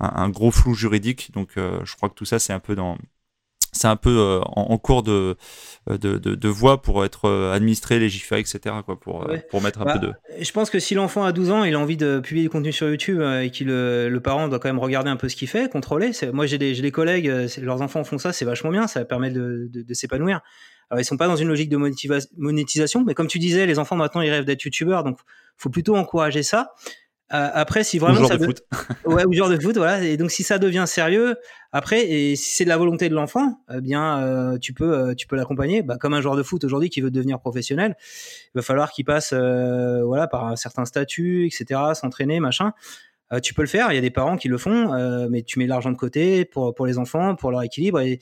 un, 0.00 0.28
gros 0.28 0.50
flou 0.50 0.74
juridique. 0.74 1.30
Donc, 1.32 1.50
je 1.56 1.96
crois 1.96 2.08
que 2.08 2.14
tout 2.14 2.26
ça, 2.26 2.38
c'est 2.38 2.52
un 2.52 2.60
peu 2.60 2.74
dans, 2.74 2.98
c'est 3.72 3.88
un 3.88 3.96
peu 3.96 4.18
euh, 4.18 4.40
en, 4.44 4.76
cours 4.76 5.02
de, 5.02 5.36
de, 5.88 6.18
de, 6.18 6.34
de, 6.34 6.48
voie 6.48 6.82
pour 6.82 7.04
être 7.04 7.24
euh, 7.24 7.52
administré, 7.52 7.98
légiféré, 7.98 8.40
etc. 8.40 8.60
Quoi, 8.84 9.00
pour, 9.00 9.28
euh, 9.28 9.38
pour 9.50 9.62
mettre 9.62 9.80
un 9.80 9.84
bah, 9.86 9.98
peu 9.98 10.06
de. 10.06 10.12
Je 10.38 10.52
pense 10.52 10.68
que 10.68 10.78
si 10.78 10.94
l'enfant 10.94 11.24
a 11.24 11.32
12 11.32 11.50
ans, 11.50 11.64
il 11.64 11.74
a 11.74 11.78
envie 11.78 11.96
de 11.96 12.20
publier 12.20 12.44
du 12.44 12.50
contenu 12.50 12.70
sur 12.70 12.88
YouTube 12.88 13.20
et 13.20 13.50
que 13.50 13.64
le, 13.64 14.08
le, 14.10 14.20
parent 14.20 14.48
doit 14.48 14.58
quand 14.58 14.68
même 14.68 14.78
regarder 14.78 15.08
un 15.08 15.16
peu 15.16 15.28
ce 15.30 15.36
qu'il 15.36 15.48
fait, 15.48 15.70
contrôler. 15.70 16.10
Moi, 16.32 16.44
j'ai 16.46 16.58
des, 16.58 16.80
des 16.80 16.90
collègues, 16.90 17.32
leurs 17.60 17.80
enfants 17.80 18.04
font 18.04 18.18
ça, 18.18 18.32
c'est 18.32 18.44
vachement 18.44 18.70
bien, 18.70 18.86
ça 18.86 19.04
permet 19.06 19.30
de, 19.30 19.68
de, 19.72 19.82
de 19.82 19.94
s'épanouir. 19.94 20.42
Alors, 20.90 21.00
ils 21.00 21.06
sont 21.06 21.16
pas 21.16 21.26
dans 21.26 21.36
une 21.36 21.48
logique 21.48 21.70
de 21.70 21.78
monétisation, 22.36 23.02
mais 23.02 23.14
comme 23.14 23.26
tu 23.26 23.38
disais, 23.38 23.64
les 23.64 23.78
enfants 23.78 23.96
maintenant, 23.96 24.20
ils 24.20 24.30
rêvent 24.30 24.44
d'être 24.44 24.62
youtubeurs, 24.62 25.04
donc 25.04 25.18
faut 25.56 25.70
plutôt 25.70 25.96
encourager 25.96 26.42
ça. 26.42 26.74
Euh, 27.32 27.48
après, 27.54 27.82
si 27.82 27.98
vraiment 27.98 28.20
ou 28.20 28.26
ça 28.26 28.36
de 28.36 28.44
foot. 28.44 28.62
ouais, 29.06 29.24
ou 29.24 29.32
genre 29.32 29.48
de 29.48 29.58
foot, 29.58 29.76
voilà. 29.76 30.02
Et 30.02 30.16
donc, 30.16 30.30
si 30.30 30.42
ça 30.42 30.58
devient 30.58 30.84
sérieux, 30.86 31.36
après, 31.72 32.06
et 32.06 32.36
si 32.36 32.54
c'est 32.54 32.64
de 32.64 32.68
la 32.68 32.76
volonté 32.76 33.08
de 33.08 33.14
l'enfant, 33.14 33.60
eh 33.74 33.80
bien, 33.80 34.22
euh, 34.22 34.58
tu 34.58 34.74
peux, 34.74 34.92
euh, 34.92 35.14
tu 35.14 35.26
peux 35.26 35.36
l'accompagner. 35.36 35.82
Bah, 35.82 35.96
comme 35.98 36.12
un 36.12 36.20
joueur 36.20 36.36
de 36.36 36.42
foot 36.42 36.62
aujourd'hui 36.64 36.90
qui 36.90 37.00
veut 37.00 37.10
devenir 37.10 37.40
professionnel, 37.40 37.96
il 38.54 38.58
va 38.58 38.62
falloir 38.62 38.92
qu'il 38.92 39.06
passe, 39.06 39.32
voilà, 39.32 40.26
par 40.26 40.46
un 40.46 40.56
certain 40.56 40.84
statut, 40.84 41.46
etc., 41.46 41.80
s'entraîner, 41.94 42.38
machin. 42.38 42.72
tu 43.42 43.54
peux 43.54 43.62
le 43.62 43.68
faire. 43.68 43.90
Il 43.92 43.94
y 43.94 43.98
a 43.98 44.02
des 44.02 44.10
parents 44.10 44.36
qui 44.36 44.48
le 44.48 44.58
font, 44.58 45.28
mais 45.30 45.42
tu 45.42 45.58
mets 45.58 45.66
l'argent 45.66 45.90
de 45.90 45.96
côté 45.96 46.44
pour 46.44 46.74
pour 46.74 46.84
les 46.84 46.98
enfants, 46.98 47.34
pour 47.34 47.50
leur 47.50 47.62
équilibre. 47.62 48.00
Et 48.00 48.18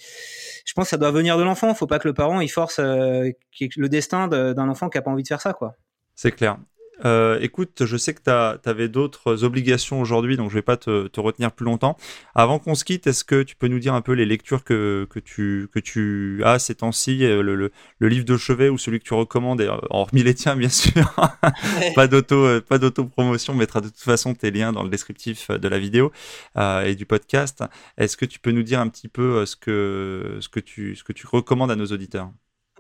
je 0.65 0.73
pense 0.73 0.85
que 0.85 0.91
ça 0.91 0.99
doit 0.99 1.11
venir 1.11 1.37
de 1.37 1.43
l'enfant. 1.43 1.75
Faut 1.75 1.89
pas 1.89 1.99
que 1.99 2.07
le 2.07 2.15
parent 2.15 2.41
il 2.41 2.49
force 2.49 2.79
le 2.79 3.89
destin 3.89 4.29
d'un 4.29 4.69
enfant 4.69 4.89
qui 4.89 4.99
a 4.99 5.03
pas 5.03 5.11
envie 5.11 5.25
de 5.25 5.29
faire 5.29 5.41
ça, 5.41 5.53
quoi. 5.53 5.75
C'est 6.15 6.31
clair. 6.31 6.59
Euh, 7.05 7.39
écoute, 7.41 7.85
je 7.85 7.97
sais 7.97 8.15
que 8.15 8.21
tu 8.23 8.69
avais 8.69 8.89
d'autres 8.89 9.45
obligations 9.45 10.01
aujourd'hui, 10.01 10.37
donc 10.37 10.51
je 10.51 10.55
vais 10.55 10.63
pas 10.63 10.77
te, 10.77 11.09
te, 11.09 11.21
retenir 11.21 11.53
plus 11.53 11.65
longtemps. 11.65 11.97
Avant 12.35 12.59
qu'on 12.59 12.75
se 12.75 12.85
quitte, 12.85 13.07
est-ce 13.07 13.25
que 13.25 13.43
tu 13.43 13.57
peux 13.57 13.69
nous 13.69 13.79
dire 13.79 13.95
un 13.95 14.01
peu 14.01 14.13
les 14.13 14.27
lectures 14.27 14.65
que, 14.65 15.07
que, 15.11 15.19
tu, 15.19 15.69
que 15.73 15.79
tu 15.79 16.43
as 16.45 16.59
ces 16.59 16.75
temps-ci, 16.77 17.25
euh, 17.25 17.43
le, 17.43 17.55
le, 17.55 17.73
le, 17.99 18.09
livre 18.09 18.25
de 18.25 18.37
chevet 18.37 18.69
ou 18.69 18.79
celui 18.79 18.99
que 18.99 19.05
tu 19.05 19.15
recommandes, 19.15 19.61
et, 19.61 19.71
hormis 19.91 20.23
les 20.23 20.35
tiens 20.35 20.57
bien 20.57 20.69
sûr, 20.69 21.15
pas 21.95 22.07
d'auto 22.07 22.37
euh, 22.37 22.61
pas 22.61 22.79
d'auto-promotion, 22.79 23.55
on 23.55 23.57
mettra 23.57 23.81
de 23.81 23.89
toute 23.89 23.99
façon 23.99 24.35
tes 24.35 24.51
liens 24.51 24.73
dans 24.73 24.83
le 24.83 24.91
descriptif 24.91 25.51
de 25.51 25.69
la 25.69 25.79
vidéo 25.79 26.13
euh, 26.57 26.83
et 26.85 26.95
du 26.95 27.07
podcast. 27.07 27.65
Est-ce 27.99 28.17
que 28.17 28.25
tu 28.25 28.39
peux 28.39 28.53
nous 28.53 28.63
dire 28.63 28.81
un 28.81 28.89
petit 28.89 29.09
peu 29.09 29.47
ce 29.47 29.57
que, 29.57 30.39
ce 30.41 30.49
que, 30.49 30.61
tu, 30.61 30.97
ce 30.97 31.05
que 31.05 31.13
tu 31.13 31.27
recommandes 31.27 31.71
à 31.71 31.77
nos 31.77 31.87
auditeurs? 31.87 32.31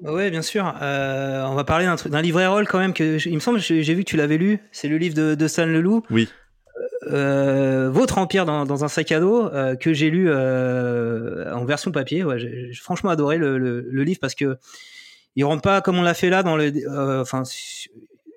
Oui, 0.02 0.30
bien 0.30 0.42
sûr. 0.42 0.74
Euh, 0.80 1.44
on 1.46 1.54
va 1.54 1.64
parler 1.64 1.84
d'un, 1.84 1.96
d'un 1.96 2.22
livre 2.22 2.40
Erol 2.40 2.66
quand 2.66 2.78
même 2.78 2.92
que 2.92 3.18
il 3.26 3.34
me 3.34 3.40
semble 3.40 3.58
j'ai, 3.58 3.82
j'ai 3.82 3.94
vu 3.94 4.04
que 4.04 4.10
tu 4.10 4.16
l'avais 4.16 4.38
lu. 4.38 4.60
C'est 4.72 4.88
le 4.88 4.96
livre 4.96 5.14
de, 5.14 5.34
de 5.34 5.48
Stan 5.48 5.66
Leloup. 5.66 6.02
Oui. 6.10 6.28
Euh, 7.08 7.90
Votre 7.90 8.18
empire 8.18 8.46
dans, 8.46 8.64
dans, 8.64 8.84
un 8.84 8.88
sac 8.88 9.12
à 9.12 9.20
dos 9.20 9.46
euh, 9.46 9.74
que 9.76 9.92
j'ai 9.92 10.10
lu 10.10 10.32
en 10.32 11.64
version 11.64 11.90
papier. 11.90 12.24
Ouais, 12.24 12.38
j'ai, 12.38 12.72
franchement 12.74 13.10
adoré 13.10 13.36
le, 13.36 13.58
le, 13.58 13.86
le, 13.90 14.02
livre 14.04 14.20
parce 14.20 14.34
que 14.34 14.56
il 15.36 15.44
rentre 15.44 15.62
pas 15.62 15.80
comme 15.80 15.98
on 15.98 16.02
l'a 16.02 16.14
fait 16.14 16.30
là 16.30 16.42
dans 16.42 16.56
le. 16.56 16.72
Enfin, 17.20 17.42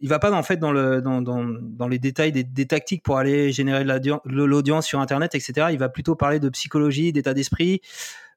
il 0.02 0.10
va 0.10 0.20
pas 0.20 0.32
en 0.32 0.44
fait 0.44 0.58
dans 0.58 0.74
le 0.74 1.02
dans, 1.02 1.22
dans, 1.22 1.46
dans 1.46 1.88
les 1.88 2.00
détails 2.00 2.34
des, 2.34 2.44
des, 2.44 2.66
tactiques 2.66 3.04
pour 3.04 3.18
aller 3.18 3.54
générer 3.54 3.86
de 3.86 4.20
l'audience 4.26 4.86
sur 4.86 5.00
internet, 5.00 5.34
etc. 5.34 5.68
Il 5.72 5.80
va 5.80 5.88
plutôt 5.88 6.16
parler 6.16 6.40
de 6.40 6.50
psychologie, 6.50 7.14
d'état 7.14 7.34
d'esprit. 7.34 7.82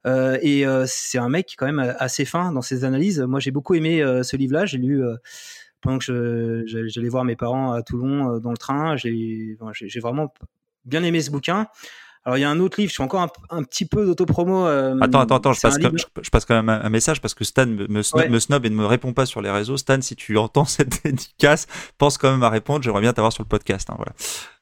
Euh, 0.06 0.38
et 0.40 0.66
euh, 0.66 0.84
c'est 0.86 1.18
un 1.18 1.28
mec 1.28 1.54
quand 1.58 1.66
même 1.66 1.94
assez 1.98 2.24
fin 2.24 2.52
dans 2.52 2.62
ses 2.62 2.84
analyses. 2.84 3.20
Moi, 3.20 3.40
j'ai 3.40 3.50
beaucoup 3.50 3.74
aimé 3.74 4.02
euh, 4.02 4.22
ce 4.22 4.36
livre-là. 4.36 4.66
J'ai 4.66 4.78
lu 4.78 5.02
pendant 5.80 5.98
que 5.98 6.64
j'allais 6.66 7.08
voir 7.08 7.24
mes 7.24 7.36
parents 7.36 7.72
à 7.72 7.82
Toulon 7.82 8.38
dans 8.38 8.50
le 8.50 8.56
train. 8.56 8.96
J'ai 8.96 9.56
vraiment 10.00 10.32
bien 10.84 11.02
aimé 11.02 11.20
ce 11.20 11.30
bouquin. 11.30 11.66
Alors 12.26 12.38
il 12.38 12.40
y 12.40 12.44
a 12.44 12.50
un 12.50 12.58
autre 12.58 12.80
livre, 12.80 12.90
je 12.90 12.94
suis 12.94 13.04
encore 13.04 13.24
un, 13.50 13.62
petit 13.62 13.84
peu 13.84 14.04
d'autopromo. 14.04 14.66
Euh, 14.66 14.98
attends, 15.00 15.20
attends, 15.20 15.36
attends, 15.36 15.52
je 15.52 15.60
passe, 15.60 15.78
quand, 15.78 15.92
je, 15.96 16.28
passe, 16.28 16.44
quand 16.44 16.60
même 16.60 16.68
un, 16.68 16.90
message 16.90 17.20
parce 17.20 17.34
que 17.34 17.44
Stan 17.44 17.66
me, 17.66 18.02
snob, 18.02 18.28
me, 18.28 18.40
snob, 18.40 18.66
et 18.66 18.70
ne 18.70 18.74
me 18.74 18.84
répond 18.84 19.12
pas 19.12 19.26
sur 19.26 19.40
les 19.40 19.50
réseaux. 19.50 19.76
Stan, 19.76 20.00
si 20.00 20.16
tu 20.16 20.36
entends 20.36 20.64
cette 20.64 21.04
dédicace, 21.04 21.68
pense 21.98 22.18
quand 22.18 22.32
même 22.32 22.42
à 22.42 22.50
répondre. 22.50 22.82
J'aimerais 22.82 23.02
bien 23.02 23.12
t'avoir 23.12 23.32
sur 23.32 23.44
le 23.44 23.48
podcast. 23.48 23.88
Hein, 23.90 23.94
voilà. 23.96 24.12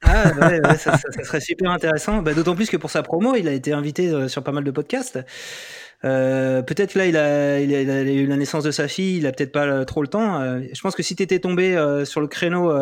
Ah 0.03 0.51
ouais, 0.51 0.61
ouais 0.61 0.77
ça, 0.77 0.99
ça, 0.99 1.11
ça, 1.11 1.25
serait 1.25 1.41
super 1.41 1.71
intéressant. 1.71 2.21
Bah, 2.21 2.35
D'autant 2.35 2.55
plus 2.55 2.69
que 2.69 2.77
pour 2.77 2.91
sa 2.91 3.03
promo, 3.03 3.35
il 3.35 3.49
a 3.49 3.53
été 3.53 3.73
invité 3.73 4.11
euh, 4.11 4.29
sur 4.29 4.45
pas 4.45 4.53
mal 4.53 4.65
de 4.65 4.71
podcasts. 4.71 5.19
Euh, 6.05 6.63
peut-être 6.63 6.95
là, 6.95 7.07
il 7.07 7.17
a, 7.17 7.61
il, 7.61 7.75
a, 7.75 7.81
il 7.81 7.91
a, 7.91 8.03
eu 8.03 8.27
la 8.27 8.37
naissance 8.37 8.65
de 8.65 8.71
sa 8.71 8.89
fille, 8.89 9.19
il 9.19 9.27
a 9.27 9.33
peut-être 9.33 9.53
pas 9.53 9.67
euh, 9.67 9.85
trop 9.85 10.03
le 10.03 10.09
temps. 10.09 10.41
Euh, 10.41 10.61
je 10.73 10.81
pense 10.81 10.95
que 10.95 11.03
si 11.03 11.17
t'étais 11.17 11.39
tombé 11.39 11.77
euh, 11.77 12.05
sur 12.05 12.21
le 12.21 12.27
créneau 12.27 12.73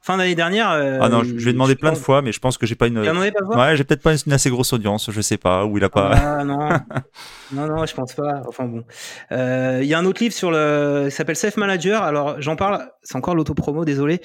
fin 0.00 0.16
d'année 0.16 0.34
dernière. 0.34 0.68
ah 0.68 1.08
non, 1.08 1.24
je, 1.24 1.32
vais 1.44 1.52
demander 1.52 1.74
plein 1.74 1.92
de 1.92 1.98
fois, 1.98 2.22
mais 2.22 2.32
je 2.32 2.38
pense 2.40 2.58
que 2.58 2.66
j'ai 2.66 2.74
pas 2.74 2.86
une. 2.86 2.98
ouais, 2.98 3.76
j'ai 3.76 3.84
peut-être 3.84 4.02
pas 4.02 4.14
une, 4.14 4.32
assez 4.32 4.50
grosse 4.50 4.72
audience, 4.72 5.10
je 5.10 5.20
sais 5.20 5.38
pas, 5.38 5.64
ou 5.64 5.78
il 5.78 5.84
a 5.84 5.88
pas. 5.88 6.12
Ah 6.14 6.44
non, 6.44 6.68
non, 7.52 7.66
non, 7.66 7.86
je 7.86 7.94
pense 7.94 8.14
pas. 8.14 8.42
Enfin 8.46 8.64
bon, 8.64 8.84
il 9.30 9.86
y 9.86 9.94
a 9.94 9.98
un 9.98 10.04
autre 10.04 10.22
livre 10.22 10.34
sur 10.34 10.50
le, 10.50 11.06
qui 11.08 11.14
s'appelle 11.14 11.36
Self 11.36 11.56
Manager. 11.56 12.02
Alors 12.02 12.40
j'en 12.40 12.56
parle, 12.56 12.88
c'est 13.02 13.16
encore 13.16 13.34
l'autopromo, 13.34 13.84
désolé. 13.84 14.20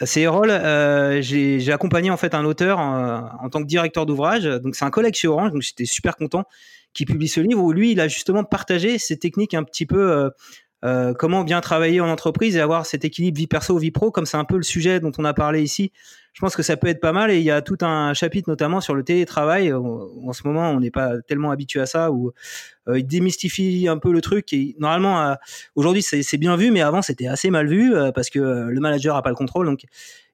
C'est 0.00 0.20
Erol. 0.20 0.50
Euh, 0.50 1.20
j'ai 1.20 1.72
accompagné 1.72 2.10
en 2.10 2.16
fait 2.16 2.34
un 2.34 2.44
auteur 2.44 2.78
en, 2.78 3.30
en 3.42 3.48
tant 3.50 3.60
que 3.60 3.66
directeur 3.66 4.06
d'ouvrage. 4.06 4.44
Donc 4.44 4.76
c'est 4.76 4.84
un 4.84 4.90
collègue 4.90 5.14
chez 5.14 5.26
Orange, 5.26 5.52
donc 5.52 5.62
j'étais 5.62 5.86
super 5.86 6.16
content 6.16 6.44
qui 6.94 7.04
publie 7.04 7.28
ce 7.28 7.40
livre 7.40 7.62
où 7.62 7.72
lui, 7.72 7.92
il 7.92 8.00
a 8.00 8.08
justement 8.08 8.44
partagé 8.44 8.98
ses 8.98 9.18
techniques 9.18 9.54
un 9.54 9.64
petit 9.64 9.86
peu. 9.86 10.10
Euh, 10.12 10.30
euh, 10.84 11.12
comment 11.12 11.42
bien 11.42 11.60
travailler 11.60 12.00
en 12.00 12.08
entreprise 12.08 12.56
et 12.56 12.60
avoir 12.60 12.86
cet 12.86 13.04
équilibre 13.04 13.36
vie 13.36 13.48
perso 13.48 13.76
vie 13.78 13.90
pro 13.90 14.12
comme 14.12 14.26
c'est 14.26 14.36
un 14.36 14.44
peu 14.44 14.56
le 14.56 14.62
sujet 14.62 15.00
dont 15.00 15.10
on 15.18 15.24
a 15.24 15.34
parlé 15.34 15.60
ici. 15.60 15.90
Je 16.38 16.40
pense 16.40 16.54
que 16.54 16.62
ça 16.62 16.76
peut 16.76 16.86
être 16.86 17.00
pas 17.00 17.10
mal 17.10 17.32
et 17.32 17.38
il 17.38 17.42
y 17.42 17.50
a 17.50 17.62
tout 17.62 17.78
un 17.80 18.14
chapitre 18.14 18.48
notamment 18.48 18.80
sur 18.80 18.94
le 18.94 19.02
télétravail. 19.02 19.72
En 19.72 20.32
ce 20.32 20.46
moment 20.46 20.70
on 20.70 20.78
n'est 20.78 20.92
pas 20.92 21.20
tellement 21.26 21.50
habitué 21.50 21.80
à 21.80 21.86
ça 21.86 22.12
où 22.12 22.32
euh, 22.86 23.00
il 23.00 23.04
démystifie 23.04 23.88
un 23.88 23.98
peu 23.98 24.12
le 24.12 24.20
truc 24.20 24.52
et 24.52 24.76
normalement 24.78 25.20
euh, 25.20 25.34
aujourd'hui 25.74 26.02
c'est 26.02 26.36
bien 26.36 26.54
vu 26.54 26.70
mais 26.70 26.80
avant 26.80 27.02
c'était 27.02 27.26
assez 27.26 27.50
mal 27.50 27.66
vu 27.66 27.96
euh, 27.96 28.12
parce 28.12 28.30
que 28.30 28.38
le 28.38 28.80
manager 28.80 29.16
a 29.16 29.22
pas 29.22 29.30
le 29.30 29.34
contrôle. 29.34 29.66
Donc 29.66 29.82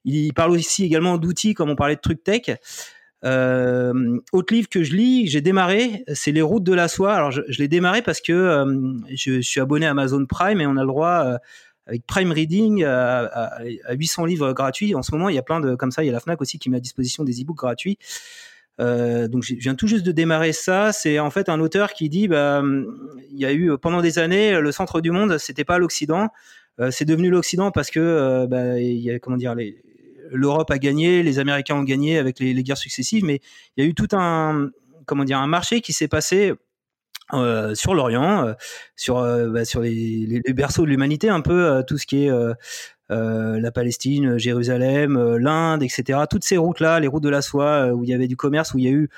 il 0.04 0.34
parle 0.34 0.50
aussi 0.50 0.84
également 0.84 1.16
d'outils 1.16 1.54
comme 1.54 1.70
on 1.70 1.76
parlait 1.76 1.96
de 1.96 2.02
trucs 2.02 2.22
tech 2.22 2.58
euh, 3.24 4.18
autre 4.32 4.52
livre 4.52 4.68
que 4.68 4.82
je 4.82 4.94
lis, 4.94 5.28
j'ai 5.28 5.40
démarré, 5.40 6.04
c'est 6.12 6.32
Les 6.32 6.42
Routes 6.42 6.64
de 6.64 6.74
la 6.74 6.88
Soie. 6.88 7.14
Alors 7.14 7.30
je, 7.30 7.40
l'ai 7.58 7.68
démarré 7.68 8.02
parce 8.02 8.20
que 8.20 8.32
euh, 8.32 8.92
je, 9.14 9.40
suis 9.40 9.60
abonné 9.60 9.86
à 9.86 9.90
Amazon 9.90 10.26
Prime 10.26 10.60
et 10.60 10.66
on 10.66 10.76
a 10.76 10.82
le 10.82 10.86
droit 10.86 11.24
euh, 11.24 11.38
avec 11.86 12.06
Prime 12.06 12.32
Reading 12.32 12.84
à, 12.84 13.20
à, 13.88 13.94
800 13.94 14.26
livres 14.26 14.52
gratuits. 14.52 14.94
En 14.94 15.02
ce 15.02 15.12
moment, 15.12 15.28
il 15.28 15.34
y 15.34 15.38
a 15.38 15.42
plein 15.42 15.60
de 15.60 15.74
comme 15.74 15.90
ça. 15.90 16.02
Il 16.02 16.06
y 16.06 16.10
a 16.10 16.12
la 16.12 16.20
Fnac 16.20 16.40
aussi 16.40 16.58
qui 16.58 16.68
met 16.68 16.76
à 16.76 16.80
disposition 16.80 17.24
des 17.24 17.40
e-books 17.40 17.56
gratuits. 17.56 17.98
donc 18.78 19.42
je 19.42 19.54
viens 19.54 19.74
tout 19.74 19.86
juste 19.86 20.04
de 20.04 20.12
démarrer 20.12 20.52
ça. 20.52 20.92
C'est 20.92 21.18
en 21.18 21.30
fait 21.30 21.48
un 21.48 21.60
auteur 21.60 21.92
qui 21.92 22.10
dit, 22.10 22.28
bah, 22.28 22.62
il 23.30 23.38
y 23.38 23.46
a 23.46 23.52
eu 23.52 23.76
pendant 23.78 24.02
des 24.02 24.18
années 24.18 24.60
le 24.60 24.72
centre 24.72 25.00
du 25.00 25.10
monde, 25.10 25.38
c'était 25.38 25.64
pas 25.64 25.78
l'Occident, 25.78 26.28
c'est 26.90 27.04
devenu 27.04 27.30
l'Occident 27.30 27.70
parce 27.70 27.90
que 27.90 28.46
bah, 28.46 28.78
il 28.78 29.00
y 29.00 29.10
a 29.10 29.18
comment 29.18 29.36
dire 29.36 29.54
les 29.54 29.82
l'Europe 30.30 30.70
a 30.70 30.78
gagné, 30.78 31.22
les 31.22 31.38
Américains 31.38 31.76
ont 31.76 31.82
gagné 31.82 32.18
avec 32.18 32.38
les, 32.40 32.54
guerres 32.62 32.78
successives, 32.78 33.24
mais 33.24 33.40
il 33.76 33.84
y 33.84 33.86
a 33.86 33.90
eu 33.90 33.94
tout 33.94 34.08
un 34.12 34.70
comment 35.06 35.24
dire 35.24 35.38
un 35.38 35.46
marché 35.46 35.80
qui 35.80 35.92
s'est 35.92 36.08
passé 36.08 36.54
euh, 37.32 37.74
sur 37.74 37.94
l'Orient, 37.94 38.46
euh, 38.46 38.52
sur 38.96 39.18
euh, 39.18 39.48
bah, 39.48 39.64
sur 39.64 39.80
les, 39.80 40.42
berceaux 40.54 40.82
de 40.82 40.88
l'humanité, 40.88 41.30
un 41.30 41.40
peu 41.40 41.82
tout 41.86 41.96
ce 41.96 42.06
qui 42.06 42.26
est 42.26 42.30
la 43.08 43.70
Palestine, 43.70 44.38
Jérusalem, 44.38 45.36
l'Inde, 45.36 45.82
etc. 45.82 46.20
Toutes 46.28 46.44
ces 46.44 46.56
routes-là, 46.56 47.00
les 47.00 47.06
routes 47.06 47.22
de 47.22 47.28
la 47.28 47.42
soie, 47.42 47.92
où 47.92 48.04
il 48.04 48.10
y 48.10 48.14
avait 48.14 48.28
du 48.28 48.36
commerce, 48.36 48.74
où 48.74 48.78
il 48.78 48.84
y 48.84 48.88
a 48.88 48.90
eu 48.90 49.08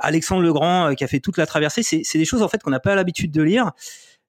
Alexandre 0.00 0.42
le 0.42 0.52
Grand 0.52 0.94
qui 0.94 1.04
a 1.04 1.08
fait 1.08 1.20
toute 1.20 1.36
la 1.36 1.46
traversée. 1.46 1.82
C'est 1.82 2.18
des 2.18 2.24
choses 2.24 2.42
en 2.42 2.48
fait 2.48 2.62
qu'on 2.62 2.70
n'a 2.70 2.80
pas 2.80 2.94
l'habitude 2.94 3.30
de 3.30 3.42
lire. 3.42 3.72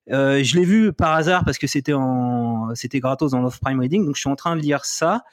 je 0.08 0.56
l'ai 0.56 0.64
vu 0.64 0.92
par 0.92 1.14
hasard 1.14 1.44
parce 1.44 1.58
que 1.58 1.66
c'était 1.66 1.92
en 1.92 2.74
c'était 2.74 3.00
gratos 3.00 3.32
dans 3.32 3.40
l'off 3.40 3.60
prime 3.60 3.80
reading, 3.80 4.06
donc 4.06 4.14
je 4.14 4.20
suis 4.20 4.30
en 4.30 4.36
train 4.36 4.56
de 4.56 4.60
lire 4.60 4.84
ça. 4.84 5.24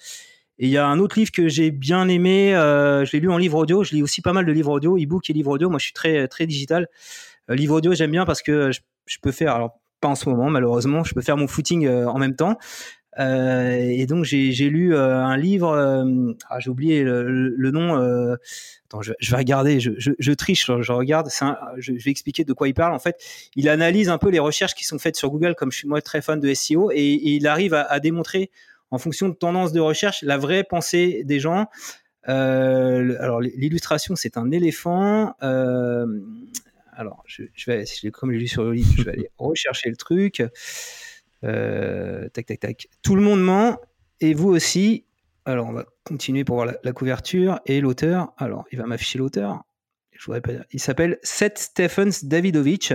Et 0.59 0.65
il 0.65 0.71
y 0.71 0.77
a 0.77 0.87
un 0.87 0.97
autre 0.99 1.19
livre 1.19 1.31
que 1.31 1.47
j'ai 1.47 1.69
bien 1.69 2.07
aimé, 2.07 2.55
euh, 2.55 3.05
je 3.05 3.11
l'ai 3.11 3.19
lu 3.19 3.29
en 3.29 3.37
livre 3.37 3.59
audio, 3.59 3.83
je 3.83 3.93
lis 3.93 4.01
aussi 4.01 4.21
pas 4.21 4.33
mal 4.33 4.45
de 4.45 4.51
livres 4.51 4.71
audio, 4.71 4.97
e-book 4.97 5.29
et 5.29 5.33
livre 5.33 5.51
audio, 5.51 5.69
moi 5.69 5.77
je 5.77 5.85
suis 5.85 5.93
très, 5.93 6.27
très 6.27 6.47
digital. 6.47 6.87
Euh, 7.49 7.55
livre 7.55 7.75
audio 7.75 7.93
j'aime 7.93 8.11
bien 8.11 8.25
parce 8.25 8.41
que 8.41 8.71
je, 8.71 9.17
peux 9.21 9.31
faire, 9.31 9.53
alors 9.53 9.79
pas 10.01 10.07
en 10.07 10.15
ce 10.15 10.27
moment 10.27 10.49
malheureusement, 10.49 11.03
je 11.03 11.13
peux 11.13 11.21
faire 11.21 11.37
mon 11.37 11.47
footing 11.47 11.85
euh, 11.85 12.07
en 12.07 12.17
même 12.17 12.35
temps. 12.35 12.57
Et 13.19 14.05
donc 14.07 14.25
j'ai 14.25 14.69
lu 14.69 14.95
un 14.95 15.37
livre, 15.37 15.75
ah, 16.49 16.59
j'ai 16.59 16.69
oublié 16.69 17.01
le, 17.03 17.71
nom, 17.71 17.95
attends 17.95 19.01
je, 19.01 19.31
vais 19.31 19.37
regarder, 19.37 19.79
je, 19.79 20.31
triche, 20.33 20.67
je 20.67 20.91
regarde, 20.91 21.27
je, 21.79 21.93
vais 21.93 22.11
expliquer 22.11 22.43
de 22.43 22.53
quoi 22.53 22.67
il 22.67 22.75
parle. 22.75 22.93
En 22.93 22.99
fait, 22.99 23.15
il 23.55 23.69
analyse 23.69 24.09
un 24.09 24.19
peu 24.19 24.29
les 24.29 24.37
recherches 24.37 24.75
qui 24.75 24.85
sont 24.85 24.99
faites 24.99 25.15
sur 25.15 25.31
Google, 25.31 25.55
comme 25.55 25.71
je 25.71 25.79
suis 25.79 25.87
moi 25.87 25.99
très 25.99 26.21
fan 26.21 26.39
de 26.39 26.53
SEO, 26.53 26.91
et, 26.91 27.19
il 27.23 27.47
arrive 27.47 27.73
à 27.73 27.99
démontrer 27.99 28.51
en 28.91 28.97
fonction 28.97 29.29
de 29.29 29.33
tendances 29.33 29.73
de 29.73 29.79
recherche, 29.79 30.21
la 30.23 30.37
vraie 30.37 30.63
pensée 30.63 31.23
des 31.25 31.39
gens. 31.39 31.67
Euh, 32.29 33.15
alors 33.19 33.41
l'illustration, 33.41 34.15
c'est 34.15 34.37
un 34.37 34.51
éléphant. 34.51 35.33
Euh, 35.43 36.05
alors, 36.93 37.23
je, 37.27 37.43
vais, 37.67 37.85
comme 38.11 38.31
j'ai 38.31 38.39
lu 38.39 38.47
sur 38.47 38.63
le 38.63 38.73
livre, 38.73 38.93
je 38.97 39.03
vais 39.03 39.11
aller 39.11 39.29
rechercher 39.37 39.89
le 39.89 39.95
truc. 39.95 40.43
Euh, 41.43 42.27
tac, 42.29 42.45
tac, 42.47 42.59
tac. 42.59 42.87
Tout 43.03 43.15
le 43.15 43.21
monde 43.21 43.43
ment, 43.43 43.77
et 44.19 44.33
vous 44.33 44.49
aussi. 44.49 45.05
Alors, 45.45 45.67
on 45.67 45.73
va 45.73 45.85
continuer 46.03 46.43
pour 46.43 46.57
voir 46.57 46.73
la, 46.83 46.91
couverture 46.91 47.59
et 47.65 47.79
l'auteur. 47.79 48.33
Alors, 48.37 48.65
il 48.71 48.77
va 48.77 48.85
m'afficher 48.85 49.19
l'auteur. 49.19 49.63
Je 50.11 50.25
voudrais 50.25 50.41
pas 50.41 50.51
dire. 50.51 50.65
Il 50.71 50.81
s'appelle 50.81 51.19
Seth 51.23 51.59
Stephens 51.59 52.23
Davidovich. 52.23 52.91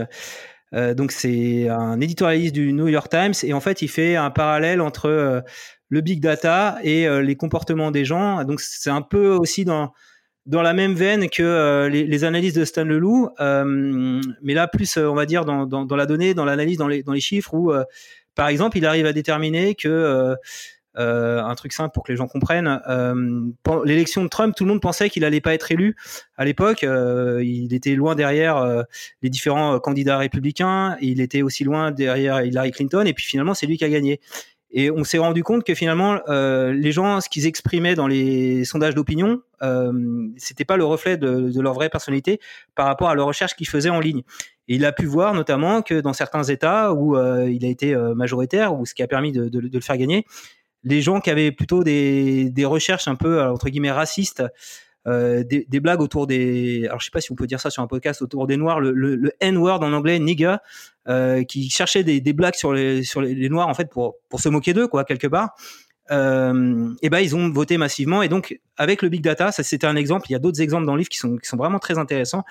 donc 0.73 1.13
c'est 1.13 1.69
un 1.69 2.01
éditorialiste 2.01 2.55
du 2.55 2.73
New 2.73 2.89
York 2.89 3.09
Times 3.09 3.35
et 3.45 3.53
en 3.53 3.61
fait 3.61 3.81
il 3.81 3.89
fait 3.89 4.17
un 4.17 4.31
parallèle 4.31 4.81
entre 4.81 5.45
le 5.93 6.01
big 6.01 6.21
data 6.21 6.79
et 6.83 7.07
euh, 7.07 7.21
les 7.21 7.37
comportements 7.37 7.91
des 7.91 8.07
gens. 8.07 8.43
Donc 8.45 8.61
c'est 8.61 8.91
un 8.91 9.03
peu 9.03 9.29
aussi 9.29 9.67
dans 9.67 9.93
dans 10.47 10.63
la 10.63 10.73
même 10.73 10.95
veine 10.95 11.29
que 11.29 11.43
euh, 11.43 11.89
les, 11.89 12.25
analyses 12.25 12.55
de 12.55 12.65
Stan 12.65 12.83
Leloup, 12.83 13.29
euh, 13.39 14.21
mais 14.43 14.55
là 14.55 14.67
plus 14.67 14.97
on 14.97 15.15
va 15.15 15.27
dire 15.27 15.45
dans, 15.45 15.67
dans, 15.67 15.97
la 15.97 16.07
donnée, 16.07 16.35
dans 16.35 16.45
l'analyse, 16.47 16.79
dans 16.79 16.89
les, 16.89 17.05
dans 17.05 17.13
les 17.13 17.21
chiffres 17.21 17.55
où 17.55 17.73
par 18.35 18.49
exemple 18.49 18.79
il 18.79 18.87
arrive 18.87 19.07
à 19.07 19.13
déterminer 19.13 19.75
que 19.77 20.35
un 20.97 21.55
truc 21.55 21.73
simple 21.73 21.93
pour 21.93 22.03
que 22.03 22.11
les 22.11 22.17
gens 22.17 22.27
comprennent. 22.27 22.81
L'élection 23.85 24.25
de 24.25 24.29
Trump, 24.29 24.55
tout 24.57 24.65
le 24.65 24.71
monde 24.71 24.81
pensait 24.81 25.11
qu'il 25.11 25.25
allait 25.25 25.41
pas 25.41 25.55
être 25.55 25.71
élu 25.71 25.95
à 26.37 26.45
l'époque. 26.45 26.83
il 26.83 27.73
était 27.73 27.95
loin 27.95 28.17
derrière 28.17 28.85
les 29.21 29.31
différents 29.31 29.79
candidats 29.79 30.19
républicains. 30.19 30.97
Il 31.01 31.21
était 31.21 31.43
aussi 31.43 31.63
loin 31.63 31.93
derrière 31.93 32.43
Hillary 32.43 32.73
Clinton. 32.73 33.05
Et 33.07 33.13
puis 33.13 33.25
finalement, 33.25 33.55
c'est 33.55 33.67
lui 33.67 33.77
qui 33.79 33.85
a 33.85 33.91
gagné. 33.91 34.21
Et 34.73 34.91
on 34.91 35.05
s'est 35.05 35.19
rendu 35.19 35.45
compte 35.45 35.65
que 35.65 35.75
finalement, 35.75 36.21
euh, 36.29 36.73
les 36.73 36.93
gens, 36.93 37.21
ce 37.21 37.29
qu'ils 37.29 37.47
exprimaient 37.47 37.95
dans 37.95 38.07
les 38.07 38.65
sondages 38.65 38.95
d'opinion, 38.95 39.43
euh, 39.63 39.93
c'était 40.39 40.65
pas 40.65 40.79
le 40.79 40.85
reflet 40.85 41.19
de, 41.19 41.61
leur 41.61 41.75
vraie 41.75 41.91
personnalité 41.91 42.41
par 42.75 42.87
rapport 42.87 43.11
à 43.11 43.15
leur 43.15 43.27
recherche 43.27 43.55
qu'ils 43.55 43.69
faisaient 43.69 43.91
en 43.91 44.01
ligne. 44.01 44.23
Et 44.69 44.77
il 44.77 44.85
a 44.87 44.93
pu 44.93 45.05
voir 45.05 45.35
notamment 45.35 45.83
que 45.83 46.01
dans 46.01 46.15
certains 46.15 46.45
États 46.45 46.95
où 46.95 47.17
euh, 47.17 47.51
il 47.51 47.65
a 47.67 47.69
été 47.69 47.95
euh, 47.95 48.15
majoritaire, 48.15 48.75
ou 48.75 48.87
ce 48.87 48.95
qui 48.95 49.03
a 49.03 49.07
permis 49.07 49.31
de, 49.33 49.59
le 49.59 49.81
faire 49.81 49.99
gagner, 49.99 50.25
les 50.85 51.03
gens 51.03 51.21
qui 51.21 51.29
avaient 51.29 51.53
plutôt 51.53 51.85
des, 51.85 52.49
des 52.51 52.65
recherches 52.65 53.09
un 53.09 53.15
peu 53.15 53.43
entre 53.43 53.69
guillemets 53.69 53.93
racistes 53.93 54.43
euh, 55.07 55.43
des, 55.43 55.67
des, 55.69 55.81
blagues 55.81 56.01
autour 56.01 56.27
des. 56.27 56.87
Alors 56.87 57.01
je 57.01 57.07
sais 57.07 57.11
pas 57.11 57.21
si 57.21 57.33
on 57.33 57.35
peut 57.35 57.47
dire 57.47 57.61
ça 57.61 57.71
sur 57.71 57.83
un 57.83 57.87
podcast 57.87 58.23
autour 58.23 58.47
des 58.47 58.57
noirs, 58.57 58.81
le, 58.81 58.93
le, 58.93 59.17
le 59.17 59.33
N-word 59.41 59.83
en 59.83 59.93
anglais, 59.93 60.19
nigga, 60.19 60.63
euh, 61.09 61.43
qui 61.43 61.69
cherchait 61.71 62.05
des, 62.05 62.21
des, 62.21 62.33
blagues 62.33 62.55
sur 62.55 62.73
les 62.73 63.03
sur 63.03 63.21
les, 63.21 63.49
noirs 63.49 63.69
en 63.69 63.75
fait 63.75 63.91
pour 63.91 64.17
pour 64.29 64.41
se 64.41 64.49
moquer 64.49 64.75
d'eux 64.75 64.87
quoi 64.87 65.05
quelque 65.05 65.27
part. 65.27 65.55
Euh, 66.11 66.93
et 67.01 67.11
ben 67.11 67.21
ils 67.21 67.35
ont 67.35 67.51
voté 67.51 67.79
massivement 67.79 68.23
et 68.23 68.29
donc 68.29 68.61
avec 68.77 69.03
le 69.03 69.09
big 69.09 69.23
data, 69.23 69.51
ça 69.51 69.63
c'était 69.63 69.87
un 69.87 69.97
exemple. 69.97 70.27
Il 70.29 70.33
y 70.33 70.37
a 70.37 70.39
d'autres 70.39 70.61
exemples 70.61 70.87
dans 70.87 70.93
le 70.93 70.99
livre 70.99 71.09
qui 71.09 71.19
sont 71.19 71.37
qui 71.37 71.49
sont 71.49 71.57
vraiment 71.57 71.79
très 71.79 71.99
intéressants. 71.99 72.45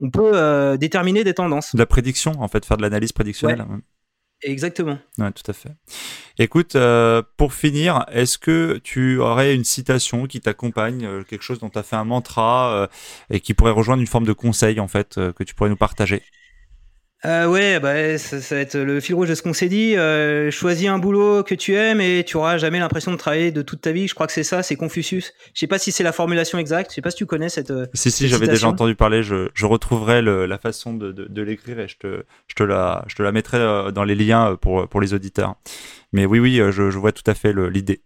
On 0.00 0.10
peut 0.10 0.30
euh, 0.34 0.76
déterminer 0.76 1.24
des 1.24 1.34
tendances. 1.34 1.74
De 1.74 1.78
la 1.78 1.86
prédiction 1.86 2.32
en 2.38 2.48
fait, 2.48 2.64
faire 2.64 2.76
de 2.76 2.82
l'analyse 2.82 3.12
prédictionnelle. 3.12 3.60
Ouais. 3.60 3.78
Exactement. 4.42 4.98
Ouais, 5.18 5.32
tout 5.32 5.50
à 5.50 5.52
fait. 5.52 5.70
Écoute, 6.38 6.76
euh, 6.76 7.22
pour 7.36 7.54
finir, 7.54 8.04
est-ce 8.12 8.38
que 8.38 8.80
tu 8.84 9.18
aurais 9.18 9.54
une 9.54 9.64
citation 9.64 10.26
qui 10.26 10.40
t'accompagne, 10.40 11.04
euh, 11.04 11.24
quelque 11.24 11.42
chose 11.42 11.58
dont 11.58 11.70
tu 11.70 11.78
as 11.78 11.82
fait 11.82 11.96
un 11.96 12.04
mantra 12.04 12.72
euh, 12.72 12.86
et 13.30 13.40
qui 13.40 13.54
pourrait 13.54 13.72
rejoindre 13.72 14.00
une 14.00 14.06
forme 14.06 14.26
de 14.26 14.32
conseil 14.32 14.78
en 14.80 14.88
fait 14.88 15.16
que 15.16 15.44
tu 15.44 15.54
pourrais 15.54 15.70
nous 15.70 15.76
partager? 15.76 16.22
Euh, 17.24 17.48
ouais, 17.48 17.80
bah, 17.80 18.16
ça, 18.16 18.40
ça, 18.40 18.54
va 18.54 18.60
être 18.60 18.78
le 18.78 19.00
fil 19.00 19.16
rouge 19.16 19.28
de 19.28 19.34
ce 19.34 19.42
qu'on 19.42 19.52
s'est 19.52 19.68
dit. 19.68 19.96
Euh, 19.96 20.52
choisis 20.52 20.88
un 20.88 20.98
boulot 20.98 21.42
que 21.42 21.56
tu 21.56 21.74
aimes 21.74 22.00
et 22.00 22.22
tu 22.24 22.36
auras 22.36 22.58
jamais 22.58 22.78
l'impression 22.78 23.10
de 23.10 23.16
travailler 23.16 23.50
de 23.50 23.62
toute 23.62 23.80
ta 23.80 23.90
vie. 23.90 24.06
Je 24.06 24.14
crois 24.14 24.28
que 24.28 24.32
c'est 24.32 24.44
ça, 24.44 24.62
c'est 24.62 24.76
Confucius. 24.76 25.32
Je 25.52 25.58
sais 25.58 25.66
pas 25.66 25.78
si 25.80 25.90
c'est 25.90 26.04
la 26.04 26.12
formulation 26.12 26.58
exacte. 26.58 26.92
Je 26.92 26.94
sais 26.94 27.02
pas 27.02 27.10
si 27.10 27.16
tu 27.16 27.26
connais 27.26 27.48
cette. 27.48 27.72
Euh, 27.72 27.86
si 27.92 28.12
si, 28.12 28.28
j'avais 28.28 28.46
déjà 28.46 28.68
entendu 28.68 28.94
parler. 28.94 29.24
Je, 29.24 29.48
je 29.52 29.66
retrouverai 29.66 30.22
le, 30.22 30.46
la 30.46 30.58
façon 30.58 30.94
de, 30.94 31.10
de, 31.10 31.24
de 31.24 31.42
l'écrire 31.42 31.80
et 31.80 31.88
je 31.88 31.96
te, 31.96 32.24
je 32.46 32.54
te 32.54 32.62
la, 32.62 33.04
je 33.08 33.16
te 33.16 33.22
la 33.22 33.32
mettrai 33.32 33.58
euh, 33.58 33.90
dans 33.90 34.04
les 34.04 34.14
liens 34.14 34.56
pour 34.60 34.88
pour 34.88 35.00
les 35.00 35.12
auditeurs. 35.12 35.56
Mais 36.12 36.24
oui, 36.24 36.38
oui, 36.38 36.56
je, 36.56 36.90
je 36.90 36.98
vois 36.98 37.12
tout 37.12 37.28
à 37.28 37.34
fait 37.34 37.52
l'idée. 37.52 38.00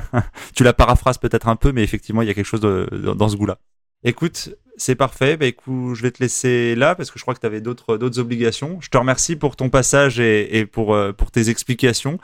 tu 0.56 0.64
la 0.64 0.72
paraphrases 0.72 1.18
peut-être 1.18 1.48
un 1.48 1.56
peu, 1.56 1.70
mais 1.70 1.84
effectivement, 1.84 2.22
il 2.22 2.28
y 2.28 2.30
a 2.30 2.34
quelque 2.34 2.46
chose 2.46 2.60
de, 2.60 2.88
dans 3.14 3.28
ce 3.28 3.36
goût-là. 3.36 3.58
Écoute, 4.02 4.50
c'est 4.76 4.94
parfait. 4.94 5.36
Bah, 5.36 5.46
écoute, 5.46 5.94
je 5.94 6.02
vais 6.02 6.10
te 6.10 6.22
laisser 6.22 6.74
là 6.74 6.94
parce 6.94 7.10
que 7.10 7.18
je 7.18 7.24
crois 7.24 7.34
que 7.34 7.40
tu 7.40 7.46
avais 7.46 7.60
d'autres 7.60 7.96
d'autres 7.96 8.18
obligations. 8.18 8.78
Je 8.80 8.88
te 8.88 8.98
remercie 8.98 9.36
pour 9.36 9.56
ton 9.56 9.68
passage 9.70 10.20
et, 10.20 10.66
pour 10.66 10.94
euh, 10.94 11.12
pour 11.12 11.30
tes 11.30 11.50
explications. 11.50 12.18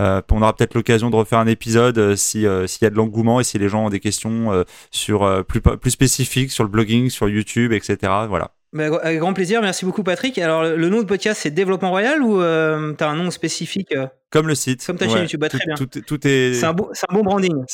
Euh, 0.00 0.20
on 0.30 0.42
aura 0.42 0.54
peut-être 0.56 0.74
l'occasion 0.74 1.10
de 1.10 1.16
refaire 1.16 1.38
un 1.38 1.46
épisode 1.46 1.98
euh, 1.98 2.16
si 2.16 2.46
s'il 2.66 2.82
y 2.82 2.86
a 2.86 2.90
de 2.90 2.96
l'engouement 2.96 3.40
et 3.40 3.44
si 3.44 3.58
les 3.58 3.68
gens 3.68 3.86
ont 3.86 3.90
des 3.90 4.00
questions 4.00 4.64
sur 4.90 5.44
plus 5.46 5.60
plus 5.60 5.90
spécifiques 5.90 6.50
sur 6.50 6.64
le 6.64 6.70
blogging, 6.70 7.10
sur 7.10 7.28
YouTube, 7.28 7.72
etc. 7.72 7.96
Voilà. 8.28 8.52
Bah, 8.72 8.86
avec 9.02 9.18
grand 9.18 9.34
plaisir, 9.34 9.60
merci 9.60 9.84
beaucoup 9.84 10.02
Patrick. 10.02 10.38
Alors 10.38 10.64
le 10.64 10.88
nom 10.88 11.00
de 11.00 11.04
podcast 11.04 11.40
c'est 11.42 11.50
Développement 11.50 11.90
Royal 11.90 12.22
ou 12.22 12.40
euh, 12.40 12.94
tu 12.96 13.04
as 13.04 13.08
un 13.08 13.16
nom 13.16 13.30
spécifique 13.30 13.92
euh? 13.94 14.06
Comme 14.30 14.48
le 14.48 14.54
site. 14.54 14.86
Comme 14.86 14.96
ta 14.96 15.06
chaîne 15.08 15.22
YouTube, 15.22 15.40
bah, 15.40 15.50
très 15.50 15.66
bien. 15.66 15.74
Tout, 15.74 15.86
tout 15.86 16.26
est... 16.26 16.54
C'est 16.54 16.64
un, 16.64 16.72
bon, 16.72 16.88
un, 17.06 17.14
bon 17.14 17.22
branding. 17.22 17.64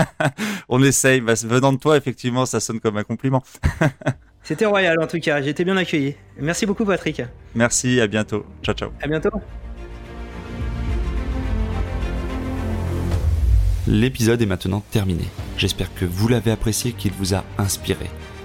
On 0.70 0.82
essaye, 0.82 1.20
bah, 1.20 1.34
venant 1.44 1.74
de 1.74 1.78
toi 1.78 1.98
effectivement 1.98 2.46
ça 2.46 2.60
sonne 2.60 2.80
comme 2.80 2.96
un 2.96 3.04
compliment. 3.04 3.42
C'était 4.42 4.64
royal 4.64 4.98
en 5.02 5.06
tout 5.06 5.20
cas, 5.20 5.42
j'ai 5.42 5.50
été 5.50 5.64
bien 5.64 5.76
accueilli. 5.76 6.16
Merci 6.38 6.64
beaucoup 6.64 6.86
Patrick. 6.86 7.20
Merci, 7.54 8.00
à 8.00 8.06
bientôt. 8.06 8.46
Ciao 8.62 8.74
ciao. 8.74 8.90
À 9.02 9.06
bientôt. 9.06 9.30
L'épisode 13.86 14.40
est 14.40 14.46
maintenant 14.46 14.82
terminé. 14.90 15.24
J'espère 15.58 15.94
que 15.94 16.06
vous 16.06 16.28
l'avez 16.28 16.50
apprécié, 16.50 16.92
qu'il 16.92 17.12
vous 17.12 17.34
a 17.34 17.44
inspiré. 17.58 18.06